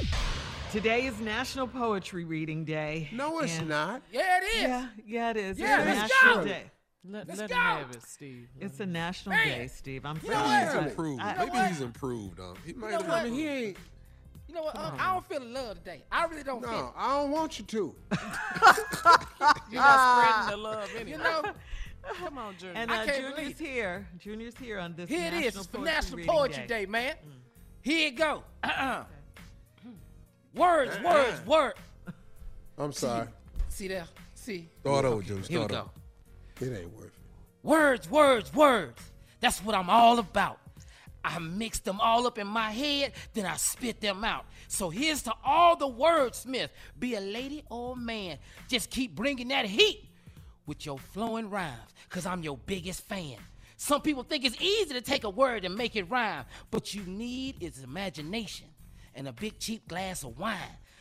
Today 0.71 1.07
is 1.07 1.19
National 1.21 1.67
Poetry 1.67 2.25
Reading 2.25 2.65
Day. 2.65 3.09
No, 3.13 3.41
it's 3.41 3.59
and- 3.59 3.69
not. 3.69 4.03
Yeah, 4.13 4.39
it 4.39 4.45
is. 4.45 4.63
Yeah, 4.63 4.87
yeah, 5.07 5.31
it 5.31 5.37
is. 5.37 5.59
Yeah, 5.59 5.81
it's 5.81 5.83
a 5.83 6.01
let's 6.01 6.13
national 6.13 6.35
go. 6.37 6.45
day. 6.45 6.63
Let, 7.11 7.27
Let's 7.29 7.41
let 7.41 7.49
go. 7.51 7.55
him 7.57 7.61
have 7.63 7.91
it, 7.93 8.03
Steve. 8.03 8.49
It's 8.61 8.81
a 8.81 8.87
national 8.87 9.35
Man. 9.37 9.47
day, 9.61 9.67
Steve. 9.69 10.05
I'm 10.05 10.21
You 10.23 10.29
know 10.31 10.35
proud. 10.37 10.67
what? 10.69 10.83
He's 10.83 10.91
improved. 10.93 11.23
I- 11.23 11.37
Maybe 11.39 11.51
what? 11.51 11.69
he's 11.69 11.81
improved. 11.81 12.41
Um, 12.41 12.55
he 12.67 12.73
might 12.75 12.91
know 12.91 12.97
have 12.99 13.09
what? 13.09 13.19
I 13.21 13.25
mean, 13.25 13.35
he 13.35 13.47
ain't. 13.49 13.77
You 14.49 14.55
know 14.55 14.63
what? 14.63 14.77
Uh, 14.77 14.93
I 14.99 15.13
don't 15.13 15.27
feel 15.27 15.41
the 15.41 15.47
love 15.47 15.79
today. 15.79 16.05
I 16.11 16.25
really 16.25 16.43
don't 16.43 16.63
feel 16.63 16.73
No, 16.73 16.93
I 16.97 17.21
don't 17.21 17.31
want 17.31 17.59
you 17.59 17.65
to. 17.67 17.95
You're 19.71 19.83
not 19.83 20.47
spreading 20.47 20.51
the 20.51 20.57
love 20.57 20.91
anyway. 20.97 21.11
You 21.11 21.19
know? 21.19 21.43
Come 22.15 22.39
on, 22.39 22.57
Junior. 22.57 22.75
And 22.75 22.91
I 22.91 23.03
uh, 23.03 23.05
can't 23.05 23.17
Junior's 23.19 23.35
believe 23.37 23.59
here. 23.59 24.07
Junior's 24.19 24.57
here 24.57 24.79
on 24.79 24.95
this 24.97 25.11
Here 25.11 25.27
it 25.27 25.33
National. 25.33 25.47
It's 25.63 25.67
Poetry 25.67 25.85
National 25.85 26.25
Poetry 26.27 26.67
Day. 26.67 26.85
Day, 26.85 26.87
man. 26.87 27.15
Here 27.83 28.09
it 28.09 28.17
go. 28.17 28.43
Uh-uh. 28.65 29.05
Words, 30.55 30.99
words, 31.03 31.47
word. 31.47 31.75
I'm 32.79 32.93
sorry. 32.93 33.29
See 33.69 33.89
there? 33.89 34.07
See? 34.35 34.69
Start 34.81 35.05
over, 35.05 35.23
Joe. 35.23 35.35
Here 35.35 35.37
we 35.37 35.45
Start 35.45 35.71
go. 35.71 35.79
over. 35.79 36.73
It 36.73 36.81
ain't 36.81 36.97
worth 36.97 37.07
it. 37.07 37.13
Words, 37.63 38.11
words, 38.11 38.55
words. 38.55 39.01
That's 39.41 39.63
what 39.63 39.75
I'm 39.75 39.91
all 39.91 40.19
about. 40.19 40.59
I 41.25 41.39
mix 41.39 41.81
them 41.81 42.01
all 42.01 42.27
up 42.27 42.39
in 42.39 42.47
my 42.47 42.71
head, 42.71 43.13
then 43.35 43.47
I 43.47 43.57
spit 43.57 44.01
them 44.01 44.25
out. 44.25 44.47
So 44.69 44.91
here's 44.91 45.23
to 45.23 45.33
all 45.45 45.77
the 45.77 45.89
wordsmith. 45.89 46.71
Be 46.99 47.15
a 47.15 47.21
lady 47.21 47.65
or 47.71 47.95
a 47.95 47.97
man. 47.97 48.39
Just 48.69 48.91
keep 48.91 49.15
bringing 49.15 49.49
that 49.49 49.67
heat 49.67 50.09
with 50.67 50.85
your 50.85 50.99
flowing 50.99 51.51
rhymes, 51.51 51.95
because 52.09 52.27
I'm 52.27 52.43
your 52.43 52.59
biggest 52.59 53.03
fan. 53.09 53.37
Some 53.77 54.03
people 54.03 54.23
think 54.23 54.45
it's 54.45 54.61
easy 54.61 54.93
to 54.93 55.01
take 55.01 55.25
a 55.25 55.31
word 55.31 55.65
and 55.65 55.75
make 55.75 55.97
it 55.97 56.11
rhyme, 56.11 56.45
but 56.71 56.95
you 56.95 57.03
need 57.05 57.63
is 57.63 57.83
imagination 57.83 58.67
and 59.15 59.29
a 59.29 59.33
big 59.33 59.59
cheap 59.59 59.87
glass 59.89 60.25
of 60.25 60.39
wine. 60.39 60.57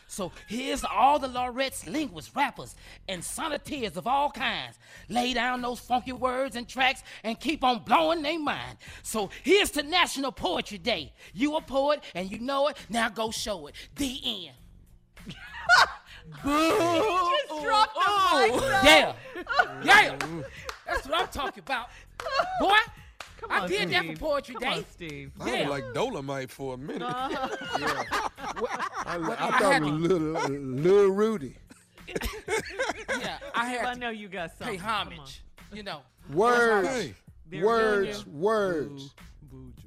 So 0.07 0.31
here's 0.47 0.83
all 0.83 1.19
the 1.19 1.27
laureates, 1.27 1.85
linguists, 1.85 2.35
rappers, 2.35 2.75
and 3.07 3.21
sonneteers 3.21 3.97
of 3.97 4.07
all 4.07 4.31
kinds. 4.31 4.79
Lay 5.09 5.33
down 5.33 5.61
those 5.61 5.79
funky 5.79 6.13
words 6.13 6.55
and 6.55 6.67
tracks 6.67 7.03
and 7.23 7.39
keep 7.39 7.63
on 7.63 7.83
blowing 7.83 8.21
their 8.21 8.39
mind. 8.39 8.77
So 9.03 9.29
here's 9.43 9.71
to 9.71 9.83
National 9.83 10.31
Poetry 10.31 10.77
Day. 10.77 11.13
You 11.33 11.57
a 11.57 11.61
poet 11.61 12.03
and 12.15 12.31
you 12.31 12.39
know 12.39 12.67
it, 12.69 12.77
now 12.89 13.09
go 13.09 13.31
show 13.31 13.67
it. 13.67 13.75
The 13.95 14.47
end. 14.47 14.55
Boo! 16.43 16.77
Just 17.49 17.63
dropped 17.63 17.95
the 17.95 18.39
mic. 18.39 18.61
Yeah. 18.83 19.13
Yeah. 19.83 20.15
That's 20.85 21.07
what 21.07 21.21
I'm 21.21 21.27
talking 21.27 21.63
about. 21.65 21.89
Boy, 22.59 22.77
Come 23.37 23.51
I 23.51 23.59
on, 23.59 23.69
did 23.69 23.89
that 23.91 24.05
for 24.05 24.15
Poetry 24.15 24.55
Come 24.55 24.63
Day. 24.63 24.77
on, 24.77 24.85
Steve. 24.91 25.31
I 25.39 25.59
was 25.61 25.69
like 25.69 25.93
Dolomite 25.93 26.49
for 26.49 26.73
a 26.73 26.77
minute. 26.77 27.03
Uh-huh. 27.03 27.49
I, 29.05 29.17
Well, 29.17 29.31
I 29.39 29.47
I 29.47 29.59
thought 29.59 29.73
had 29.73 29.81
it 29.83 29.85
was 29.85 29.91
to- 29.91 29.97
little, 29.97 30.49
little 30.51 31.09
Rudy. 31.11 31.55
Yeah, 33.19 33.39
I 33.55 33.65
had 33.65 33.85
I 33.85 33.93
know 33.95 34.09
you 34.09 34.27
got 34.27 34.57
pay 34.59 34.65
something. 34.77 34.79
Come 34.79 34.89
homage. 34.89 35.41
You 35.73 35.83
know. 35.83 36.01
Words, 36.33 36.87
Hey. 36.87 37.13
They're 37.49 37.65
words, 37.65 38.23
doing 38.23 38.39
words. 38.39 39.15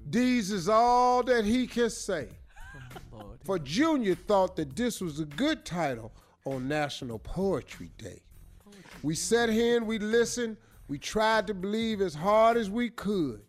These 0.08 0.50
is 0.50 0.68
all 0.68 1.22
that 1.24 1.44
he 1.44 1.66
can 1.66 1.90
say. 1.90 2.28
For 3.44 3.58
Junior 3.58 4.14
thought 4.14 4.56
that 4.56 4.74
this 4.76 5.00
was 5.00 5.20
a 5.20 5.24
good 5.24 5.64
title 5.64 6.12
on 6.44 6.66
National 6.68 7.18
Poetry 7.18 7.90
Day. 7.98 8.20
We 9.02 9.14
sat 9.14 9.48
here 9.48 9.76
and 9.76 9.86
we 9.86 9.98
listened. 9.98 10.56
We 10.90 10.98
tried 10.98 11.46
to 11.46 11.54
believe 11.54 12.00
as 12.00 12.16
hard 12.16 12.56
as 12.56 12.68
we 12.68 12.90
could. 12.90 13.42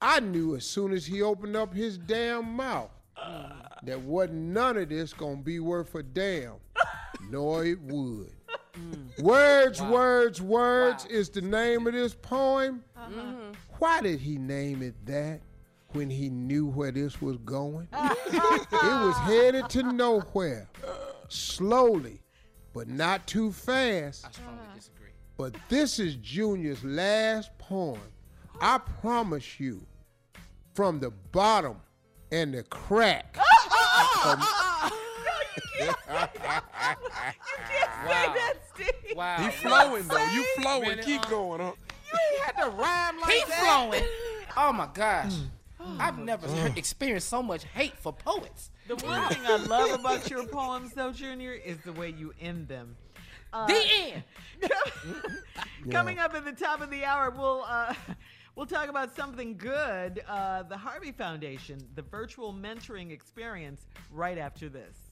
I 0.00 0.20
knew 0.20 0.56
as 0.56 0.64
soon 0.64 0.94
as 0.94 1.04
he 1.04 1.20
opened 1.20 1.56
up 1.56 1.74
his 1.74 1.98
damn 1.98 2.56
mouth 2.56 2.88
that 3.82 4.00
wasn't 4.00 4.38
none 4.38 4.78
of 4.78 4.88
this 4.88 5.12
gonna 5.12 5.36
be 5.36 5.60
worth 5.60 5.94
a 5.94 6.02
damn, 6.02 6.54
nor 7.28 7.66
it 7.66 7.78
would. 7.82 8.32
Words, 9.18 9.82
words, 9.82 10.40
words 10.40 11.04
is 11.04 11.28
the 11.28 11.42
name 11.42 11.86
of 11.86 11.92
this 11.92 12.14
poem. 12.14 12.82
Why 13.78 14.00
did 14.00 14.18
he 14.18 14.38
name 14.38 14.80
it 14.80 14.94
that 15.04 15.42
when 15.92 16.08
he 16.08 16.30
knew 16.30 16.66
where 16.66 16.92
this 16.92 17.20
was 17.20 17.36
going? 17.44 17.88
it 17.92 18.72
was 18.72 19.18
headed 19.18 19.68
to 19.68 19.82
nowhere, 19.82 20.66
slowly, 21.28 22.22
but 22.72 22.88
not 22.88 23.26
too 23.26 23.52
fast. 23.52 24.40
I 25.42 25.48
strongly 25.48 25.60
disagree. 25.60 25.60
But 25.60 25.68
this 25.68 25.98
is 25.98 26.16
Junior's 26.16 26.84
last 26.84 27.50
poem. 27.58 28.00
I 28.60 28.78
promise 29.00 29.58
you, 29.58 29.84
from 30.74 31.00
the 31.00 31.10
bottom 31.10 31.76
and 32.30 32.54
the 32.54 32.62
crack. 32.64 33.36
of- 34.24 34.42
Say 35.78 35.88
that, 36.06 36.30
You 37.42 37.58
can't 37.68 37.90
say 38.06 38.26
that, 38.34 38.54
Steve. 38.74 39.16
Wow. 39.16 39.36
He 39.38 39.50
flowing 39.50 40.08
though. 40.08 40.26
You 40.32 40.44
flowing. 40.60 40.88
Really, 40.90 41.02
Keep 41.02 41.26
uh, 41.26 41.30
going, 41.30 41.60
huh? 41.60 41.72
You 42.12 42.18
ain't 42.34 42.42
had 42.44 42.64
to 42.64 42.70
rhyme 42.70 43.20
like 43.20 43.32
He 43.32 43.44
that. 43.48 43.60
flowing. 43.60 44.04
Oh 44.56 44.72
my 44.72 44.88
gosh. 44.94 45.32
I've 45.98 46.18
never 46.18 46.46
experienced 46.76 47.28
so 47.28 47.42
much 47.42 47.64
hate 47.64 47.96
for 47.98 48.12
poets. 48.12 48.70
The 48.86 48.94
one 48.96 49.28
thing 49.28 49.40
I 49.44 49.56
love 49.56 49.98
about 49.98 50.30
your 50.30 50.46
poems, 50.46 50.92
though, 50.94 51.10
Junior, 51.12 51.52
is 51.52 51.78
the 51.84 51.92
way 51.92 52.10
you 52.10 52.32
end 52.40 52.68
them. 52.68 52.96
Uh, 53.52 53.66
The 53.66 53.82
end. 54.12 54.22
Coming 55.90 56.18
up 56.18 56.34
at 56.34 56.44
the 56.44 56.52
top 56.52 56.80
of 56.80 56.90
the 56.90 57.04
hour, 57.04 57.30
we'll 57.30 57.64
uh, 57.68 57.94
we'll 58.56 58.66
talk 58.66 58.88
about 58.88 59.14
something 59.14 59.56
good. 59.56 60.22
Uh, 60.28 60.62
the 60.62 60.76
Harvey 60.76 61.12
Foundation, 61.12 61.78
the 61.94 62.02
virtual 62.02 62.52
mentoring 62.52 63.10
experience, 63.10 63.86
right 64.10 64.38
after 64.38 64.68
this. 64.68 65.11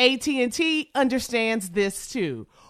AT&T 0.00 0.90
understands 0.94 1.70
this 1.70 2.08
too. 2.08 2.46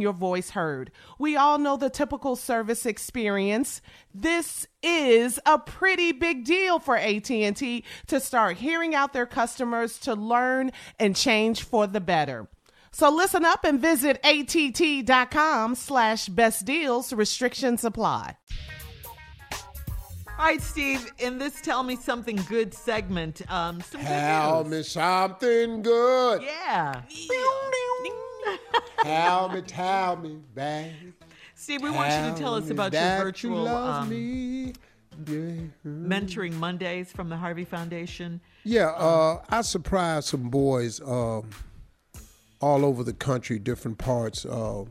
your 0.00 0.12
voice 0.12 0.50
heard. 0.50 0.90
We 1.18 1.36
all 1.36 1.58
know 1.58 1.76
the 1.76 1.90
typical 1.90 2.36
service 2.36 2.86
experience. 2.86 3.80
This 4.14 4.66
is 4.82 5.38
a 5.46 5.58
pretty 5.58 6.12
big 6.12 6.44
deal 6.44 6.78
for 6.78 6.96
AT&T 6.96 7.84
to 8.06 8.20
start 8.20 8.56
hearing 8.58 8.94
out 8.94 9.12
their 9.12 9.26
customers 9.26 9.98
to 10.00 10.14
learn 10.14 10.72
and 10.98 11.14
change 11.16 11.62
for 11.62 11.86
the 11.86 12.00
better. 12.00 12.48
So 12.92 13.10
listen 13.10 13.44
up 13.44 13.64
and 13.64 13.78
visit 13.80 14.18
att.com 14.24 15.74
slash 15.74 16.28
best 16.28 16.64
deals. 16.64 17.12
Restrictions 17.12 17.84
apply. 17.84 18.36
All 20.38 20.44
right, 20.44 20.60
Steve, 20.60 21.10
in 21.18 21.38
this 21.38 21.62
Tell 21.62 21.82
Me 21.82 21.96
Something 21.96 22.36
Good 22.48 22.74
segment, 22.74 23.40
um, 23.50 23.80
some 23.80 24.02
good 24.02 24.06
Tell 24.06 24.64
news. 24.64 24.70
me 24.70 24.82
something 24.82 25.80
good. 25.82 26.42
Yeah. 26.42 27.00
Tell 29.02 29.48
me, 29.48 29.60
tell 29.62 30.16
me, 30.16 30.38
babe. 30.54 31.12
Steve, 31.54 31.82
we 31.82 31.90
want 31.90 32.12
you 32.12 32.32
to 32.32 32.38
tell 32.38 32.54
us 32.54 32.70
about 32.70 32.92
your 32.92 33.00
that 33.00 33.18
you 33.18 33.24
virtual 33.24 33.68
um, 33.68 34.10
mentoring 35.86 36.52
Mondays 36.54 37.12
from 37.12 37.28
the 37.28 37.36
Harvey 37.36 37.64
Foundation. 37.64 38.40
Yeah, 38.64 38.88
uh, 38.90 39.42
I 39.48 39.62
surprised 39.62 40.28
some 40.28 40.50
boys 40.50 41.00
um, 41.00 41.48
all 42.60 42.84
over 42.84 43.02
the 43.04 43.12
country, 43.12 43.58
different 43.58 43.98
parts. 43.98 44.44
Uh, 44.44 44.84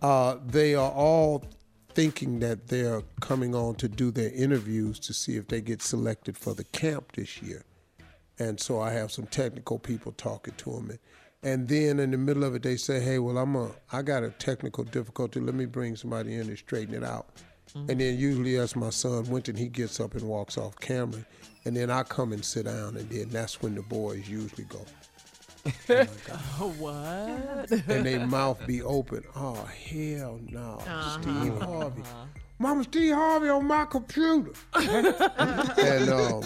uh, 0.00 0.36
they 0.46 0.74
are 0.74 0.90
all 0.90 1.44
thinking 1.94 2.40
that 2.40 2.68
they're 2.68 3.02
coming 3.20 3.54
on 3.54 3.74
to 3.76 3.88
do 3.88 4.10
their 4.10 4.30
interviews 4.30 4.98
to 4.98 5.14
see 5.14 5.36
if 5.36 5.48
they 5.48 5.60
get 5.60 5.80
selected 5.80 6.36
for 6.36 6.54
the 6.54 6.64
camp 6.64 7.12
this 7.12 7.40
year. 7.42 7.64
And 8.38 8.58
so 8.58 8.80
I 8.80 8.90
have 8.90 9.12
some 9.12 9.26
technical 9.26 9.78
people 9.78 10.12
talking 10.12 10.54
to 10.58 10.70
them. 10.72 10.90
And, 10.90 10.98
and 11.44 11.68
then 11.68 12.00
in 12.00 12.10
the 12.10 12.16
middle 12.18 12.42
of 12.44 12.54
it, 12.54 12.62
they 12.62 12.76
say, 12.76 13.00
hey, 13.00 13.18
well, 13.18 13.38
I'm 13.38 13.54
a, 13.54 13.70
I 13.92 14.02
got 14.02 14.22
a 14.24 14.30
technical 14.30 14.82
difficulty. 14.84 15.40
Let 15.40 15.54
me 15.54 15.66
bring 15.66 15.94
somebody 15.96 16.34
in 16.34 16.48
and 16.48 16.58
straighten 16.58 16.94
it 16.94 17.04
out. 17.04 17.26
And 17.76 18.00
then 18.00 18.18
usually 18.18 18.56
that's 18.56 18.76
my 18.76 18.90
son 18.90 19.24
Wynton. 19.28 19.56
He 19.56 19.66
gets 19.68 19.98
up 19.98 20.14
and 20.14 20.22
walks 20.22 20.56
off 20.56 20.78
camera, 20.78 21.24
and 21.64 21.76
then 21.76 21.90
I 21.90 22.04
come 22.04 22.32
and 22.32 22.44
sit 22.44 22.66
down, 22.66 22.96
and 22.96 23.10
then 23.10 23.28
that's 23.30 23.60
when 23.62 23.74
the 23.74 23.82
boys 23.82 24.28
usually 24.28 24.64
go. 24.64 24.80
oh 26.60 26.68
what? 26.78 27.70
and 27.88 28.06
their 28.06 28.26
mouth 28.26 28.64
be 28.66 28.80
open. 28.82 29.24
Oh 29.34 29.64
hell 29.64 30.38
no, 30.50 30.78
Uh-huh. 30.86 31.20
Steve 31.20 31.58
Harvey. 31.60 32.02
Mama 32.60 32.84
Steve 32.84 33.14
Harvey 33.14 33.48
on 33.48 33.66
my 33.66 33.84
computer. 33.86 34.52
and 34.74 36.08
um, 36.10 36.44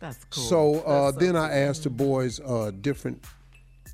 That's 0.00 0.24
cool. 0.30 0.42
so 0.42 0.80
uh, 0.80 1.12
then 1.12 1.36
I 1.36 1.58
asked 1.60 1.84
the 1.84 1.90
boys 1.90 2.40
uh, 2.40 2.72
different 2.80 3.22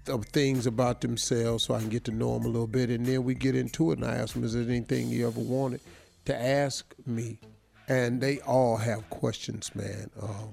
of 0.08 0.26
things 0.26 0.66
about 0.66 1.00
themselves 1.00 1.64
so 1.64 1.74
I 1.74 1.80
can 1.80 1.88
get 1.88 2.04
to 2.04 2.10
know 2.10 2.34
them 2.34 2.44
a 2.44 2.48
little 2.48 2.66
bit, 2.66 2.90
and 2.90 3.06
then 3.06 3.24
we 3.24 3.34
get 3.34 3.54
into 3.54 3.90
it. 3.92 3.98
And 3.98 4.06
I 4.06 4.16
ask 4.16 4.34
them, 4.34 4.44
"Is 4.44 4.54
there 4.54 4.62
anything 4.62 5.08
you 5.08 5.26
ever 5.26 5.40
wanted 5.40 5.80
to 6.26 6.34
ask 6.34 6.94
me?" 7.06 7.38
And 7.88 8.20
they 8.20 8.40
all 8.40 8.76
have 8.76 9.08
questions, 9.10 9.74
man. 9.74 10.10
Uh, 10.20 10.46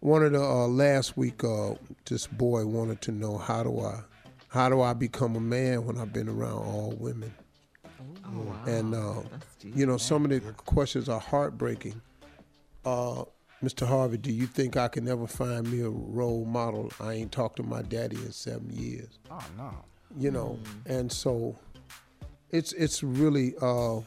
one 0.00 0.22
of 0.24 0.32
the 0.32 0.42
uh, 0.42 0.66
last 0.66 1.16
week, 1.16 1.44
uh, 1.44 1.74
this 2.06 2.26
boy 2.26 2.64
wanted 2.64 3.00
to 3.02 3.12
know 3.12 3.38
how 3.38 3.62
do 3.62 3.80
I, 3.80 4.00
how 4.48 4.68
do 4.68 4.80
I 4.80 4.94
become 4.94 5.36
a 5.36 5.40
man 5.40 5.84
when 5.84 5.98
I've 5.98 6.12
been 6.12 6.28
around 6.28 6.58
all 6.58 6.94
women? 6.98 7.34
And 8.66 8.94
uh, 8.94 9.22
you 9.62 9.86
know, 9.86 9.96
some 9.96 10.24
of 10.24 10.30
the 10.30 10.40
questions 10.52 11.08
are 11.08 11.20
heartbreaking. 11.20 12.00
Uh, 12.84 13.24
Mr. 13.62 13.86
Harvey, 13.86 14.16
do 14.16 14.32
you 14.32 14.46
think 14.46 14.76
I 14.76 14.88
can 14.88 15.06
ever 15.06 15.26
find 15.26 15.70
me 15.70 15.82
a 15.82 15.88
role 15.90 16.44
model? 16.46 16.90
I 16.98 17.12
ain't 17.14 17.30
talked 17.32 17.56
to 17.56 17.62
my 17.62 17.82
daddy 17.82 18.16
in 18.16 18.32
seven 18.32 18.70
years. 18.70 19.18
Oh 19.30 19.44
no. 19.58 19.70
You 20.18 20.30
know, 20.30 20.58
and 20.86 21.10
so 21.12 21.54
it's 22.50 22.72
it's 22.72 23.02
really. 23.02 23.54
Uh, 23.60 24.00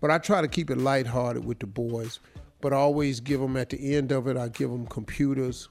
but 0.00 0.10
I 0.10 0.18
try 0.18 0.42
to 0.42 0.48
keep 0.48 0.70
it 0.70 0.76
lighthearted 0.78 1.44
with 1.44 1.60
the 1.60 1.66
boys. 1.66 2.18
But 2.60 2.72
I 2.72 2.76
always 2.76 3.20
give 3.20 3.40
them 3.40 3.56
at 3.56 3.70
the 3.70 3.94
end 3.94 4.10
of 4.10 4.26
it. 4.26 4.36
I 4.36 4.48
give 4.48 4.70
them 4.70 4.86
computers. 4.86 5.68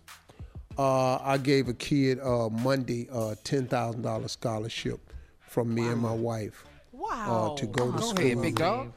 Uh, 0.77 1.17
I 1.17 1.37
gave 1.37 1.67
a 1.67 1.73
kid 1.73 2.19
uh, 2.19 2.49
Monday 2.49 3.07
a 3.11 3.35
ten 3.43 3.67
thousand 3.67 4.01
dollars 4.03 4.31
scholarship 4.31 4.99
from 5.41 5.73
me 5.75 5.85
and 5.87 5.99
my 6.01 6.13
wife. 6.13 6.65
Wow. 6.91 7.51
Uh, 7.53 7.57
to 7.59 7.67
go 7.67 7.91
to 7.91 7.97
Go 7.97 8.03
school 8.03 8.25
ahead, 8.25 8.41
big. 8.41 8.61
Awesome. 8.61 8.91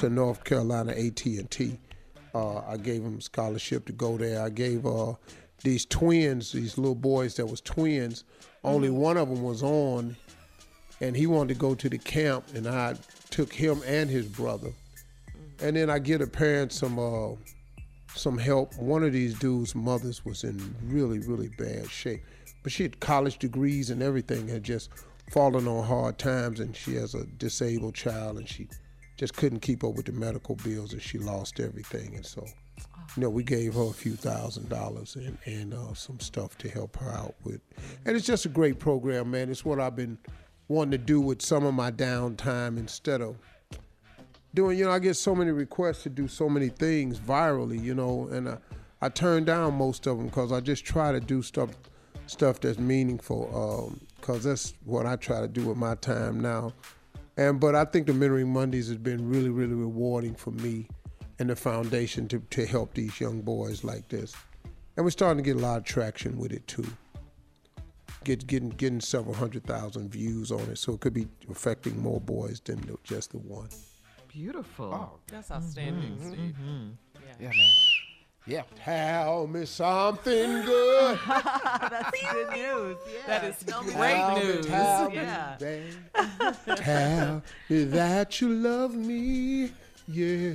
to 0.00 0.10
North 0.10 0.42
Carolina 0.44 0.92
AT 0.92 1.24
and 1.24 1.50
T, 1.50 1.78
Uh, 2.34 2.58
I 2.66 2.76
gave 2.76 3.02
him 3.02 3.20
scholarship 3.20 3.86
to 3.86 3.92
go 3.92 4.16
there. 4.16 4.42
I 4.42 4.48
gave 4.48 4.84
uh, 4.84 5.14
these 5.62 5.86
twins, 5.86 6.52
these 6.52 6.76
little 6.76 6.94
boys 6.94 7.36
that 7.36 7.46
was 7.46 7.60
twins. 7.60 8.24
Only 8.64 8.90
one 8.90 9.16
of 9.16 9.28
them 9.28 9.42
was 9.42 9.62
on, 9.62 10.16
and 11.00 11.16
he 11.16 11.26
wanted 11.26 11.54
to 11.54 11.60
go 11.60 11.74
to 11.74 11.88
the 11.88 11.98
camp, 11.98 12.44
and 12.54 12.66
I 12.66 12.96
took 13.30 13.52
him 13.52 13.80
and 13.86 14.10
his 14.10 14.26
brother. 14.26 14.72
And 15.60 15.76
then 15.76 15.90
I 15.90 15.98
get 15.98 16.20
a 16.20 16.26
parent 16.26 16.72
some 16.72 16.98
uh, 16.98 17.36
some 18.14 18.38
help. 18.38 18.76
One 18.76 19.02
of 19.02 19.12
these 19.12 19.38
dudes' 19.38 19.74
mothers 19.74 20.24
was 20.24 20.44
in 20.44 20.74
really, 20.84 21.20
really 21.20 21.48
bad 21.56 21.88
shape, 21.90 22.22
but 22.62 22.72
she 22.72 22.82
had 22.84 22.98
college 23.00 23.38
degrees 23.38 23.90
and 23.90 24.02
everything. 24.02 24.48
Had 24.48 24.64
just 24.64 24.90
fallen 25.30 25.68
on 25.68 25.84
hard 25.84 26.18
times, 26.18 26.60
and 26.60 26.74
she 26.74 26.94
has 26.96 27.14
a 27.14 27.24
disabled 27.24 27.94
child, 27.94 28.38
and 28.38 28.48
she 28.48 28.68
just 29.16 29.36
couldn't 29.36 29.60
keep 29.60 29.84
up 29.84 29.94
with 29.94 30.06
the 30.06 30.12
medical 30.12 30.56
bills, 30.56 30.92
and 30.92 31.02
she 31.02 31.18
lost 31.18 31.60
everything. 31.60 32.14
And 32.16 32.26
so, 32.26 32.44
you 33.16 33.22
know, 33.22 33.30
we 33.30 33.44
gave 33.44 33.74
her 33.74 33.82
a 33.82 33.92
few 33.92 34.14
thousand 34.14 34.68
dollars 34.68 35.16
and 35.16 35.38
and 35.44 35.74
uh, 35.74 35.94
some 35.94 36.20
stuff 36.20 36.58
to 36.58 36.68
help 36.68 36.96
her 36.96 37.10
out 37.10 37.34
with. 37.44 37.60
And 38.04 38.16
it's 38.16 38.26
just 38.26 38.46
a 38.46 38.48
great 38.48 38.78
program, 38.78 39.30
man. 39.30 39.50
It's 39.50 39.64
what 39.64 39.80
I've 39.80 39.96
been 39.96 40.18
wanting 40.68 40.92
to 40.92 40.98
do 40.98 41.20
with 41.20 41.42
some 41.42 41.64
of 41.64 41.74
my 41.74 41.90
downtime 41.90 42.78
instead 42.78 43.20
of 43.20 43.36
doing, 44.54 44.78
you 44.78 44.84
know, 44.84 44.90
I 44.90 44.98
get 44.98 45.14
so 45.14 45.34
many 45.34 45.50
requests 45.50 46.04
to 46.04 46.08
do 46.08 46.28
so 46.28 46.48
many 46.48 46.68
things 46.68 47.18
virally, 47.18 47.82
you 47.82 47.94
know, 47.94 48.28
and 48.28 48.48
I, 48.48 48.58
I 49.02 49.08
turn 49.08 49.44
down 49.44 49.74
most 49.74 50.06
of 50.06 50.16
them 50.16 50.26
because 50.26 50.52
I 50.52 50.60
just 50.60 50.84
try 50.84 51.12
to 51.12 51.20
do 51.20 51.42
stuff, 51.42 51.70
stuff 52.26 52.60
that's 52.60 52.78
meaningful, 52.78 53.92
because 54.16 54.44
that's 54.44 54.74
what 54.84 55.06
I 55.06 55.16
try 55.16 55.40
to 55.40 55.48
do 55.48 55.66
with 55.66 55.76
my 55.76 55.96
time 55.96 56.40
now. 56.40 56.72
And 57.36 57.58
but 57.60 57.74
I 57.74 57.84
think 57.84 58.06
the 58.06 58.12
Mentoring 58.12 58.46
Mondays 58.48 58.88
has 58.88 58.98
been 58.98 59.28
really, 59.28 59.48
really 59.50 59.74
rewarding 59.74 60.34
for 60.34 60.50
me 60.52 60.88
and 61.38 61.50
the 61.50 61.56
foundation 61.56 62.28
to, 62.28 62.38
to 62.50 62.64
help 62.64 62.94
these 62.94 63.20
young 63.20 63.40
boys 63.40 63.82
like 63.82 64.08
this. 64.08 64.34
And 64.96 65.04
we're 65.04 65.10
starting 65.10 65.42
to 65.42 65.48
get 65.50 65.56
a 65.56 65.60
lot 65.66 65.78
of 65.78 65.84
traction 65.84 66.38
with 66.38 66.52
it 66.52 66.66
too. 66.68 66.86
Get, 68.22 68.46
getting 68.46 68.70
getting 68.70 69.00
several 69.00 69.34
hundred 69.34 69.64
thousand 69.66 70.10
views 70.10 70.50
on 70.50 70.60
it, 70.70 70.78
so 70.78 70.94
it 70.94 71.00
could 71.00 71.12
be 71.12 71.26
affecting 71.50 72.00
more 72.00 72.20
boys 72.20 72.60
than 72.60 72.80
the, 72.82 72.96
just 73.02 73.32
the 73.32 73.38
one. 73.38 73.68
Beautiful. 74.28 74.86
Oh, 74.94 75.18
that's 75.26 75.50
outstanding, 75.50 76.16
Mhm, 76.16 76.32
Steve. 76.32 76.56
mhm. 76.64 76.90
Yeah. 77.40 77.48
man. 77.48 77.70
Yeah. 78.46 78.62
Tell 78.84 79.46
me 79.46 79.64
something 79.64 80.62
good. 80.62 81.18
That's 81.26 82.10
good 82.32 82.50
news. 82.50 82.96
Yeah. 83.06 83.26
That 83.26 83.44
is 83.44 83.56
Tell 83.66 83.82
me 83.82 83.92
great 83.94 84.12
Tell 84.14 84.36
me, 84.36 84.44
news. 84.44 84.66
tell 84.66 85.08
me, 85.10 85.16
Yeah. 85.16 85.56
babe. 85.58 85.94
Tell 86.76 87.42
me 87.70 87.84
that 87.84 88.40
you 88.40 88.48
love 88.50 88.94
me. 88.94 89.72
Yeah. 90.06 90.52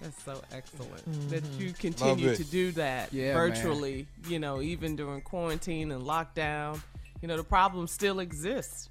That's 0.00 0.22
so 0.24 0.40
excellent 0.52 1.30
that 1.30 1.42
you 1.58 1.72
continue 1.72 2.14
Mm-hmm. 2.14 2.24
Love 2.26 2.34
it. 2.34 2.36
to 2.36 2.44
do 2.44 2.70
that 2.72 3.12
Yeah, 3.12 3.34
man. 3.34 3.34
virtually. 3.34 4.06
You 4.28 4.38
know, 4.38 4.62
even 4.62 4.94
during 4.94 5.20
quarantine 5.22 5.90
and 5.90 6.04
lockdown. 6.04 6.80
You 7.22 7.28
know, 7.28 7.36
the 7.36 7.42
problem 7.44 7.86
still 7.88 8.20
exists. 8.20 8.88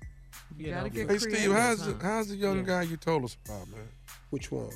You, 0.58 0.68
you 0.68 0.74
gotta 0.74 0.90
know, 0.90 1.08
Hey 1.08 1.18
Steve, 1.18 1.52
how's 1.54 1.86
the, 1.86 1.96
how's 2.06 2.28
the 2.28 2.36
young 2.36 2.64
guy 2.64 2.82
you 2.84 2.98
told 2.98 3.24
us 3.24 3.38
about, 3.46 3.68
man? 3.70 3.88
Which 4.30 4.52
one? 4.52 4.70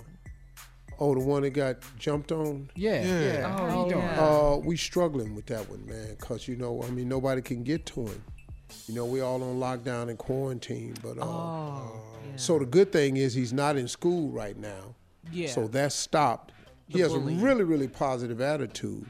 Oh, 1.03 1.13
the 1.13 1.19
one 1.19 1.41
that 1.41 1.49
got 1.49 1.79
jumped 1.99 2.31
on? 2.31 2.69
Yeah, 2.75 3.03
Yeah. 3.03 3.19
yeah. 3.33 3.57
How 3.57 3.83
he 3.83 3.89
doing? 3.89 4.03
Uh, 4.05 4.55
we 4.63 4.77
struggling 4.77 5.35
with 5.35 5.45
that 5.47 5.69
one, 5.69 5.85
man, 5.85 6.15
because, 6.17 6.47
you 6.47 6.55
know, 6.55 6.81
I 6.81 6.89
mean, 6.91 7.09
nobody 7.09 7.41
can 7.41 7.61
get 7.61 7.85
to 7.87 8.05
him. 8.07 8.23
You 8.87 8.95
know, 8.95 9.05
we 9.05 9.19
all 9.19 9.43
on 9.43 9.59
lockdown 9.59 10.07
and 10.07 10.17
quarantine, 10.17 10.93
but 11.03 11.17
uh, 11.17 11.25
Oh, 11.25 12.01
so 12.37 12.57
the 12.57 12.65
good 12.65 12.93
thing 12.93 13.17
is 13.17 13.33
he's 13.33 13.51
not 13.51 13.75
in 13.75 13.89
school 13.89 14.29
right 14.31 14.57
now. 14.57 14.95
Yeah. 15.29 15.49
So 15.49 15.67
that's 15.67 15.93
stopped. 15.93 16.53
he 16.87 16.99
has 17.01 17.11
bullying. 17.11 17.41
a 17.41 17.43
really, 17.43 17.63
really 17.65 17.89
positive 17.89 18.39
attitude. 18.39 19.05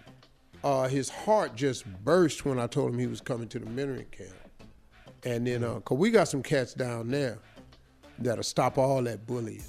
Uh, 0.64 0.88
his 0.88 1.10
heart 1.10 1.56
just 1.56 1.86
burst 2.04 2.44
when 2.44 2.58
I 2.58 2.66
told 2.66 2.92
him 2.92 2.98
he 3.00 3.06
was 3.08 3.22
coming 3.22 3.48
to 3.50 3.60
the 3.60 3.68
mentoring 3.68 4.10
camp. 4.10 4.32
And 5.26 5.46
then, 5.46 5.64
uh, 5.64 5.80
cause 5.82 6.00
we 6.00 6.10
got 6.10 6.28
some 6.28 6.42
cats 6.42 6.74
down 6.74 7.10
there 7.10 7.38
that'll 8.18 8.44
stop 8.44 8.80
all 8.80 9.04
that 9.04 9.28
bullying. 9.28 9.62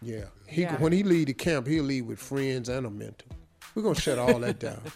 Yeah. 0.00 0.26
He 0.48 0.62
Yeah. 0.62 0.76
when 0.80 0.92
he 0.92 1.02
leave 1.02 1.26
the 1.26 1.34
camp, 1.34 1.66
he'll 1.66 1.84
leave 1.84 2.06
with 2.06 2.18
friends 2.18 2.68
and 2.68 2.86
a 2.86 2.90
mentor. 2.90 3.28
We're 3.74 3.82
gonna 3.82 3.94
shut 4.00 4.18
all 4.18 4.38
that 4.40 4.58
down. 4.58 4.80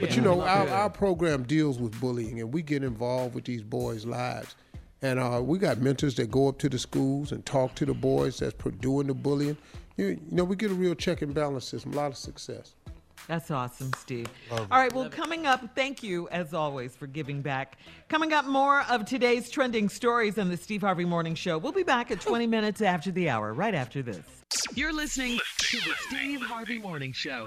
But 0.00 0.14
you 0.14 0.22
know, 0.22 0.40
our, 0.40 0.68
our 0.68 0.88
program 0.88 1.42
deals 1.42 1.80
with 1.80 2.00
bullying, 2.00 2.38
and 2.40 2.54
we 2.54 2.62
get 2.62 2.84
involved 2.84 3.34
with 3.34 3.44
these 3.44 3.62
boys' 3.62 4.06
lives. 4.06 4.54
And 5.02 5.18
uh, 5.18 5.42
we 5.44 5.58
got 5.58 5.78
mentors 5.80 6.14
that 6.14 6.30
go 6.30 6.46
up 6.48 6.58
to 6.60 6.68
the 6.68 6.78
schools 6.78 7.32
and 7.32 7.44
talk 7.44 7.74
to 7.74 7.84
the 7.84 7.92
boys 7.92 8.38
that's 8.38 8.54
doing 8.78 9.08
the 9.08 9.14
bullying. 9.14 9.56
You, 9.96 10.06
you 10.06 10.20
know, 10.30 10.44
we 10.44 10.54
get 10.54 10.70
a 10.70 10.74
real 10.74 10.94
check 10.94 11.22
and 11.22 11.34
balance 11.34 11.64
system, 11.66 11.92
a 11.92 11.96
lot 11.96 12.12
of 12.12 12.16
success. 12.16 12.74
That's 13.26 13.50
awesome, 13.50 13.90
Steve. 13.98 14.26
Love. 14.50 14.68
All 14.70 14.78
right, 14.78 14.92
well, 14.92 15.08
coming 15.08 15.46
up, 15.46 15.74
thank 15.74 16.02
you 16.02 16.28
as 16.28 16.52
always 16.52 16.94
for 16.94 17.06
giving 17.06 17.40
back. 17.40 17.78
Coming 18.08 18.32
up, 18.34 18.44
more 18.44 18.82
of 18.90 19.06
today's 19.06 19.48
trending 19.50 19.88
stories 19.88 20.38
on 20.38 20.50
the 20.50 20.56
Steve 20.56 20.82
Harvey 20.82 21.06
Morning 21.06 21.34
Show. 21.34 21.56
We'll 21.56 21.72
be 21.72 21.82
back 21.82 22.10
at 22.10 22.20
20 22.20 22.46
minutes 22.46 22.82
after 22.82 23.10
the 23.10 23.30
hour, 23.30 23.54
right 23.54 23.74
after 23.74 24.02
this. 24.02 24.26
You're 24.74 24.92
listening 24.92 25.38
to 25.58 25.78
the 25.78 25.94
Steve 26.08 26.42
Harvey 26.42 26.78
Morning 26.78 27.12
Show. 27.12 27.44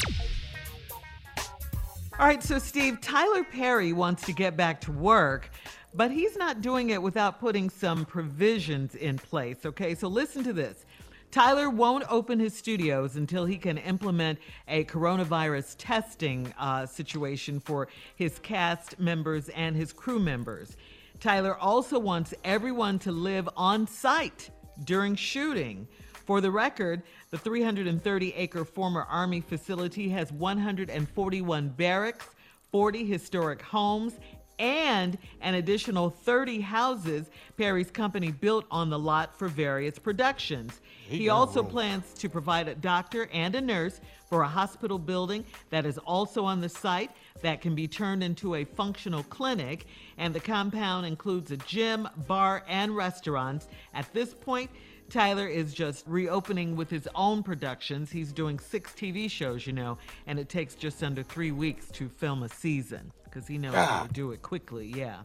All 2.20 2.26
right, 2.26 2.41
so 2.41 2.58
Steve, 2.58 2.99
Tyler 2.99 3.44
Perry 3.44 3.94
wants 3.94 4.26
to 4.26 4.34
get 4.34 4.58
back 4.58 4.82
to 4.82 4.91
work, 4.91 5.52
but 5.94 6.10
he's 6.10 6.36
not 6.36 6.62
doing 6.62 6.90
it 6.90 6.99
without 6.99 7.40
putting 7.40 7.70
some 7.70 8.06
provisions 8.06 8.95
in 8.95 9.20
place. 9.20 9.58
Okay, 9.64 9.94
so 9.94 10.08
listen 10.08 10.44
to 10.44 10.54
this. 10.54 10.87
Tyler 11.32 11.70
won't 11.70 12.06
open 12.10 12.40
his 12.40 12.56
studios 12.56 13.18
until 13.18 13.45
he 13.45 13.58
can 13.58 13.78
implement 13.78 14.40
a 14.68 14.86
coronavirus 14.86 15.76
testing 15.78 16.54
uh, 16.58 16.86
situation 16.86 17.60
for 17.60 17.90
his 18.16 18.40
cast 18.40 18.98
members 18.99 19.49
and 19.49 19.76
his 19.76 19.91
crew 19.91 20.20
members. 20.20 20.78
Tyler 21.20 21.58
also 21.58 21.99
wants 21.99 22.34
everyone 22.44 22.98
to 22.99 23.12
live 23.12 23.49
on 23.58 23.86
site 23.88 24.49
during 24.84 25.16
shooting. 25.16 25.88
For 26.26 26.41
the 26.41 26.52
record, 26.52 27.04
the 27.32 27.38
330 27.38 28.34
acre 28.34 28.66
former 28.66 29.04
Army 29.04 29.41
facility 29.41 30.10
has 30.10 30.32
141 30.32 31.70
barracks, 31.70 32.28
40 32.72 33.06
historic 33.06 33.62
homes, 33.62 34.20
and 34.60 35.18
an 35.42 35.56
additional 35.56 36.10
30 36.10 36.62
houses 36.62 37.30
Perry's 37.58 37.92
company 37.92 38.32
built 38.32 38.66
on 38.72 38.90
the 38.90 39.00
lot 39.00 39.38
for 39.38 39.48
various 39.48 40.00
productions. 40.00 40.82
He 41.08 41.30
also 41.30 41.64
plans 41.64 42.14
to 42.16 42.30
provide 42.30 42.68
a 42.68 42.76
doctor 42.76 43.30
and 43.32 43.56
a 43.56 43.62
nurse 43.62 44.02
for 44.30 44.42
a 44.42 44.48
hospital 44.48 45.00
building 45.00 45.46
that 45.70 45.86
is 45.86 45.98
also 46.00 46.44
on 46.44 46.60
the 46.60 46.70
site 46.70 47.12
that 47.42 47.62
can 47.62 47.76
be 47.76 47.88
turned 47.88 48.24
into 48.24 48.56
a 48.56 48.64
functional 48.66 49.24
clinic. 49.24 49.86
And 50.18 50.34
the 50.34 50.40
compound 50.40 51.06
includes 51.06 51.52
a 51.52 51.58
gym, 51.58 52.10
bar, 52.28 52.64
and 52.68 52.96
restaurants. 52.96 53.68
At 53.94 54.12
this 54.14 54.34
point, 54.34 54.70
Tyler 55.10 55.48
is 55.48 55.74
just 55.74 56.06
reopening 56.06 56.76
with 56.76 56.90
his 56.90 57.08
own 57.16 57.42
productions. 57.42 58.12
He's 58.12 58.34
doing 58.34 58.60
six 58.60 58.92
TV 58.92 59.32
shows, 59.32 59.66
you 59.66 59.72
know, 59.72 59.98
and 60.26 60.38
it 60.38 60.50
takes 60.50 60.76
just 60.76 61.02
under 61.02 61.24
three 61.24 61.52
weeks 61.52 61.90
to 61.92 62.10
film 62.10 62.44
a 62.44 62.50
season 62.50 63.14
because 63.38 63.48
he 63.48 63.58
knows 63.60 63.76
how 63.76 64.04
to 64.08 64.14
do 64.14 64.32
it 64.32 64.42
quickly. 64.42 64.92
Yeah. 64.96 65.18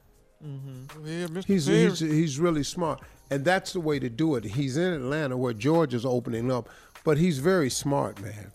Mm-hmm. 0.44 1.06
Yeah, 1.06 1.42
He's, 1.46 1.66
he's 1.66 2.00
he's 2.00 2.38
really 2.38 2.64
smart, 2.64 3.00
and 3.30 3.44
that's 3.44 3.72
the 3.72 3.80
way 3.80 3.98
to 4.00 4.10
do 4.10 4.34
it. 4.34 4.44
He's 4.44 4.76
in 4.76 4.92
Atlanta 4.92 5.36
where 5.36 5.52
Georgia's 5.52 6.04
opening 6.04 6.50
up, 6.50 6.68
but 7.04 7.16
he's 7.16 7.38
very 7.38 7.70
smart, 7.70 8.20
man. 8.20 8.52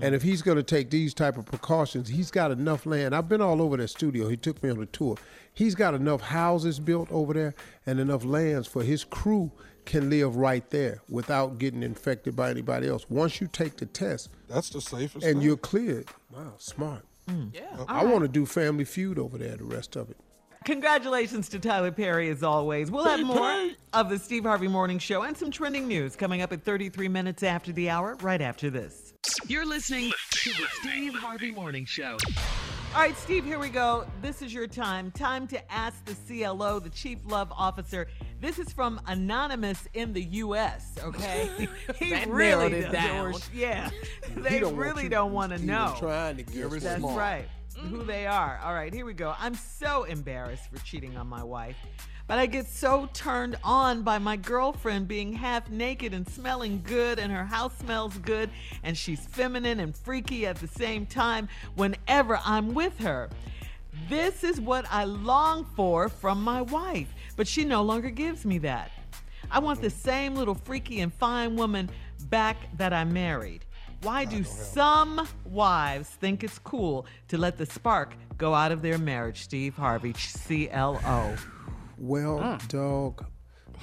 And 0.00 0.14
if 0.14 0.22
he's 0.22 0.40
going 0.40 0.56
to 0.56 0.62
take 0.62 0.88
these 0.88 1.12
type 1.12 1.36
of 1.36 1.44
precautions, 1.44 2.08
he's 2.08 2.30
got 2.30 2.50
enough 2.50 2.86
land. 2.86 3.14
I've 3.14 3.28
been 3.28 3.42
all 3.42 3.60
over 3.60 3.76
that 3.76 3.88
studio. 3.88 4.26
He 4.26 4.36
took 4.38 4.62
me 4.62 4.70
on 4.70 4.80
a 4.80 4.86
tour. 4.86 5.16
He's 5.52 5.74
got 5.74 5.92
enough 5.92 6.22
houses 6.22 6.80
built 6.80 7.12
over 7.12 7.34
there 7.34 7.54
and 7.84 8.00
enough 8.00 8.24
lands 8.24 8.66
for 8.66 8.82
his 8.82 9.04
crew 9.04 9.52
can 9.84 10.08
live 10.08 10.36
right 10.36 10.68
there 10.70 11.02
without 11.10 11.58
getting 11.58 11.82
infected 11.82 12.34
by 12.34 12.48
anybody 12.48 12.88
else. 12.88 13.04
Once 13.10 13.38
you 13.38 13.48
take 13.48 13.76
the 13.76 13.84
test, 13.84 14.30
that's 14.48 14.70
the 14.70 14.80
safest. 14.80 15.26
and 15.26 15.40
thing. 15.40 15.42
you're 15.42 15.58
cleared. 15.58 16.08
Wow, 16.34 16.54
smart. 16.56 17.04
Mm. 17.28 17.54
Yeah. 17.54 17.62
Uh, 17.78 17.84
I 17.88 18.04
want 18.04 18.22
to 18.22 18.28
do 18.28 18.46
Family 18.46 18.84
Feud 18.84 19.18
over 19.18 19.38
there. 19.38 19.56
The 19.56 19.64
rest 19.64 19.96
of 19.96 20.10
it. 20.10 20.16
Congratulations 20.64 21.48
to 21.50 21.60
Tyler 21.60 21.92
Perry 21.92 22.28
as 22.28 22.42
always. 22.42 22.90
We'll 22.90 23.04
have 23.04 23.24
more 23.24 23.70
of 23.92 24.08
the 24.08 24.18
Steve 24.18 24.42
Harvey 24.42 24.66
Morning 24.66 24.98
Show 24.98 25.22
and 25.22 25.36
some 25.36 25.50
trending 25.52 25.86
news 25.86 26.16
coming 26.16 26.42
up 26.42 26.52
at 26.52 26.64
33 26.64 27.06
minutes 27.06 27.44
after 27.44 27.72
the 27.72 27.88
hour, 27.88 28.16
right 28.20 28.42
after 28.42 28.68
this. 28.68 29.05
You're 29.46 29.66
listening 29.66 30.12
to 30.30 30.50
the 30.50 30.66
Steve 30.80 31.14
Harvey 31.14 31.50
Morning 31.50 31.84
Show. 31.84 32.16
All 32.94 33.02
right, 33.02 33.16
Steve, 33.16 33.44
here 33.44 33.58
we 33.58 33.68
go. 33.68 34.06
This 34.22 34.42
is 34.42 34.52
your 34.54 34.66
time. 34.66 35.10
Time 35.10 35.46
to 35.48 35.72
ask 35.72 36.04
the 36.04 36.14
CLO, 36.14 36.78
the 36.78 36.88
Chief 36.90 37.18
Love 37.26 37.52
Officer. 37.52 38.06
This 38.40 38.58
is 38.58 38.72
from 38.72 39.00
Anonymous 39.06 39.86
in 39.94 40.12
the 40.12 40.22
U.S., 40.22 40.92
okay? 41.02 41.68
he 41.98 42.10
That 42.10 42.28
really 42.28 42.72
it 42.72 42.82
does- 42.82 42.92
down. 42.92 43.34
or- 43.34 43.38
Yeah. 43.54 43.90
They 44.36 44.58
don't 44.60 44.76
really 44.76 45.04
you 45.04 45.08
don't 45.08 45.32
want 45.32 45.52
to 45.52 45.58
know. 45.64 45.94
trying 45.98 46.36
to 46.38 46.42
guess 46.42 46.82
That's 46.82 47.02
what- 47.02 47.16
right. 47.16 47.48
who 47.76 47.98
mm-hmm. 47.98 48.06
they 48.06 48.26
are. 48.26 48.60
All 48.64 48.72
right, 48.74 48.92
here 48.92 49.04
we 49.06 49.14
go. 49.14 49.34
I'm 49.38 49.54
so 49.54 50.04
embarrassed 50.04 50.70
for 50.72 50.78
cheating 50.84 51.16
on 51.16 51.26
my 51.26 51.42
wife, 51.42 51.76
but 52.26 52.38
I 52.38 52.46
get 52.46 52.66
so 52.66 53.08
turned 53.12 53.56
on 53.62 54.02
by 54.02 54.18
my 54.18 54.36
girlfriend 54.36 55.06
being 55.06 55.32
half 55.32 55.70
naked 55.70 56.12
and 56.12 56.28
smelling 56.28 56.82
good, 56.84 57.18
and 57.18 57.32
her 57.32 57.44
house 57.44 57.76
smells 57.78 58.18
good, 58.18 58.50
and 58.82 58.96
she's 58.96 59.20
feminine 59.20 59.80
and 59.80 59.96
freaky 59.96 60.46
at 60.46 60.56
the 60.56 60.68
same 60.68 61.06
time 61.06 61.48
whenever 61.76 62.40
I'm 62.44 62.74
with 62.74 62.98
her. 62.98 63.28
This 64.08 64.44
is 64.44 64.60
what 64.60 64.86
I 64.90 65.04
long 65.04 65.64
for 65.76 66.08
from 66.08 66.42
my 66.42 66.62
wife, 66.62 67.08
but 67.36 67.48
she 67.48 67.64
no 67.64 67.82
longer 67.82 68.10
gives 68.10 68.44
me 68.44 68.58
that. 68.58 68.90
I 69.50 69.60
want 69.60 69.80
the 69.80 69.90
same 69.90 70.34
little 70.34 70.54
freaky 70.54 71.00
and 71.00 71.12
fine 71.12 71.56
woman 71.56 71.88
back 72.28 72.56
that 72.76 72.92
I 72.92 73.04
married. 73.04 73.64
Why 74.02 74.24
do 74.24 74.44
some 74.44 75.26
wives 75.44 76.08
think 76.08 76.44
it's 76.44 76.58
cool 76.58 77.06
to 77.28 77.38
let 77.38 77.56
the 77.56 77.66
spark 77.66 78.14
go 78.36 78.54
out 78.54 78.72
of 78.72 78.82
their 78.82 78.98
marriage? 78.98 79.42
Steve 79.42 79.74
Harvey, 79.76 80.12
CLO. 80.12 81.36
Well, 81.98 82.38
mm. 82.38 82.68
dog, 82.68 83.24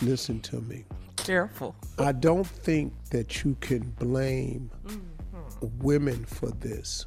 listen 0.01 0.39
to 0.41 0.61
me. 0.61 0.85
Careful. 1.15 1.75
I 1.97 2.11
don't 2.11 2.45
think 2.45 2.93
that 3.11 3.43
you 3.43 3.55
can 3.61 3.81
blame 3.99 4.69
mm-hmm. 4.85 5.79
women 5.79 6.25
for 6.25 6.49
this. 6.49 7.05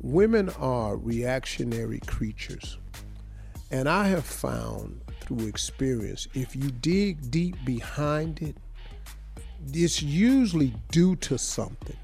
Women 0.00 0.50
are 0.58 0.96
reactionary 0.96 2.00
creatures. 2.00 2.78
And 3.70 3.88
I 3.88 4.08
have 4.08 4.24
found 4.24 5.00
through 5.20 5.46
experience, 5.46 6.28
if 6.34 6.54
you 6.54 6.70
dig 6.70 7.30
deep 7.30 7.56
behind 7.64 8.42
it, 8.42 8.56
it's 9.72 10.02
usually 10.02 10.72
due 10.92 11.16
to 11.16 11.38
something. 11.38 11.96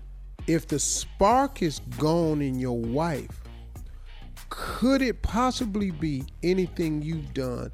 If 0.47 0.67
the 0.67 0.79
spark 0.79 1.63
is 1.63 1.81
gone 1.99 2.43
in 2.43 2.59
your 2.59 2.79
wife, 2.79 3.43
could 4.49 5.03
it 5.03 5.23
possibly 5.23 5.93
be 5.93 6.25
anything 6.43 7.01
you've 7.01 7.33
done 7.33 7.71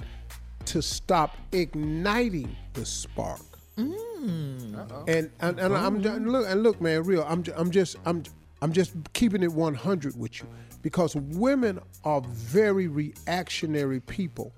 to 0.69 0.83
stop 0.83 1.37
igniting 1.53 2.55
the 2.75 2.85
spark? 2.85 3.41
Mm. 3.77 5.09
And 5.09 5.31
and, 5.41 5.61
and 5.61 5.75
I'm 5.75 6.05
and 6.05 6.33
look 6.33 6.47
and 6.49 6.63
look, 6.63 6.81
man, 6.81 7.03
real. 7.05 7.25
I'm 7.29 7.45
I'm 7.57 7.71
just 7.71 7.97
I'm 8.05 8.23
I'm 8.61 8.73
just 8.73 8.93
keeping 9.13 9.43
it 9.43 9.53
100 9.53 10.19
with 10.19 10.41
you 10.41 10.49
because 10.83 11.15
women 11.15 11.79
are 12.05 12.21
very 12.21 12.89
reactionary 12.89 14.01
people. 14.01 14.53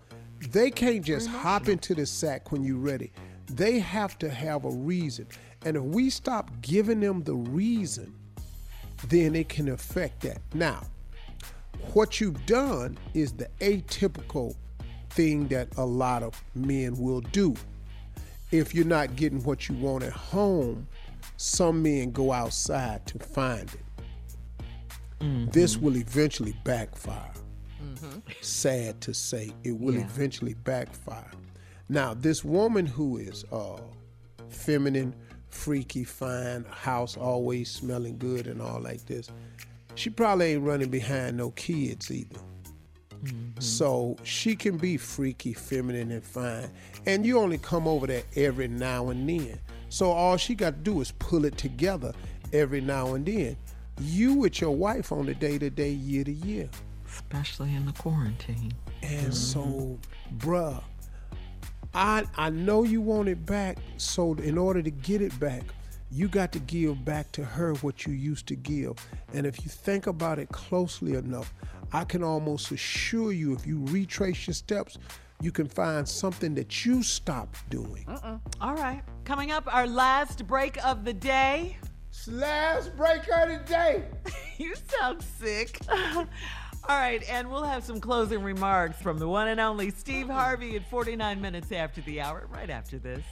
They 0.51 0.71
can't 0.71 1.05
just 1.05 1.29
mm-hmm. 1.29 1.39
hop 1.39 1.69
into 1.69 1.95
the 1.95 2.07
sack 2.07 2.51
when 2.51 2.65
you're 2.65 2.79
ready. 2.79 3.13
They 3.47 3.79
have 3.79 4.19
to 4.21 4.31
have 4.31 4.65
a 4.65 4.71
reason. 4.71 5.27
And 5.67 5.77
if 5.77 5.83
we 5.83 6.09
stop 6.09 6.51
giving 6.63 7.01
them 7.01 7.23
the 7.23 7.35
reason, 7.35 8.15
then 9.09 9.35
it 9.35 9.49
can 9.51 9.69
affect 9.69 10.21
that. 10.23 10.39
Now, 10.55 10.87
what 11.93 12.21
you've 12.21 12.47
done 12.47 12.97
is 13.13 13.33
the 13.33 13.49
atypical 13.61 14.55
thing 15.11 15.49
that 15.49 15.69
a 15.77 15.85
lot 15.85 16.23
of 16.23 16.41
men 16.55 16.97
will 16.97 17.21
do. 17.21 17.55
If 18.51 18.75
you're 18.75 18.85
not 18.85 19.17
getting 19.17 19.43
what 19.45 19.69
you 19.69 19.75
want 19.77 20.03
at 20.05 20.13
home, 20.13 20.87
some 21.37 21.83
men 21.83 22.11
go 22.11 22.33
outside 22.33 23.07
to 23.07 23.19
find 23.19 23.69
it. 23.73 25.51
This 25.53 25.77
will 25.77 25.97
eventually 25.97 26.55
backfire. 26.65 27.31
Sad 28.41 29.01
to 29.03 29.13
say, 29.13 29.53
it 29.65 29.79
will 29.79 29.95
Yeah. 29.95 30.05
eventually 30.05 30.55
backfire. 30.55 31.31
Now, 31.89 32.15
this 32.15 32.43
woman 32.45 32.87
who 32.87 33.19
is 33.19 33.45
uh, 33.53 33.79
feminine, 34.49 35.15
freaky, 35.51 36.05
fine, 36.05 36.65
house 36.71 37.17
always 37.17 37.71
smelling 37.71 38.17
good, 38.17 38.47
and 38.47 38.63
all 38.63 38.81
like 38.81 39.05
this, 39.07 39.31
she 39.97 40.09
probably 40.09 40.53
ain't 40.53 40.63
running 40.63 40.89
behind 40.89 41.37
no 41.37 41.51
kids 41.51 42.11
either. 42.11 42.41
Mm-hmm. 43.25 43.61
So 43.61 44.17
she 44.23 44.57
can 44.57 44.77
be 44.77 44.97
freaky, 44.97 45.53
feminine, 45.53 46.11
and 46.11 46.25
fine. 46.25 46.71
And 47.07 47.25
you 47.25 47.39
only 47.39 47.59
come 47.59 47.87
over 47.87 48.07
there 48.07 48.23
every 48.37 48.69
now 48.69 49.09
and 49.11 49.29
then. 49.29 49.59
So 49.89 50.11
all 50.11 50.37
she 50.37 50.55
got 50.55 50.71
to 50.71 50.81
do 50.81 51.01
is 51.01 51.13
pull 51.13 51.45
it 51.45 51.59
together 51.59 52.13
every 52.53 52.81
now 52.81 53.15
and 53.15 53.27
then. 53.27 53.57
You 54.01 54.35
with 54.35 54.61
your 54.61 54.75
wife 54.75 55.13
on 55.13 55.27
the 55.27 55.35
day 55.35 55.59
to 55.59 55.69
day, 55.69 55.91
year 55.91 56.25
to 56.25 56.33
year. 56.33 56.71
Especially 57.07 57.75
in 57.75 57.87
the 57.87 57.93
quarantine. 57.93 58.73
And 59.03 59.27
mm-hmm. 59.27 59.33
so, 59.33 59.99
bruh, 60.39 60.83
I 61.93 62.25
I 62.37 62.51
know 62.51 62.85
you 62.85 63.01
want 63.01 63.29
it 63.29 63.45
back. 63.45 63.79
So 63.97 64.35
in 64.35 64.57
order 64.57 64.83
to 64.83 64.91
get 64.91 65.21
it 65.21 65.39
back, 65.41 65.65
you 66.11 66.29
got 66.29 66.53
to 66.53 66.59
give 66.61 67.05
back 67.05 67.31
to 67.33 67.45
her 67.45 67.75
what 67.75 68.07
you 68.07 68.13
used 68.13 68.47
to 68.49 68.57
give. 68.57 68.95
And 69.33 69.47
if 69.47 69.65
you 69.65 69.71
think 69.71 70.07
about 70.07 70.39
it 70.39 70.49
closely 70.49 71.15
enough, 71.15 71.53
I 71.93 72.05
can 72.05 72.23
almost 72.23 72.71
assure 72.71 73.33
you, 73.33 73.53
if 73.53 73.67
you 73.67 73.85
retrace 73.87 74.47
your 74.47 74.55
steps, 74.55 74.99
you 75.41 75.51
can 75.51 75.67
find 75.67 76.07
something 76.07 76.55
that 76.55 76.85
you 76.85 77.03
stopped 77.03 77.69
doing. 77.71 78.07
All 78.61 78.75
right. 78.75 79.03
Coming 79.25 79.51
up, 79.51 79.73
our 79.73 79.87
last 79.87 80.47
break 80.47 80.83
of 80.85 81.05
the 81.05 81.15
day. 81.15 81.77
Last 82.27 82.97
break 82.97 83.23
of 83.33 83.49
the 83.49 83.63
day. 83.67 84.05
you 84.59 84.75
sound 84.75 85.23
sick. 85.23 85.81
All 86.89 86.97
right, 86.97 87.23
and 87.29 87.51
we'll 87.51 87.63
have 87.63 87.85
some 87.85 88.01
closing 88.01 88.43
remarks 88.43 89.01
from 89.01 89.19
the 89.19 89.29
one 89.29 89.49
and 89.49 89.61
only 89.61 89.91
Steve 89.91 90.29
Harvey 90.29 90.77
at 90.77 90.89
49 90.89 91.41
minutes 91.41 91.73
after 91.73 92.01
the 92.01 92.21
hour, 92.21 92.49
right 92.51 92.71
after 92.71 92.99
this. 92.99 93.23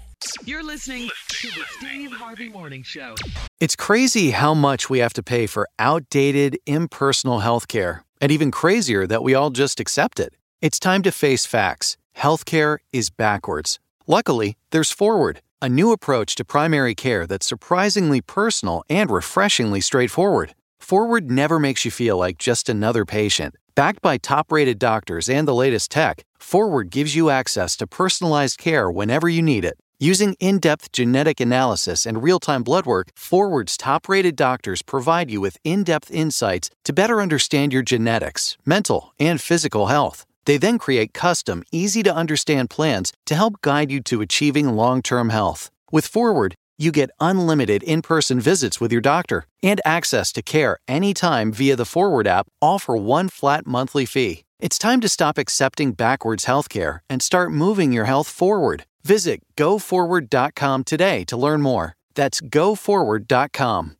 You're 0.44 0.62
listening 0.62 1.08
to 1.28 1.48
the 1.48 1.64
Steve 1.78 2.12
Harvey 2.12 2.48
Morning 2.50 2.82
Show. 2.82 3.14
It's 3.58 3.74
crazy 3.74 4.30
how 4.30 4.52
much 4.52 4.90
we 4.90 4.98
have 4.98 5.12
to 5.14 5.22
pay 5.22 5.46
for 5.46 5.66
outdated, 5.78 6.58
impersonal 6.66 7.40
healthcare, 7.40 8.02
and 8.20 8.32
even 8.32 8.50
crazier 8.50 9.06
that 9.06 9.22
we 9.22 9.34
all 9.34 9.50
just 9.50 9.80
accept 9.80 10.20
it. 10.20 10.34
It's 10.60 10.78
time 10.78 11.02
to 11.02 11.12
face 11.12 11.46
facts. 11.46 11.96
Healthcare 12.16 12.78
is 12.92 13.10
backwards. 13.10 13.78
Luckily, 14.06 14.56
there's 14.70 14.90
Forward, 14.90 15.40
a 15.60 15.68
new 15.68 15.92
approach 15.92 16.34
to 16.36 16.44
primary 16.44 16.94
care 16.94 17.26
that's 17.26 17.46
surprisingly 17.46 18.20
personal 18.20 18.82
and 18.88 19.10
refreshingly 19.10 19.80
straightforward. 19.80 20.54
Forward 20.80 21.30
never 21.30 21.58
makes 21.58 21.84
you 21.84 21.90
feel 21.90 22.16
like 22.16 22.38
just 22.38 22.68
another 22.68 23.04
patient. 23.04 23.54
Backed 23.74 24.02
by 24.02 24.18
top 24.18 24.50
rated 24.50 24.78
doctors 24.78 25.28
and 25.28 25.46
the 25.46 25.54
latest 25.54 25.90
tech, 25.90 26.24
Forward 26.38 26.90
gives 26.90 27.14
you 27.14 27.30
access 27.30 27.76
to 27.76 27.86
personalized 27.86 28.58
care 28.58 28.90
whenever 28.90 29.28
you 29.28 29.42
need 29.42 29.64
it. 29.64 29.78
Using 30.00 30.34
in 30.34 30.60
depth 30.60 30.92
genetic 30.92 31.40
analysis 31.40 32.06
and 32.06 32.22
real 32.22 32.38
time 32.38 32.62
blood 32.62 32.86
work, 32.86 33.08
Forward's 33.16 33.76
top 33.76 34.08
rated 34.08 34.36
doctors 34.36 34.80
provide 34.80 35.28
you 35.28 35.40
with 35.40 35.56
in 35.64 35.82
depth 35.82 36.08
insights 36.12 36.70
to 36.84 36.92
better 36.92 37.20
understand 37.20 37.72
your 37.72 37.82
genetics, 37.82 38.56
mental, 38.64 39.12
and 39.18 39.40
physical 39.40 39.88
health. 39.88 40.24
They 40.44 40.56
then 40.56 40.78
create 40.78 41.12
custom, 41.12 41.64
easy 41.72 42.04
to 42.04 42.14
understand 42.14 42.70
plans 42.70 43.12
to 43.26 43.34
help 43.34 43.60
guide 43.60 43.90
you 43.90 44.00
to 44.02 44.20
achieving 44.20 44.68
long 44.68 45.02
term 45.02 45.30
health. 45.30 45.68
With 45.90 46.06
Forward, 46.06 46.54
you 46.78 46.92
get 46.92 47.10
unlimited 47.18 47.82
in 47.82 48.00
person 48.00 48.38
visits 48.38 48.80
with 48.80 48.92
your 48.92 49.00
doctor 49.00 49.46
and 49.64 49.80
access 49.84 50.30
to 50.34 50.42
care 50.42 50.78
anytime 50.86 51.50
via 51.50 51.74
the 51.74 51.84
Forward 51.84 52.28
app, 52.28 52.46
all 52.62 52.78
for 52.78 52.96
one 52.96 53.28
flat 53.28 53.66
monthly 53.66 54.06
fee. 54.06 54.44
It's 54.60 54.78
time 54.78 55.00
to 55.00 55.08
stop 55.08 55.38
accepting 55.38 55.90
backwards 55.90 56.44
healthcare 56.44 57.00
and 57.10 57.20
start 57.20 57.50
moving 57.50 57.90
your 57.90 58.04
health 58.04 58.28
forward. 58.28 58.84
Visit 59.08 59.40
goforward.com 59.56 60.84
today 60.84 61.24
to 61.24 61.36
learn 61.38 61.62
more. 61.62 61.94
That's 62.14 62.42
goforward.com. 62.42 63.96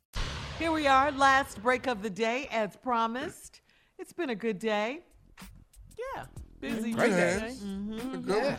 Here 0.59 0.71
we 0.71 0.85
are, 0.85 1.11
last 1.11 1.63
break 1.63 1.87
of 1.87 2.03
the 2.03 2.11
day, 2.11 2.47
as 2.51 2.75
promised. 2.75 3.61
It's 3.97 4.13
been 4.13 4.29
a 4.29 4.35
good 4.35 4.59
day. 4.59 4.99
Yeah. 6.15 6.25
Busy 6.61 6.91
Great 6.93 7.09
day. 7.09 7.39
day. 7.39 7.55
Mhm. 7.59 8.23
Good 8.23 8.43
one. 8.43 8.57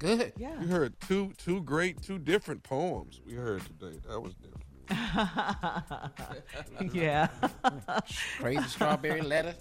Good. 0.00 0.32
Yeah. 0.36 0.58
We 0.58 0.66
heard 0.66 0.94
two 1.06 1.32
two 1.38 1.62
great, 1.62 2.02
two 2.02 2.18
different 2.18 2.64
poems 2.64 3.20
we 3.24 3.34
heard 3.34 3.62
today. 3.64 4.00
That 4.08 4.20
was 4.20 4.34
different. 4.34 4.63
yeah. 6.92 7.28
Crazy 8.38 8.62
strawberry 8.68 9.22
letter. 9.22 9.54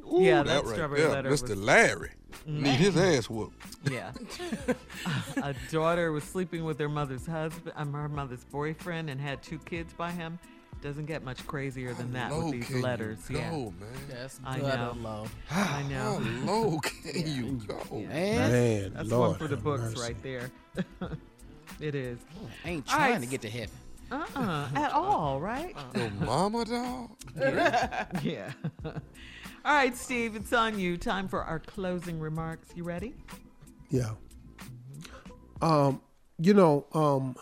Ooh, 0.00 0.22
Yeah, 0.22 0.42
that 0.42 0.46
that 0.46 0.64
right 0.64 0.74
strawberry 0.74 1.00
there, 1.00 1.10
letter 1.10 1.30
Mr. 1.30 1.50
was- 1.50 1.58
Larry. 1.58 2.10
Need 2.46 2.76
his 2.76 2.96
ass 2.96 3.28
whooped. 3.30 3.56
Yeah. 3.90 4.12
a 5.42 5.54
daughter 5.70 6.12
was 6.12 6.22
sleeping 6.24 6.64
with 6.64 6.78
her 6.78 6.88
mother's 6.88 7.26
husband, 7.26 7.72
um, 7.76 7.92
her 7.92 8.08
mother's 8.08 8.44
boyfriend, 8.44 9.10
and 9.10 9.20
had 9.20 9.42
two 9.42 9.58
kids 9.60 9.92
by 9.94 10.10
him. 10.12 10.38
Doesn't 10.82 11.06
get 11.06 11.24
much 11.24 11.44
crazier 11.46 11.94
than 11.94 12.12
that 12.12 12.30
with 12.30 12.52
these 12.52 12.66
can 12.66 12.76
you 12.76 12.82
letters. 12.82 13.18
yeah. 13.30 13.50
go, 13.50 13.72
man? 13.80 13.88
That's 14.10 14.38
I 14.44 14.58
know. 14.58 14.94
low. 15.00 15.26
I 15.50 15.82
know. 15.84 16.20
How 16.44 16.52
low 16.52 16.78
can 16.80 17.26
you 17.26 17.52
go? 17.66 17.80
Man, 18.00 18.92
That's 18.94 19.08
Lord 19.08 19.30
one 19.30 19.38
for 19.38 19.48
the 19.48 19.56
books 19.56 19.82
mercy. 19.82 20.00
right 20.00 20.22
there. 20.22 20.50
it 21.80 21.94
is. 21.94 22.18
I 22.64 22.68
ain't 22.68 22.92
All 22.92 22.98
right. 22.98 23.08
trying 23.08 23.20
to 23.22 23.26
get 23.26 23.40
to 23.42 23.50
heaven. 23.50 23.70
Uh-uh, 24.10 24.68
at 24.74 24.92
all, 24.92 25.40
right? 25.40 25.76
Your 25.94 26.10
mama, 26.10 26.64
dog? 26.64 27.10
yeah. 28.22 28.52
all 28.84 28.92
right, 29.64 29.96
Steve, 29.96 30.36
it's 30.36 30.52
on 30.52 30.78
you. 30.78 30.96
Time 30.96 31.28
for 31.28 31.42
our 31.42 31.58
closing 31.58 32.20
remarks. 32.20 32.68
You 32.74 32.84
ready? 32.84 33.14
Yeah. 33.90 34.10
Um, 35.60 36.00
you 36.38 36.54
know, 36.54 36.86
um, 36.92 37.36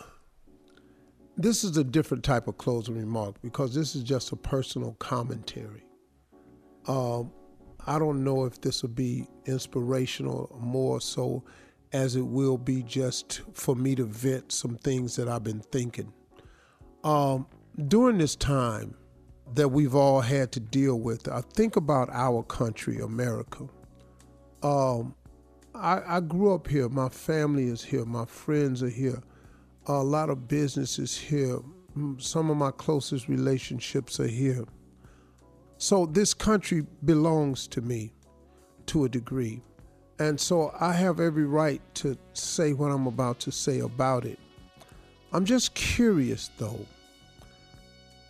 this 1.37 1.63
is 1.63 1.77
a 1.77 1.83
different 1.83 2.23
type 2.23 2.47
of 2.47 2.57
closing 2.57 2.97
remark 2.97 3.41
because 3.41 3.75
this 3.75 3.95
is 3.95 4.03
just 4.03 4.31
a 4.31 4.35
personal 4.35 4.93
commentary. 4.99 5.83
Um, 6.87 7.31
I 7.85 7.99
don't 7.99 8.23
know 8.23 8.45
if 8.45 8.61
this 8.61 8.81
will 8.81 8.89
be 8.89 9.27
inspirational 9.45 10.57
more 10.59 11.01
so 11.01 11.43
as 11.93 12.15
it 12.15 12.21
will 12.21 12.57
be 12.57 12.83
just 12.83 13.41
for 13.53 13.75
me 13.75 13.95
to 13.95 14.05
vent 14.05 14.51
some 14.51 14.75
things 14.75 15.15
that 15.17 15.27
I've 15.27 15.43
been 15.43 15.61
thinking. 15.61 16.11
Um, 17.05 17.45
during 17.87 18.17
this 18.17 18.35
time 18.35 18.95
that 19.53 19.69
we've 19.69 19.93
all 19.93 20.21
had 20.21 20.51
to 20.53 20.59
deal 20.59 20.99
with, 20.99 21.27
I 21.29 21.41
think 21.41 21.75
about 21.75 22.09
our 22.11 22.41
country, 22.41 22.99
America. 22.99 23.67
Um, 24.63 25.13
I, 25.75 26.01
I 26.17 26.19
grew 26.19 26.55
up 26.55 26.67
here. 26.67 26.89
My 26.89 27.09
family 27.09 27.65
is 27.65 27.83
here. 27.83 28.05
My 28.05 28.25
friends 28.25 28.81
are 28.81 28.89
here. 28.89 29.21
A 29.85 29.93
lot 29.93 30.31
of 30.31 30.47
businesses 30.47 31.15
here. 31.15 31.59
Some 32.17 32.49
of 32.49 32.57
my 32.57 32.71
closest 32.71 33.27
relationships 33.29 34.19
are 34.19 34.27
here. 34.27 34.65
So 35.77 36.07
this 36.07 36.33
country 36.33 36.87
belongs 37.03 37.67
to 37.67 37.81
me 37.81 38.13
to 38.87 39.05
a 39.05 39.09
degree. 39.09 39.61
And 40.17 40.39
so 40.39 40.73
I 40.79 40.93
have 40.93 41.19
every 41.19 41.45
right 41.45 41.81
to 41.95 42.17
say 42.33 42.73
what 42.73 42.89
I'm 42.91 43.05
about 43.05 43.39
to 43.41 43.51
say 43.51 43.79
about 43.79 44.25
it. 44.25 44.39
I'm 45.33 45.45
just 45.45 45.75
curious 45.75 46.49
though, 46.57 46.85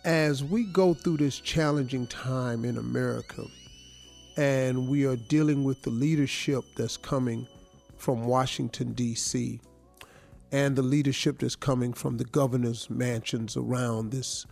as 0.06 0.44
we 0.44 0.62
go 0.62 0.94
through 0.94 1.16
this 1.16 1.40
challenging 1.40 2.06
time 2.06 2.64
in 2.64 2.78
America 2.78 3.44
and 4.36 4.88
we 4.88 5.04
are 5.04 5.16
dealing 5.16 5.64
with 5.64 5.82
the 5.82 5.90
leadership 5.90 6.64
that's 6.76 6.96
coming 6.96 7.46
from 7.96 8.24
Washington, 8.24 8.92
D.C., 8.92 9.60
and 10.52 10.76
the 10.76 10.82
leadership 10.82 11.40
that's 11.40 11.56
coming 11.56 11.92
from 11.92 12.18
the 12.18 12.24
governor's 12.24 12.88
mansions 12.88 13.56
around 13.56 14.12
this 14.12 14.46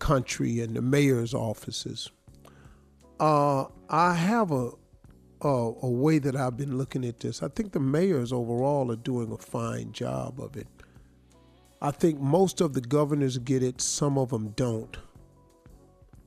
country 0.00 0.58
and 0.58 0.74
the 0.74 0.82
mayor's 0.82 1.32
offices. 1.32 2.10
Uh, 3.20 3.66
I 3.88 4.14
have 4.14 4.50
a, 4.50 4.70
a 5.40 5.48
a 5.48 5.88
way 5.88 6.18
that 6.18 6.34
I've 6.34 6.56
been 6.56 6.76
looking 6.76 7.04
at 7.04 7.20
this. 7.20 7.44
I 7.44 7.48
think 7.48 7.72
the 7.72 7.80
mayors 7.80 8.32
overall 8.32 8.90
are 8.90 8.96
doing 8.96 9.30
a 9.30 9.38
fine 9.38 9.92
job 9.92 10.40
of 10.40 10.56
it. 10.56 10.66
I 11.80 11.90
think 11.90 12.20
most 12.20 12.60
of 12.60 12.72
the 12.72 12.80
governors 12.80 13.38
get 13.38 13.62
it, 13.62 13.80
some 13.80 14.16
of 14.16 14.30
them 14.30 14.50
don't. 14.50 14.96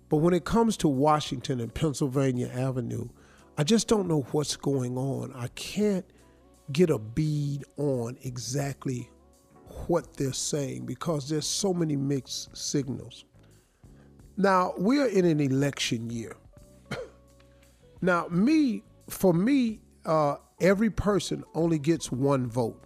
But 0.10 0.18
when 0.18 0.34
it 0.34 0.46
comes 0.46 0.78
to 0.78 0.88
Washington 0.88 1.60
and 1.60 1.74
Pennsylvania 1.74 2.50
Avenue, 2.54 3.10
I 3.58 3.64
just 3.64 3.88
don't 3.88 4.08
know 4.08 4.22
what's 4.32 4.56
going 4.56 4.98
on. 4.98 5.34
I 5.36 5.48
can't 5.50 6.06
get 6.72 6.90
a 6.90 7.00
bead 7.00 7.64
on 7.78 8.18
exactly 8.24 9.10
what 9.88 10.14
they're 10.16 10.34
saying 10.34 10.86
because 10.86 11.30
there's 11.30 11.48
so 11.48 11.74
many 11.74 11.96
mixed 11.96 12.56
signals. 12.56 13.26
Now, 14.38 14.74
we're 14.78 15.08
in 15.08 15.26
an 15.26 15.40
election 15.40 16.10
year. 16.10 16.38
now, 18.02 18.28
me, 18.30 18.84
for 19.10 19.34
me, 19.34 19.82
uh, 20.06 20.38
every 20.62 20.90
person 20.90 21.44
only 21.54 21.80
gets 21.80 22.12
one 22.12 22.48
vote. 22.48 22.82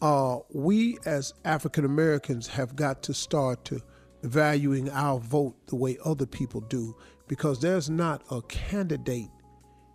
Uh, 0.00 0.38
we 0.50 0.98
as 1.04 1.34
African 1.44 1.84
Americans 1.84 2.46
have 2.48 2.74
got 2.74 3.02
to 3.04 3.14
start 3.14 3.64
to 3.66 3.82
valuing 4.22 4.88
our 4.90 5.18
vote 5.18 5.54
the 5.66 5.76
way 5.76 5.98
other 6.04 6.26
people 6.26 6.60
do 6.62 6.96
because 7.28 7.60
there's 7.60 7.90
not 7.90 8.22
a 8.30 8.42
candidate 8.42 9.30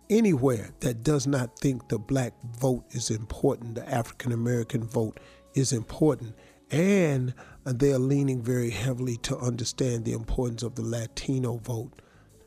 anywhere 0.08 0.70
that 0.80 1.02
does 1.02 1.26
not 1.26 1.58
think 1.58 1.88
the 1.88 1.98
black 1.98 2.32
vote 2.58 2.84
is 2.90 3.10
important, 3.10 3.74
the 3.74 3.88
African 3.92 4.32
American 4.32 4.84
vote 4.84 5.18
is 5.54 5.72
important, 5.72 6.34
and 6.70 7.34
they're 7.64 7.98
leaning 7.98 8.42
very 8.42 8.70
heavily 8.70 9.16
to 9.18 9.36
understand 9.38 10.04
the 10.04 10.12
importance 10.12 10.62
of 10.62 10.76
the 10.76 10.82
Latino 10.82 11.56
vote. 11.58 11.92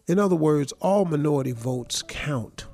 In 0.08 0.18
other 0.18 0.36
words, 0.36 0.72
all 0.80 1.06
minority 1.06 1.52
votes 1.52 2.02
count. 2.08 2.66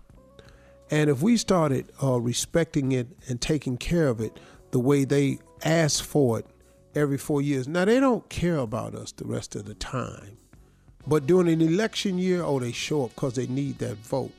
And 0.92 1.10
if 1.10 1.22
we 1.22 1.36
started 1.36 1.92
uh, 2.02 2.20
respecting 2.20 2.92
it 2.92 3.08
and 3.28 3.42
taking 3.42 3.78
care 3.78 4.08
of 4.08 4.22
it 4.22 4.40
the 4.76 4.80
way 4.80 5.06
they 5.06 5.40
ask 5.64 6.04
for 6.04 6.38
it 6.38 6.46
every 6.96 7.18
four 7.18 7.42
years, 7.42 7.66
now 7.66 7.86
they 7.86 7.98
don't 7.98 8.28
care 8.28 8.58
about 8.58 8.94
us 8.94 9.14
the 9.14 9.24
rest 9.24 9.56
of 9.56 9.64
the 9.64 9.74
time. 9.76 10.38
But 11.08 11.26
during 11.26 11.48
an 11.48 11.62
election 11.62 12.18
year, 12.18 12.44
oh, 12.44 12.60
they 12.60 12.74
show 12.74 13.06
up 13.06 13.16
because 13.16 13.36
they 13.36 13.48
need 13.48 13.80
that 13.80 13.96
vote. 13.96 14.34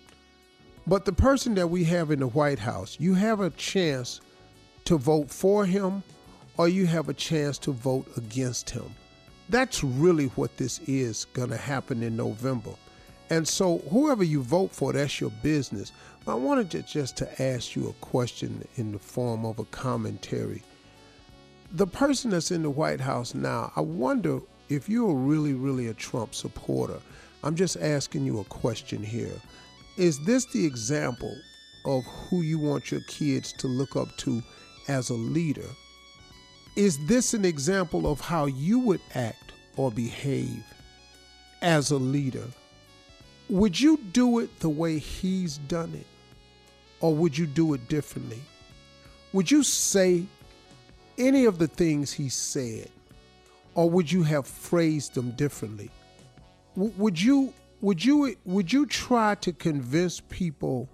But 0.87 1.07
the 1.07 1.13
person 1.15 1.55
that 1.55 1.69
we 1.69 1.85
have 1.85 2.11
in 2.11 2.21
the 2.21 2.27
White 2.27 2.59
House, 2.59 2.99
you 3.01 3.15
have 3.15 3.41
a 3.41 3.49
chance 3.49 4.21
to 4.85 4.99
vote 4.99 5.31
for 5.31 5.65
him 5.65 6.03
or 6.59 6.69
you 6.69 6.85
have 6.85 7.09
a 7.09 7.15
chance 7.15 7.57
to 7.61 7.73
vote 7.73 8.07
against 8.19 8.69
him. 8.69 8.95
That's 9.49 9.83
really 9.83 10.27
what 10.27 10.55
this 10.59 10.81
is 10.81 11.25
going 11.33 11.49
to 11.49 11.57
happen 11.57 12.03
in 12.03 12.15
November. 12.15 12.73
And 13.31 13.49
so, 13.49 13.79
whoever 13.91 14.23
you 14.23 14.43
vote 14.43 14.73
for, 14.73 14.93
that's 14.93 15.19
your 15.19 15.31
business. 15.43 15.93
I 16.29 16.35
wanted 16.35 16.73
to 16.73 16.83
just 16.83 17.17
to 17.19 17.43
ask 17.43 17.77
you 17.77 17.89
a 17.89 18.05
question 18.05 18.67
in 18.75 18.91
the 18.91 18.99
form 18.99 19.47
of 19.47 19.61
a 19.61 19.65
commentary. 19.67 20.61
The 21.71 21.87
person 21.87 22.33
that's 22.33 22.51
in 22.51 22.65
the 22.65 22.71
White 22.71 23.01
House 23.01 23.33
now, 23.33 23.71
I 23.77 23.81
wonder 23.81 24.41
if 24.69 24.89
you're 24.89 25.15
really, 25.15 25.53
really 25.53 25.87
a 25.87 25.95
Trump 25.95 26.35
supporter. 26.35 26.99
I'm 27.45 27.55
just 27.55 27.77
asking 27.77 28.27
you 28.27 28.41
a 28.41 28.45
question 28.45 29.05
here. 29.05 29.41
Is 29.97 30.19
this 30.25 30.47
the 30.47 30.67
example 30.67 31.33
of 31.85 32.03
who 32.05 32.43
you 32.43 32.59
want 32.59 32.91
your 32.91 33.03
kids 33.03 33.53
to 33.59 33.69
look 33.69 33.95
up 33.95 34.09
to 34.19 34.43
as 34.89 35.11
a 35.11 35.15
leader? 35.15 35.69
Is 36.75 36.99
this 37.07 37.35
an 37.35 37.45
example 37.45 38.11
of 38.11 38.21
how 38.21 38.47
you 38.47 38.81
would 38.81 39.01
act 39.15 39.53
or 39.77 39.93
behave 39.93 40.65
as 41.63 41.93
a 41.93 41.99
leader? 41.99 42.49
Would 43.49 43.81
you 43.81 43.99
do 44.11 44.41
it 44.41 44.59
the 44.59 44.69
way 44.69 44.99
he's 44.99 45.59
done 45.59 45.95
it? 45.95 46.07
Or 47.01 47.15
would 47.15 47.37
you 47.37 47.47
do 47.47 47.75
it 47.75 47.89
differently? 47.89 48.41
Would 49.33 49.51
you 49.51 49.63
say 49.63 50.25
any 51.19 51.45
of 51.45 51.59
the 51.59 51.67
things 51.67 52.13
he 52.13 52.29
said? 52.29 52.91
Or 53.75 53.91
would 53.91 54.11
you 54.11 54.23
have 54.23 54.47
phrased 54.47 55.15
them 55.15 55.33
differently? 55.33 55.91
W- 56.75 56.93
would 56.97 57.21
you 57.21 57.53
would 57.81 58.05
you 58.05 58.37
would 58.45 58.73
you 58.73 58.87
try 58.87 59.35
to 59.37 59.53
convince 59.53 60.21
people 60.21 60.89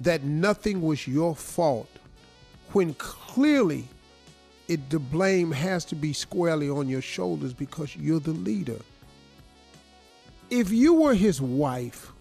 that 0.00 0.24
nothing 0.24 0.82
was 0.82 1.06
your 1.06 1.34
fault 1.34 1.88
when 2.72 2.94
clearly 2.94 3.84
it 4.68 4.90
the 4.90 4.98
blame 4.98 5.52
has 5.52 5.84
to 5.84 5.94
be 5.94 6.12
squarely 6.12 6.68
on 6.68 6.88
your 6.88 7.00
shoulders 7.00 7.52
because 7.52 7.94
you're 7.96 8.20
the 8.20 8.32
leader 8.32 8.78
if 10.50 10.70
you 10.70 10.94
were 10.94 11.14
his 11.14 11.40
wife 11.40 12.12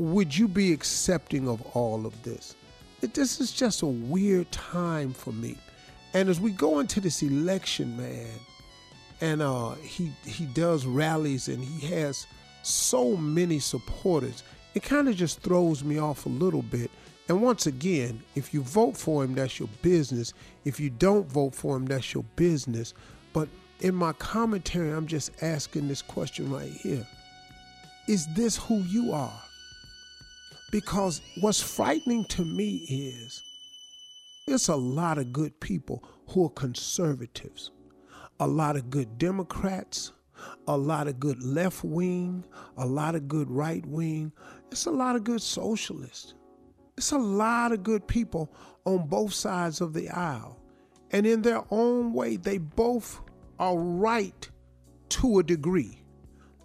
would 0.00 0.36
you 0.36 0.48
be 0.48 0.72
accepting 0.72 1.48
of 1.48 1.60
all 1.76 2.06
of 2.06 2.22
this 2.22 2.56
this 3.00 3.40
is 3.40 3.52
just 3.52 3.82
a 3.82 3.86
weird 3.86 4.50
time 4.50 5.12
for 5.12 5.32
me 5.32 5.56
and 6.14 6.28
as 6.28 6.40
we 6.40 6.50
go 6.50 6.80
into 6.80 7.00
this 7.00 7.22
election 7.22 7.96
man 7.96 8.28
and 9.20 9.42
uh, 9.42 9.72
he 9.74 10.12
he 10.24 10.46
does 10.46 10.86
rallies 10.86 11.48
and 11.48 11.62
he 11.62 11.86
has 11.94 12.26
so 12.62 13.16
many 13.16 13.58
supporters. 13.58 14.42
It 14.74 14.82
kind 14.82 15.08
of 15.08 15.16
just 15.16 15.40
throws 15.40 15.82
me 15.82 15.98
off 15.98 16.26
a 16.26 16.30
little 16.30 16.62
bit. 16.62 16.90
And 17.28 17.42
once 17.42 17.66
again, 17.66 18.22
if 18.34 18.52
you 18.52 18.62
vote 18.62 18.96
for 18.96 19.22
him, 19.22 19.34
that's 19.34 19.58
your 19.58 19.68
business. 19.82 20.32
If 20.64 20.80
you 20.80 20.90
don't 20.90 21.28
vote 21.28 21.54
for 21.54 21.76
him, 21.76 21.86
that's 21.86 22.12
your 22.12 22.24
business. 22.36 22.92
But 23.32 23.48
in 23.80 23.94
my 23.94 24.12
commentary, 24.14 24.90
I'm 24.90 25.06
just 25.06 25.30
asking 25.42 25.88
this 25.88 26.02
question 26.02 26.50
right 26.50 26.72
here 26.72 27.06
Is 28.08 28.26
this 28.34 28.56
who 28.56 28.78
you 28.78 29.12
are? 29.12 29.40
Because 30.70 31.20
what's 31.40 31.60
frightening 31.60 32.24
to 32.26 32.44
me 32.44 32.86
is 32.88 33.42
it's 34.46 34.68
a 34.68 34.76
lot 34.76 35.18
of 35.18 35.32
good 35.32 35.58
people 35.60 36.04
who 36.28 36.46
are 36.46 36.50
conservatives, 36.50 37.72
a 38.38 38.46
lot 38.46 38.76
of 38.76 38.90
good 38.90 39.18
Democrats, 39.18 40.12
a 40.68 40.76
lot 40.76 41.08
of 41.08 41.20
good 41.20 41.42
left 41.42 41.84
wing, 41.84 42.44
a 42.76 42.86
lot 42.86 43.14
of 43.14 43.28
good 43.28 43.50
right 43.50 43.84
wing. 43.86 44.32
It's 44.70 44.86
a 44.86 44.90
lot 44.90 45.16
of 45.16 45.24
good 45.24 45.42
socialists. 45.42 46.34
It's 46.96 47.12
a 47.12 47.18
lot 47.18 47.72
of 47.72 47.82
good 47.82 48.06
people 48.06 48.52
on 48.84 49.08
both 49.08 49.32
sides 49.32 49.80
of 49.80 49.92
the 49.92 50.08
aisle. 50.10 50.58
And 51.12 51.26
in 51.26 51.42
their 51.42 51.62
own 51.70 52.12
way, 52.12 52.36
they 52.36 52.58
both 52.58 53.20
are 53.58 53.76
right 53.76 54.48
to 55.10 55.40
a 55.40 55.42
degree 55.42 56.02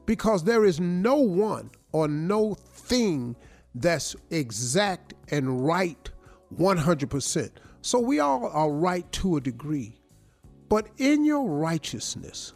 because 0.05 0.43
there 0.43 0.65
is 0.65 0.79
no 0.79 1.15
one 1.15 1.71
or 1.91 2.07
no 2.07 2.53
thing 2.53 3.35
that's 3.75 4.15
exact 4.29 5.13
and 5.29 5.65
right 5.65 6.09
100%. 6.57 7.51
So 7.81 7.99
we 7.99 8.19
all 8.19 8.47
are 8.47 8.71
right 8.71 9.09
to 9.13 9.37
a 9.37 9.41
degree. 9.41 9.99
But 10.69 10.87
in 10.97 11.23
your 11.23 11.47
righteousness, 11.47 12.53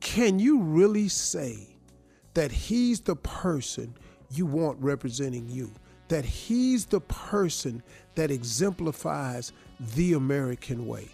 can 0.00 0.38
you 0.38 0.60
really 0.60 1.08
say 1.08 1.76
that 2.34 2.52
he's 2.52 3.00
the 3.00 3.16
person 3.16 3.94
you 4.30 4.46
want 4.46 4.78
representing 4.80 5.48
you? 5.48 5.70
That 6.08 6.24
he's 6.24 6.86
the 6.86 7.00
person 7.00 7.82
that 8.14 8.30
exemplifies 8.30 9.52
the 9.94 10.12
American 10.12 10.86
way? 10.86 11.08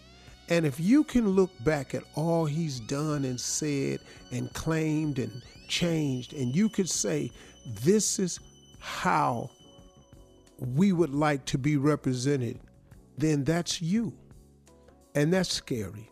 And 0.50 0.66
if 0.66 0.78
you 0.78 1.04
can 1.04 1.30
look 1.30 1.50
back 1.64 1.94
at 1.94 2.04
all 2.14 2.44
he's 2.44 2.80
done 2.80 3.24
and 3.24 3.40
said 3.40 4.00
and 4.30 4.52
claimed 4.52 5.18
and 5.18 5.42
changed, 5.68 6.34
and 6.34 6.54
you 6.54 6.68
could 6.68 6.90
say, 6.90 7.30
this 7.82 8.18
is 8.18 8.38
how 8.84 9.50
we 10.58 10.92
would 10.92 11.14
like 11.14 11.46
to 11.46 11.56
be 11.56 11.78
represented, 11.78 12.60
then 13.16 13.42
that's 13.42 13.80
you. 13.80 14.12
And 15.14 15.32
that's 15.32 15.50
scary. 15.50 16.10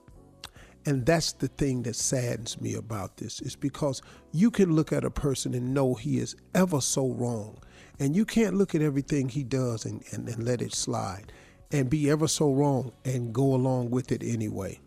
And 0.87 1.05
that's 1.05 1.33
the 1.33 1.49
thing 1.49 1.83
that 1.83 1.97
saddens 1.97 2.61
me 2.61 2.75
about 2.75 3.19
this 3.19 3.43
is 3.43 3.55
because 3.55 4.01
you 4.33 4.51
can 4.51 4.75
look 4.75 4.91
at 4.91 5.05
a 5.05 5.11
person 5.11 5.53
and 5.53 5.75
know 5.75 5.95
he 5.95 6.19
is 6.19 6.35
ever 6.55 6.81
so 6.81 7.11
wrong. 7.11 7.59
And 8.01 8.17
you 8.17 8.25
can't 8.25 8.55
look 8.55 8.75
at 8.75 8.81
everything 8.81 9.29
he 9.29 9.45
does 9.45 9.85
and, 9.85 10.03
and, 10.11 10.27
and 10.29 10.43
let 10.43 10.63
it 10.63 10.75
slide 10.75 11.31
and 11.73 11.91
be 11.91 12.11
ever 12.11 12.27
so 12.27 12.53
wrong 12.53 12.91
and 13.05 13.35
go 13.35 13.55
along 13.55 13.91
with 13.91 14.11
it 14.13 14.23
anyway. 14.23 14.81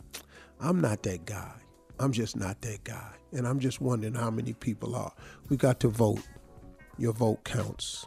I'm 0.60 0.82
not 0.82 1.04
that 1.04 1.26
guy. 1.26 1.54
I'm 2.00 2.12
just 2.12 2.36
not 2.36 2.62
that 2.62 2.84
guy. 2.84 3.12
And 3.32 3.48
I'm 3.48 3.60
just 3.60 3.80
wondering 3.80 4.16
how 4.16 4.32
many 4.32 4.54
people 4.54 4.96
are. 4.96 5.14
We 5.50 5.56
got 5.58 5.80
to 5.82 5.88
vote. 5.88 6.22
Your 6.98 7.14
vote 7.14 7.44
counts. 7.44 8.06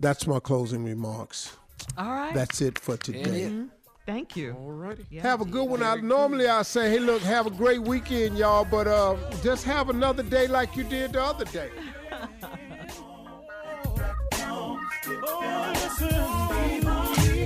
That's 0.00 0.26
my 0.26 0.40
closing 0.40 0.84
remarks. 0.84 1.56
All 1.96 2.10
right. 2.10 2.34
That's 2.34 2.60
it 2.60 2.78
for 2.78 2.96
today. 2.96 3.48
Mhm. 3.50 3.70
Thank 4.04 4.36
you. 4.36 4.52
All 4.52 4.70
righty. 4.70 5.04
have 5.18 5.40
a 5.40 5.44
good 5.44 5.68
one. 5.68 5.82
I 5.82 5.96
normally 5.96 6.46
I 6.46 6.62
say, 6.62 6.90
hey, 6.90 7.00
look, 7.00 7.22
have 7.22 7.46
a 7.46 7.50
great 7.50 7.82
weekend, 7.82 8.38
y'all, 8.38 8.64
but 8.64 8.86
uh, 8.86 9.16
just 9.42 9.64
have 9.64 9.90
another 9.90 10.22
day 10.22 10.46
like 10.46 10.76
you 10.76 10.84
did 10.84 11.14
the 11.14 11.22
other 11.22 11.44
day. 11.46 11.70